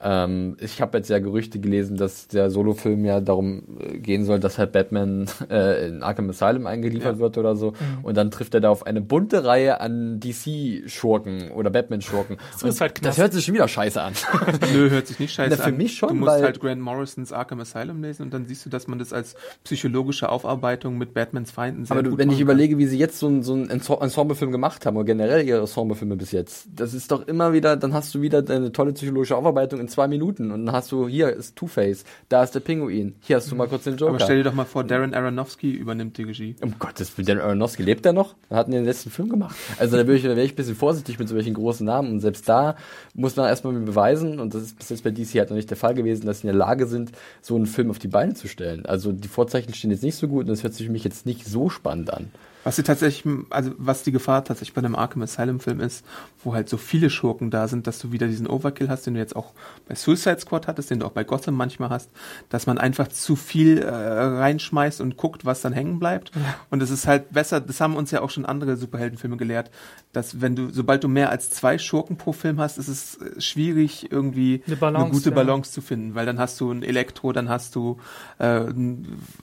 Ähm, 0.01 0.57
ich 0.61 0.81
habe 0.83 0.99
jetzt 0.99 1.09
ja 1.09 1.19
Gerüchte 1.19 1.59
gelesen, 1.59 1.97
dass 1.97 2.29
der 2.29 2.51
Solofilm 2.51 3.05
ja 3.05 3.21
darum 3.21 3.63
äh, 3.81 3.99
gehen 3.99 4.25
soll, 4.25 4.39
dass 4.41 4.59
halt 4.59 4.73
Batman 4.73 5.27
äh, 5.51 5.89
in 5.89 6.03
Arkham 6.03 6.29
Asylum 6.31 6.67
eingeliefert 6.67 7.15
Ja. 7.17 7.19
wird 7.19 7.39
oder 7.39 7.57
so. 7.57 7.71
Mhm. 7.71 8.05
Und 8.05 8.17
dann 8.17 8.31
trifft 8.31 8.55
er 8.55 8.61
da 8.61 8.69
auf 8.71 8.85
eine 8.87 9.01
bunte 9.01 9.45
Reihe 9.45 9.81
an 9.81 10.21
DC-Schurken 10.21 11.51
oder 11.53 11.71
Batman-Schurken. 11.71 12.37
Ist 12.65 12.81
halt 12.81 13.05
das 13.05 13.19
hört 13.19 13.33
sich 13.33 13.45
schon 13.45 13.55
wieder 13.55 13.69
scheiße 13.69 14.01
an. 14.01 14.13
Nö, 14.75 14.91
hört 14.91 15.07
sich 15.07 15.19
nicht 15.19 15.33
scheiße 15.35 15.57
Na, 15.57 15.63
für 15.63 15.71
an. 15.71 15.77
mich 15.77 15.97
schon, 15.97 16.09
Du 16.11 16.15
musst 16.17 16.43
halt 16.43 16.61
Grant 16.61 16.81
Morrisons 16.81 17.33
Arkham 17.33 17.61
Asylum 17.61 18.03
lesen 18.03 18.23
und 18.25 18.35
dann 18.35 18.47
siehst 18.47 18.67
du, 18.67 18.71
dass 18.71 18.87
man 18.89 18.99
das 18.99 19.13
als 19.13 19.35
psychologische 19.65 20.29
Aufarbeitung 20.29 20.99
mit 20.99 21.15
Batmans 21.15 21.51
Feinden 21.51 21.85
sehr 21.85 21.93
Aber 21.97 22.03
du, 22.03 22.11
gut 22.11 22.19
wenn 22.19 22.31
ich 22.31 22.41
überlege, 22.41 22.79
wie 22.79 22.87
sie 22.87 22.99
jetzt 22.99 23.19
so, 23.19 23.29
ein- 23.29 23.43
so 23.43 23.55
einen 23.55 23.69
Ense- 23.71 24.01
Ensemblefilm 24.01 24.53
gemacht 24.53 24.87
haben, 24.87 24.97
oder 24.97 25.07
generell 25.07 25.47
ihre 25.47 25.61
Ensemblefilme 25.61 26.17
bis 26.17 26.33
jetzt, 26.33 26.67
das 26.75 26.95
ist 26.95 27.11
doch 27.11 27.27
immer 27.27 27.53
wieder, 27.53 27.77
dann 27.77 27.93
hast 27.95 28.15
du 28.15 28.21
wieder 28.21 28.45
eine 28.49 28.73
tolle 28.73 28.93
psychologische 28.93 29.37
Aufarbeitung 29.37 29.81
in 29.87 29.89
zwei 29.89 30.09
Minuten 30.09 30.51
und 30.51 30.67
dann 30.67 30.75
hast 30.75 30.93
du, 30.93 31.09
hier 31.09 31.31
ist 31.31 31.57
Two-Face, 31.57 32.05
da 32.29 32.43
ist 32.43 32.55
der 32.55 32.61
Pinguin, 32.61 33.15
hier 33.21 33.37
hast 33.37 33.51
du 33.51 33.57
mal 33.57 33.69
kurz 33.69 33.85
den. 33.85 33.97
Joker. 33.97 34.11
Aber 34.11 34.21
stell 34.21 34.39
dir 34.39 34.45
doch 34.45 34.55
mal 34.55 34.65
vor, 34.65 34.85
Darren 34.85 35.15
Aronofsky 35.15 35.71
übernimmt 35.71 36.19
die 36.19 36.25
Regie. 36.25 36.57
um 36.61 36.79
Gottes 36.79 37.17
Willen, 37.17 37.27
Dan 37.27 37.41
Aronofsky 37.41 37.83
lebt 37.83 38.05
der 38.05 38.13
noch? 38.13 38.35
Er 38.51 38.59
hat 38.59 38.69
den 38.69 38.85
letzten 38.85 39.11
Film 39.11 39.29
gemacht. 39.29 39.57
Also 39.79 39.97
da 39.97 40.07
wäre 40.07 40.17
ich, 40.17 40.23
da 40.23 40.37
wär 40.37 40.45
ich 40.45 40.53
ein 40.53 40.57
bisschen 40.57 40.77
vorsichtig 40.77 41.19
mit 41.19 41.29
solchen 41.29 41.55
großen 41.55 41.87
Namen 41.87 42.11
und 42.11 42.21
selbst 42.21 42.49
da 42.49 42.77
muss 43.15 43.37
man 43.37 43.47
erstmal 43.47 43.73
beweisen, 43.75 44.41
und 44.41 44.55
das 44.55 44.63
ist 44.63 44.79
bis 44.79 44.91
jetzt 44.91 45.05
bei 45.05 45.11
DC 45.11 45.35
halt 45.37 45.51
noch 45.51 45.57
nicht 45.57 45.71
der 45.71 45.77
Fall 45.77 45.95
gewesen, 45.95 46.27
dass 46.27 46.41
sie 46.41 46.49
in 46.49 46.53
der 46.53 46.59
Lage 46.59 46.87
sind, 46.87 47.13
so 47.41 47.57
einen 47.57 47.67
Film 47.67 47.91
auf 47.91 47.99
die 47.99 48.09
Beine 48.09 48.35
zu 48.35 48.49
stellen. 48.49 48.87
Also 48.87 49.13
die 49.13 49.29
Vorzeichen 49.29 49.73
stehen 49.75 49.91
jetzt 49.91 50.03
nicht 50.03 50.17
so 50.17 50.29
gut 50.29 50.43
und 50.45 50.51
das 50.51 50.63
hört 50.63 50.75
sich 50.75 50.87
für 50.87 50.93
mich 50.93 51.05
jetzt 51.05 51.27
nicht 51.27 51.47
so 51.47 51.71
spannend 51.71 52.13
an. 52.13 52.31
Was 52.67 52.75
sie 52.75 52.83
tatsächlich, 52.83 53.33
also 53.51 53.71
was 53.79 54.03
die 54.03 54.11
Gefahr 54.11 54.45
tatsächlich 54.45 54.75
bei 54.75 54.81
einem 54.81 54.97
Arkham 54.97 55.23
Asylum 55.23 55.61
Film 55.61 55.79
ist, 55.79 56.05
wo 56.43 56.53
halt 56.53 56.69
so 56.69 56.79
viele 56.79 57.11
Schurken 57.11 57.49
da 57.49 57.69
sind, 57.69 57.87
dass 57.87 58.01
du 58.01 58.11
wieder 58.11 58.27
diesen 58.27 58.49
Overkill 58.49 58.89
hast, 58.89 59.07
den 59.07 59.15
du 59.15 59.21
jetzt 59.21 59.37
auch 59.37 59.53
bei 59.87 59.95
Suicide 59.95 60.41
Squad 60.41 60.67
hattest, 60.67 60.91
den 60.91 60.99
du 60.99 61.07
auch 61.07 61.13
bei 61.13 61.23
Gotham 61.23 61.55
manchmal 61.55 61.91
hast, 61.91 62.11
dass 62.49 62.67
man 62.67 62.79
einfach 62.79 63.07
zu 63.07 63.37
viel 63.37 63.79
äh, 63.79 63.89
reinschmeißt 63.89 65.01
und 65.01 65.17
guckt, 65.17 65.45
was 65.45 65.61
dann 65.61 65.73
hängen 65.73 66.01
bleibt. 66.01 66.33
Und 66.69 66.83
es 66.83 66.91
ist 66.91 67.07
halt 67.07 67.33
besser, 67.33 67.61
das 67.61 67.81
haben 67.81 67.95
uns 67.95 68.11
ja 68.11 68.21
auch 68.21 68.31
schon 68.31 68.45
andere 68.45 68.77
Superheldenfilme 68.77 69.37
gelehrt, 69.37 69.71
dass 70.13 70.41
wenn 70.41 70.57
du, 70.57 70.69
sobald 70.71 71.05
du 71.05 71.09
mehr 71.09 71.31
als 71.31 71.51
zwei 71.51 71.79
Schurken 71.79 72.17
pro 72.17 72.33
Film 72.33 72.59
hast, 72.59 72.79
ist 72.79 72.89
es 72.89 73.21
äh, 73.21 73.41
schwierig, 73.41 74.11
irgendwie 74.11 74.65
Eine 74.67 74.75
Balance, 74.75 75.13
gute 75.13 75.29
ja. 75.31 75.37
Balance 75.37 75.71
zu 75.71 75.83
finden, 75.83 76.17
weil 76.17 76.27
dann 76.27 76.41
hast 76.41 76.61
du 76.61 76.73
ein 76.73 76.83
Elektro, 76.83 77.31
dann 77.33 77.49
hast 77.49 77.77
du, 77.77 78.01
äh, 78.41 78.63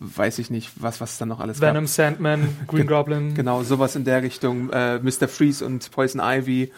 weiß 0.02 0.40
ich 0.40 0.50
nicht, 0.50 0.72
was, 0.76 1.00
was 1.00 1.18
dann 1.18 1.30
noch 1.30 1.40
alles 1.40 1.62
gab. 1.62 1.70
Venom, 1.70 1.88
Sandman, 1.88 2.50
Green 2.68 2.86
Goblin. 2.86 3.13
Genau, 3.36 3.64
sowas 3.64 3.96
in 3.96 4.04
der 4.06 4.22
Richtung. 4.24 4.70
Äh, 4.72 5.00
Mr. 5.00 5.28
Freeze 5.28 5.66
und 5.66 5.90
Poison 5.92 6.22
Ivy. 6.24 6.72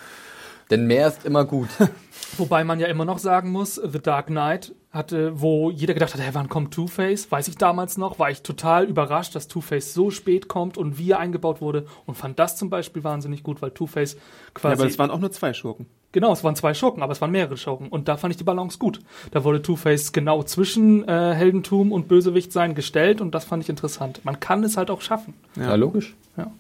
Denn 0.72 0.88
mehr 0.88 1.08
ist 1.08 1.26
immer 1.26 1.46
gut. 1.46 1.70
Wobei 2.38 2.64
man 2.64 2.80
ja 2.80 2.88
immer 2.88 3.06
noch 3.06 3.20
sagen 3.20 3.52
muss, 3.52 3.76
The 3.76 4.00
Dark 4.00 4.28
Knight 4.28 4.74
hatte, 4.92 5.40
wo 5.40 5.70
jeder 5.70 5.94
gedacht 5.94 6.14
hat, 6.14 6.22
hey, 6.22 6.34
wann 6.34 6.50
kommt 6.50 6.74
Two-Face? 6.74 7.32
Weiß 7.32 7.48
ich 7.48 7.58
damals 7.58 7.98
noch, 7.98 8.18
war 8.18 8.32
ich 8.32 8.42
total 8.42 8.86
überrascht, 8.86 9.36
dass 9.36 9.48
Two-Face 9.48 9.94
so 9.94 10.10
spät 10.10 10.48
kommt 10.48 10.78
und 10.78 10.98
wie 10.98 11.12
er 11.12 11.20
eingebaut 11.20 11.62
wurde 11.62 11.86
und 12.06 12.16
fand 12.16 12.40
das 12.40 12.58
zum 12.58 12.70
Beispiel 12.70 13.04
wahnsinnig 13.04 13.44
gut, 13.44 13.62
weil 13.62 13.72
Two-Face 13.72 14.14
Ja, 14.16 14.20
quasi. 14.56 14.82
aber 14.82 14.90
es 14.90 14.98
waren 14.98 15.12
auch 15.12 15.20
nur 15.20 15.32
zwei 15.32 15.54
Schurken. 15.54 15.86
Genau, 16.16 16.32
es 16.32 16.44
waren 16.44 16.56
zwei 16.56 16.74
Schurken, 16.74 17.04
aber 17.04 17.12
es 17.12 17.22
waren 17.22 17.30
mehrere 17.30 17.58
Schurken 17.58 17.90
und 17.90 18.08
da 18.08 18.18
fand 18.18 18.32
ich 18.32 18.38
die 18.38 18.44
Balance 18.44 18.80
gut. 18.80 19.02
Da 19.32 19.44
wurde 19.44 19.62
Two-Face 19.62 20.14
genau 20.14 20.42
zwischen 20.42 21.08
äh, 21.08 21.34
Heldentum 21.36 21.92
und 21.92 22.08
Bösewicht 22.08 22.52
sein 22.52 22.74
gestellt 22.74 23.22
und 23.22 23.36
das 23.36 23.46
fand 23.46 23.62
ich 23.62 23.70
interessant. 23.70 24.22
Man 24.24 24.40
kann 24.40 24.64
es 24.64 24.78
halt 24.78 24.90
auch 24.90 25.02
schaffen. 25.02 25.36
Ja, 25.56 25.76
logisch. 25.76 26.16
Ja. 26.38 26.52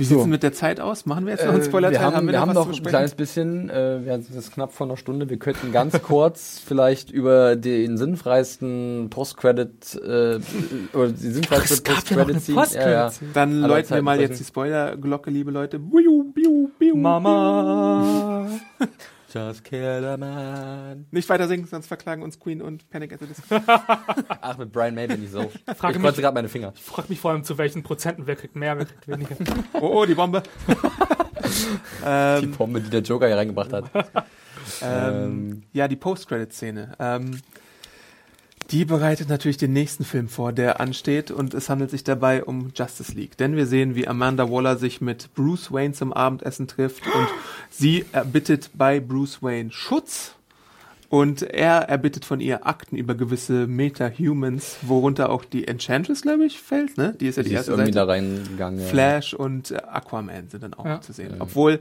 Wie 0.00 0.04
So. 0.04 0.08
sieht's 0.14 0.22
denn 0.22 0.30
mit 0.30 0.42
der 0.42 0.54
Zeit 0.54 0.80
aus? 0.80 1.04
Machen 1.04 1.26
wir 1.26 1.32
jetzt 1.34 1.44
noch 1.44 1.52
einen 1.52 1.60
Äh, 1.60 1.64
Spoiler-Teil? 1.66 2.00
wir 2.00 2.16
haben, 2.16 2.26
wir 2.26 2.32
noch 2.32 2.40
haben 2.40 2.54
noch 2.54 2.72
ein 2.72 2.82
kleines 2.82 3.14
bisschen, 3.14 3.68
äh, 3.68 4.02
wir 4.02 4.18
sind 4.22 4.50
knapp 4.54 4.72
vor 4.72 4.86
einer 4.86 4.96
Stunde. 4.96 5.28
Wir 5.28 5.38
könnten 5.38 5.72
ganz 5.72 6.00
kurz 6.02 6.58
vielleicht 6.64 7.10
über 7.10 7.54
den 7.54 7.98
sinnfreisten 7.98 9.08
Post-Credit 9.10 9.94
äh, 10.02 10.38
oder 10.96 11.08
die 11.08 11.30
sinnfreiste 11.30 11.74
Es 11.74 11.82
gab 11.84 12.08
ja 12.08 12.16
noch 12.16 12.24
eine 12.28 12.32
Post-Credit-Scene. 12.32 12.56
Post-Credit-Scene. 12.58 13.30
Dann 13.34 13.60
läuten 13.60 13.68
wir 13.76 13.84
Zeiten 13.84 14.04
mal 14.06 14.14
sprechen. 14.16 14.30
jetzt 14.30 14.40
die 14.40 14.44
Spoiler-Glocke, 14.44 15.30
liebe 15.30 15.50
Leute. 15.50 15.78
Biu, 15.78 16.24
biu, 16.32 16.70
biu, 16.78 16.96
Mama. 16.96 18.46
Just 19.32 19.62
kill 19.64 20.04
a 20.04 20.16
man. 20.16 21.06
Nicht 21.10 21.28
weiter 21.28 21.46
singen, 21.46 21.66
sonst 21.66 21.86
verklagen 21.86 22.22
uns 22.22 22.40
Queen 22.40 22.60
und 22.60 22.88
Panic 22.90 23.12
at 23.12 23.20
the 23.20 23.26
Disco. 23.26 23.60
Ach, 24.28 24.58
mit 24.58 24.72
Brian 24.72 24.94
May 24.94 25.06
bin 25.06 25.22
ich 25.22 25.30
so. 25.30 25.50
frage 25.76 25.96
ich 25.96 26.02
konnte 26.02 26.20
gerade 26.20 26.34
meine 26.34 26.48
Finger. 26.48 26.72
Ich 26.74 26.82
frage 26.82 27.08
mich 27.08 27.20
vor 27.20 27.30
allem, 27.30 27.44
zu 27.44 27.56
welchen 27.56 27.82
Prozenten, 27.84 28.26
wer 28.26 28.34
kriegt 28.34 28.56
mehr, 28.56 28.76
wer 28.76 28.86
kriegt 28.86 29.06
weniger. 29.06 29.36
Oh, 29.74 30.00
oh, 30.00 30.06
die 30.06 30.14
Bombe. 30.14 30.42
Die 31.42 32.04
ähm, 32.04 32.52
Pombe, 32.52 32.80
die 32.80 32.90
der 32.90 33.00
Joker 33.00 33.26
hier 33.26 33.36
reingebracht 33.36 33.72
hat. 33.72 33.84
ähm, 34.82 35.62
ja, 35.72 35.88
die 35.88 35.96
Post-Credit-Szene. 35.96 36.94
Ähm, 36.98 37.40
die 38.70 38.84
bereitet 38.84 39.28
natürlich 39.28 39.56
den 39.56 39.72
nächsten 39.72 40.04
Film 40.04 40.28
vor, 40.28 40.52
der 40.52 40.80
ansteht 40.80 41.30
und 41.30 41.54
es 41.54 41.68
handelt 41.68 41.90
sich 41.90 42.04
dabei 42.04 42.44
um 42.44 42.70
Justice 42.74 43.12
League. 43.12 43.36
Denn 43.36 43.56
wir 43.56 43.66
sehen, 43.66 43.94
wie 43.96 44.06
Amanda 44.06 44.48
Waller 44.50 44.76
sich 44.76 45.00
mit 45.00 45.34
Bruce 45.34 45.72
Wayne 45.72 45.92
zum 45.94 46.12
Abendessen 46.12 46.68
trifft 46.68 47.04
und 47.06 47.26
sie 47.70 48.04
erbittet 48.12 48.70
bei 48.74 49.00
Bruce 49.00 49.42
Wayne 49.42 49.72
Schutz 49.72 50.34
und 51.08 51.42
er 51.42 51.88
erbittet 51.88 52.24
von 52.24 52.38
ihr 52.40 52.64
Akten 52.68 52.94
über 52.96 53.16
gewisse 53.16 53.66
Meta-Humans, 53.66 54.76
worunter 54.82 55.30
auch 55.30 55.44
die 55.44 55.66
Enchantress, 55.66 56.22
glaube 56.22 56.44
ich, 56.46 56.60
fällt, 56.60 56.96
ne? 56.96 57.16
Die 57.18 57.26
ist 57.26 57.34
ja 57.36 57.42
die, 57.42 57.48
Die 57.48 57.54
ist 57.56 57.60
erste 57.62 57.72
irgendwie 57.72 57.92
Seite. 57.92 58.06
da 58.06 58.12
reingegangen. 58.12 58.78
ja. 58.80 58.86
Flash 58.86 59.34
und 59.34 59.72
Aquaman 59.92 60.48
sind 60.48 60.62
dann 60.62 60.74
auch 60.74 60.84
Ja. 60.86 61.00
zu 61.00 61.12
sehen. 61.12 61.34
Obwohl 61.40 61.80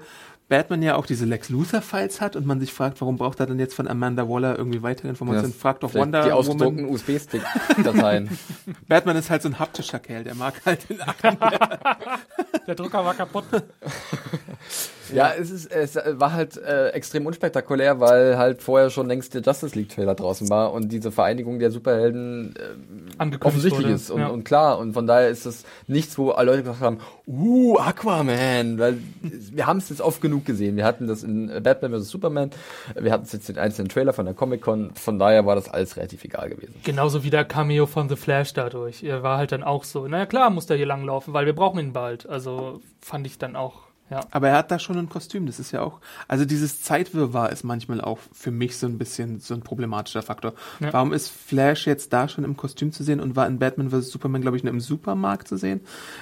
Batman 0.50 0.82
ja 0.82 0.96
auch 0.96 1.06
diese 1.06 1.26
Lex 1.26 1.50
Luthor-Files 1.50 2.22
hat 2.22 2.36
und 2.36 2.46
man 2.46 2.60
sich 2.60 2.74
fragt, 2.74 3.00
warum 3.02 3.18
braucht 3.18 3.40
er 3.40 3.46
denn 3.46 3.60
jetzt 3.60 3.76
von 3.76 3.88
Amanda 3.88 4.28
Waller 4.28 4.58
irgendwie 4.58 4.82
weitere 4.82 5.08
Informationen? 5.08 5.54
Ja, 5.54 5.60
fragt 5.60 5.84
doch 5.84 5.94
Wonder 5.94 6.24
Die 6.24 6.32
ausgedruckten 6.32 6.90
USB-Stick-Dateien. 6.90 8.30
Batman 8.88 9.16
ist 9.16 9.30
halt 9.30 9.44
so 9.44 9.50
ein 9.50 9.60
haptischer 9.60 10.00
Kerl, 10.00 10.24
der 10.24 10.34
mag 10.34 10.56
halt 10.66 10.90
den 10.90 11.00
Akten. 11.02 11.38
Der 12.68 12.76
Drucker 12.76 13.04
war 13.04 13.14
kaputt. 13.14 13.46
Ja, 15.14 15.34
es, 15.38 15.52
ist, 15.52 15.72
es 15.72 15.96
war 15.96 16.34
halt 16.34 16.58
äh, 16.58 16.90
extrem 16.90 17.26
unspektakulär, 17.26 18.00
weil 18.00 18.38
halt 18.38 18.62
vorher 18.62 18.90
schon 18.90 19.08
längst 19.08 19.34
der 19.34 19.42
Justice 19.42 19.78
League 19.78 19.90
Trailer 19.90 20.16
draußen 20.16 20.50
war 20.50 20.74
und 20.74 20.92
diese 20.92 21.12
Vereinigung 21.12 21.60
der 21.60 21.72
Superhelden 21.72 22.56
äh, 22.56 23.38
offensichtlich 23.42 23.86
wurde. 23.86 23.94
ist 23.94 24.12
und, 24.12 24.22
ja. 24.22 24.28
und 24.28 24.44
klar. 24.44 24.80
Und 24.80 24.94
von 24.94 25.08
daher 25.08 25.30
ist 25.30 25.46
es 25.46 25.66
nichts, 25.88 26.18
wo 26.18 26.32
alle 26.32 26.52
Leute 26.52 26.64
gesagt 26.64 26.82
haben, 26.82 27.00
uh, 27.28 27.78
Aquaman, 27.78 28.80
weil 28.80 28.98
wir 29.22 29.68
haben 29.68 29.78
es 29.78 29.90
jetzt 29.90 30.02
oft 30.02 30.22
genug 30.22 30.46
gesehen. 30.46 30.76
Wir 30.78 30.86
hatten 30.86 31.08
das 31.08 31.24
in 31.24 31.50
äh, 31.50 31.62
Batman 31.62 31.92
vs. 31.92 32.10
Superman, 32.10 32.52
wir 33.00 33.12
hatten 33.12 33.24
es 33.24 33.34
jetzt 33.34 33.50
in 33.50 33.58
einzelnen 33.58 33.90
Trailer 33.90 34.14
von 34.14 34.26
der 34.26 34.34
Comic-Con, 34.34 34.92
von 34.96 35.20
daher 35.20 35.46
war 35.46 35.56
das 35.56 35.70
alles 35.70 35.98
relativ 35.98 36.24
egal 36.24 36.50
gewesen. 36.50 36.76
Genauso 36.84 37.24
wie 37.24 37.30
der 37.30 37.46
Cameo 37.46 37.86
von 37.86 38.10
The 38.10 38.16
Flash 38.16 38.54
dadurch. 38.54 39.04
Er 39.04 39.24
war 39.24 39.38
halt 39.38 39.52
dann 39.52 39.64
auch 39.64 39.84
so, 39.84 40.08
naja 40.08 40.26
klar 40.26 40.50
muss 40.50 40.66
der 40.66 40.78
hier 40.78 40.86
langlaufen, 40.86 41.34
weil 41.34 41.46
wir 41.46 41.54
brauchen 41.54 41.80
ihn 41.80 41.94
bald. 41.94 42.28
Also 42.28 42.82
fand 43.02 43.26
ich 43.26 43.38
dann 43.38 43.56
auch, 43.56 43.89
Ja. 44.10 44.22
Aber 44.32 44.50
er 44.50 44.58
hat 44.58 44.72
da 44.72 44.80
schon 44.80 44.98
ein 44.98 45.10
Kostüm, 45.10 45.46
das 45.46 45.60
ist 45.60 45.72
ja 45.72 45.82
auch, 45.82 46.00
also 46.28 46.46
dieses 46.46 46.82
Zeitwirrwarr 46.82 47.52
ist 47.52 47.64
manchmal 47.64 48.02
auch 48.02 48.18
für 48.34 48.52
mich 48.52 48.78
so 48.78 48.88
ein 48.88 48.98
bisschen 48.98 49.40
so 49.40 49.54
ein 49.54 49.62
problematischer 49.62 50.22
Faktor. 50.22 50.54
Ja. 50.80 50.92
Warum 50.94 51.14
ist 51.14 51.30
Flash 51.30 51.86
jetzt 51.88 52.12
da 52.14 52.28
schon 52.28 52.44
im 52.44 52.58
Kostüm 52.58 52.92
zu 52.92 53.04
sehen 53.04 53.20
und 53.20 53.36
war 53.36 53.48
in 53.48 53.60
Batman 53.60 53.92
vs. 53.92 54.10
Superman, 54.10 54.42
glaube 54.42 54.58
ich, 54.58 54.64
nur 54.64 54.74
im 54.74 54.80
Supermarkt 54.80 55.48
zu 55.48 55.58
sehen? 55.58 55.82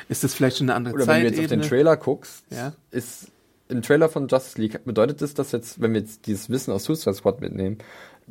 Ist 0.09 0.23
das 0.23 0.33
vielleicht 0.33 0.57
schon 0.57 0.69
eine 0.69 0.75
andere 0.75 0.93
Oder 0.95 1.07
wenn 1.07 1.21
du 1.21 1.27
jetzt 1.27 1.33
auf 1.35 1.43
Zeitebene? 1.43 1.61
den 1.63 1.69
Trailer 1.69 1.97
guckst, 1.97 2.43
Ja. 2.49 2.73
ist 2.91 3.27
im 3.69 3.81
Trailer 3.81 4.07
von 4.09 4.27
Justice 4.27 4.59
League, 4.61 4.83
bedeutet 4.85 5.21
das, 5.21 5.33
dass 5.33 5.51
jetzt, 5.51 5.81
wenn 5.81 5.93
wir 5.93 5.99
jetzt 6.01 6.25
dieses 6.25 6.49
Wissen 6.49 6.71
aus 6.71 6.85
Suicide 6.85 7.13
Squad 7.15 7.41
mitnehmen, 7.41 7.77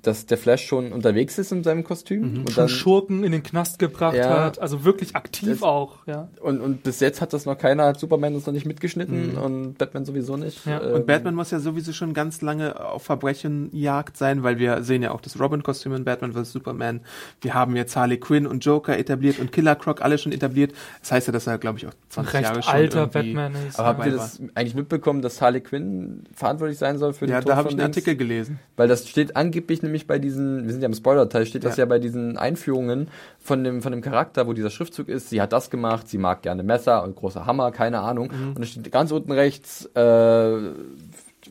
dass 0.02 0.26
der 0.26 0.36
Flash 0.38 0.64
schon 0.66 0.92
unterwegs 0.92 1.38
ist 1.38 1.52
in 1.52 1.64
seinem 1.64 1.82
Kostüm 1.82 2.20
Mhm. 2.32 2.38
und 2.40 2.50
Schon 2.52 2.62
dann 2.62 2.68
Schurken 2.68 3.24
in 3.24 3.32
den 3.32 3.42
Knast 3.42 3.78
gebracht 3.78 4.14
Ja. 4.16 4.44
hat, 4.44 4.58
also 4.60 4.84
wirklich 4.84 5.16
aktiv 5.16 5.48
Das- 5.48 5.62
auch, 5.62 6.06
ja. 6.06 6.28
und, 6.40 6.60
und 6.60 6.82
bis 6.82 7.00
jetzt 7.00 7.20
hat 7.20 7.32
das 7.32 7.46
noch 7.46 7.56
keiner, 7.58 7.84
hat 7.86 7.98
Superman 7.98 8.34
das 8.34 8.46
noch 8.46 8.52
nicht 8.52 8.66
mitgeschnitten 8.66 9.36
und 9.36 9.78
Batman 9.78 10.04
sowieso 10.04 10.36
nicht. 10.36 10.64
Mhm. 10.66 10.72
Ja. 10.72 10.82
Ähm, 10.82 10.94
Und 10.94 11.06
Batman 11.06 11.34
muss 11.34 11.50
ja 11.50 11.58
sowieso 11.60 11.92
schon 11.92 12.12
ganz 12.14 12.42
lange 12.42 12.78
auf 12.84 13.04
Verbrechenjagd 13.04 14.16
sein, 14.16 14.42
weil 14.42 14.58
wir 14.58 14.82
sehen 14.82 15.02
ja 15.02 15.12
auch 15.12 15.20
das 15.20 15.38
Robin-Kostüm 15.40 15.94
in 15.94 16.04
Batman 16.04 16.32
vs. 16.32 16.52
Superman. 16.52 17.00
Wir 17.40 17.54
haben 17.54 17.76
jetzt 17.76 17.96
Harley 17.96 18.18
Quinn 18.18 18.46
und 18.46 18.64
Joker 18.64 18.98
etabliert 18.98 19.38
und 19.38 19.52
Killer 19.52 19.74
Croc 19.76 20.02
alle 20.02 20.18
schon 20.18 20.32
etabliert. 20.32 20.72
Das 21.00 21.12
heißt 21.12 21.26
ja, 21.28 21.32
dass 21.32 21.46
er, 21.46 21.58
glaube 21.58 21.78
ich, 21.78 21.86
auch 21.86 21.92
20 22.10 22.34
Recht 22.34 22.44
Jahre 22.44 22.62
schon 22.62 22.72
alter 22.74 23.06
Batman 23.06 23.52
ist. 23.68 23.78
aber 23.78 23.88
habt 23.88 24.06
ihr 24.06 24.12
das 24.12 24.40
eigentlich 24.54 24.74
mitbekommen, 24.74 25.22
dass 25.22 25.40
Harley 25.40 25.60
Quinn 25.60 26.24
verantwortlich 26.34 26.78
sein 26.78 26.98
soll 26.98 27.12
für 27.12 27.26
den 27.26 27.32
Ja, 27.32 27.40
Tod 27.40 27.50
da 27.50 27.56
habe 27.56 27.68
ich 27.68 27.74
einen? 27.74 27.82
Artikel 27.82 28.16
gelesen. 28.16 28.58
Weil 28.76 28.88
das 28.88 29.08
steht 29.08 29.36
angeblich 29.36 29.82
nämlich 29.86 30.06
bei 30.06 30.18
diesen, 30.18 30.64
wir 30.64 30.72
sind 30.72 30.82
ja 30.82 30.86
im 30.86 30.94
Spoiler-Teil, 30.94 31.46
steht 31.46 31.64
das 31.64 31.76
Ja. 31.76 31.84
ja 31.84 31.88
bei 31.88 31.98
diesen 31.98 32.36
Einführungen 32.36 33.08
von 33.38 33.64
dem, 33.64 33.82
von 33.82 33.92
dem 33.92 34.02
Charakter, 34.02 34.46
wo 34.46 34.52
dieser 34.52 34.70
Schriftzug 34.70 35.08
ist, 35.08 35.30
sie 35.30 35.40
hat 35.40 35.52
das 35.52 35.70
gemacht, 35.70 36.08
sie 36.08 36.18
mag 36.18 36.42
gerne 36.42 36.62
Messer 36.62 37.02
und 37.02 37.16
großer 37.16 37.46
Hammer, 37.46 37.70
keine 37.72 38.00
Ahnung. 38.00 38.28
Mhm. 38.30 38.52
Und 38.56 38.62
es 38.62 38.70
steht 38.70 38.90
ganz 38.92 39.10
unten 39.12 39.32
rechts, 39.32 39.86
äh, 39.94 40.00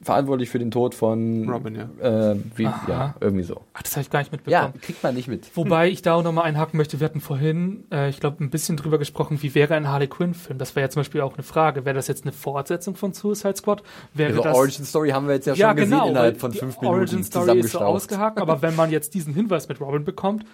verantwortlich 0.05 0.49
für 0.49 0.59
den 0.59 0.71
Tod 0.71 0.93
von 0.95 1.49
Robin, 1.49 1.75
ja. 1.75 2.31
Äh, 2.31 2.37
wie, 2.55 2.63
ja, 2.63 3.15
irgendwie 3.19 3.43
so. 3.43 3.61
Ach, 3.73 3.81
das 3.81 3.93
habe 3.93 4.01
ich 4.03 4.09
gar 4.09 4.19
nicht 4.19 4.31
Ja, 4.31 4.37
mitbekommen. 4.37 4.81
kriegt 4.81 5.03
man 5.03 5.15
nicht 5.15 5.27
mit. 5.27 5.49
Wobei 5.57 5.89
ich 5.89 6.01
da 6.01 6.13
auch 6.13 6.23
nochmal 6.23 6.45
einhaken 6.45 6.77
möchte, 6.77 6.99
wir 6.99 7.05
hatten 7.05 7.21
vorhin, 7.21 7.85
äh, 7.91 8.09
ich 8.09 8.19
glaube, 8.19 8.43
ein 8.43 8.49
bisschen 8.51 8.77
drüber 8.77 8.99
gesprochen, 8.99 9.41
wie 9.41 9.55
wäre 9.55 9.73
ein 9.75 9.87
Harley 9.87 10.07
Quinn-Film? 10.07 10.59
Das 10.59 10.75
wäre 10.75 10.85
ja 10.85 10.89
zum 10.89 10.99
Beispiel 11.01 11.21
auch 11.21 11.33
eine 11.33 11.43
Frage. 11.43 11.85
Wäre 11.85 11.95
das 11.95 12.07
jetzt 12.07 12.23
eine 12.23 12.31
Fortsetzung 12.31 12.95
von 12.95 13.13
Suicide 13.13 13.55
Squad? 13.57 13.81
Wäre 14.13 14.29
Also 14.29 14.43
das 14.43 14.55
Origin 14.55 14.85
Story 14.85 15.09
haben 15.09 15.27
wir 15.27 15.35
jetzt 15.35 15.47
ja, 15.47 15.53
ja, 15.55 15.67
schon 15.69 15.75
gesehen 15.77 15.89
genau, 15.91 16.09
innerhalb 16.09 16.35
weil 16.35 16.39
von 16.39 16.51
die 16.51 16.59
fünf 16.59 16.79
Minuten 16.79 16.95
Origin 16.97 17.23
Story 17.23 17.59
ist 17.59 17.71
so 17.71 17.79
ausgehakt, 17.79 18.39
aber 18.39 18.61
wenn 18.61 18.75
man 18.75 18.91
jetzt 18.91 19.13
diesen 19.15 19.33
Hinweis 19.33 19.67
mit 19.67 19.81
Robin 19.81 20.05
bekommt, 20.05 20.45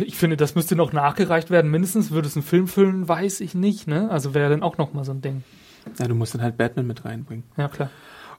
ich 0.00 0.16
finde, 0.16 0.36
das 0.36 0.54
müsste 0.54 0.76
noch 0.76 0.92
nachgereicht 0.92 1.50
werden. 1.50 1.70
Mindestens 1.70 2.10
würde 2.10 2.28
es 2.28 2.36
einen 2.36 2.42
Film 2.42 2.68
füllen, 2.68 3.08
weiß 3.08 3.40
ich 3.40 3.54
nicht, 3.54 3.86
ne? 3.86 4.10
Also 4.10 4.34
wäre 4.34 4.50
dann 4.50 4.62
auch 4.62 4.76
nochmal 4.76 5.04
so 5.04 5.12
ein 5.12 5.22
Ding. 5.22 5.44
Ja, 5.98 6.06
du 6.08 6.14
musst 6.14 6.34
dann 6.34 6.42
halt 6.42 6.56
Batman 6.56 6.86
mit 6.86 7.04
reinbringen. 7.04 7.44
Ja, 7.56 7.68
klar. 7.68 7.90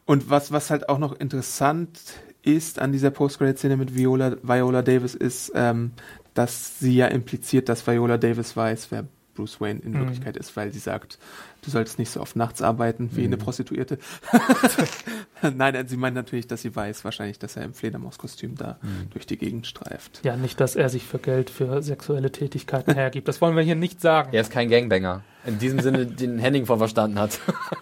Und 0.06 0.30
was, 0.30 0.52
was 0.52 0.70
halt 0.70 0.90
auch 0.90 0.98
noch 1.00 1.14
interessant 1.20 2.00
ist 2.42 2.80
an 2.80 2.92
dieser 2.92 3.10
Post-Credit-Szene 3.12 3.78
mit 3.78 3.96
Viola, 3.96 4.36
Viola 4.44 4.82
Davis 4.82 5.16
ist, 5.16 5.52
ähm, 5.56 5.92
dass 6.34 6.80
sie 6.80 6.96
ja 6.96 7.08
impliziert, 7.08 7.70
dass 7.70 7.88
Viola 7.88 8.18
Davis 8.18 8.58
weiß, 8.58 8.88
wer 8.92 9.06
Bruce 9.36 9.62
Wayne 9.62 9.80
in 9.80 9.94
Mhm. 9.94 10.00
Wirklichkeit 10.00 10.36
ist, 10.38 10.56
weil 10.58 10.74
sie 10.74 10.80
sagt, 10.80 11.20
du 11.64 11.72
solltest 11.72 12.00
nicht 12.00 12.10
so 12.12 12.22
oft 12.22 12.36
nachts 12.36 12.62
arbeiten 12.62 13.10
wie 13.14 13.24
eine 13.26 13.38
Prostituierte. 13.38 13.98
Nein, 15.56 15.88
sie 15.88 15.98
meint 15.98 16.16
natürlich, 16.16 16.48
dass 16.48 16.62
sie 16.62 16.74
weiß 16.76 17.04
wahrscheinlich, 17.04 17.40
dass 17.40 17.58
er 17.58 17.64
im 17.64 17.74
Fledermauskostüm 17.74 18.56
da 18.56 18.78
durch 19.12 19.26
die 19.26 19.38
Gegend 19.38 19.68
streift. 19.68 20.22
Ja, 20.24 20.36
nicht, 20.38 20.60
dass 20.60 20.76
er 20.76 20.90
sich 20.90 21.04
für 21.06 21.20
Geld 21.20 21.50
für 21.50 21.82
sexuelle 21.82 22.32
Tätigkeiten 22.32 22.94
hergibt. 22.96 23.28
Das 23.28 23.42
wollen 23.42 23.56
wir 23.56 23.64
hier 23.64 23.76
nicht 23.76 24.00
sagen. 24.02 24.30
Er 24.32 24.42
ist 24.42 24.52
kein 24.52 24.70
Gangbanger. 24.70 25.24
In 25.46 25.60
diesem 25.60 25.82
Sinne, 25.82 26.06
den 26.06 26.38
Henning 26.40 26.66
von 26.66 26.78
verstanden 26.78 27.20
hat. 27.20 27.40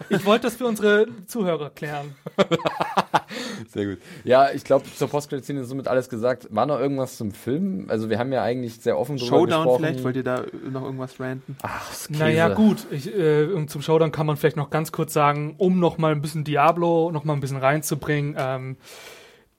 Ich 0.08 0.24
wollte 0.24 0.46
das 0.48 0.56
für 0.56 0.66
unsere 0.66 1.06
Zuhörer 1.26 1.70
klären. 1.70 2.14
Sehr 3.68 3.86
gut. 3.86 3.98
Ja, 4.24 4.50
ich 4.52 4.64
glaube, 4.64 4.84
zur 4.96 5.08
Postcredit-Szene 5.08 5.60
ist 5.60 5.68
somit 5.68 5.86
alles 5.88 6.08
gesagt. 6.08 6.48
War 6.50 6.66
noch 6.66 6.78
irgendwas 6.80 7.16
zum 7.16 7.30
Film? 7.32 7.86
Also 7.88 8.10
wir 8.10 8.18
haben 8.18 8.32
ja 8.32 8.42
eigentlich 8.42 8.80
sehr 8.80 8.98
offen 8.98 9.16
drüber 9.16 9.28
Showdown 9.38 9.62
gesprochen. 9.62 9.84
vielleicht, 9.84 10.04
wollt 10.04 10.16
ihr 10.16 10.24
da 10.24 10.44
noch 10.70 10.82
irgendwas 10.82 11.18
ranten? 11.20 11.56
Ach, 11.62 11.88
das 11.88 12.00
ist 12.02 12.10
Naja, 12.10 12.48
Käse. 12.48 12.56
gut. 12.56 12.86
Ich, 12.90 13.14
äh, 13.16 13.44
und 13.44 13.70
zum 13.72 13.82
Showdown 13.82 14.12
kann 14.12 14.26
man 14.26 14.36
vielleicht 14.36 14.56
noch 14.56 14.70
ganz 14.70 14.92
kurz 14.92 15.12
sagen, 15.12 15.54
um 15.58 15.80
noch 15.80 15.98
mal 15.98 16.12
ein 16.12 16.20
bisschen 16.22 16.44
Diablo 16.44 17.10
noch 17.10 17.24
mal 17.24 17.32
ein 17.32 17.40
bisschen 17.40 17.56
reinzubringen. 17.58 18.36
Ähm, 18.38 18.76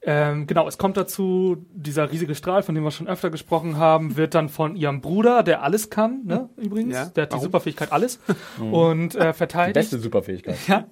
ähm, 0.05 0.47
genau, 0.47 0.68
es 0.68 0.78
kommt 0.78 0.97
dazu, 0.97 1.66
dieser 1.74 2.11
riesige 2.11 2.36
Strahl, 2.36 2.61
von 2.61 2.76
dem 2.76 2.84
wir 2.84 2.91
schon 2.91 3.07
öfter 3.07 3.30
gesprochen 3.30 3.78
haben, 3.78 4.18
wird 4.18 4.36
dann 4.36 4.49
von 4.49 4.76
ihrem 4.76 4.99
Bruder, 4.99 5.43
der 5.43 5.64
alles 5.64 5.89
kann, 5.89 6.24
ne, 6.26 6.49
übrigens, 6.57 6.93
Ja, 6.93 7.05
der 7.05 7.24
hat 7.24 7.30
die 7.32 7.36
warum? 7.36 7.45
Superfähigkeit 7.45 7.91
alles 7.93 8.20
und 8.72 9.16
äh, 9.16 9.28
Die 9.32 9.34
verteidigt. 9.34 9.76
beste 9.76 9.99
Superfähigkeit. 9.99 10.57
Ja. 10.68 10.86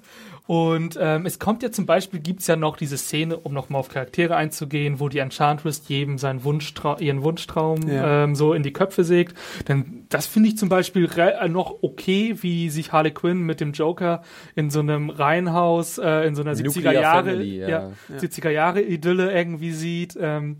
Und 0.51 0.99
ähm, 0.99 1.25
es 1.25 1.39
kommt 1.39 1.63
ja 1.63 1.71
zum 1.71 1.85
Beispiel, 1.85 2.19
gibt's 2.19 2.45
ja 2.45 2.57
noch 2.57 2.75
diese 2.75 2.97
Szene, 2.97 3.37
um 3.37 3.53
nochmal 3.53 3.79
auf 3.79 3.87
Charaktere 3.87 4.35
einzugehen, 4.35 4.99
wo 4.99 5.07
die 5.07 5.19
Enchantress 5.19 5.83
jedem 5.87 6.17
seinen 6.17 6.43
Wunschtrau 6.43 6.97
ihren 6.97 7.23
Wunschtraum 7.23 7.87
Ja. 7.87 8.25
ähm, 8.25 8.35
so 8.35 8.53
in 8.53 8.61
die 8.61 8.73
Köpfe 8.73 9.05
sägt. 9.05 9.33
Denn 9.69 10.07
das 10.09 10.27
finde 10.27 10.49
ich 10.49 10.57
zum 10.57 10.67
Beispiel 10.67 11.09
äh, 11.15 11.47
noch 11.47 11.77
okay, 11.83 12.35
wie 12.41 12.69
sich 12.69 12.91
Harley 12.91 13.11
Quinn 13.11 13.43
mit 13.43 13.61
dem 13.61 13.71
Joker 13.71 14.23
in 14.53 14.69
so 14.69 14.81
einem 14.81 15.09
Reihenhaus, 15.09 15.97
äh, 15.99 16.27
in 16.27 16.35
so 16.35 16.41
einer 16.41 16.51
70er 16.51 16.65
Nuclear 16.65 16.93
Jahre, 16.95 17.29
Family, 17.29 17.57
ja. 17.59 17.69
ja, 17.69 17.91
70er 18.17 18.49
Jahre 18.49 18.81
Idylle 18.81 19.31
irgendwie 19.31 19.71
sieht. 19.71 20.17
Ähm, 20.19 20.57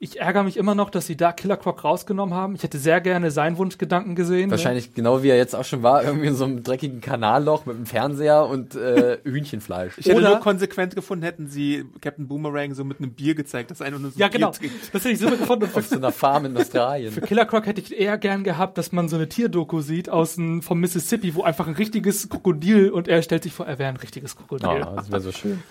ich 0.00 0.20
ärgere 0.20 0.44
mich 0.44 0.56
immer 0.56 0.76
noch, 0.76 0.90
dass 0.90 1.06
sie 1.08 1.16
da 1.16 1.32
Killer 1.32 1.56
Croc 1.56 1.82
rausgenommen 1.82 2.32
haben. 2.32 2.54
Ich 2.54 2.62
hätte 2.62 2.78
sehr 2.78 3.00
gerne 3.00 3.32
seinen 3.32 3.58
Wunschgedanken 3.58 4.14
gesehen. 4.14 4.46
ne? 4.46 4.52
Wahrscheinlich 4.52 4.94
genau 4.94 5.24
wie 5.24 5.28
er 5.30 5.36
jetzt 5.36 5.56
auch 5.56 5.64
schon 5.64 5.82
war, 5.82 6.04
irgendwie 6.04 6.28
in 6.28 6.36
so 6.36 6.44
einem 6.44 6.62
dreckigen 6.62 7.00
Kanalloch 7.00 7.66
mit 7.66 7.74
einem 7.74 7.86
Fernseher 7.86 8.46
und 8.46 8.76
äh, 8.76 9.18
Hühnchenfleisch. 9.24 9.94
Ich 9.98 10.06
hätte 10.06 10.18
Oder- 10.18 10.28
nur 10.30 10.38
konsequent 10.40 10.94
gefunden, 10.94 11.24
hätten 11.24 11.48
sie 11.48 11.84
Captain 12.00 12.28
Boomerang 12.28 12.74
so 12.74 12.84
mit 12.84 12.98
einem 13.00 13.10
Bier 13.12 13.34
gezeigt, 13.34 13.72
dass 13.72 13.82
einer 13.82 13.98
nur 13.98 14.12
so 14.12 14.18
Ja, 14.20 14.28
Bier 14.28 14.38
genau. 14.38 14.52
trinkt. 14.52 14.76
Das 14.94 15.02
hätte 15.02 15.14
ich 15.14 15.18
super 15.18 15.36
gefunden. 15.36 15.68
Auf 15.74 15.86
so 15.86 15.96
einer 15.96 16.12
Farm 16.12 16.44
in 16.44 16.56
Australien. 16.56 17.12
Für 17.12 17.20
Killer 17.22 17.44
Croc 17.46 17.66
hätte 17.66 17.80
ich 17.80 17.98
eher 17.98 18.18
gern 18.18 18.44
gehabt, 18.44 18.78
dass 18.78 18.92
man 18.92 19.08
so 19.08 19.16
eine 19.16 19.28
Tierdoku 19.28 19.80
sieht 19.80 20.08
aus 20.10 20.36
dem, 20.36 20.62
vom 20.62 20.78
Mississippi, 20.78 21.34
wo 21.34 21.42
einfach 21.42 21.66
ein 21.66 21.74
richtiges 21.74 22.28
Krokodil 22.28 22.90
und 22.90 23.08
er 23.08 23.20
stellt 23.22 23.42
sich 23.42 23.52
vor, 23.52 23.66
er 23.66 23.80
wäre 23.80 23.88
ein 23.88 23.96
richtiges 23.96 24.36
Krokodil. 24.36 24.68
Oh, 24.88 24.94
das 24.94 25.10
wäre 25.10 25.20
so 25.20 25.32
schön. 25.32 25.60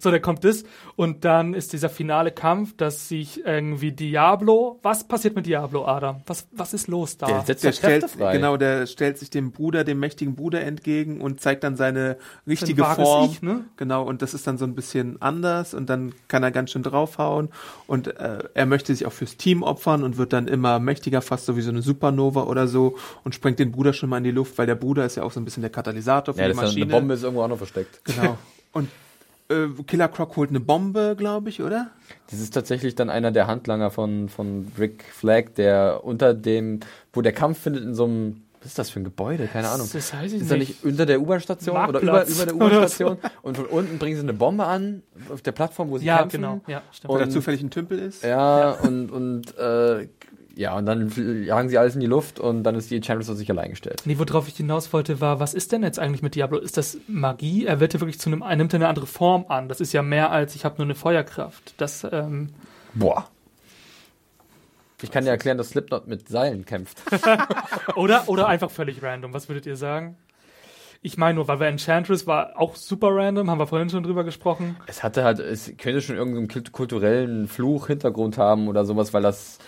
So, 0.00 0.10
dann 0.10 0.20
kommt 0.22 0.44
das 0.44 0.64
und 0.96 1.24
dann 1.24 1.54
ist 1.54 1.72
dieser 1.72 1.88
finale 1.88 2.30
Kampf, 2.32 2.76
dass 2.76 3.08
sich 3.08 3.43
irgendwie 3.44 3.92
Diablo, 3.92 4.78
was 4.82 5.04
passiert 5.06 5.36
mit 5.36 5.46
Diablo, 5.46 5.84
Adam? 5.86 6.22
Was, 6.26 6.46
was 6.52 6.72
ist 6.74 6.88
los 6.88 7.18
da? 7.18 7.26
Der 7.26 7.40
setzt 7.42 7.62
Der 7.64 7.72
Kräfte 7.72 8.08
stellt, 8.08 8.10
frei. 8.10 8.32
genau, 8.36 8.56
der 8.56 8.86
stellt 8.86 9.18
sich 9.18 9.28
dem 9.30 9.52
Bruder, 9.52 9.84
dem 9.84 9.98
mächtigen 10.00 10.34
Bruder 10.34 10.62
entgegen 10.62 11.20
und 11.20 11.40
zeigt 11.40 11.62
dann 11.62 11.76
seine 11.76 12.16
richtige 12.46 12.82
wahres 12.82 12.96
Form. 13.06 13.30
Ich, 13.30 13.42
ne? 13.42 13.64
Genau, 13.76 14.02
und 14.04 14.22
das 14.22 14.32
ist 14.34 14.46
dann 14.46 14.56
so 14.58 14.64
ein 14.64 14.74
bisschen 14.74 15.20
anders 15.20 15.74
und 15.74 15.90
dann 15.90 16.14
kann 16.28 16.42
er 16.42 16.50
ganz 16.50 16.70
schön 16.70 16.82
draufhauen 16.82 17.50
und 17.86 18.08
äh, 18.16 18.38
er 18.54 18.66
möchte 18.66 18.94
sich 18.94 19.06
auch 19.06 19.12
fürs 19.12 19.36
Team 19.36 19.62
opfern 19.62 20.02
und 20.04 20.16
wird 20.16 20.32
dann 20.32 20.48
immer 20.48 20.78
mächtiger, 20.78 21.20
fast 21.20 21.44
so 21.46 21.56
wie 21.56 21.62
so 21.62 21.70
eine 21.70 21.82
Supernova 21.82 22.44
oder 22.44 22.66
so 22.66 22.96
und 23.24 23.34
sprengt 23.34 23.58
den 23.58 23.72
Bruder 23.72 23.92
schon 23.92 24.08
mal 24.08 24.18
in 24.18 24.24
die 24.24 24.30
Luft, 24.30 24.56
weil 24.58 24.66
der 24.66 24.74
Bruder 24.74 25.04
ist 25.04 25.16
ja 25.16 25.22
auch 25.22 25.32
so 25.32 25.40
ein 25.40 25.44
bisschen 25.44 25.60
der 25.60 25.70
Katalysator 25.70 26.34
für 26.34 26.40
Ja, 26.40 26.48
die 26.48 26.54
Maschine. 26.54 26.84
eine 26.86 26.92
Bombe 26.92 27.14
ist 27.14 27.22
irgendwo 27.22 27.42
auch 27.42 27.48
noch 27.48 27.58
versteckt. 27.58 28.00
Genau. 28.04 28.38
Und 28.72 28.88
äh, 29.48 29.66
Killer 29.86 30.08
Croc 30.08 30.36
holt 30.36 30.50
eine 30.50 30.60
Bombe, 30.60 31.14
glaube 31.16 31.48
ich, 31.50 31.62
oder? 31.62 31.90
Das 32.30 32.40
ist 32.40 32.52
tatsächlich 32.54 32.94
dann 32.94 33.10
einer 33.10 33.30
der 33.32 33.46
Handlanger 33.46 33.90
von, 33.90 34.28
von 34.28 34.72
Rick 34.78 35.04
Flag, 35.04 35.54
der 35.56 36.00
unter 36.04 36.34
dem, 36.34 36.80
wo 37.12 37.20
der 37.22 37.32
Kampf 37.32 37.58
findet 37.60 37.82
in 37.84 37.94
so 37.94 38.04
einem, 38.04 38.42
was 38.60 38.68
ist 38.68 38.78
das 38.78 38.88
für 38.90 39.00
ein 39.00 39.04
Gebäude? 39.04 39.46
Keine 39.46 39.68
Ahnung. 39.68 39.86
Das 39.92 40.14
weiß 40.14 40.32
ich 40.32 40.40
Ist 40.40 40.50
er 40.50 40.56
nicht. 40.56 40.82
nicht 40.82 40.84
unter 40.92 41.04
der 41.04 41.20
U-Bahn-Station 41.20 41.76
oder 41.88 42.00
über, 42.00 42.26
über 42.26 42.46
der 42.46 42.56
oder 42.56 42.66
U-Bahn-Station? 42.66 43.18
Und 43.42 43.56
von 43.58 43.66
unten 43.66 43.98
bringen 43.98 44.16
sie 44.16 44.22
eine 44.22 44.32
Bombe 44.32 44.64
an, 44.64 45.02
auf 45.30 45.42
der 45.42 45.52
Plattform, 45.52 45.90
wo 45.90 45.98
sie 45.98 46.06
Ja, 46.06 46.18
kämpfen. 46.20 46.36
genau. 46.40 46.60
Ja, 46.66 46.80
stimmt. 46.90 47.12
Weil 47.12 47.20
er 47.20 47.26
Und- 47.26 47.30
zufällig 47.32 47.62
ein 47.62 47.70
Tümpel 47.70 47.98
ist. 47.98 48.24
Ja, 48.24 48.70
und, 48.70 49.10
und 49.10 49.58
äh, 49.58 50.08
ja, 50.56 50.76
und 50.76 50.86
dann 50.86 51.10
jagen 51.44 51.68
sie 51.68 51.78
alles 51.78 51.94
in 51.94 52.00
die 52.00 52.06
Luft 52.06 52.38
und 52.40 52.62
dann 52.64 52.74
ist 52.74 52.90
die 52.90 52.96
Enchantress 52.96 53.28
auf 53.30 53.36
sich 53.36 53.50
allein 53.50 53.70
gestellt. 53.70 54.02
Nee, 54.04 54.18
worauf 54.18 54.48
ich 54.48 54.56
hinaus 54.56 54.92
wollte, 54.92 55.20
war, 55.20 55.40
was 55.40 55.54
ist 55.54 55.72
denn 55.72 55.82
jetzt 55.82 55.98
eigentlich 55.98 56.22
mit 56.22 56.34
Diablo? 56.34 56.58
Ist 56.58 56.76
das 56.76 56.98
Magie? 57.08 57.66
Er 57.66 57.80
wird 57.80 57.94
ja 57.94 58.00
wirklich 58.00 58.18
zu 58.20 58.30
einem, 58.30 58.42
er 58.42 58.54
nimmt 58.56 58.72
ja 58.72 58.78
eine 58.78 58.88
andere 58.88 59.06
Form 59.06 59.46
an. 59.48 59.68
Das 59.68 59.80
ist 59.80 59.92
ja 59.92 60.02
mehr 60.02 60.30
als, 60.30 60.54
ich 60.54 60.64
habe 60.64 60.76
nur 60.78 60.86
eine 60.86 60.94
Feuerkraft. 60.94 61.74
Das, 61.78 62.04
ähm, 62.10 62.50
Boah. 62.94 63.28
Ich 65.02 65.10
kann 65.10 65.24
dir 65.24 65.30
erklären, 65.30 65.58
dass 65.58 65.70
Slipknot 65.70 66.06
mit 66.06 66.28
Seilen 66.28 66.64
kämpft. 66.64 67.02
Oder, 67.96 68.28
oder 68.28 68.46
einfach 68.46 68.70
völlig 68.70 69.02
random. 69.02 69.34
Was 69.34 69.48
würdet 69.48 69.66
ihr 69.66 69.76
sagen? 69.76 70.16
Ich 71.02 71.18
meine 71.18 71.34
nur, 71.34 71.46
weil 71.48 71.60
wir 71.60 71.66
Enchantress 71.66 72.26
war 72.26 72.58
auch 72.58 72.76
super 72.76 73.08
random, 73.10 73.50
haben 73.50 73.58
wir 73.58 73.66
vorhin 73.66 73.90
schon 73.90 74.02
drüber 74.04 74.24
gesprochen. 74.24 74.76
Es 74.86 75.02
hatte 75.02 75.22
halt, 75.24 75.38
es 75.40 75.70
könnte 75.76 76.00
schon 76.00 76.16
irgendeinen 76.16 76.48
kult- 76.48 76.72
kulturellen 76.72 77.46
Fluch-Hintergrund 77.48 78.38
haben 78.38 78.68
oder 78.68 78.86
sowas, 78.86 79.12
weil 79.12 79.20
das, 79.20 79.58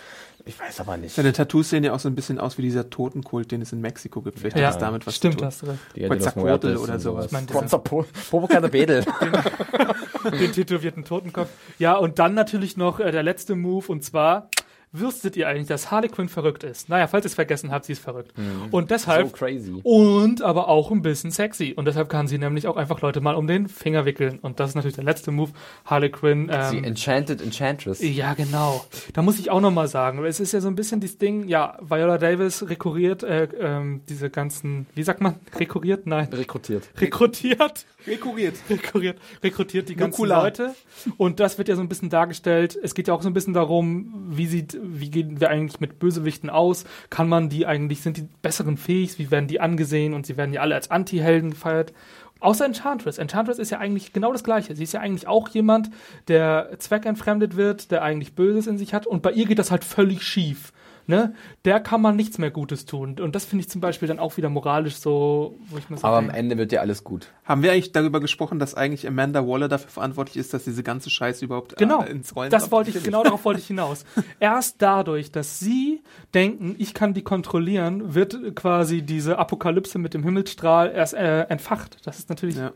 ich 0.47 0.59
weiß 0.59 0.79
aber 0.79 0.97
nicht. 0.97 1.13
Seine 1.15 1.33
Tattoos 1.33 1.69
sehen 1.69 1.83
ja 1.83 1.93
auch 1.93 1.99
so 1.99 2.07
ein 2.09 2.15
bisschen 2.15 2.39
aus 2.39 2.57
wie 2.57 2.61
dieser 2.63 2.89
Totenkult, 2.89 3.51
den 3.51 3.61
es 3.61 3.71
in 3.73 3.81
Mexiko 3.81 4.21
gibt. 4.21 4.39
Vielleicht 4.39 4.57
Ja, 4.57 4.67
hat 4.67 4.75
das 4.75 4.79
damit 4.79 5.05
was 5.05 5.15
stimmt, 5.15 5.33
zu 5.35 5.37
tun. 5.39 5.47
hast 5.47 5.61
du 5.61 5.65
recht. 5.67 5.79
Quetzalcoatl 5.95 6.77
oder 6.77 6.99
sowas. 6.99 7.03
sowas. 7.03 7.25
Ich 7.27 7.31
meine, 7.31 7.45
dieser- 7.47 7.59
Quetzalcoatl, 7.59 8.09
Popocatépetl. 8.31 9.05
Den 10.39 10.51
tätowierten 10.51 11.03
Totenkopf. 11.05 11.49
Ja, 11.79 11.95
und 11.97 12.19
dann 12.19 12.33
natürlich 12.33 12.77
noch 12.77 12.99
äh, 12.99 13.11
der 13.11 13.23
letzte 13.23 13.55
Move 13.55 13.85
und 13.91 14.03
zwar 14.03 14.49
Wusstet 14.93 15.35
ihr 15.35 15.47
eigentlich, 15.47 15.67
dass 15.67 15.91
Harley 15.91 16.07
Quinn 16.07 16.29
verrückt 16.29 16.63
ist? 16.63 16.87
Naja, 16.89 17.07
falls 17.07 17.25
ihr 17.25 17.27
es 17.27 17.33
vergessen 17.35 17.71
habt, 17.71 17.85
sie 17.85 17.91
ist 17.91 18.01
verrückt. 18.01 18.33
Und 18.71 18.89
deshalb. 18.89 19.27
So 19.27 19.33
crazy. 19.33 19.79
Und 19.83 20.41
aber 20.41 20.69
auch 20.69 20.91
ein 20.91 21.01
bisschen 21.01 21.29
sexy. 21.31 21.73
Und 21.75 21.85
deshalb 21.85 22.09
kann 22.09 22.27
sie 22.27 22.37
nämlich 22.37 22.67
auch 22.67 22.77
einfach 22.77 23.01
Leute 23.01 23.19
mal 23.19 23.35
um 23.35 23.47
den 23.47 23.67
Finger 23.67 24.05
wickeln. 24.05 24.39
Und 24.41 24.59
das 24.59 24.69
ist 24.69 24.75
natürlich 24.75 24.95
der 24.95 25.03
letzte 25.03 25.31
Move. 25.31 25.51
Harley 25.85 26.09
Quinn. 26.09 26.47
Die 26.47 26.77
Ähm, 26.77 26.83
Enchanted 26.85 27.41
Enchantress. 27.41 27.99
ja, 28.01 28.33
genau. 28.33 28.85
Da 29.13 29.21
muss 29.21 29.37
ich 29.39 29.51
auch 29.51 29.59
noch 29.61 29.71
mal 29.71 29.87
sagen, 29.87 30.23
es 30.23 30.39
ist 30.39 30.53
ja 30.53 30.61
so 30.61 30.67
ein 30.69 30.75
bisschen 30.75 30.99
dieses 31.01 31.17
Ding, 31.17 31.47
ja, 31.47 31.77
Viola 31.81 32.17
Davis 32.17 32.67
rekurriert 32.69 33.23
äh, 33.23 33.49
ähm, 33.59 34.01
diese 34.07 34.29
ganzen, 34.29 34.87
wie 34.95 35.03
sagt 35.03 35.19
man, 35.21 35.35
rekurriert? 35.59 36.07
Nein, 36.07 36.27
Rekrutiert. 36.31 36.89
rekrutiert, 36.99 37.85
Rekurriert. 38.07 38.55
rekurriert, 38.69 39.19
rekrutiert 39.43 39.89
die 39.89 39.95
ganzen 39.95 40.11
Nukular. 40.21 40.43
Leute. 40.43 40.75
Und 41.17 41.39
das 41.41 41.57
wird 41.57 41.67
ja 41.67 41.75
so 41.75 41.81
ein 41.81 41.89
bisschen 41.89 42.09
dargestellt. 42.09 42.77
Es 42.81 42.93
geht 42.95 43.07
ja 43.09 43.13
auch 43.13 43.21
so 43.21 43.29
ein 43.29 43.33
bisschen 43.33 43.53
darum, 43.53 44.13
wie 44.29 44.47
sieht, 44.47 44.76
wie 44.81 45.09
gehen 45.09 45.39
wir 45.39 45.49
eigentlich 45.49 45.79
mit 45.79 45.99
Bösewichten 45.99 46.49
aus? 46.49 46.85
Kann 47.09 47.29
man 47.29 47.49
die 47.49 47.65
eigentlich, 47.65 48.01
sind 48.01 48.17
die 48.17 48.27
besseren 48.41 48.77
fähig? 48.77 49.17
Wie 49.19 49.31
werden 49.31 49.47
die 49.47 49.59
angesehen? 49.59 50.13
Und 50.13 50.25
sie 50.25 50.37
werden 50.37 50.53
ja 50.53 50.61
alle 50.61 50.75
als 50.75 50.91
Anti-Helden 50.91 51.51
gefeiert. 51.51 51.93
Außer 52.39 52.65
Enchantress. 52.65 53.17
Enchantress 53.17 53.59
ist 53.59 53.71
ja 53.71 53.79
eigentlich 53.79 54.13
genau 54.13 54.31
das 54.31 54.43
Gleiche. 54.43 54.75
Sie 54.75 54.83
ist 54.83 54.93
ja 54.93 54.99
eigentlich 54.99 55.27
auch 55.27 55.49
jemand, 55.49 55.89
der 56.27 56.69
zweckentfremdet 56.77 57.55
wird, 57.55 57.91
der 57.91 58.03
eigentlich 58.03 58.35
Böses 58.35 58.67
in 58.67 58.77
sich 58.77 58.93
hat. 58.93 59.07
Und 59.07 59.21
bei 59.21 59.31
ihr 59.31 59.45
geht 59.45 59.59
das 59.59 59.71
halt 59.71 59.83
völlig 59.83 60.23
schief. 60.23 60.71
Ne? 61.09 61.33
Der 61.63 61.79
kann 61.79 62.01
man 62.01 62.17
nichts 62.17 62.37
mehr 62.37 62.51
Gutes 62.51 62.85
tun. 62.85 63.17
Und 63.21 63.33
das 63.33 63.45
finde 63.45 63.63
ich 63.63 63.69
zum 63.69 63.79
Beispiel 63.79 64.09
dann 64.09 64.19
auch 64.19 64.35
wieder 64.35 64.49
moralisch 64.49 64.97
so, 64.97 65.57
wo 65.69 65.77
ich 65.77 65.89
mir 65.89 65.97
Aber 66.03 66.17
am 66.17 66.25
sage, 66.27 66.37
Ende 66.37 66.57
wird 66.57 66.73
ja 66.73 66.81
alles 66.81 67.05
gut. 67.05 67.31
Haben 67.45 67.63
wir 67.63 67.71
eigentlich 67.71 67.93
darüber 67.93 68.19
gesprochen, 68.19 68.59
dass 68.59 68.75
eigentlich 68.75 69.07
Amanda 69.07 69.47
Waller 69.47 69.69
dafür 69.69 69.89
verantwortlich 69.89 70.35
ist, 70.35 70.53
dass 70.53 70.65
diese 70.65 70.83
ganze 70.83 71.09
Scheiße 71.09 71.45
überhaupt 71.45 71.77
Genau, 71.77 72.03
äh, 72.03 72.11
ins 72.11 72.35
Rollen 72.35 72.51
das 72.51 72.63
kommt? 72.63 72.71
wollte 72.73 72.89
ich, 72.89 73.01
genau 73.03 73.23
darauf 73.23 73.45
wollte 73.45 73.61
ich 73.61 73.67
hinaus. 73.67 74.03
Erst 74.41 74.81
dadurch, 74.81 75.31
dass 75.31 75.59
sie 75.59 76.01
denken, 76.33 76.75
ich 76.77 76.93
kann 76.93 77.13
die 77.13 77.23
kontrollieren, 77.23 78.13
wird 78.13 78.55
quasi 78.57 79.01
diese 79.01 79.37
Apokalypse 79.39 79.99
mit 79.99 80.13
dem 80.13 80.23
Himmelsstrahl 80.23 80.91
erst 80.93 81.13
äh, 81.13 81.43
entfacht. 81.43 82.05
Das 82.05 82.19
ist 82.19 82.27
natürlich. 82.29 82.57
Ja. 82.57 82.73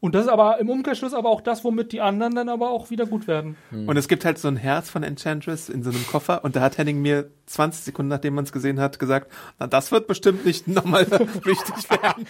Und 0.00 0.14
das 0.14 0.24
ist 0.24 0.30
aber 0.30 0.58
im 0.58 0.70
Umkehrschluss 0.70 1.12
aber 1.12 1.28
auch 1.28 1.42
das, 1.42 1.62
womit 1.62 1.92
die 1.92 2.00
anderen 2.00 2.34
dann 2.34 2.48
aber 2.48 2.70
auch 2.70 2.88
wieder 2.88 3.04
gut 3.04 3.26
werden. 3.26 3.56
Und 3.70 3.96
es 3.98 4.08
gibt 4.08 4.24
halt 4.24 4.38
so 4.38 4.48
ein 4.48 4.56
Herz 4.56 4.88
von 4.88 5.02
Enchantress 5.02 5.68
in 5.68 5.82
so 5.82 5.90
einem 5.90 6.06
Koffer 6.06 6.42
und 6.42 6.56
da 6.56 6.62
hat 6.62 6.78
Henning 6.78 7.02
mir 7.02 7.30
20 7.46 7.84
Sekunden, 7.84 8.08
nachdem 8.08 8.34
man 8.34 8.44
es 8.44 8.52
gesehen 8.52 8.80
hat, 8.80 8.98
gesagt, 8.98 9.30
na 9.58 9.66
das 9.66 9.92
wird 9.92 10.06
bestimmt 10.06 10.46
nicht 10.46 10.68
nochmal 10.68 11.10
wichtig 11.44 11.90
werden. 11.90 12.26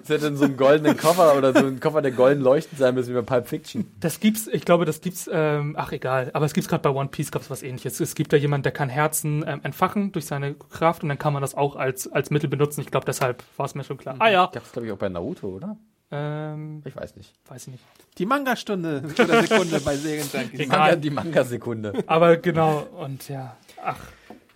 Das 0.00 0.08
hätte 0.08 0.28
in 0.28 0.36
so 0.36 0.44
einen 0.44 0.56
goldenen 0.56 0.96
Koffer 0.96 1.36
oder 1.36 1.52
so 1.52 1.66
ein 1.66 1.80
Koffer, 1.80 2.02
der 2.02 2.12
golden 2.12 2.42
leuchtend 2.42 2.78
sein 2.78 2.94
müssen 2.94 3.10
wie 3.10 3.20
bei 3.20 3.22
Pulp 3.22 3.48
Fiction. 3.48 3.90
Das 3.98 4.20
gibt's, 4.20 4.46
ich 4.46 4.64
glaube, 4.64 4.84
das 4.84 5.00
gibt's, 5.00 5.28
ähm, 5.32 5.74
ach 5.76 5.90
egal, 5.90 6.30
aber 6.34 6.46
es 6.46 6.52
gibt's 6.52 6.68
gerade 6.68 6.82
bei 6.82 6.90
One 6.90 7.08
Piece 7.08 7.32
gab's 7.32 7.50
was 7.50 7.64
ähnliches. 7.64 7.98
Es 7.98 8.14
gibt 8.14 8.32
da 8.32 8.36
jemand, 8.36 8.64
der 8.64 8.72
kann 8.72 8.88
Herzen 8.88 9.44
ähm, 9.44 9.60
entfachen 9.64 10.12
durch 10.12 10.26
seine 10.26 10.54
Kraft 10.54 11.02
und 11.02 11.08
dann 11.08 11.18
kann 11.18 11.32
man 11.32 11.42
das 11.42 11.56
auch 11.56 11.74
als, 11.74 12.10
als 12.12 12.30
Mittel 12.30 12.48
benutzen. 12.48 12.80
Ich 12.82 12.92
glaube, 12.92 13.06
deshalb 13.06 13.42
war 13.56 13.66
es 13.66 13.74
mir 13.74 13.82
schon 13.82 13.98
klar. 13.98 14.16
Ah 14.20 14.28
ja, 14.28 14.50
Gab's 14.52 14.70
glaube 14.70 14.86
ich 14.86 14.92
auch 14.92 14.98
bei 14.98 15.08
Naruto, 15.08 15.48
oder? 15.48 15.76
Ähm, 16.12 16.82
Ich 16.84 16.96
weiß 16.96 17.16
nicht. 17.16 17.32
weiß 17.48 17.62
ich 17.62 17.72
nicht. 17.72 17.84
Die 18.18 18.26
Manga-Stunde 18.26 19.02
oder 19.22 19.42
Sekunde 19.42 19.80
bei 19.80 19.96
Serienjunkies. 19.96 20.68
Manga, 20.68 20.96
die 20.96 21.10
Manga-Sekunde. 21.10 22.04
Aber 22.06 22.36
genau, 22.36 22.86
und 22.98 23.28
ja, 23.28 23.56
ach, 23.82 23.96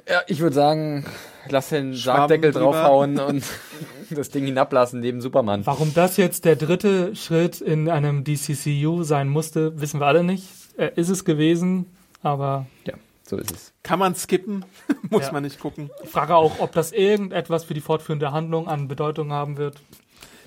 Ja, 0.09 0.21
ich 0.27 0.41
würde 0.41 0.55
sagen, 0.55 1.07
lass 1.49 1.71
den 1.71 1.95
Sargdeckel 1.95 2.53
draufhauen 2.53 3.19
und 3.19 3.45
das 4.11 4.29
Ding 4.31 4.45
hinablassen 4.45 5.01
neben 5.01 5.21
Superman. 5.23 5.65
warum 5.67 5.95
das 5.95 6.17
jetzt 6.19 6.45
der 6.45 6.57
dritte 6.57 7.17
Schritt 7.17 7.61
in 7.63 7.89
einem 7.89 8.23
DCCU 8.25 9.03
sein 9.03 9.29
musste, 9.29 9.81
wissen 9.81 10.01
wir 10.01 10.07
alle 10.07 10.23
nicht. 10.25 10.47
Äh, 10.77 10.91
ist 10.97 11.09
es 11.09 11.25
gewesen, 11.25 11.87
aber 12.23 12.67
Ja, 12.85 12.95
so 13.23 13.37
ist 13.39 13.51
es. 13.53 13.73
Kann 13.83 13.99
man 14.01 14.15
skippen? 14.15 14.65
Muss 15.09 15.27
Ja. 15.27 15.33
man 15.33 15.45
nicht 15.45 15.59
gucken. 15.61 15.89
ich 16.03 16.11
frage 16.11 16.35
auch, 16.35 16.59
ob 16.59 16.73
das 16.73 16.93
irgendetwas 16.93 17.65
für 17.65 17.73
die 17.75 17.81
fortführende 17.81 18.31
Handlung 18.33 18.67
an 18.69 18.89
Bedeutung 18.89 19.33
haben 19.33 19.57
wird. 19.57 19.81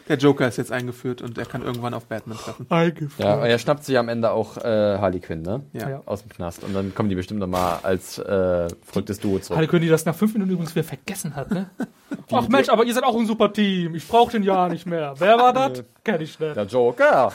Der 0.08 0.18
Joker 0.18 0.47
ist 0.47 0.58
jetzt 0.58 0.72
eingeführt 0.72 1.22
und 1.22 1.38
er 1.38 1.45
kann 1.45 1.64
irgendwann 1.64 1.93
auf 1.93 2.05
Batman 2.05 2.38
treffen. 2.38 2.68
Ja, 3.18 3.34
aber 3.34 3.47
er 3.47 3.60
schnappt 3.60 3.84
sich 3.84 3.97
am 3.97 4.10
Ende 4.10 4.32
auch 4.32 4.58
äh, 4.58 4.97
Harley 4.97 5.20
Quinn, 5.20 5.41
ne? 5.41 5.64
Ja. 5.74 5.89
Ja. 5.89 6.01
Aus 6.05 6.22
dem 6.22 6.30
Knast. 6.30 6.64
Und 6.64 6.74
dann 6.74 6.95
kommen 6.95 7.10
die 7.10 7.16
bestimmt 7.16 7.39
nochmal 7.39 7.80
als 7.84 8.18
äh, 8.18 8.68
verrücktes 8.84 9.20
Duo 9.20 9.39
zurück. 9.39 9.58
Halle 9.58 9.68
König, 9.68 9.88
die 9.88 9.91
das 9.91 10.05
nach 10.05 10.16
fünf 10.16 10.34
Minuten 10.34 10.51
übrigens 10.51 10.76
wieder 10.76 10.86
vergessen 10.86 11.36
hat, 11.36 11.51
ne? 11.51 11.70
Ach 12.32 12.47
Mensch, 12.47 12.70
aber 12.70 12.86
ihr 12.86 12.93
seid 12.93 13.03
auch 13.03 13.18
ein 13.18 13.26
super 13.26 13.51
Team. 13.51 13.95
Ich 13.95 14.08
brauche 14.08 14.32
den 14.32 14.43
ja 14.43 14.68
nicht 14.70 14.86
mehr. 14.86 15.14
Wer 15.18 15.38
war 15.38 15.53
das? 15.53 15.84
Kenn 16.03 16.22
ich 16.22 16.39
nicht. 16.39 16.55
Der 16.55 16.66
Joker. 16.66 17.32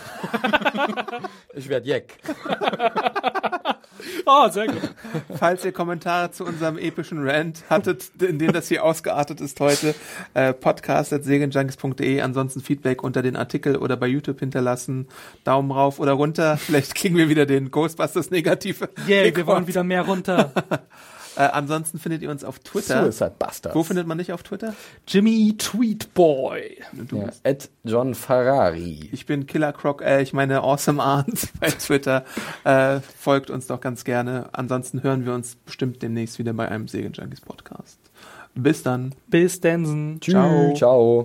ich 1.55 1.68
werd 1.68 1.87
Jack. 1.87 2.14
Ah, 4.26 4.50
sehr 4.50 4.66
gut. 4.66 4.94
Falls 5.38 5.64
ihr 5.64 5.72
Kommentare 5.72 6.30
zu 6.30 6.44
unserem 6.44 6.78
epischen 6.78 7.28
Rant 7.28 7.64
hattet, 7.68 8.11
in 8.20 8.38
dem 8.38 8.53
das 8.53 8.68
hier 8.68 8.84
ausgeartet 8.84 9.40
ist 9.40 9.61
heute, 9.61 9.94
äh, 10.34 10.53
podcast.segenjunkies.de, 10.53 12.20
ansonsten 12.20 12.61
Feedback 12.61 13.03
unter 13.03 13.22
den 13.22 13.36
Artikel 13.36 13.76
oder 13.76 13.96
bei 13.96 14.07
YouTube 14.07 14.40
hinterlassen, 14.40 15.09
Daumen 15.44 15.70
rauf 15.70 15.98
oder 15.98 16.12
runter, 16.12 16.57
vielleicht 16.57 16.94
kriegen 16.94 17.16
wir 17.16 17.28
wieder 17.28 17.46
den 17.46 17.70
Ghostbusters 17.70 18.30
negative. 18.30 18.88
Yay, 19.07 19.34
wir 19.34 19.46
wollen 19.46 19.66
wieder 19.66 19.84
mehr 19.84 20.03
runter. 20.03 20.53
Äh, 21.37 21.43
ansonsten 21.43 21.99
findet 21.99 22.22
ihr 22.22 22.30
uns 22.30 22.45
auf 22.45 22.59
Twitter. 22.59 23.05
Suicide 23.05 23.35
Busters. 23.39 23.74
Wo 23.74 23.83
findet 23.83 24.07
man 24.07 24.18
dich 24.18 24.33
auf 24.33 24.43
Twitter? 24.43 24.74
Jimmy 25.07 25.55
Tweetboy. 25.57 26.83
Du 27.09 27.16
ja. 27.16 27.24
bist. 27.26 27.41
Ed 27.43 27.70
John 27.85 28.14
Ferrari. 28.14 29.09
Ich 29.12 29.26
bin 29.26 29.47
Killer 29.47 29.72
Croc, 29.72 30.03
äh, 30.03 30.22
ich 30.22 30.33
meine 30.33 30.61
Awesome 30.61 31.03
Arndt 31.03 31.49
bei 31.61 31.70
Twitter. 31.70 32.24
Äh, 32.64 33.01
folgt 33.01 33.51
uns 33.51 33.66
doch 33.66 33.80
ganz 33.80 34.05
gerne. 34.05 34.49
Ansonsten 34.53 35.03
hören 35.03 35.24
wir 35.24 35.35
uns 35.35 35.57
bestimmt 35.57 36.03
demnächst 36.03 36.39
wieder 36.39 36.53
bei 36.53 36.68
einem 36.68 36.89
Segenjunkies 36.89 37.41
Podcast. 37.41 37.99
Bis 38.55 38.83
dann. 38.83 39.14
Bis 39.28 39.61
Densen. 39.61 40.20
Ciao. 40.20 40.74
Ciao. 40.74 41.24